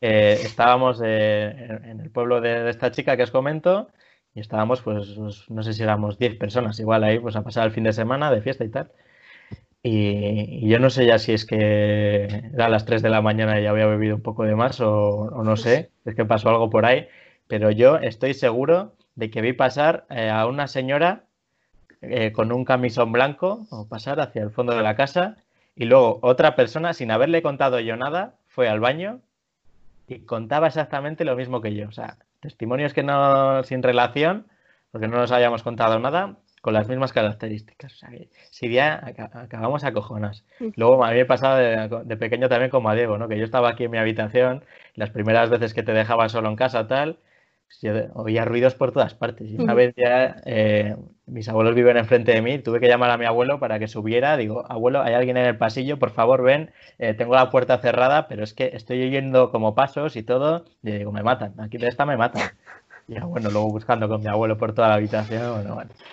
Eh, 0.00 0.38
estábamos 0.42 1.02
eh, 1.04 1.80
en 1.84 2.00
el 2.00 2.10
pueblo 2.10 2.40
de, 2.40 2.70
esta 2.70 2.90
chica 2.90 3.16
que 3.16 3.24
os 3.24 3.30
comento 3.30 3.88
y 4.34 4.40
estábamos, 4.40 4.82
pues, 4.82 5.16
no 5.48 5.62
sé 5.62 5.72
si 5.74 5.82
éramos 5.82 6.18
10 6.18 6.36
personas, 6.36 6.78
igual 6.80 7.04
ahí, 7.04 7.18
pues 7.18 7.36
a 7.36 7.42
pasar 7.42 7.66
el 7.66 7.72
fin 7.72 7.84
de 7.84 7.92
semana 7.92 8.30
de 8.30 8.42
fiesta 8.42 8.64
y 8.64 8.68
tal. 8.70 8.90
Y, 9.82 10.68
yo 10.68 10.78
no 10.78 10.90
sé 10.90 11.06
ya 11.06 11.18
si 11.18 11.32
es 11.32 11.44
que 11.44 12.24
era 12.54 12.66
a 12.66 12.68
las 12.68 12.84
3 12.84 13.02
de 13.02 13.10
la 13.10 13.20
mañana 13.20 13.58
y 13.58 13.64
ya 13.64 13.70
había 13.70 13.86
bebido 13.86 14.16
un 14.16 14.22
poco 14.22 14.44
de 14.44 14.54
más 14.54 14.80
o, 14.80 14.90
o 14.90 15.44
no 15.44 15.56
sé, 15.56 15.90
es 16.04 16.14
que 16.14 16.24
pasó 16.24 16.48
algo 16.50 16.70
por 16.70 16.86
ahí, 16.86 17.08
pero 17.48 17.70
yo 17.70 17.96
estoy 17.98 18.34
seguro 18.34 18.94
de 19.16 19.30
que 19.30 19.42
vi 19.42 19.52
pasar 19.52 20.06
eh, 20.10 20.30
a 20.30 20.46
una 20.46 20.68
señora 20.68 21.24
eh, 22.00 22.32
con 22.32 22.52
un 22.52 22.64
camisón 22.64 23.12
blanco 23.12 23.66
o 23.70 23.86
pasar 23.86 24.20
hacia 24.20 24.42
el 24.42 24.50
fondo 24.50 24.74
de 24.74 24.82
la 24.82 24.96
casa 24.96 25.36
y 25.76 25.84
luego 25.84 26.18
otra 26.22 26.56
persona, 26.56 26.94
sin 26.94 27.10
haberle 27.10 27.42
contado 27.42 27.80
yo 27.80 27.96
nada, 27.96 28.36
fue 28.48 28.68
al 28.68 28.80
baño 28.80 29.20
y 30.08 30.20
contaba 30.20 30.66
exactamente 30.66 31.24
lo 31.24 31.36
mismo 31.36 31.60
que 31.60 31.74
yo. 31.74 31.88
O 31.88 31.92
sea, 31.92 32.18
testimonios 32.42 32.92
que 32.92 33.02
no 33.02 33.62
sin 33.62 33.82
relación, 33.82 34.48
porque 34.90 35.08
no 35.08 35.16
nos 35.16 35.32
habíamos 35.32 35.62
contado 35.62 35.98
nada, 35.98 36.36
con 36.60 36.74
las 36.74 36.88
mismas 36.88 37.12
características. 37.12 37.94
O 37.94 37.96
sea, 37.96 38.10
si 38.50 38.70
ya 38.70 39.02
acabamos 39.04 39.84
a 39.84 39.92
cojonas. 39.92 40.44
Luego 40.76 41.04
a 41.04 41.10
mí 41.10 41.16
me 41.16 41.24
pasaba 41.24 41.58
de, 41.58 41.88
de, 42.04 42.16
pequeño 42.16 42.48
también 42.48 42.70
como 42.70 42.90
a 42.90 42.94
Diego, 42.94 43.16
¿no? 43.16 43.28
Que 43.28 43.38
yo 43.38 43.44
estaba 43.44 43.70
aquí 43.70 43.84
en 43.84 43.90
mi 43.92 43.98
habitación, 43.98 44.64
las 44.94 45.10
primeras 45.10 45.50
veces 45.50 45.72
que 45.72 45.82
te 45.82 45.92
dejaban 45.92 46.28
solo 46.28 46.48
en 46.48 46.56
casa, 46.56 46.86
tal, 46.86 47.18
oía 48.14 48.44
ruidos 48.44 48.74
por 48.74 48.92
todas 48.92 49.14
partes. 49.14 49.50
Y 49.50 49.56
una 49.56 49.74
vez 49.74 49.94
ya 49.96 50.36
eh, 50.44 50.96
mis 51.26 51.48
abuelos 51.48 51.74
viven 51.74 51.96
enfrente 51.96 52.32
de 52.32 52.42
mí, 52.42 52.58
tuve 52.58 52.80
que 52.80 52.88
llamar 52.88 53.10
a 53.10 53.18
mi 53.18 53.24
abuelo 53.24 53.58
para 53.58 53.78
que 53.78 53.88
subiera. 53.88 54.36
Digo, 54.36 54.64
abuelo, 54.68 55.02
hay 55.02 55.14
alguien 55.14 55.36
en 55.36 55.46
el 55.46 55.56
pasillo, 55.56 55.98
por 55.98 56.10
favor 56.10 56.42
ven, 56.42 56.70
eh, 56.98 57.14
tengo 57.14 57.34
la 57.34 57.50
puerta 57.50 57.78
cerrada, 57.78 58.28
pero 58.28 58.44
es 58.44 58.54
que 58.54 58.70
estoy 58.74 59.02
oyendo 59.02 59.50
como 59.50 59.74
pasos 59.74 60.16
y 60.16 60.22
todo. 60.22 60.64
Y 60.82 60.92
digo, 60.92 61.12
me 61.12 61.22
matan, 61.22 61.54
aquí 61.58 61.78
de 61.78 61.88
esta 61.88 62.06
me 62.06 62.16
matan. 62.16 62.42
Y 63.08 63.18
bueno, 63.18 63.50
luego 63.50 63.68
buscando 63.68 64.08
con 64.08 64.22
mi 64.22 64.28
abuelo 64.28 64.56
por 64.56 64.74
toda 64.74 64.88
la 64.88 64.94
habitación. 64.94 65.66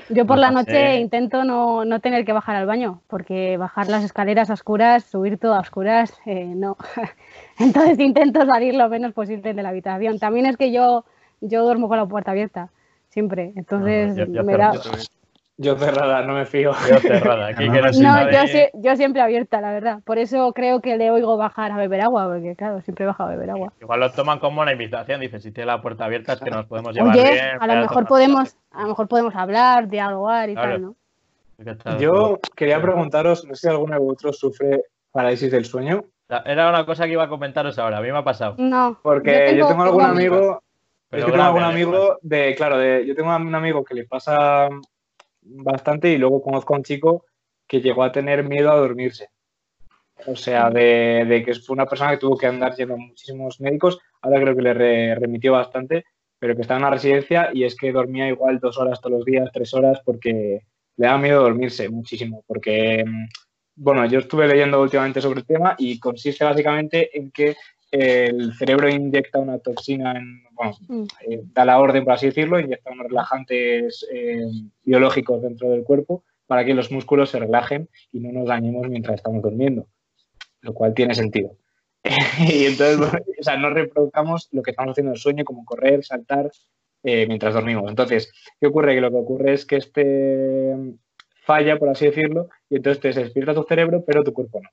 Yo 0.09 0.25
por 0.25 0.37
la 0.37 0.51
noche 0.51 0.97
intento 0.97 1.43
no, 1.43 1.85
no, 1.85 1.99
tener 1.99 2.25
que 2.25 2.33
bajar 2.33 2.55
al 2.55 2.65
baño, 2.65 3.01
porque 3.07 3.57
bajar 3.57 3.89
las 3.89 4.03
escaleras 4.03 4.49
a 4.49 4.53
oscuras, 4.53 5.03
subir 5.03 5.37
todo 5.37 5.53
a 5.53 5.59
oscuras, 5.59 6.13
eh, 6.25 6.45
no. 6.45 6.77
Entonces 7.59 7.99
intento 7.99 8.45
salir 8.45 8.73
lo 8.73 8.89
menos 8.89 9.13
posible 9.13 9.53
de 9.53 9.61
la 9.61 9.69
habitación. 9.69 10.17
También 10.19 10.47
es 10.47 10.57
que 10.57 10.71
yo 10.71 11.05
yo 11.41 11.63
duermo 11.63 11.87
con 11.87 11.97
la 11.97 12.05
puerta 12.05 12.31
abierta, 12.31 12.69
siempre. 13.09 13.53
Entonces 13.55 14.27
me 14.27 14.57
da... 14.57 14.73
Yo 15.61 15.75
cerrada, 15.75 16.21
no 16.21 16.35
me 16.35 16.45
fío. 16.45 16.71
Yo 16.89 16.99
cerrada, 16.99 17.51
No, 17.51 18.81
yo, 18.81 18.95
siempre 18.95 19.21
abierta, 19.21 19.59
la 19.59 19.73
verdad. 19.73 19.99
Por 20.05 20.17
eso 20.17 20.53
creo 20.53 20.79
que 20.79 20.95
le 20.95 21.11
oigo 21.11 21.35
bajar 21.35 21.73
a 21.73 21.75
beber 21.75 21.99
agua, 21.99 22.29
porque 22.29 22.55
claro, 22.55 22.79
siempre 22.79 23.05
baja 23.05 23.25
a 23.25 23.27
beber 23.27 23.49
agua. 23.49 23.73
Igual 23.81 23.99
lo 23.99 24.09
toman 24.09 24.39
como 24.39 24.61
una 24.61 24.71
invitación, 24.71 25.19
dice, 25.19 25.41
si 25.41 25.51
tiene 25.51 25.67
la 25.67 25.81
puerta 25.81 26.05
abierta 26.05 26.31
es 26.31 26.39
que 26.39 26.49
nos 26.49 26.65
podemos 26.65 26.95
llevar 26.95 27.13
Oye, 27.13 27.29
bien. 27.29 27.45
A 27.59 27.67
lo 27.67 27.75
mejor 27.81 28.07
podemos, 28.07 28.55
a 28.71 28.83
lo 28.83 28.87
mejor 28.87 29.09
podemos 29.09 29.35
hablar, 29.35 29.89
dialogar 29.89 30.49
y 30.49 30.55
tal, 30.55 30.81
¿no? 30.81 30.95
Yo 31.99 32.39
quería 32.55 32.81
preguntaros, 32.81 33.43
no 33.43 33.53
sé 33.53 33.61
si 33.63 33.67
alguno 33.67 33.95
de 33.95 33.99
vosotros 33.99 34.39
sufre 34.39 34.83
parálisis 35.11 35.51
del 35.51 35.65
sueño. 35.65 36.05
Era 36.45 36.69
una 36.69 36.85
cosa 36.85 37.03
que 37.03 37.11
iba 37.11 37.23
a 37.23 37.27
comentaros 37.27 37.77
ahora, 37.79 37.97
a 37.97 38.01
mí 38.01 38.09
me 38.09 38.19
ha 38.19 38.23
pasado. 38.23 38.55
No. 38.57 38.97
Porque 39.03 39.55
yo 39.57 39.67
tengo, 39.67 39.83
algún 39.83 40.03
amigo, 40.03 40.63
es 41.11 41.25
que 41.25 41.31
tengo 41.31 41.43
algún 41.43 41.63
amigo 41.63 42.19
de, 42.21 42.53
claro, 42.55 42.77
de, 42.77 43.05
yo 43.05 43.15
tengo 43.15 43.35
un 43.35 43.55
amigo 43.55 43.83
que 43.83 43.95
le 43.95 44.05
pasa 44.05 44.69
bastante 45.41 46.11
y 46.11 46.17
luego 46.17 46.41
conozco 46.41 46.73
a 46.73 46.77
un 46.77 46.83
chico 46.83 47.25
que 47.67 47.81
llegó 47.81 48.03
a 48.03 48.11
tener 48.11 48.43
miedo 48.43 48.71
a 48.71 48.77
dormirse. 48.77 49.29
O 50.25 50.35
sea, 50.35 50.69
de, 50.69 51.43
que 51.45 51.55
fue 51.55 51.73
una 51.73 51.85
persona 51.85 52.11
que 52.11 52.17
tuvo 52.17 52.37
que 52.37 52.47
andar 52.47 52.75
yendo 52.75 52.95
a 52.95 52.97
muchísimos 52.97 53.59
médicos, 53.59 53.99
ahora 54.21 54.41
creo 54.41 54.55
que 54.55 54.61
le 54.61 55.15
remitió 55.15 55.53
bastante, 55.53 56.03
pero 56.37 56.55
que 56.55 56.61
estaba 56.61 56.79
en 56.79 56.85
una 56.85 56.95
residencia 56.95 57.49
y 57.53 57.63
es 57.63 57.75
que 57.75 57.91
dormía 57.91 58.27
igual 58.27 58.59
dos 58.59 58.77
horas 58.77 58.99
todos 58.99 59.17
los 59.17 59.25
días, 59.25 59.49
tres 59.53 59.73
horas, 59.73 59.99
porque 60.03 60.61
le 60.97 61.07
da 61.07 61.17
miedo 61.17 61.41
dormirse 61.41 61.89
muchísimo, 61.89 62.43
porque, 62.45 63.05
bueno, 63.75 64.05
yo 64.05 64.19
estuve 64.19 64.47
leyendo 64.47 64.81
últimamente 64.81 65.21
sobre 65.21 65.39
el 65.39 65.45
tema 65.45 65.75
y 65.77 65.99
consiste 65.99 66.43
básicamente 66.43 67.17
en 67.17 67.31
que 67.31 67.55
el 67.91 68.53
cerebro 68.53 68.89
inyecta 68.89 69.39
una 69.39 69.59
toxina, 69.59 70.13
en, 70.17 70.43
bueno, 70.53 70.73
mm. 70.87 71.03
eh, 71.27 71.41
da 71.53 71.65
la 71.65 71.79
orden, 71.79 72.03
por 72.03 72.13
así 72.13 72.27
decirlo, 72.27 72.59
inyecta 72.59 72.91
unos 72.91 73.07
relajantes 73.07 74.07
eh, 74.13 74.45
biológicos 74.83 75.41
dentro 75.41 75.69
del 75.69 75.83
cuerpo 75.83 76.23
para 76.45 76.65
que 76.65 76.73
los 76.73 76.91
músculos 76.91 77.29
se 77.29 77.39
relajen 77.39 77.89
y 78.11 78.19
no 78.19 78.31
nos 78.31 78.47
dañemos 78.47 78.87
mientras 78.87 79.15
estamos 79.15 79.41
durmiendo, 79.41 79.87
lo 80.61 80.73
cual 80.73 80.93
tiene 80.93 81.15
sentido. 81.15 81.55
y 82.39 82.65
entonces, 82.65 82.99
o 83.39 83.43
sea, 83.43 83.57
no 83.57 83.69
reproduzcamos 83.69 84.49
lo 84.51 84.61
que 84.61 84.71
estamos 84.71 84.91
haciendo 84.91 85.11
en 85.11 85.15
el 85.15 85.21
sueño, 85.21 85.43
como 85.43 85.65
correr, 85.65 86.03
saltar, 86.03 86.51
eh, 87.03 87.25
mientras 87.27 87.53
dormimos. 87.53 87.89
Entonces, 87.89 88.31
¿qué 88.59 88.67
ocurre? 88.67 88.95
Que 88.95 89.01
lo 89.01 89.09
que 89.09 89.17
ocurre 89.17 89.53
es 89.53 89.65
que 89.65 89.77
este 89.77 90.75
falla, 91.43 91.77
por 91.77 91.89
así 91.89 92.05
decirlo, 92.05 92.49
y 92.69 92.75
entonces 92.75 93.01
te 93.01 93.19
despierta 93.19 93.53
tu 93.53 93.63
cerebro, 93.63 94.03
pero 94.05 94.23
tu 94.23 94.33
cuerpo 94.33 94.61
no 94.61 94.69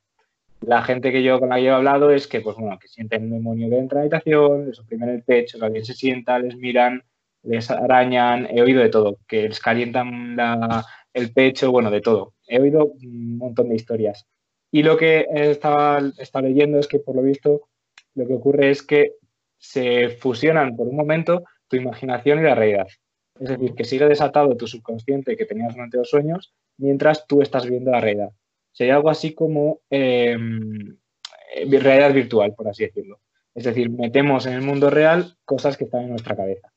la 0.67 0.83
gente 0.83 1.13
que 1.13 1.23
yo 1.23 1.39
con 1.39 1.51
la 1.51 1.57
que 1.57 1.67
he 1.67 1.71
hablado 1.71 2.11
es 2.11 2.27
que, 2.27 2.41
pues 2.41 2.57
bueno, 2.57 2.77
que 2.81 2.89
sienten 2.89 3.27
un 3.27 3.31
demonio 3.31 3.73
entra 3.79 4.01
a 4.01 4.03
la 4.03 4.07
habitación, 4.07 4.67
les 4.67 4.81
oprimen 4.81 5.11
el 5.11 5.23
pecho, 5.23 5.61
que 5.61 5.65
alguien 5.65 5.85
se 5.85 5.95
sienta, 5.95 6.41
les 6.41 6.57
miran, 6.57 7.05
les 7.45 7.71
arañan, 7.71 8.49
he 8.51 8.61
oído 8.63 8.83
de 8.83 8.89
todo, 8.89 9.19
que 9.29 9.49
les 9.49 9.61
calientan 9.61 10.37
el 11.13 11.33
pecho, 11.33 11.71
bueno, 11.71 11.89
de 11.93 12.01
todo. 12.01 12.35
He 12.49 12.61
oído 12.61 12.87
un 12.87 13.39
montón 13.39 13.69
de 13.69 13.77
historias. 13.77 14.27
Y 14.73 14.83
lo 14.83 14.97
que 14.97 15.29
estaba, 15.31 16.01
estaba 16.19 16.49
leyendo 16.49 16.81
es 16.81 16.89
que, 16.89 16.99
por 16.99 17.15
lo 17.15 17.23
visto, 17.23 17.69
lo 18.17 18.27
que 18.27 18.35
ocurre 18.35 18.71
es 18.71 18.83
que 18.83 19.13
se 19.59 20.09
fusionan 20.09 20.75
por 20.75 20.89
un 20.89 20.97
momento 20.97 21.45
tu 21.69 21.77
imaginación 21.77 22.41
y 22.41 22.43
la 22.43 22.57
realidad. 22.57 22.89
Es 23.39 23.51
decir, 23.51 23.73
que 23.75 23.85
sigue 23.85 24.09
desatado 24.09 24.57
tu 24.57 24.67
subconsciente 24.67 25.37
que 25.37 25.47
tenías 25.47 25.75
durante 25.75 25.99
los 25.99 26.11
sueños 26.11 26.53
mientras 26.77 27.25
tú 27.29 27.41
estás 27.41 27.67
viendo 27.67 27.93
la 27.93 28.01
realidad 28.01 28.33
sería 28.77 28.97
algo 28.97 29.09
así 29.09 29.33
como 29.33 29.81
em, 29.89 30.99
eh, 31.55 31.79
realidad 31.81 32.13
virtual, 32.13 32.55
por 32.55 32.69
así 32.69 32.85
decirlo. 32.85 33.21
Es 33.55 33.65
decir, 33.65 33.89
metemos 33.89 34.45
en 34.45 34.53
el 34.53 34.61
mundo 34.61 34.91
real 34.91 35.35
cosas 35.47 35.79
que 35.79 35.85
están 35.85 36.03
en 36.03 36.11
nuestra 36.11 36.37
cabeza. 36.37 36.71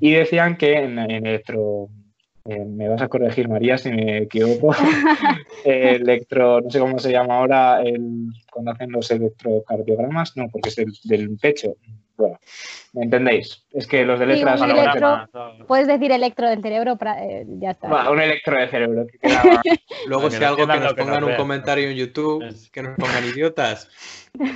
Y 0.00 0.10
decían 0.12 0.56
que 0.56 0.78
en, 0.78 0.98
eh, 0.98 2.64
me 2.66 2.88
vas 2.88 3.02
a 3.02 3.08
corregir 3.08 3.48
María 3.48 3.78
si 3.78 3.90
me 3.90 4.18
equivoco, 4.18 4.74
electro, 5.64 6.60
no 6.60 6.70
sé 6.70 6.80
cómo 6.80 6.98
se 6.98 7.12
llama 7.12 7.38
ahora, 7.38 7.82
el, 7.82 8.30
cuando 8.50 8.72
hacen 8.72 8.90
los 8.90 9.08
electrocardiogramas, 9.10 10.36
no, 10.36 10.48
porque 10.50 10.70
es 10.70 11.02
del 11.04 11.38
pecho, 11.38 11.76
bueno, 12.18 12.38
¿me 12.94 13.04
entendéis? 13.04 13.64
Es 13.70 13.86
que 13.86 14.04
los 14.04 14.18
de 14.18 14.26
letras... 14.26 14.60
puedes 15.68 15.86
decir 15.86 16.10
electro 16.10 16.48
del 16.48 16.60
cerebro, 16.60 16.98
eh, 17.16 17.46
ya 17.60 17.70
está. 17.70 18.10
un 18.10 18.20
electro 18.20 18.56
de 18.56 18.68
cerebro. 18.68 19.06
Luego 20.08 20.28
si 20.28 20.42
algo 20.42 20.66
que 20.66 20.80
nos 20.80 20.94
pongan 20.94 21.22
un 21.22 21.36
comentario 21.36 21.88
en 21.88 21.96
YouTube, 21.96 22.44
que 22.72 22.82
nos 22.82 22.96
pongan 22.96 23.24
idiotas. 23.24 23.88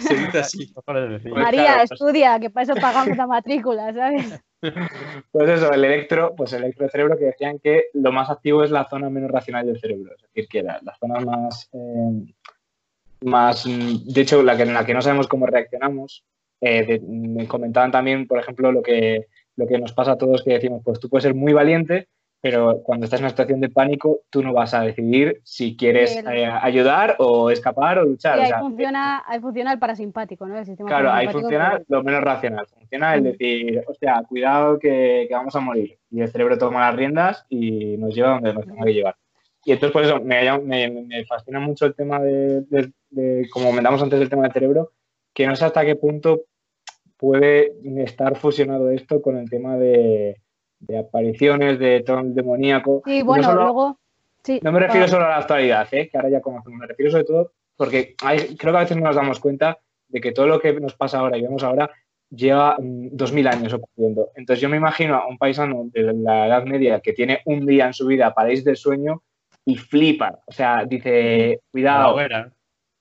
Se 0.00 0.14
dice 0.14 0.38
así. 0.40 0.74
Pues 0.84 1.24
María, 1.24 1.82
estudia, 1.82 2.40
que 2.40 2.50
para 2.50 2.64
eso 2.64 2.74
pagamos 2.74 3.16
la 3.16 3.26
matrícula, 3.26 3.92
¿sabes? 3.94 4.42
Pues 5.32 5.50
eso, 5.50 5.72
el 5.72 5.84
electro, 5.84 6.34
pues 6.36 6.52
el 6.52 6.62
electro 6.62 6.86
de 6.86 6.92
cerebro 6.92 7.18
que 7.18 7.24
decían 7.24 7.58
que 7.58 7.86
lo 7.94 8.12
más 8.12 8.30
activo 8.30 8.62
es 8.62 8.70
la 8.70 8.88
zona 8.88 9.10
menos 9.10 9.30
racional 9.30 9.66
del 9.66 9.80
cerebro. 9.80 10.14
Es 10.14 10.22
decir, 10.22 10.48
que 10.48 10.62
las 10.62 10.98
zonas 11.00 11.24
más... 11.24 11.68
Eh, 11.72 12.32
más, 13.24 13.64
de 13.64 14.20
hecho, 14.20 14.42
la 14.42 14.56
que, 14.56 14.62
en 14.62 14.74
la 14.74 14.84
que 14.84 14.94
no 14.94 15.02
sabemos 15.02 15.28
cómo 15.28 15.46
reaccionamos 15.46 16.24
eh, 16.62 17.00
me 17.04 17.46
comentaban 17.48 17.90
también, 17.90 18.28
por 18.28 18.38
ejemplo, 18.38 18.70
lo 18.70 18.82
que, 18.82 19.26
lo 19.56 19.66
que 19.66 19.78
nos 19.78 19.92
pasa 19.92 20.12
a 20.12 20.18
todos 20.18 20.44
que 20.44 20.52
decimos, 20.52 20.80
pues 20.84 21.00
tú 21.00 21.08
puedes 21.08 21.24
ser 21.24 21.34
muy 21.34 21.52
valiente, 21.52 22.08
pero 22.40 22.82
cuando 22.84 23.04
estás 23.04 23.18
en 23.18 23.24
una 23.24 23.30
situación 23.30 23.60
de 23.60 23.68
pánico, 23.68 24.20
tú 24.30 24.44
no 24.44 24.52
vas 24.52 24.72
a 24.72 24.82
decidir 24.82 25.40
si 25.42 25.76
quieres 25.76 26.16
eh, 26.16 26.46
ayudar 26.46 27.16
o 27.18 27.50
escapar 27.50 27.98
o 27.98 28.04
luchar. 28.04 28.38
ahí, 28.38 28.52
funciona, 28.60 29.24
ahí 29.26 29.40
funciona 29.40 29.72
el 29.72 29.80
parasimpático, 29.80 30.46
¿no? 30.46 30.56
El 30.56 30.64
sistema 30.64 30.88
claro, 30.88 31.12
ahí 31.12 31.28
funciona 31.28 31.80
lo 31.88 32.02
menos 32.04 32.20
racional. 32.22 32.66
Funciona 32.66 33.14
el 33.16 33.24
decir, 33.24 33.82
hostia, 33.86 34.22
cuidado 34.28 34.78
que, 34.78 35.26
que, 35.28 35.34
vamos 35.34 35.54
a 35.56 35.60
morir. 35.60 35.98
Y 36.10 36.20
el 36.20 36.30
cerebro 36.30 36.58
toma 36.58 36.80
las 36.88 36.96
riendas 36.96 37.44
y 37.48 37.96
nos 37.96 38.14
lleva 38.14 38.30
donde 38.30 38.54
nos 38.54 38.66
tenga 38.66 38.84
que 38.84 38.94
llevar. 38.94 39.16
Y 39.64 39.72
entonces, 39.72 39.92
por 39.92 40.04
eso, 40.04 40.20
me, 40.20 40.58
me, 40.60 40.90
me 40.90 41.24
fascina 41.24 41.58
mucho 41.58 41.86
el 41.86 41.94
tema 41.94 42.20
de, 42.20 42.62
de, 42.62 42.92
de, 43.10 43.48
como 43.50 43.66
comentamos 43.66 44.02
antes 44.02 44.18
del 44.18 44.28
tema 44.28 44.42
del 44.42 44.52
cerebro, 44.52 44.92
que 45.32 45.46
no 45.46 45.56
sé 45.56 45.64
hasta 45.64 45.84
qué 45.84 45.96
punto 45.96 46.42
puede 47.22 47.74
estar 48.02 48.36
fusionado 48.36 48.90
esto 48.90 49.22
con 49.22 49.36
el 49.36 49.48
tema 49.48 49.76
de, 49.76 50.40
apariciones 50.98 51.78
de 51.78 52.02
tono 52.02 52.24
demoníaco. 52.24 53.00
Sí, 53.06 53.22
bueno, 53.22 53.54
luego. 53.54 54.00
no 54.60 54.72
me 54.72 54.80
refiero 54.80 55.06
solo 55.06 55.26
a 55.26 55.28
la 55.28 55.36
actualidad, 55.36 55.86
¿eh? 55.92 56.08
que 56.08 56.18
ahora 56.18 56.30
ya 56.30 56.40
conocemos, 56.40 56.80
me 56.80 56.86
refiero 56.88 57.12
sobre 57.12 57.22
todo 57.22 57.52
porque 57.76 58.16
hay, 58.24 58.56
creo 58.56 58.72
que 58.72 58.76
a 58.76 58.82
veces 58.82 58.96
no 58.96 59.04
nos 59.04 59.14
damos 59.14 59.38
cuenta 59.38 59.78
de 60.08 60.20
que 60.20 60.32
todo 60.32 60.48
lo 60.48 60.58
que 60.58 60.72
nos 60.80 60.94
pasa 60.94 61.20
ahora 61.20 61.38
y 61.38 61.42
vemos 61.42 61.62
ahora 61.62 61.88
lleva 62.28 62.76
mm, 62.80 63.10
dos 63.12 63.32
mil 63.32 63.46
años 63.46 63.72
ocurriendo. 63.72 64.30
Entonces 64.34 64.60
yo 64.60 64.68
me 64.68 64.78
imagino 64.78 65.14
a 65.14 65.28
un 65.28 65.38
paisano 65.38 65.84
de 65.92 66.12
la 66.14 66.48
Edad 66.48 66.64
Media 66.64 66.98
que 66.98 67.12
tiene 67.12 67.40
un 67.44 67.64
día 67.66 67.86
en 67.86 67.94
su 67.94 68.04
vida 68.04 68.34
para 68.34 68.52
ir 68.52 68.64
del 68.64 68.76
sueño 68.76 69.22
y 69.64 69.76
flipa. 69.76 70.40
O 70.44 70.50
sea, 70.50 70.84
dice, 70.86 71.60
cuidado. 71.70 72.16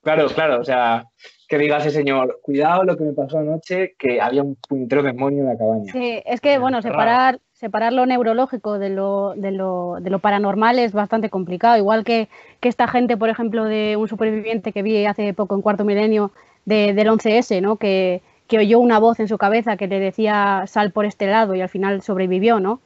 Claro, 0.02 0.28
claro, 0.30 0.60
o 0.60 0.64
sea, 0.64 1.06
que 1.48 1.58
diga 1.58 1.78
ese 1.78 1.92
señor, 1.92 2.40
cuidado 2.42 2.84
lo 2.84 2.98
que 2.98 3.04
me 3.04 3.14
pasó 3.14 3.38
anoche, 3.38 3.94
que 4.00 4.20
había 4.20 4.42
un 4.42 4.56
puntero 4.56 5.04
demonio 5.04 5.44
en 5.44 5.50
la 5.50 5.58
cabaña. 5.58 5.92
Sí, 5.92 6.22
es 6.26 6.42
que, 6.42 6.58
bueno, 6.58 6.82
separar, 6.82 7.40
separar 7.54 7.94
lo 7.94 8.06
neurológico 8.06 8.80
de 8.80 8.90
lo, 8.90 9.34
de, 9.36 9.52
lo, 9.52 9.98
de 10.02 10.10
lo 10.10 10.20
paranormal 10.20 10.80
es 10.80 10.92
bastante 10.94 11.30
complicado. 11.30 11.78
Igual 11.78 12.04
que, 12.04 12.30
que, 12.60 12.70
esta 12.70 12.88
gente, 12.88 13.16
por 13.16 13.30
ejemplo, 13.30 13.66
de 13.66 13.96
un 13.98 14.08
superviviente 14.08 14.72
que 14.72 14.82
vi 14.82 15.06
hace 15.06 15.34
poco 15.34 15.54
en 15.54 15.62
cuarto 15.62 15.86
milenio 15.86 16.32
de, 16.66 16.94
del 16.94 17.10
11S, 17.10 17.62
¿no? 17.62 17.76
Que, 17.76 18.22
que 18.48 18.58
oyó 18.58 18.80
una 18.80 18.98
voz 18.98 19.20
en 19.20 19.28
su 19.28 19.38
cabeza 19.38 19.78
que 19.78 19.88
le 19.88 20.00
decía 20.00 20.64
sal 20.68 20.92
por 20.92 21.06
este 21.06 21.28
lado 21.28 21.54
y 21.54 21.62
al 21.62 21.70
final 21.70 22.02
sobrevivió, 22.02 22.60
¿no? 22.60 22.80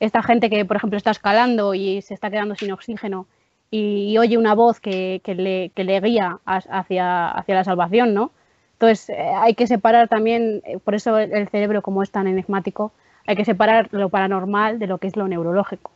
Esta 0.00 0.22
gente 0.22 0.50
que, 0.50 0.64
por 0.64 0.76
ejemplo, 0.76 0.96
está 0.96 1.12
escalando 1.12 1.74
y 1.74 2.02
se 2.02 2.14
está 2.14 2.30
quedando 2.30 2.54
sin 2.56 2.72
oxígeno 2.72 3.26
y, 3.70 4.16
oye 4.18 4.38
una 4.38 4.54
voz 4.54 4.80
que, 4.80 5.20
le, 5.24 5.72
le, 5.74 6.00
guía 6.00 6.38
hacia, 6.44 7.28
hacia 7.28 7.54
la 7.54 7.64
salvación, 7.64 8.14
¿no? 8.14 8.32
Entonces 8.74 9.10
eh, 9.10 9.32
hay 9.36 9.54
que 9.54 9.66
separar 9.66 10.08
también, 10.08 10.62
eh, 10.64 10.78
por 10.78 10.94
eso 10.94 11.18
el 11.18 11.48
cerebro 11.48 11.82
como 11.82 12.02
es 12.02 12.10
tan 12.10 12.28
enigmático, 12.28 12.92
hay 13.26 13.36
que 13.36 13.44
separar 13.44 13.88
lo 13.90 14.08
paranormal 14.08 14.78
de 14.78 14.86
lo 14.86 14.98
que 14.98 15.08
es 15.08 15.16
lo 15.16 15.28
neurológico. 15.28 15.90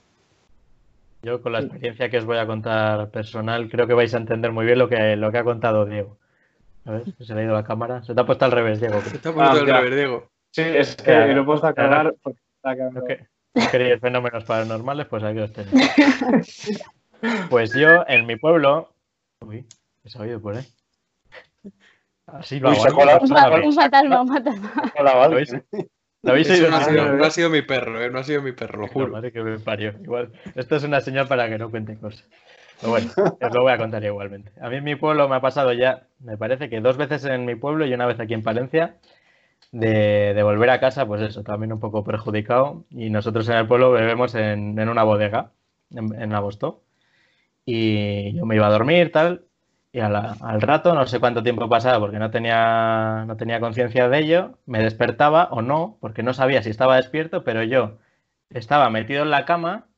Yo 1.22 1.40
con 1.40 1.52
la 1.52 1.60
experiencia 1.60 2.10
que 2.10 2.18
os 2.18 2.24
voy 2.24 2.38
a 2.38 2.46
contar 2.46 3.08
personal, 3.10 3.68
creo 3.70 3.86
que 3.86 3.94
vais 3.94 4.12
a 4.14 4.18
entender 4.18 4.50
muy 4.50 4.66
bien 4.66 4.78
lo 4.78 4.88
que, 4.88 5.16
lo 5.16 5.30
que 5.30 5.38
ha 5.38 5.44
contado 5.44 5.86
Diego. 5.86 6.18
A 6.84 6.90
ver, 6.90 7.04
se 7.20 7.34
le 7.34 7.42
ha 7.42 7.44
ido 7.44 7.54
la 7.54 7.62
cámara. 7.62 8.02
Se 8.02 8.12
te 8.12 8.20
ha 8.20 8.26
puesto 8.26 8.44
al 8.44 8.50
revés, 8.50 8.80
Diego. 8.80 9.00
Se 9.00 9.18
te 9.18 9.28
ha 9.28 9.32
puesto 9.32 9.60
al 9.60 9.66
revés, 9.66 9.94
Diego. 9.94 10.28
Sí, 10.50 10.62
es 10.62 10.96
que 10.96 11.28
lo 11.28 11.42
he 11.42 11.44
puesto 11.44 11.68
a 11.68 11.74
cargar 11.74 12.14
porque 12.20 12.40
está. 12.56 13.70
¿Queréis 13.70 14.00
fenómenos 14.00 14.44
paranormales? 14.44 15.06
Pues 15.06 15.22
aquí 15.22 15.38
os 15.38 15.52
tenéis. 15.52 16.82
Pues 17.50 17.72
yo, 17.74 18.04
en 18.08 18.26
mi 18.26 18.36
pueblo. 18.36 18.92
Uy, 19.40 19.66
se 20.04 20.18
ha 20.18 20.22
oído 20.22 20.40
por 20.40 20.56
ahí. 20.56 20.66
Así 22.26 22.60
lo 22.60 22.70
hago. 22.70 22.82
Un 23.62 23.74
fantasma, 23.74 24.22
un 24.22 24.28
fantasma. 24.28 24.92
¿Lo 25.00 25.10
habéis, 25.10 25.52
¿Lo 26.22 26.30
habéis 26.30 26.50
oído? 26.50 26.70
No 26.70 26.76
ha, 26.76 26.84
sido, 26.84 27.12
no 27.12 27.24
ha, 27.24 27.30
sido, 27.30 27.50
mi 27.50 27.62
perro, 27.62 28.00
eh, 28.00 28.10
no 28.10 28.20
ha 28.20 28.24
sido 28.24 28.42
mi 28.42 28.52
perro, 28.52 28.82
lo 28.82 28.88
juro. 28.88 29.08
Madre 29.08 29.32
que 29.32 29.42
me 29.42 29.58
parió. 29.58 29.94
Igual, 30.02 30.32
esto 30.54 30.76
es 30.76 30.84
una 30.84 31.00
señal 31.00 31.28
para 31.28 31.48
que 31.48 31.58
no 31.58 31.70
cuente 31.70 31.96
cosas. 31.98 32.28
Pero 32.80 32.92
bueno, 32.92 33.10
os 33.16 33.54
lo 33.54 33.62
voy 33.62 33.72
a 33.72 33.78
contar 33.78 34.02
igualmente. 34.04 34.52
A 34.60 34.68
mí 34.68 34.76
en 34.76 34.84
mi 34.84 34.96
pueblo 34.96 35.28
me 35.28 35.36
ha 35.36 35.40
pasado 35.40 35.72
ya, 35.72 36.06
me 36.20 36.36
parece 36.36 36.68
que 36.68 36.80
dos 36.80 36.96
veces 36.96 37.24
en 37.24 37.44
mi 37.44 37.54
pueblo 37.54 37.86
y 37.86 37.94
una 37.94 38.06
vez 38.06 38.18
aquí 38.18 38.34
en 38.34 38.42
Palencia, 38.42 38.96
de, 39.70 40.32
de 40.34 40.42
volver 40.42 40.70
a 40.70 40.80
casa, 40.80 41.06
pues 41.06 41.22
eso, 41.22 41.42
también 41.42 41.72
un 41.72 41.80
poco 41.80 42.04
perjudicado. 42.04 42.84
Y 42.90 43.10
nosotros 43.10 43.48
en 43.48 43.56
el 43.56 43.68
pueblo 43.68 43.92
bebemos 43.92 44.34
en, 44.34 44.78
en 44.78 44.88
una 44.88 45.04
bodega, 45.04 45.50
en, 45.90 46.14
en 46.20 46.34
Agosto. 46.34 46.82
Y 47.64 48.34
yo 48.34 48.44
me 48.46 48.56
iba 48.56 48.66
a 48.66 48.70
dormir, 48.70 49.12
tal, 49.12 49.46
y 49.92 50.00
al 50.00 50.62
rato, 50.62 50.94
no 50.94 51.06
sé 51.06 51.20
cuánto 51.20 51.42
tiempo 51.42 51.68
pasaba 51.68 52.00
porque 52.00 52.18
no 52.18 52.30
tenía, 52.30 53.24
no 53.26 53.36
tenía 53.36 53.60
conciencia 53.60 54.08
de 54.08 54.18
ello, 54.20 54.58
me 54.64 54.82
despertaba 54.82 55.48
o 55.50 55.60
no, 55.60 55.98
porque 56.00 56.22
no 56.22 56.32
sabía 56.32 56.62
si 56.62 56.70
estaba 56.70 56.96
despierto, 56.96 57.44
pero 57.44 57.62
yo 57.62 57.98
estaba 58.48 58.88
metido 58.88 59.22
en 59.22 59.30
la 59.30 59.44
cama, 59.44 59.88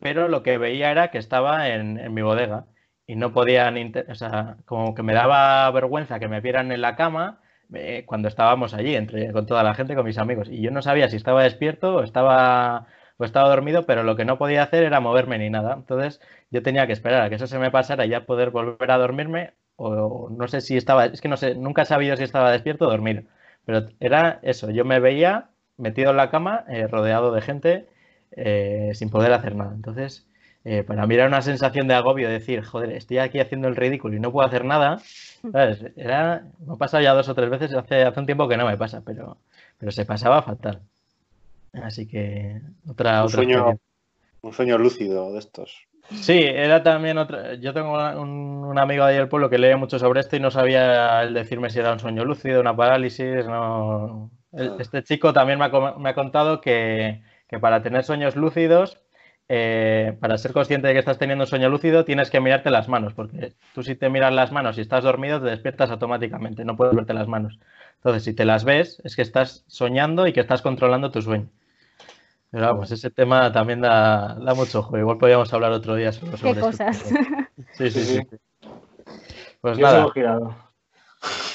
pero 0.00 0.26
lo 0.28 0.42
que 0.42 0.58
veía 0.58 0.90
era 0.90 1.10
que 1.12 1.18
estaba 1.18 1.68
en, 1.68 2.12
mi 2.12 2.22
bodega 2.22 2.66
y 3.06 3.14
no 3.14 3.32
podían, 3.32 3.76
o 4.08 4.14
sea, 4.16 4.56
como 4.64 4.94
que 4.96 5.04
me 5.04 5.14
daba 5.14 5.70
vergüenza 5.70 6.18
que 6.18 6.28
me 6.28 6.40
vieran 6.40 6.72
en 6.72 6.80
la 6.80 6.96
cama 6.96 7.40
eh, 7.72 8.04
cuando 8.04 8.26
estábamos 8.26 8.74
allí, 8.74 8.96
entre, 8.96 9.32
con 9.32 9.46
toda 9.46 9.62
la 9.62 9.74
gente, 9.74 9.94
con 9.94 10.06
mis 10.06 10.18
amigos, 10.18 10.48
y 10.50 10.60
yo 10.60 10.72
no 10.72 10.82
sabía 10.82 11.08
si 11.08 11.16
estaba 11.16 11.44
despierto 11.44 11.96
o 11.96 12.02
estaba 12.02 12.88
pues 13.16 13.28
estaba 13.28 13.48
dormido, 13.48 13.84
pero 13.86 14.02
lo 14.02 14.16
que 14.16 14.24
no 14.24 14.38
podía 14.38 14.62
hacer 14.62 14.84
era 14.84 15.00
moverme 15.00 15.38
ni 15.38 15.50
nada. 15.50 15.74
Entonces 15.74 16.20
yo 16.50 16.62
tenía 16.62 16.86
que 16.86 16.92
esperar 16.92 17.22
a 17.22 17.28
que 17.28 17.36
eso 17.36 17.46
se 17.46 17.58
me 17.58 17.70
pasara 17.70 18.06
y 18.06 18.10
ya 18.10 18.26
poder 18.26 18.50
volver 18.50 18.90
a 18.90 18.98
dormirme 18.98 19.52
o 19.76 20.30
no 20.30 20.48
sé 20.48 20.60
si 20.60 20.76
estaba, 20.76 21.06
es 21.06 21.20
que 21.20 21.28
no 21.28 21.36
sé, 21.36 21.54
nunca 21.54 21.82
he 21.82 21.86
sabido 21.86 22.16
si 22.16 22.22
estaba 22.24 22.50
despierto 22.50 22.86
o 22.86 22.90
dormido, 22.90 23.22
pero 23.64 23.88
era 24.00 24.38
eso, 24.42 24.70
yo 24.70 24.84
me 24.84 25.00
veía 25.00 25.50
metido 25.76 26.10
en 26.10 26.16
la 26.16 26.30
cama, 26.30 26.64
eh, 26.68 26.86
rodeado 26.86 27.32
de 27.32 27.42
gente, 27.42 27.86
eh, 28.32 28.92
sin 28.94 29.10
poder 29.10 29.32
hacer 29.32 29.54
nada. 29.54 29.74
Entonces, 29.74 30.26
eh, 30.64 30.82
para 30.82 31.06
mí 31.06 31.14
era 31.14 31.26
una 31.26 31.42
sensación 31.42 31.88
de 31.88 31.94
agobio 31.94 32.28
decir, 32.28 32.62
joder, 32.64 32.92
estoy 32.92 33.18
aquí 33.18 33.38
haciendo 33.40 33.68
el 33.68 33.76
ridículo 33.76 34.16
y 34.16 34.20
no 34.20 34.32
puedo 34.32 34.46
hacer 34.46 34.64
nada. 34.64 34.98
Era, 35.96 36.44
me 36.66 36.74
ha 36.74 36.76
pasado 36.76 37.02
ya 37.02 37.14
dos 37.14 37.28
o 37.28 37.34
tres 37.34 37.50
veces, 37.50 37.74
hace, 37.74 38.02
hace 38.02 38.20
un 38.20 38.26
tiempo 38.26 38.48
que 38.48 38.56
no 38.56 38.66
me 38.66 38.76
pasa, 38.76 39.02
pero, 39.04 39.38
pero 39.78 39.92
se 39.92 40.04
pasaba 40.06 40.42
fatal. 40.42 40.82
Así 41.82 42.06
que 42.06 42.60
otra... 42.88 43.22
Un, 43.22 43.30
sueño, 43.30 43.78
un 44.42 44.52
sueño 44.52 44.78
lúcido 44.78 45.32
de 45.32 45.38
estos. 45.38 45.86
Sí, 46.10 46.40
era 46.44 46.82
también 46.82 47.18
otra. 47.18 47.54
Yo 47.54 47.74
tengo 47.74 47.94
un, 48.20 48.78
amigo 48.78 49.04
de 49.04 49.12
ahí 49.12 49.18
del 49.18 49.28
pueblo 49.28 49.50
que 49.50 49.58
lee 49.58 49.74
mucho 49.76 49.98
sobre 49.98 50.20
esto 50.20 50.36
y 50.36 50.40
no 50.40 50.50
sabía 50.50 51.22
el 51.22 51.34
decirme 51.34 51.70
si 51.70 51.80
era 51.80 51.92
un 51.92 51.98
sueño 51.98 52.24
lúcido, 52.24 52.60
una 52.60 52.76
parálisis. 52.76 53.46
No... 53.46 54.30
Ah. 54.52 54.76
Este 54.78 55.02
chico 55.02 55.32
también 55.32 55.58
me 55.58 55.64
ha, 55.64 56.14
contado 56.14 56.60
que, 56.60 57.22
para 57.60 57.82
tener 57.82 58.04
sueños 58.04 58.36
lúcidos, 58.36 58.98
eh, 59.48 60.16
para 60.20 60.38
ser 60.38 60.52
consciente 60.52 60.88
de 60.88 60.94
que 60.94 61.00
estás 61.00 61.18
teniendo 61.18 61.44
un 61.44 61.48
sueño 61.48 61.68
lúcido, 61.68 62.04
tienes 62.04 62.30
que 62.30 62.40
mirarte 62.40 62.70
las 62.70 62.88
manos, 62.88 63.12
porque 63.12 63.52
tú 63.74 63.82
si 63.82 63.94
te 63.96 64.08
miras 64.08 64.32
las 64.32 64.52
manos 64.52 64.78
y 64.78 64.80
estás 64.80 65.04
dormido, 65.04 65.40
te 65.40 65.50
despiertas 65.50 65.90
automáticamente, 65.90 66.64
no 66.64 66.76
puedes 66.76 66.94
verte 66.94 67.14
las 67.14 67.28
manos. 67.28 67.58
Entonces, 67.96 68.24
si 68.24 68.34
te 68.34 68.44
las 68.44 68.64
ves, 68.64 69.00
es 69.04 69.16
que 69.16 69.22
estás 69.22 69.64
soñando 69.66 70.26
y 70.26 70.32
que 70.32 70.40
estás 70.40 70.62
controlando 70.62 71.10
tu 71.10 71.20
sueño. 71.22 71.48
Pero 72.56 72.68
vamos, 72.68 72.90
ese 72.90 73.10
tema 73.10 73.52
también 73.52 73.82
da, 73.82 74.34
mucho 74.56 74.82
juego. 74.82 75.02
Igual 75.02 75.18
podríamos 75.18 75.52
hablar 75.52 75.72
otro 75.72 75.94
día 75.94 76.10
sobre, 76.10 76.54
¿Qué 76.54 76.58
cosas? 76.58 77.04
Sí, 77.72 77.90
sí, 77.90 78.02
sí. 78.02 78.26
Pues 79.60 79.78
nada. 79.78 80.06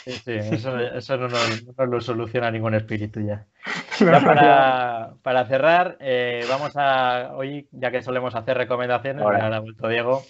Sí, 0.03 0.11
sí, 0.11 0.31
eso, 0.31 1.17
no, 1.17 1.85
lo 1.87 2.01
soluciona 2.01 2.51
ningún 2.51 2.75
espíritu 2.75 3.19
ya. 3.19 3.47
ya 3.99 5.15
para, 5.23 5.45
cerrar, 5.47 5.97
eh, 6.01 6.45
vamos 6.47 6.73
a, 6.75 7.31
hoy, 7.33 7.67
ya 7.71 7.89
que 7.89 8.03
solemos 8.03 8.35
hacer 8.35 8.55
recomendaciones, 8.55 9.23
ahora 9.23 9.55
ha 9.55 9.59
vuelto 9.59 9.87
Diego, 9.87 10.23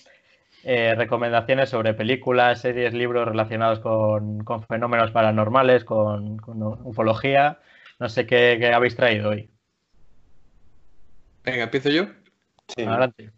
eh, 0.63 0.95
recomendaciones 0.95 1.69
sobre 1.69 1.93
películas, 1.95 2.61
series, 2.61 2.93
libros 2.93 3.27
relacionados 3.27 3.81
con, 3.81 4.45
fenómenos 4.69 5.11
paranormales, 5.11 5.83
con, 5.83 6.39
ufología. 6.85 7.59
No 7.99 8.07
sé 8.07 8.25
qué 8.25 8.71
habéis 8.73 8.95
traído 8.95 9.31
hoy. 9.31 9.50
Venga, 11.43 11.63
empiezo 11.63 11.89
yo. 11.89 12.07
Adelante. 12.77 13.31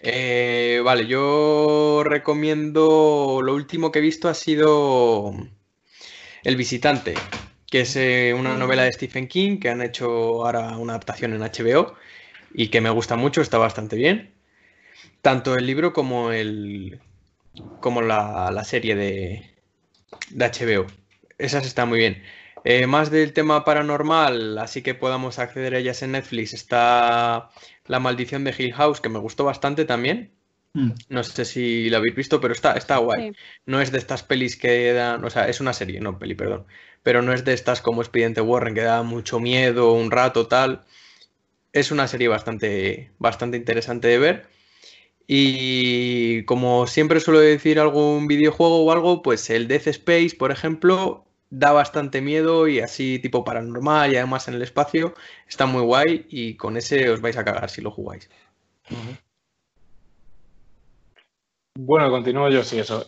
Eh, 0.00 0.80
vale, 0.84 1.06
yo 1.06 2.02
recomiendo. 2.04 3.40
Lo 3.42 3.54
último 3.54 3.92
que 3.92 3.98
he 3.98 4.02
visto 4.02 4.28
ha 4.28 4.34
sido 4.34 5.34
El 6.42 6.56
Visitante, 6.56 7.14
que 7.66 7.82
es 7.82 7.96
eh, 7.96 8.34
una 8.36 8.56
novela 8.56 8.84
de 8.84 8.92
Stephen 8.92 9.28
King 9.28 9.58
que 9.58 9.68
han 9.68 9.82
hecho 9.82 10.46
ahora 10.46 10.78
una 10.78 10.94
adaptación 10.94 11.34
en 11.34 11.42
HBO 11.42 11.94
y 12.54 12.68
que 12.68 12.80
me 12.80 12.90
gusta 12.90 13.16
mucho, 13.16 13.42
está 13.42 13.58
bastante 13.58 13.96
bien. 13.96 14.34
Tanto 15.22 15.54
el 15.56 15.66
libro 15.66 15.92
como 15.92 16.32
el. 16.32 17.00
como 17.80 18.00
la, 18.00 18.64
serie 18.64 18.94
de, 18.94 19.50
de 20.30 20.44
HBO. 20.46 20.86
Esas 21.36 21.66
están 21.66 21.90
muy 21.90 21.98
bien. 21.98 22.22
Eh, 22.64 22.86
más 22.86 23.10
del 23.10 23.32
tema 23.32 23.64
paranormal, 23.64 24.58
así 24.58 24.82
que 24.82 24.94
podamos 24.94 25.38
acceder 25.38 25.74
a 25.74 25.78
ellas 25.78 26.02
en 26.02 26.12
Netflix, 26.12 26.52
está 26.52 27.50
La 27.86 28.00
maldición 28.00 28.44
de 28.44 28.54
Hill 28.56 28.74
House, 28.74 29.00
que 29.00 29.08
me 29.08 29.18
gustó 29.18 29.44
bastante 29.44 29.84
también. 29.84 30.32
Mm. 30.72 30.92
No 31.08 31.24
sé 31.24 31.44
si 31.44 31.90
la 31.90 31.98
habéis 31.98 32.14
visto, 32.14 32.40
pero 32.40 32.52
está, 32.52 32.74
está 32.74 32.98
guay. 32.98 33.32
No 33.66 33.80
es 33.80 33.90
de 33.92 33.98
estas 33.98 34.22
pelis 34.22 34.56
que 34.56 34.92
dan, 34.92 35.24
o 35.24 35.30
sea, 35.30 35.48
es 35.48 35.60
una 35.60 35.72
serie, 35.72 36.00
no 36.00 36.18
peli, 36.18 36.34
perdón. 36.34 36.66
Pero 37.02 37.22
no 37.22 37.32
es 37.32 37.44
de 37.44 37.54
estas 37.54 37.80
como 37.80 38.02
Expediente 38.02 38.40
Warren, 38.40 38.74
que 38.74 38.82
da 38.82 39.02
mucho 39.02 39.40
miedo 39.40 39.92
un 39.92 40.10
rato, 40.10 40.46
tal. 40.46 40.84
Es 41.72 41.90
una 41.90 42.08
serie 42.08 42.28
bastante, 42.28 43.12
bastante 43.18 43.56
interesante 43.56 44.08
de 44.08 44.18
ver. 44.18 44.48
Y 45.26 46.44
como 46.44 46.86
siempre 46.86 47.20
suelo 47.20 47.40
decir 47.40 47.78
algún 47.78 48.26
videojuego 48.26 48.84
o 48.84 48.92
algo, 48.92 49.22
pues 49.22 49.48
el 49.50 49.68
Death 49.68 49.86
Space, 49.88 50.36
por 50.36 50.50
ejemplo, 50.50 51.29
da 51.50 51.72
bastante 51.72 52.20
miedo 52.20 52.68
y 52.68 52.80
así 52.80 53.18
tipo 53.18 53.44
paranormal 53.44 54.12
y 54.12 54.16
además 54.16 54.46
en 54.48 54.54
el 54.54 54.62
espacio 54.62 55.14
está 55.48 55.66
muy 55.66 55.82
guay 55.82 56.26
y 56.30 56.56
con 56.56 56.76
ese 56.76 57.10
os 57.10 57.20
vais 57.20 57.36
a 57.36 57.44
cagar 57.44 57.68
si 57.68 57.82
lo 57.82 57.90
jugáis. 57.90 58.30
Bueno, 61.76 62.10
continúo 62.10 62.48
yo, 62.48 62.62
sí, 62.62 62.78
eso. 62.78 63.06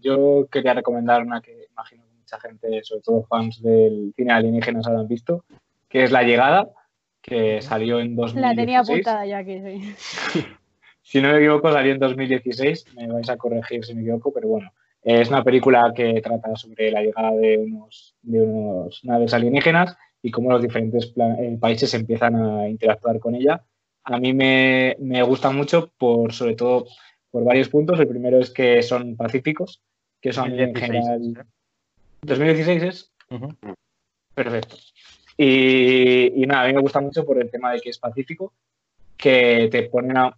yo 0.00 0.46
quería 0.50 0.74
recomendar 0.74 1.22
una 1.22 1.40
que 1.40 1.66
imagino 1.70 2.04
que 2.04 2.14
mucha 2.18 2.40
gente, 2.40 2.84
sobre 2.84 3.02
todo 3.02 3.24
fans 3.24 3.62
del 3.62 4.12
cine 4.16 4.32
alienígenas, 4.32 4.86
habrán 4.86 5.08
visto, 5.08 5.44
que 5.88 6.04
es 6.04 6.12
La 6.12 6.22
Llegada, 6.22 6.68
que 7.20 7.60
salió 7.62 8.00
en 8.00 8.14
2016. 8.14 8.40
La 8.40 8.54
tenía 8.54 8.80
apuntada 8.80 9.26
ya 9.26 9.38
aquí, 9.38 9.60
sí. 9.60 10.44
si 11.02 11.20
no 11.20 11.30
me 11.30 11.38
equivoco, 11.38 11.72
salió 11.72 11.92
en 11.92 11.98
2016, 11.98 12.94
me 12.94 13.08
vais 13.08 13.28
a 13.28 13.36
corregir 13.36 13.84
si 13.84 13.94
me 13.94 14.02
equivoco, 14.02 14.32
pero 14.32 14.48
bueno, 14.48 14.72
es 15.06 15.28
una 15.28 15.44
película 15.44 15.92
que 15.94 16.20
trata 16.20 16.56
sobre 16.56 16.90
la 16.90 17.00
llegada 17.00 17.30
de 17.30 17.58
unos, 17.58 18.16
de 18.22 18.42
unos 18.42 19.04
naves 19.04 19.32
alienígenas 19.32 19.96
y 20.20 20.32
cómo 20.32 20.50
los 20.50 20.60
diferentes 20.60 21.14
eh, 21.16 21.56
países 21.60 21.94
empiezan 21.94 22.34
a 22.34 22.68
interactuar 22.68 23.20
con 23.20 23.36
ella. 23.36 23.62
A 24.02 24.18
mí 24.18 24.34
me, 24.34 24.96
gusta 25.22 25.50
mucho 25.50 25.92
por, 25.96 26.32
sobre 26.32 26.56
todo, 26.56 26.86
por 27.30 27.44
varios 27.44 27.68
puntos. 27.68 28.00
El 28.00 28.08
primero 28.08 28.40
es 28.40 28.50
que 28.50 28.82
son 28.82 29.16
pacíficos, 29.16 29.80
que 30.20 30.32
son 30.32 30.58
en 30.58 30.74
general... 30.74 31.46
2016 32.22 32.82
es. 32.82 33.12
Perfecto. 34.34 34.74
Y, 35.36 36.42
y, 36.42 36.46
nada, 36.46 36.64
a 36.64 36.66
mí 36.66 36.74
me 36.74 36.80
gusta 36.80 37.00
mucho 37.00 37.24
por 37.24 37.40
el 37.40 37.48
tema 37.48 37.72
de 37.72 37.80
que 37.80 37.90
es 37.90 37.98
pacífico, 37.98 38.52
que 39.16 39.68
te 39.70 39.84
ponen 39.84 40.16
a, 40.16 40.36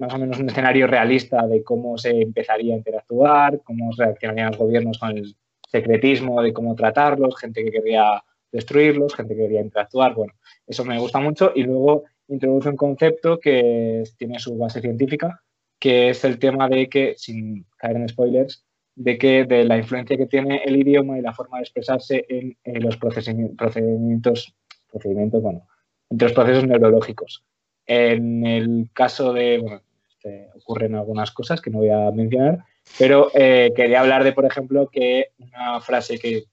más 0.00 0.14
o 0.14 0.18
menos 0.18 0.38
un 0.38 0.48
escenario 0.48 0.86
realista 0.86 1.46
de 1.46 1.62
cómo 1.62 1.98
se 1.98 2.22
empezaría 2.22 2.74
a 2.74 2.78
interactuar, 2.78 3.60
cómo 3.62 3.92
reaccionarían 3.96 4.48
los 4.48 4.58
gobiernos 4.58 4.98
con 4.98 5.10
el 5.10 5.36
secretismo 5.68 6.42
de 6.42 6.52
cómo 6.52 6.74
tratarlos, 6.74 7.38
gente 7.38 7.62
que 7.62 7.70
quería 7.70 8.24
destruirlos, 8.50 9.14
gente 9.14 9.36
que 9.36 9.42
quería 9.42 9.60
interactuar. 9.60 10.14
Bueno, 10.14 10.32
eso 10.66 10.84
me 10.84 10.98
gusta 10.98 11.20
mucho. 11.20 11.52
Y 11.54 11.64
luego 11.64 12.04
introduce 12.28 12.70
un 12.70 12.76
concepto 12.76 13.38
que 13.38 14.02
tiene 14.16 14.38
su 14.38 14.56
base 14.56 14.80
científica, 14.80 15.42
que 15.78 16.08
es 16.10 16.24
el 16.24 16.38
tema 16.38 16.68
de 16.68 16.88
que, 16.88 17.14
sin 17.16 17.66
caer 17.76 17.96
en 17.96 18.08
spoilers, 18.08 18.64
de 18.96 19.18
que 19.18 19.44
de 19.44 19.64
la 19.64 19.76
influencia 19.76 20.16
que 20.16 20.26
tiene 20.26 20.62
el 20.64 20.76
idioma 20.76 21.18
y 21.18 21.22
la 21.22 21.34
forma 21.34 21.58
de 21.58 21.62
expresarse 21.62 22.24
en, 22.28 22.56
los 22.82 22.96
procedimientos, 22.96 24.54
procedimientos, 24.90 25.42
bueno, 25.42 25.66
entre 26.08 26.28
los 26.28 26.34
procesos 26.34 26.66
neurológicos. 26.66 27.44
En 27.86 28.46
el 28.46 28.88
caso 28.92 29.32
de, 29.32 29.80
este, 30.22 30.50
ocurren 30.54 30.94
algunas 30.94 31.30
cosas 31.30 31.60
que 31.62 31.70
no 31.70 31.78
voy 31.78 31.88
a 31.88 32.10
mencionar, 32.10 32.58
pero 32.98 33.30
eh, 33.34 33.72
quería 33.74 34.00
hablar 34.00 34.22
de, 34.22 34.32
por 34.32 34.44
ejemplo, 34.44 34.88
que 34.92 35.28
una 35.38 35.80
frase 35.80 36.18
que 36.18 36.44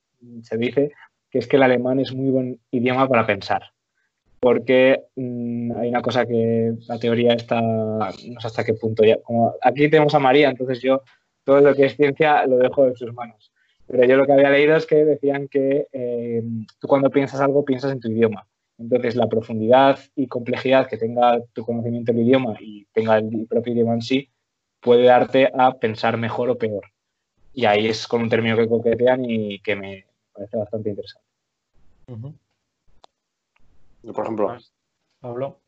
se 0.43 0.57
dice, 0.57 0.91
que 1.29 1.39
es 1.39 1.47
que 1.47 1.57
el 1.57 1.63
alemán 1.63 1.99
es 1.99 2.13
muy 2.13 2.29
buen 2.29 2.59
idioma 2.71 3.09
para 3.09 3.27
pensar, 3.27 3.63
porque 4.39 5.03
mm, 5.17 5.73
hay 5.77 5.89
una 5.89 6.01
cosa 6.01 6.25
que 6.25 6.75
la 6.87 6.97
teoría 6.97 7.33
está, 7.33 7.59
no 7.59 8.39
sé 8.39 8.47
hasta 8.47 8.63
qué 8.63 8.73
punto 8.73 9.03
ya, 9.03 9.17
aquí 9.61 9.89
tenemos 9.89 10.15
a 10.15 10.19
María, 10.19 10.49
entonces 10.49 10.81
yo 10.81 11.01
todo 11.43 11.59
lo 11.59 11.75
que 11.75 11.87
es 11.87 11.97
ciencia 11.97 12.45
lo 12.45 12.57
dejo 12.57 12.87
en 12.87 12.95
sus 12.95 13.13
manos. 13.13 13.51
Pero 13.85 14.03
yo 14.03 14.17
lo 14.17 14.25
que 14.25 14.33
había 14.33 14.49
leído 14.49 14.75
es 14.75 14.85
que 14.85 15.05
decían 15.05 15.47
que 15.47 15.87
eh, 15.93 16.43
tú 16.79 16.87
cuando 16.87 17.09
piensas 17.09 17.39
algo 17.39 17.63
piensas 17.63 17.93
en 17.93 18.01
tu 18.01 18.09
idioma. 18.09 18.45
Entonces, 18.77 19.15
la 19.15 19.27
profundidad 19.27 19.99
y 20.15 20.27
complejidad 20.27 20.87
que 20.87 20.97
tenga 20.97 21.39
tu 21.53 21.65
conocimiento 21.65 22.11
del 22.11 22.21
idioma 22.21 22.55
y 22.59 22.85
tenga 22.93 23.17
el 23.17 23.47
propio 23.47 23.73
idioma 23.73 23.93
en 23.93 24.01
sí 24.01 24.29
puede 24.79 25.03
darte 25.03 25.51
a 25.57 25.73
pensar 25.73 26.17
mejor 26.17 26.49
o 26.49 26.57
peor. 26.57 26.85
Y 27.53 27.65
ahí 27.65 27.87
es 27.87 28.07
con 28.07 28.21
un 28.21 28.29
término 28.29 28.55
que 28.55 28.67
coquetean 28.67 29.25
y 29.25 29.59
que 29.59 29.75
me 29.75 30.05
parece 30.31 30.57
bastante 30.57 30.89
interesante. 30.89 31.25
Por 34.13 34.23
ejemplo. 34.23 34.57
Pablo. 35.19 35.59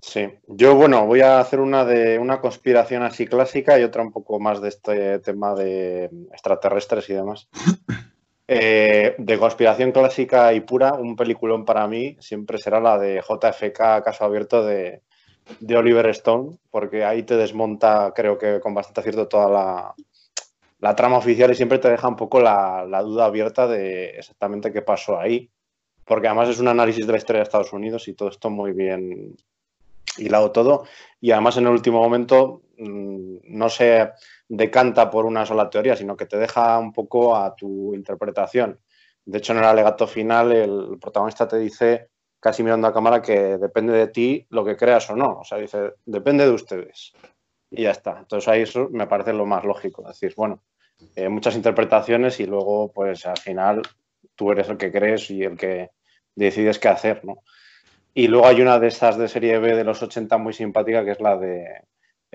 Sí, 0.00 0.28
yo 0.46 0.76
bueno, 0.76 1.04
voy 1.06 1.20
a 1.20 1.40
hacer 1.40 1.58
una 1.58 1.84
de 1.84 2.18
una 2.18 2.40
conspiración 2.40 3.02
así 3.02 3.26
clásica 3.26 3.78
y 3.78 3.82
otra 3.82 4.02
un 4.02 4.12
poco 4.12 4.38
más 4.38 4.60
de 4.60 4.68
este 4.68 5.18
tema 5.18 5.54
de 5.54 6.04
extraterrestres 6.32 7.10
y 7.10 7.14
demás. 7.14 7.48
Eh, 8.48 9.16
de 9.18 9.38
conspiración 9.38 9.90
clásica 9.90 10.52
y 10.52 10.60
pura, 10.60 10.94
un 10.94 11.16
peliculón 11.16 11.64
para 11.64 11.88
mí 11.88 12.16
siempre 12.20 12.58
será 12.58 12.78
la 12.78 12.96
de 12.96 13.20
JFK, 13.20 14.04
caso 14.04 14.24
abierto 14.24 14.64
de, 14.64 15.02
Oliver 15.76 16.06
Stone, 16.10 16.56
porque 16.70 17.04
ahí 17.04 17.24
te 17.24 17.36
desmonta, 17.36 18.12
creo 18.14 18.38
que 18.38 18.60
con 18.60 18.72
bastante 18.72 19.00
acierto, 19.00 19.26
toda 19.26 19.94
la, 20.78 20.94
trama 20.94 21.18
oficial 21.18 21.50
y 21.50 21.56
siempre 21.56 21.78
te 21.78 21.90
deja 21.90 22.06
un 22.06 22.14
poco 22.14 22.40
la, 22.40 22.86
duda 23.02 23.24
abierta 23.24 23.66
de 23.66 24.10
exactamente 24.10 24.72
qué 24.72 24.82
pasó 24.82 25.18
ahí, 25.18 25.50
porque 26.04 26.28
además 26.28 26.48
es 26.48 26.60
un 26.60 26.68
análisis 26.68 27.04
de 27.04 27.12
la 27.12 27.18
historia 27.18 27.40
de 27.40 27.44
Estados 27.44 27.72
Unidos 27.72 28.06
y 28.06 28.14
todo 28.14 28.28
esto 28.28 28.48
muy 28.48 28.70
bien 28.72 29.34
hilado 30.18 30.52
todo, 30.52 30.84
y 31.20 31.32
además 31.32 31.56
en 31.56 31.66
el 31.66 31.72
último 31.72 32.00
momento, 32.00 32.62
mm, 32.78 33.38
no 33.42 33.68
sé 33.68 34.08
decanta 34.48 35.10
por 35.10 35.26
una 35.26 35.44
sola 35.44 35.68
teoría, 35.70 35.96
sino 35.96 36.16
que 36.16 36.26
te 36.26 36.38
deja 36.38 36.78
un 36.78 36.92
poco 36.92 37.36
a 37.36 37.54
tu 37.54 37.94
interpretación. 37.94 38.78
De 39.24 39.38
hecho, 39.38 39.52
en 39.52 39.58
el 39.58 39.64
alegato 39.64 40.06
final, 40.06 40.52
el 40.52 40.98
protagonista 41.00 41.48
te 41.48 41.58
dice, 41.58 42.10
casi 42.38 42.62
mirando 42.62 42.86
a 42.86 42.94
cámara, 42.94 43.20
que 43.20 43.58
depende 43.58 43.92
de 43.92 44.06
ti 44.08 44.46
lo 44.50 44.64
que 44.64 44.76
creas 44.76 45.10
o 45.10 45.16
no. 45.16 45.40
O 45.40 45.44
sea, 45.44 45.58
dice, 45.58 45.94
depende 46.04 46.44
de 46.44 46.52
ustedes. 46.52 47.12
Y 47.70 47.82
ya 47.82 47.90
está. 47.90 48.18
Entonces 48.18 48.46
ahí 48.48 48.62
eso 48.62 48.88
me 48.90 49.08
parece 49.08 49.32
lo 49.32 49.46
más 49.46 49.64
lógico. 49.64 50.02
Es 50.02 50.20
decir, 50.20 50.34
bueno, 50.36 50.62
eh, 51.16 51.28
muchas 51.28 51.56
interpretaciones 51.56 52.38
y 52.38 52.46
luego, 52.46 52.92
pues 52.92 53.26
al 53.26 53.38
final, 53.38 53.82
tú 54.36 54.52
eres 54.52 54.68
el 54.68 54.76
que 54.76 54.92
crees 54.92 55.30
y 55.30 55.42
el 55.42 55.56
que 55.56 55.90
decides 56.36 56.78
qué 56.78 56.88
hacer, 56.88 57.24
¿no? 57.24 57.42
Y 58.14 58.28
luego 58.28 58.46
hay 58.46 58.62
una 58.62 58.78
de 58.78 58.86
esas 58.88 59.18
de 59.18 59.28
serie 59.28 59.58
B 59.58 59.74
de 59.74 59.84
los 59.84 60.02
80 60.02 60.38
muy 60.38 60.52
simpática, 60.52 61.04
que 61.04 61.10
es 61.10 61.20
la 61.20 61.36
de 61.36 61.82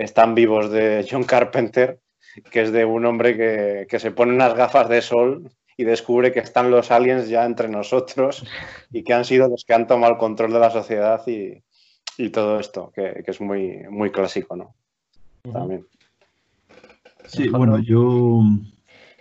están 0.03 0.35
vivos 0.35 0.71
de 0.71 1.05
John 1.09 1.23
Carpenter, 1.23 1.99
que 2.49 2.61
es 2.61 2.71
de 2.71 2.85
un 2.85 3.05
hombre 3.05 3.87
que, 3.87 3.99
se 3.99 4.11
pone 4.11 4.33
unas 4.33 4.55
gafas 4.55 4.89
de 4.89 5.01
sol 5.01 5.51
y 5.77 5.83
descubre 5.83 6.31
que 6.31 6.39
están 6.39 6.71
los 6.71 6.91
aliens 6.91 7.29
ya 7.29 7.45
entre 7.45 7.67
nosotros 7.67 8.45
y 8.91 9.03
que 9.03 9.13
han 9.13 9.25
sido 9.25 9.47
los 9.47 9.65
que 9.65 9.73
han 9.73 9.87
tomado 9.87 10.13
el 10.13 10.19
control 10.19 10.53
de 10.53 10.59
la 10.59 10.69
sociedad 10.69 11.21
y, 11.27 11.63
todo 12.29 12.59
esto, 12.59 12.91
que, 12.93 13.23
es 13.25 13.41
muy, 13.41 13.79
muy 13.89 14.11
clásico, 14.11 14.55
¿no? 14.55 14.75
También. 15.51 15.87
Sí, 17.25 17.49
bueno, 17.49 17.79
yo, 17.79 18.41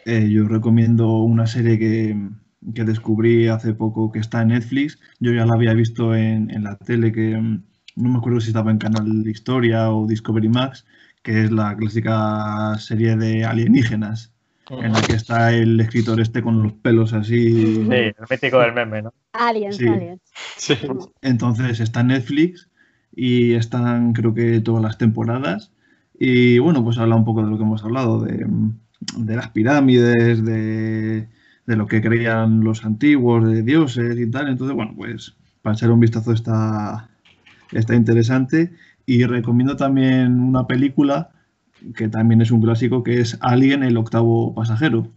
eh, 0.05 0.28
yo 0.31 0.47
recomiendo 0.47 1.09
una 1.20 1.47
serie 1.47 1.78
que, 1.78 2.16
descubrí 2.61 3.48
hace 3.48 3.73
poco 3.73 4.12
que 4.12 4.19
está 4.19 4.43
en 4.43 4.48
Netflix. 4.48 4.98
Yo 5.19 5.32
ya 5.32 5.47
la 5.47 5.55
había 5.55 5.73
visto 5.73 6.15
en, 6.15 6.51
en 6.51 6.65
la 6.65 6.77
tele 6.77 7.11
que 7.11 7.40
no 8.01 8.09
me 8.09 8.18
acuerdo 8.18 8.40
si 8.40 8.48
estaba 8.48 8.70
en 8.70 8.78
Canal 8.78 9.22
de 9.22 9.31
Historia 9.31 9.90
o 9.90 10.06
Discovery 10.06 10.48
Max, 10.48 10.86
que 11.22 11.44
es 11.44 11.51
la 11.51 11.77
clásica 11.77 12.77
serie 12.78 13.16
de 13.16 13.44
alienígenas, 13.44 14.32
en 14.70 14.93
la 14.93 15.02
que 15.02 15.14
está 15.14 15.52
el 15.52 15.81
escritor 15.81 16.20
este 16.20 16.43
con 16.43 16.62
los 16.62 16.72
pelos 16.74 17.12
así. 17.12 17.74
Sí, 17.74 17.90
el 17.90 18.14
mítico 18.31 18.60
del 18.60 18.72
meme, 18.72 19.02
¿no? 19.02 19.12
Aliens, 19.32 19.81
aliens. 19.81 20.20
Sí. 20.56 20.74
Entonces 21.22 21.81
está 21.81 22.01
en 22.01 22.09
Netflix 22.09 22.68
y 23.14 23.55
están 23.55 24.12
creo 24.12 24.32
que 24.32 24.60
todas 24.60 24.82
las 24.82 24.98
temporadas. 24.98 25.72
Y 26.18 26.59
bueno, 26.59 26.85
pues 26.85 26.98
habla 26.98 27.16
un 27.16 27.24
poco 27.24 27.43
de 27.43 27.51
lo 27.51 27.56
que 27.56 27.64
hemos 27.64 27.82
hablado, 27.82 28.22
de, 28.22 28.47
las 29.16 29.48
pirámides, 29.48 30.44
de, 30.44 31.28
de, 31.66 31.77
lo 31.77 31.86
que 31.86 32.02
creían 32.02 32.62
los 32.62 32.85
antiguos, 32.85 33.48
de 33.48 33.62
dioses 33.62 34.18
y 34.18 34.31
tal. 34.31 34.48
Entonces, 34.48 34.77
bueno, 34.77 34.93
pues 34.97 35.35
para 35.62 35.74
echar 35.74 35.90
un 35.90 36.01
vistazo 36.01 36.32
está, 36.32 37.10
está 37.72 37.94
interesante. 37.94 38.72
Y 39.06 39.24
recomiendo 39.24 39.76
también 39.76 40.40
una 40.40 40.66
película 40.66 41.30
que 41.94 42.09
también 42.09 42.40
es 42.40 42.51
un 42.51 42.60
clásico, 42.60 43.02
que 43.02 43.20
es 43.20 43.38
Alien, 43.40 43.82
el 43.82 43.97
octavo 43.97 44.55
pasajero. 44.55 45.09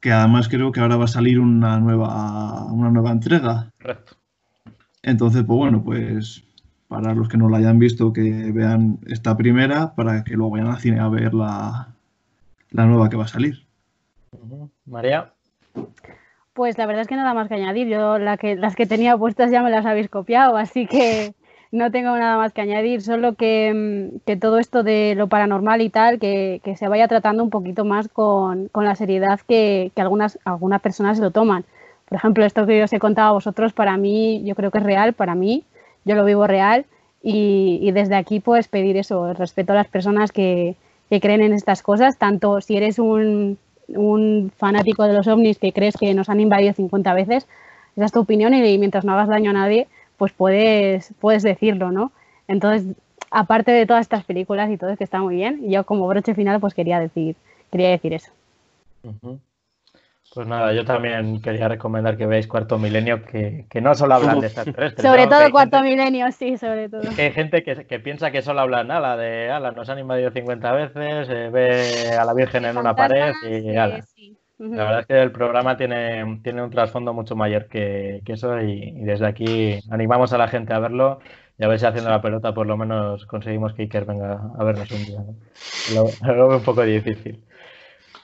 Que 0.00 0.12
además 0.12 0.48
creo 0.48 0.72
que 0.72 0.80
ahora 0.80 0.96
va 0.96 1.04
a 1.04 1.08
salir 1.08 1.38
una 1.38 1.78
nueva, 1.78 2.64
una 2.72 2.90
nueva 2.90 3.12
entrega. 3.12 3.70
Correcto. 3.80 4.16
Entonces, 5.02 5.44
pues 5.44 5.56
bueno, 5.56 5.82
pues 5.84 6.44
para 6.88 7.14
los 7.14 7.28
que 7.28 7.36
no 7.36 7.48
la 7.48 7.58
hayan 7.58 7.78
visto, 7.78 8.12
que 8.12 8.52
vean 8.52 8.98
esta 9.06 9.36
primera, 9.36 9.94
para 9.94 10.24
que 10.24 10.34
luego 10.34 10.52
vayan 10.52 10.68
al 10.68 10.80
cine 10.80 11.00
a 11.00 11.08
ver 11.08 11.34
la, 11.34 11.94
la 12.70 12.86
nueva 12.86 13.08
que 13.08 13.16
va 13.16 13.24
a 13.24 13.28
salir. 13.28 13.66
María. 14.86 15.32
Pues 16.52 16.78
la 16.78 16.86
verdad 16.86 17.02
es 17.02 17.08
que 17.08 17.16
nada 17.16 17.34
más 17.34 17.48
que 17.48 17.54
añadir. 17.54 17.88
Yo 17.88 18.18
la 18.18 18.36
que, 18.36 18.56
las 18.56 18.76
que 18.76 18.86
tenía 18.86 19.16
puestas 19.16 19.50
ya 19.50 19.62
me 19.62 19.70
las 19.70 19.86
habéis 19.86 20.08
copiado, 20.08 20.56
así 20.56 20.86
que 20.86 21.34
no 21.74 21.90
tengo 21.90 22.16
nada 22.16 22.36
más 22.36 22.52
que 22.52 22.60
añadir. 22.60 23.02
Solo 23.02 23.34
que, 23.34 24.12
mm, 24.24 24.38
todo 24.38 24.58
esto 24.58 24.82
de 24.82 25.14
lo 25.16 25.26
paranormal 25.28 25.80
y 25.82 25.90
tal, 25.90 26.18
que, 26.18 26.60
se 26.76 26.88
vaya 26.88 27.08
tratando 27.08 27.42
un 27.42 27.50
poquito 27.50 27.84
más 27.84 28.08
con, 28.08 28.70
la 28.74 28.94
seriedad 28.94 29.40
que, 29.46 29.90
algunas, 29.96 30.38
algunas 30.44 30.80
personas 30.80 31.18
lo 31.18 31.30
toman. 31.30 31.64
Por 32.08 32.16
ejemplo, 32.16 32.44
esto 32.44 32.66
que 32.66 32.78
yo 32.78 32.84
os 32.84 32.92
he 32.92 32.98
contado 32.98 33.30
a 33.30 33.32
vosotros, 33.32 33.72
para 33.72 33.96
mí, 33.96 34.42
yo 34.44 34.54
creo 34.54 34.70
que 34.70 34.78
es 34.78 34.84
real, 34.84 35.14
para 35.14 35.34
mí, 35.34 35.64
yo 36.04 36.14
lo 36.14 36.24
vivo 36.24 36.46
real. 36.46 36.86
Y, 37.22 37.90
desde 37.92 38.16
aquí, 38.16 38.40
pues 38.40 38.68
pedir 38.68 38.96
eso, 38.96 39.30
el 39.30 39.36
respeto 39.36 39.72
a 39.72 39.76
las 39.76 39.88
personas 39.88 40.30
que, 40.30 40.76
que 41.10 41.20
creen 41.20 41.42
en 41.42 41.54
estas 41.54 41.82
cosas, 41.82 42.18
tanto 42.18 42.60
si 42.60 42.76
eres 42.76 42.98
un 42.98 43.58
un 43.88 44.50
fanático 44.56 45.04
de 45.04 45.12
los 45.12 45.26
ovnis 45.28 45.58
que 45.58 45.72
crees 45.72 45.94
que 45.98 46.14
nos 46.14 46.30
han 46.30 46.40
invadido 46.40 46.72
50 46.72 47.12
veces, 47.12 47.46
esa 47.96 48.06
es 48.06 48.12
tu 48.12 48.20
opinión 48.20 48.54
y 48.54 48.78
mientras 48.78 49.04
no 49.04 49.12
hagas 49.12 49.28
daño 49.28 49.50
a 49.50 49.54
nadie, 49.54 49.86
pues 50.16 50.32
puedes, 50.32 51.12
puedes 51.20 51.42
decirlo, 51.42 51.90
¿no? 51.90 52.12
Entonces, 52.48 52.96
aparte 53.30 53.72
de 53.72 53.86
todas 53.86 54.02
estas 54.02 54.24
películas 54.24 54.70
y 54.70 54.76
todo, 54.76 54.90
es 54.90 54.98
que 54.98 55.04
está 55.04 55.20
muy 55.20 55.36
bien, 55.36 55.68
yo 55.68 55.84
como 55.84 56.06
broche 56.06 56.34
final 56.34 56.60
pues 56.60 56.74
quería 56.74 57.00
decir, 57.00 57.36
quería 57.70 57.90
decir 57.90 58.14
eso. 58.14 58.32
Pues 60.34 60.48
nada, 60.48 60.72
yo 60.72 60.84
también 60.84 61.40
quería 61.40 61.68
recomendar 61.68 62.16
que 62.16 62.26
veáis 62.26 62.48
Cuarto 62.48 62.78
Milenio, 62.78 63.22
que, 63.24 63.66
no 63.80 63.94
solo 63.94 64.14
hablan 64.14 64.40
de 64.40 64.46
extraterrestres. 64.46 65.06
sobre 65.06 65.26
todo 65.26 65.50
Cuarto 65.50 65.82
Milenio, 65.82 66.30
sí, 66.32 66.56
sobre 66.58 66.88
todo. 66.88 67.02
hay 67.16 67.32
gente 67.32 67.62
que, 67.62 68.00
piensa 68.00 68.30
que 68.30 68.42
solo 68.42 68.60
hablan 68.60 68.90
ala 68.90 69.16
de 69.16 69.50
ala, 69.50 69.70
nos 69.72 69.88
han 69.88 69.98
invadido 69.98 70.30
50 70.30 70.72
veces, 70.72 71.28
eh, 71.30 71.50
ve 71.52 72.16
a 72.16 72.24
la 72.24 72.34
Virgen 72.34 72.64
en 72.64 72.78
una 72.78 72.96
pared 72.96 73.32
y 73.48 73.76
ala. 73.76 74.04
La 74.58 74.84
verdad 74.84 75.00
es 75.00 75.06
que 75.06 75.20
el 75.20 75.32
programa 75.32 75.76
tiene, 75.76 76.40
tiene 76.42 76.62
un 76.62 76.70
trasfondo 76.70 77.12
mucho 77.12 77.34
mayor 77.34 77.66
que, 77.66 78.22
eso 78.26 78.60
y, 78.60 78.92
desde 79.02 79.26
aquí 79.26 79.80
animamos 79.90 80.32
a 80.32 80.38
la 80.38 80.48
gente 80.48 80.72
a 80.72 80.78
verlo 80.78 81.18
y 81.58 81.64
a 81.64 81.68
ver 81.68 81.80
si 81.80 81.86
haciendo 81.86 82.10
la 82.10 82.22
pelota 82.22 82.54
por 82.54 82.66
lo 82.66 82.76
menos 82.76 83.26
conseguimos 83.26 83.74
que 83.74 83.82
Iker 83.82 84.04
venga 84.04 84.40
a 84.56 84.64
vernos 84.64 84.90
un 84.92 85.04
día. 85.04 85.20
Lo, 85.94 86.06
lo 86.34 86.48
veo 86.48 86.58
un 86.58 86.64
poco 86.64 86.82
difícil. 86.82 87.42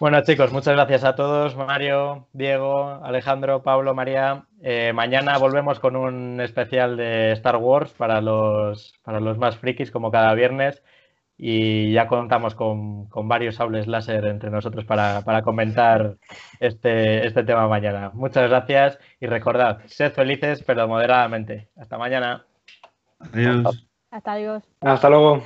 Bueno, 0.00 0.22
chicos, 0.22 0.50
muchas 0.50 0.74
gracias 0.76 1.04
a 1.04 1.14
todos. 1.14 1.56
Mario, 1.56 2.26
Diego, 2.32 3.04
Alejandro, 3.04 3.62
Pablo, 3.62 3.94
María. 3.94 4.46
Eh, 4.62 4.92
mañana 4.94 5.36
volvemos 5.36 5.78
con 5.78 5.94
un 5.94 6.40
especial 6.40 6.96
de 6.96 7.32
Star 7.32 7.56
Wars 7.56 7.92
para 7.92 8.22
los, 8.22 8.94
para 9.04 9.20
los 9.20 9.36
más 9.36 9.58
frikis, 9.58 9.90
como 9.90 10.10
cada 10.10 10.32
viernes. 10.32 10.82
Y 11.42 11.92
ya 11.94 12.06
contamos 12.06 12.54
con, 12.54 13.08
varios 13.26 13.54
sables 13.54 13.86
láser 13.86 14.26
entre 14.26 14.50
nosotros 14.50 14.84
para, 14.84 15.42
comentar 15.42 16.16
este, 16.58 17.26
este 17.26 17.44
tema 17.44 17.66
mañana. 17.66 18.10
Muchas 18.12 18.50
gracias 18.50 18.98
y 19.20 19.26
recordad, 19.26 19.78
sed 19.86 20.12
felices 20.12 20.62
pero 20.66 20.86
moderadamente. 20.86 21.70
Hasta 21.78 21.96
mañana. 21.96 22.44
Adiós. 23.20 23.86
Hasta 24.10 24.32
adiós. 24.32 24.62
Hasta 24.82 25.08
luego. 25.08 25.42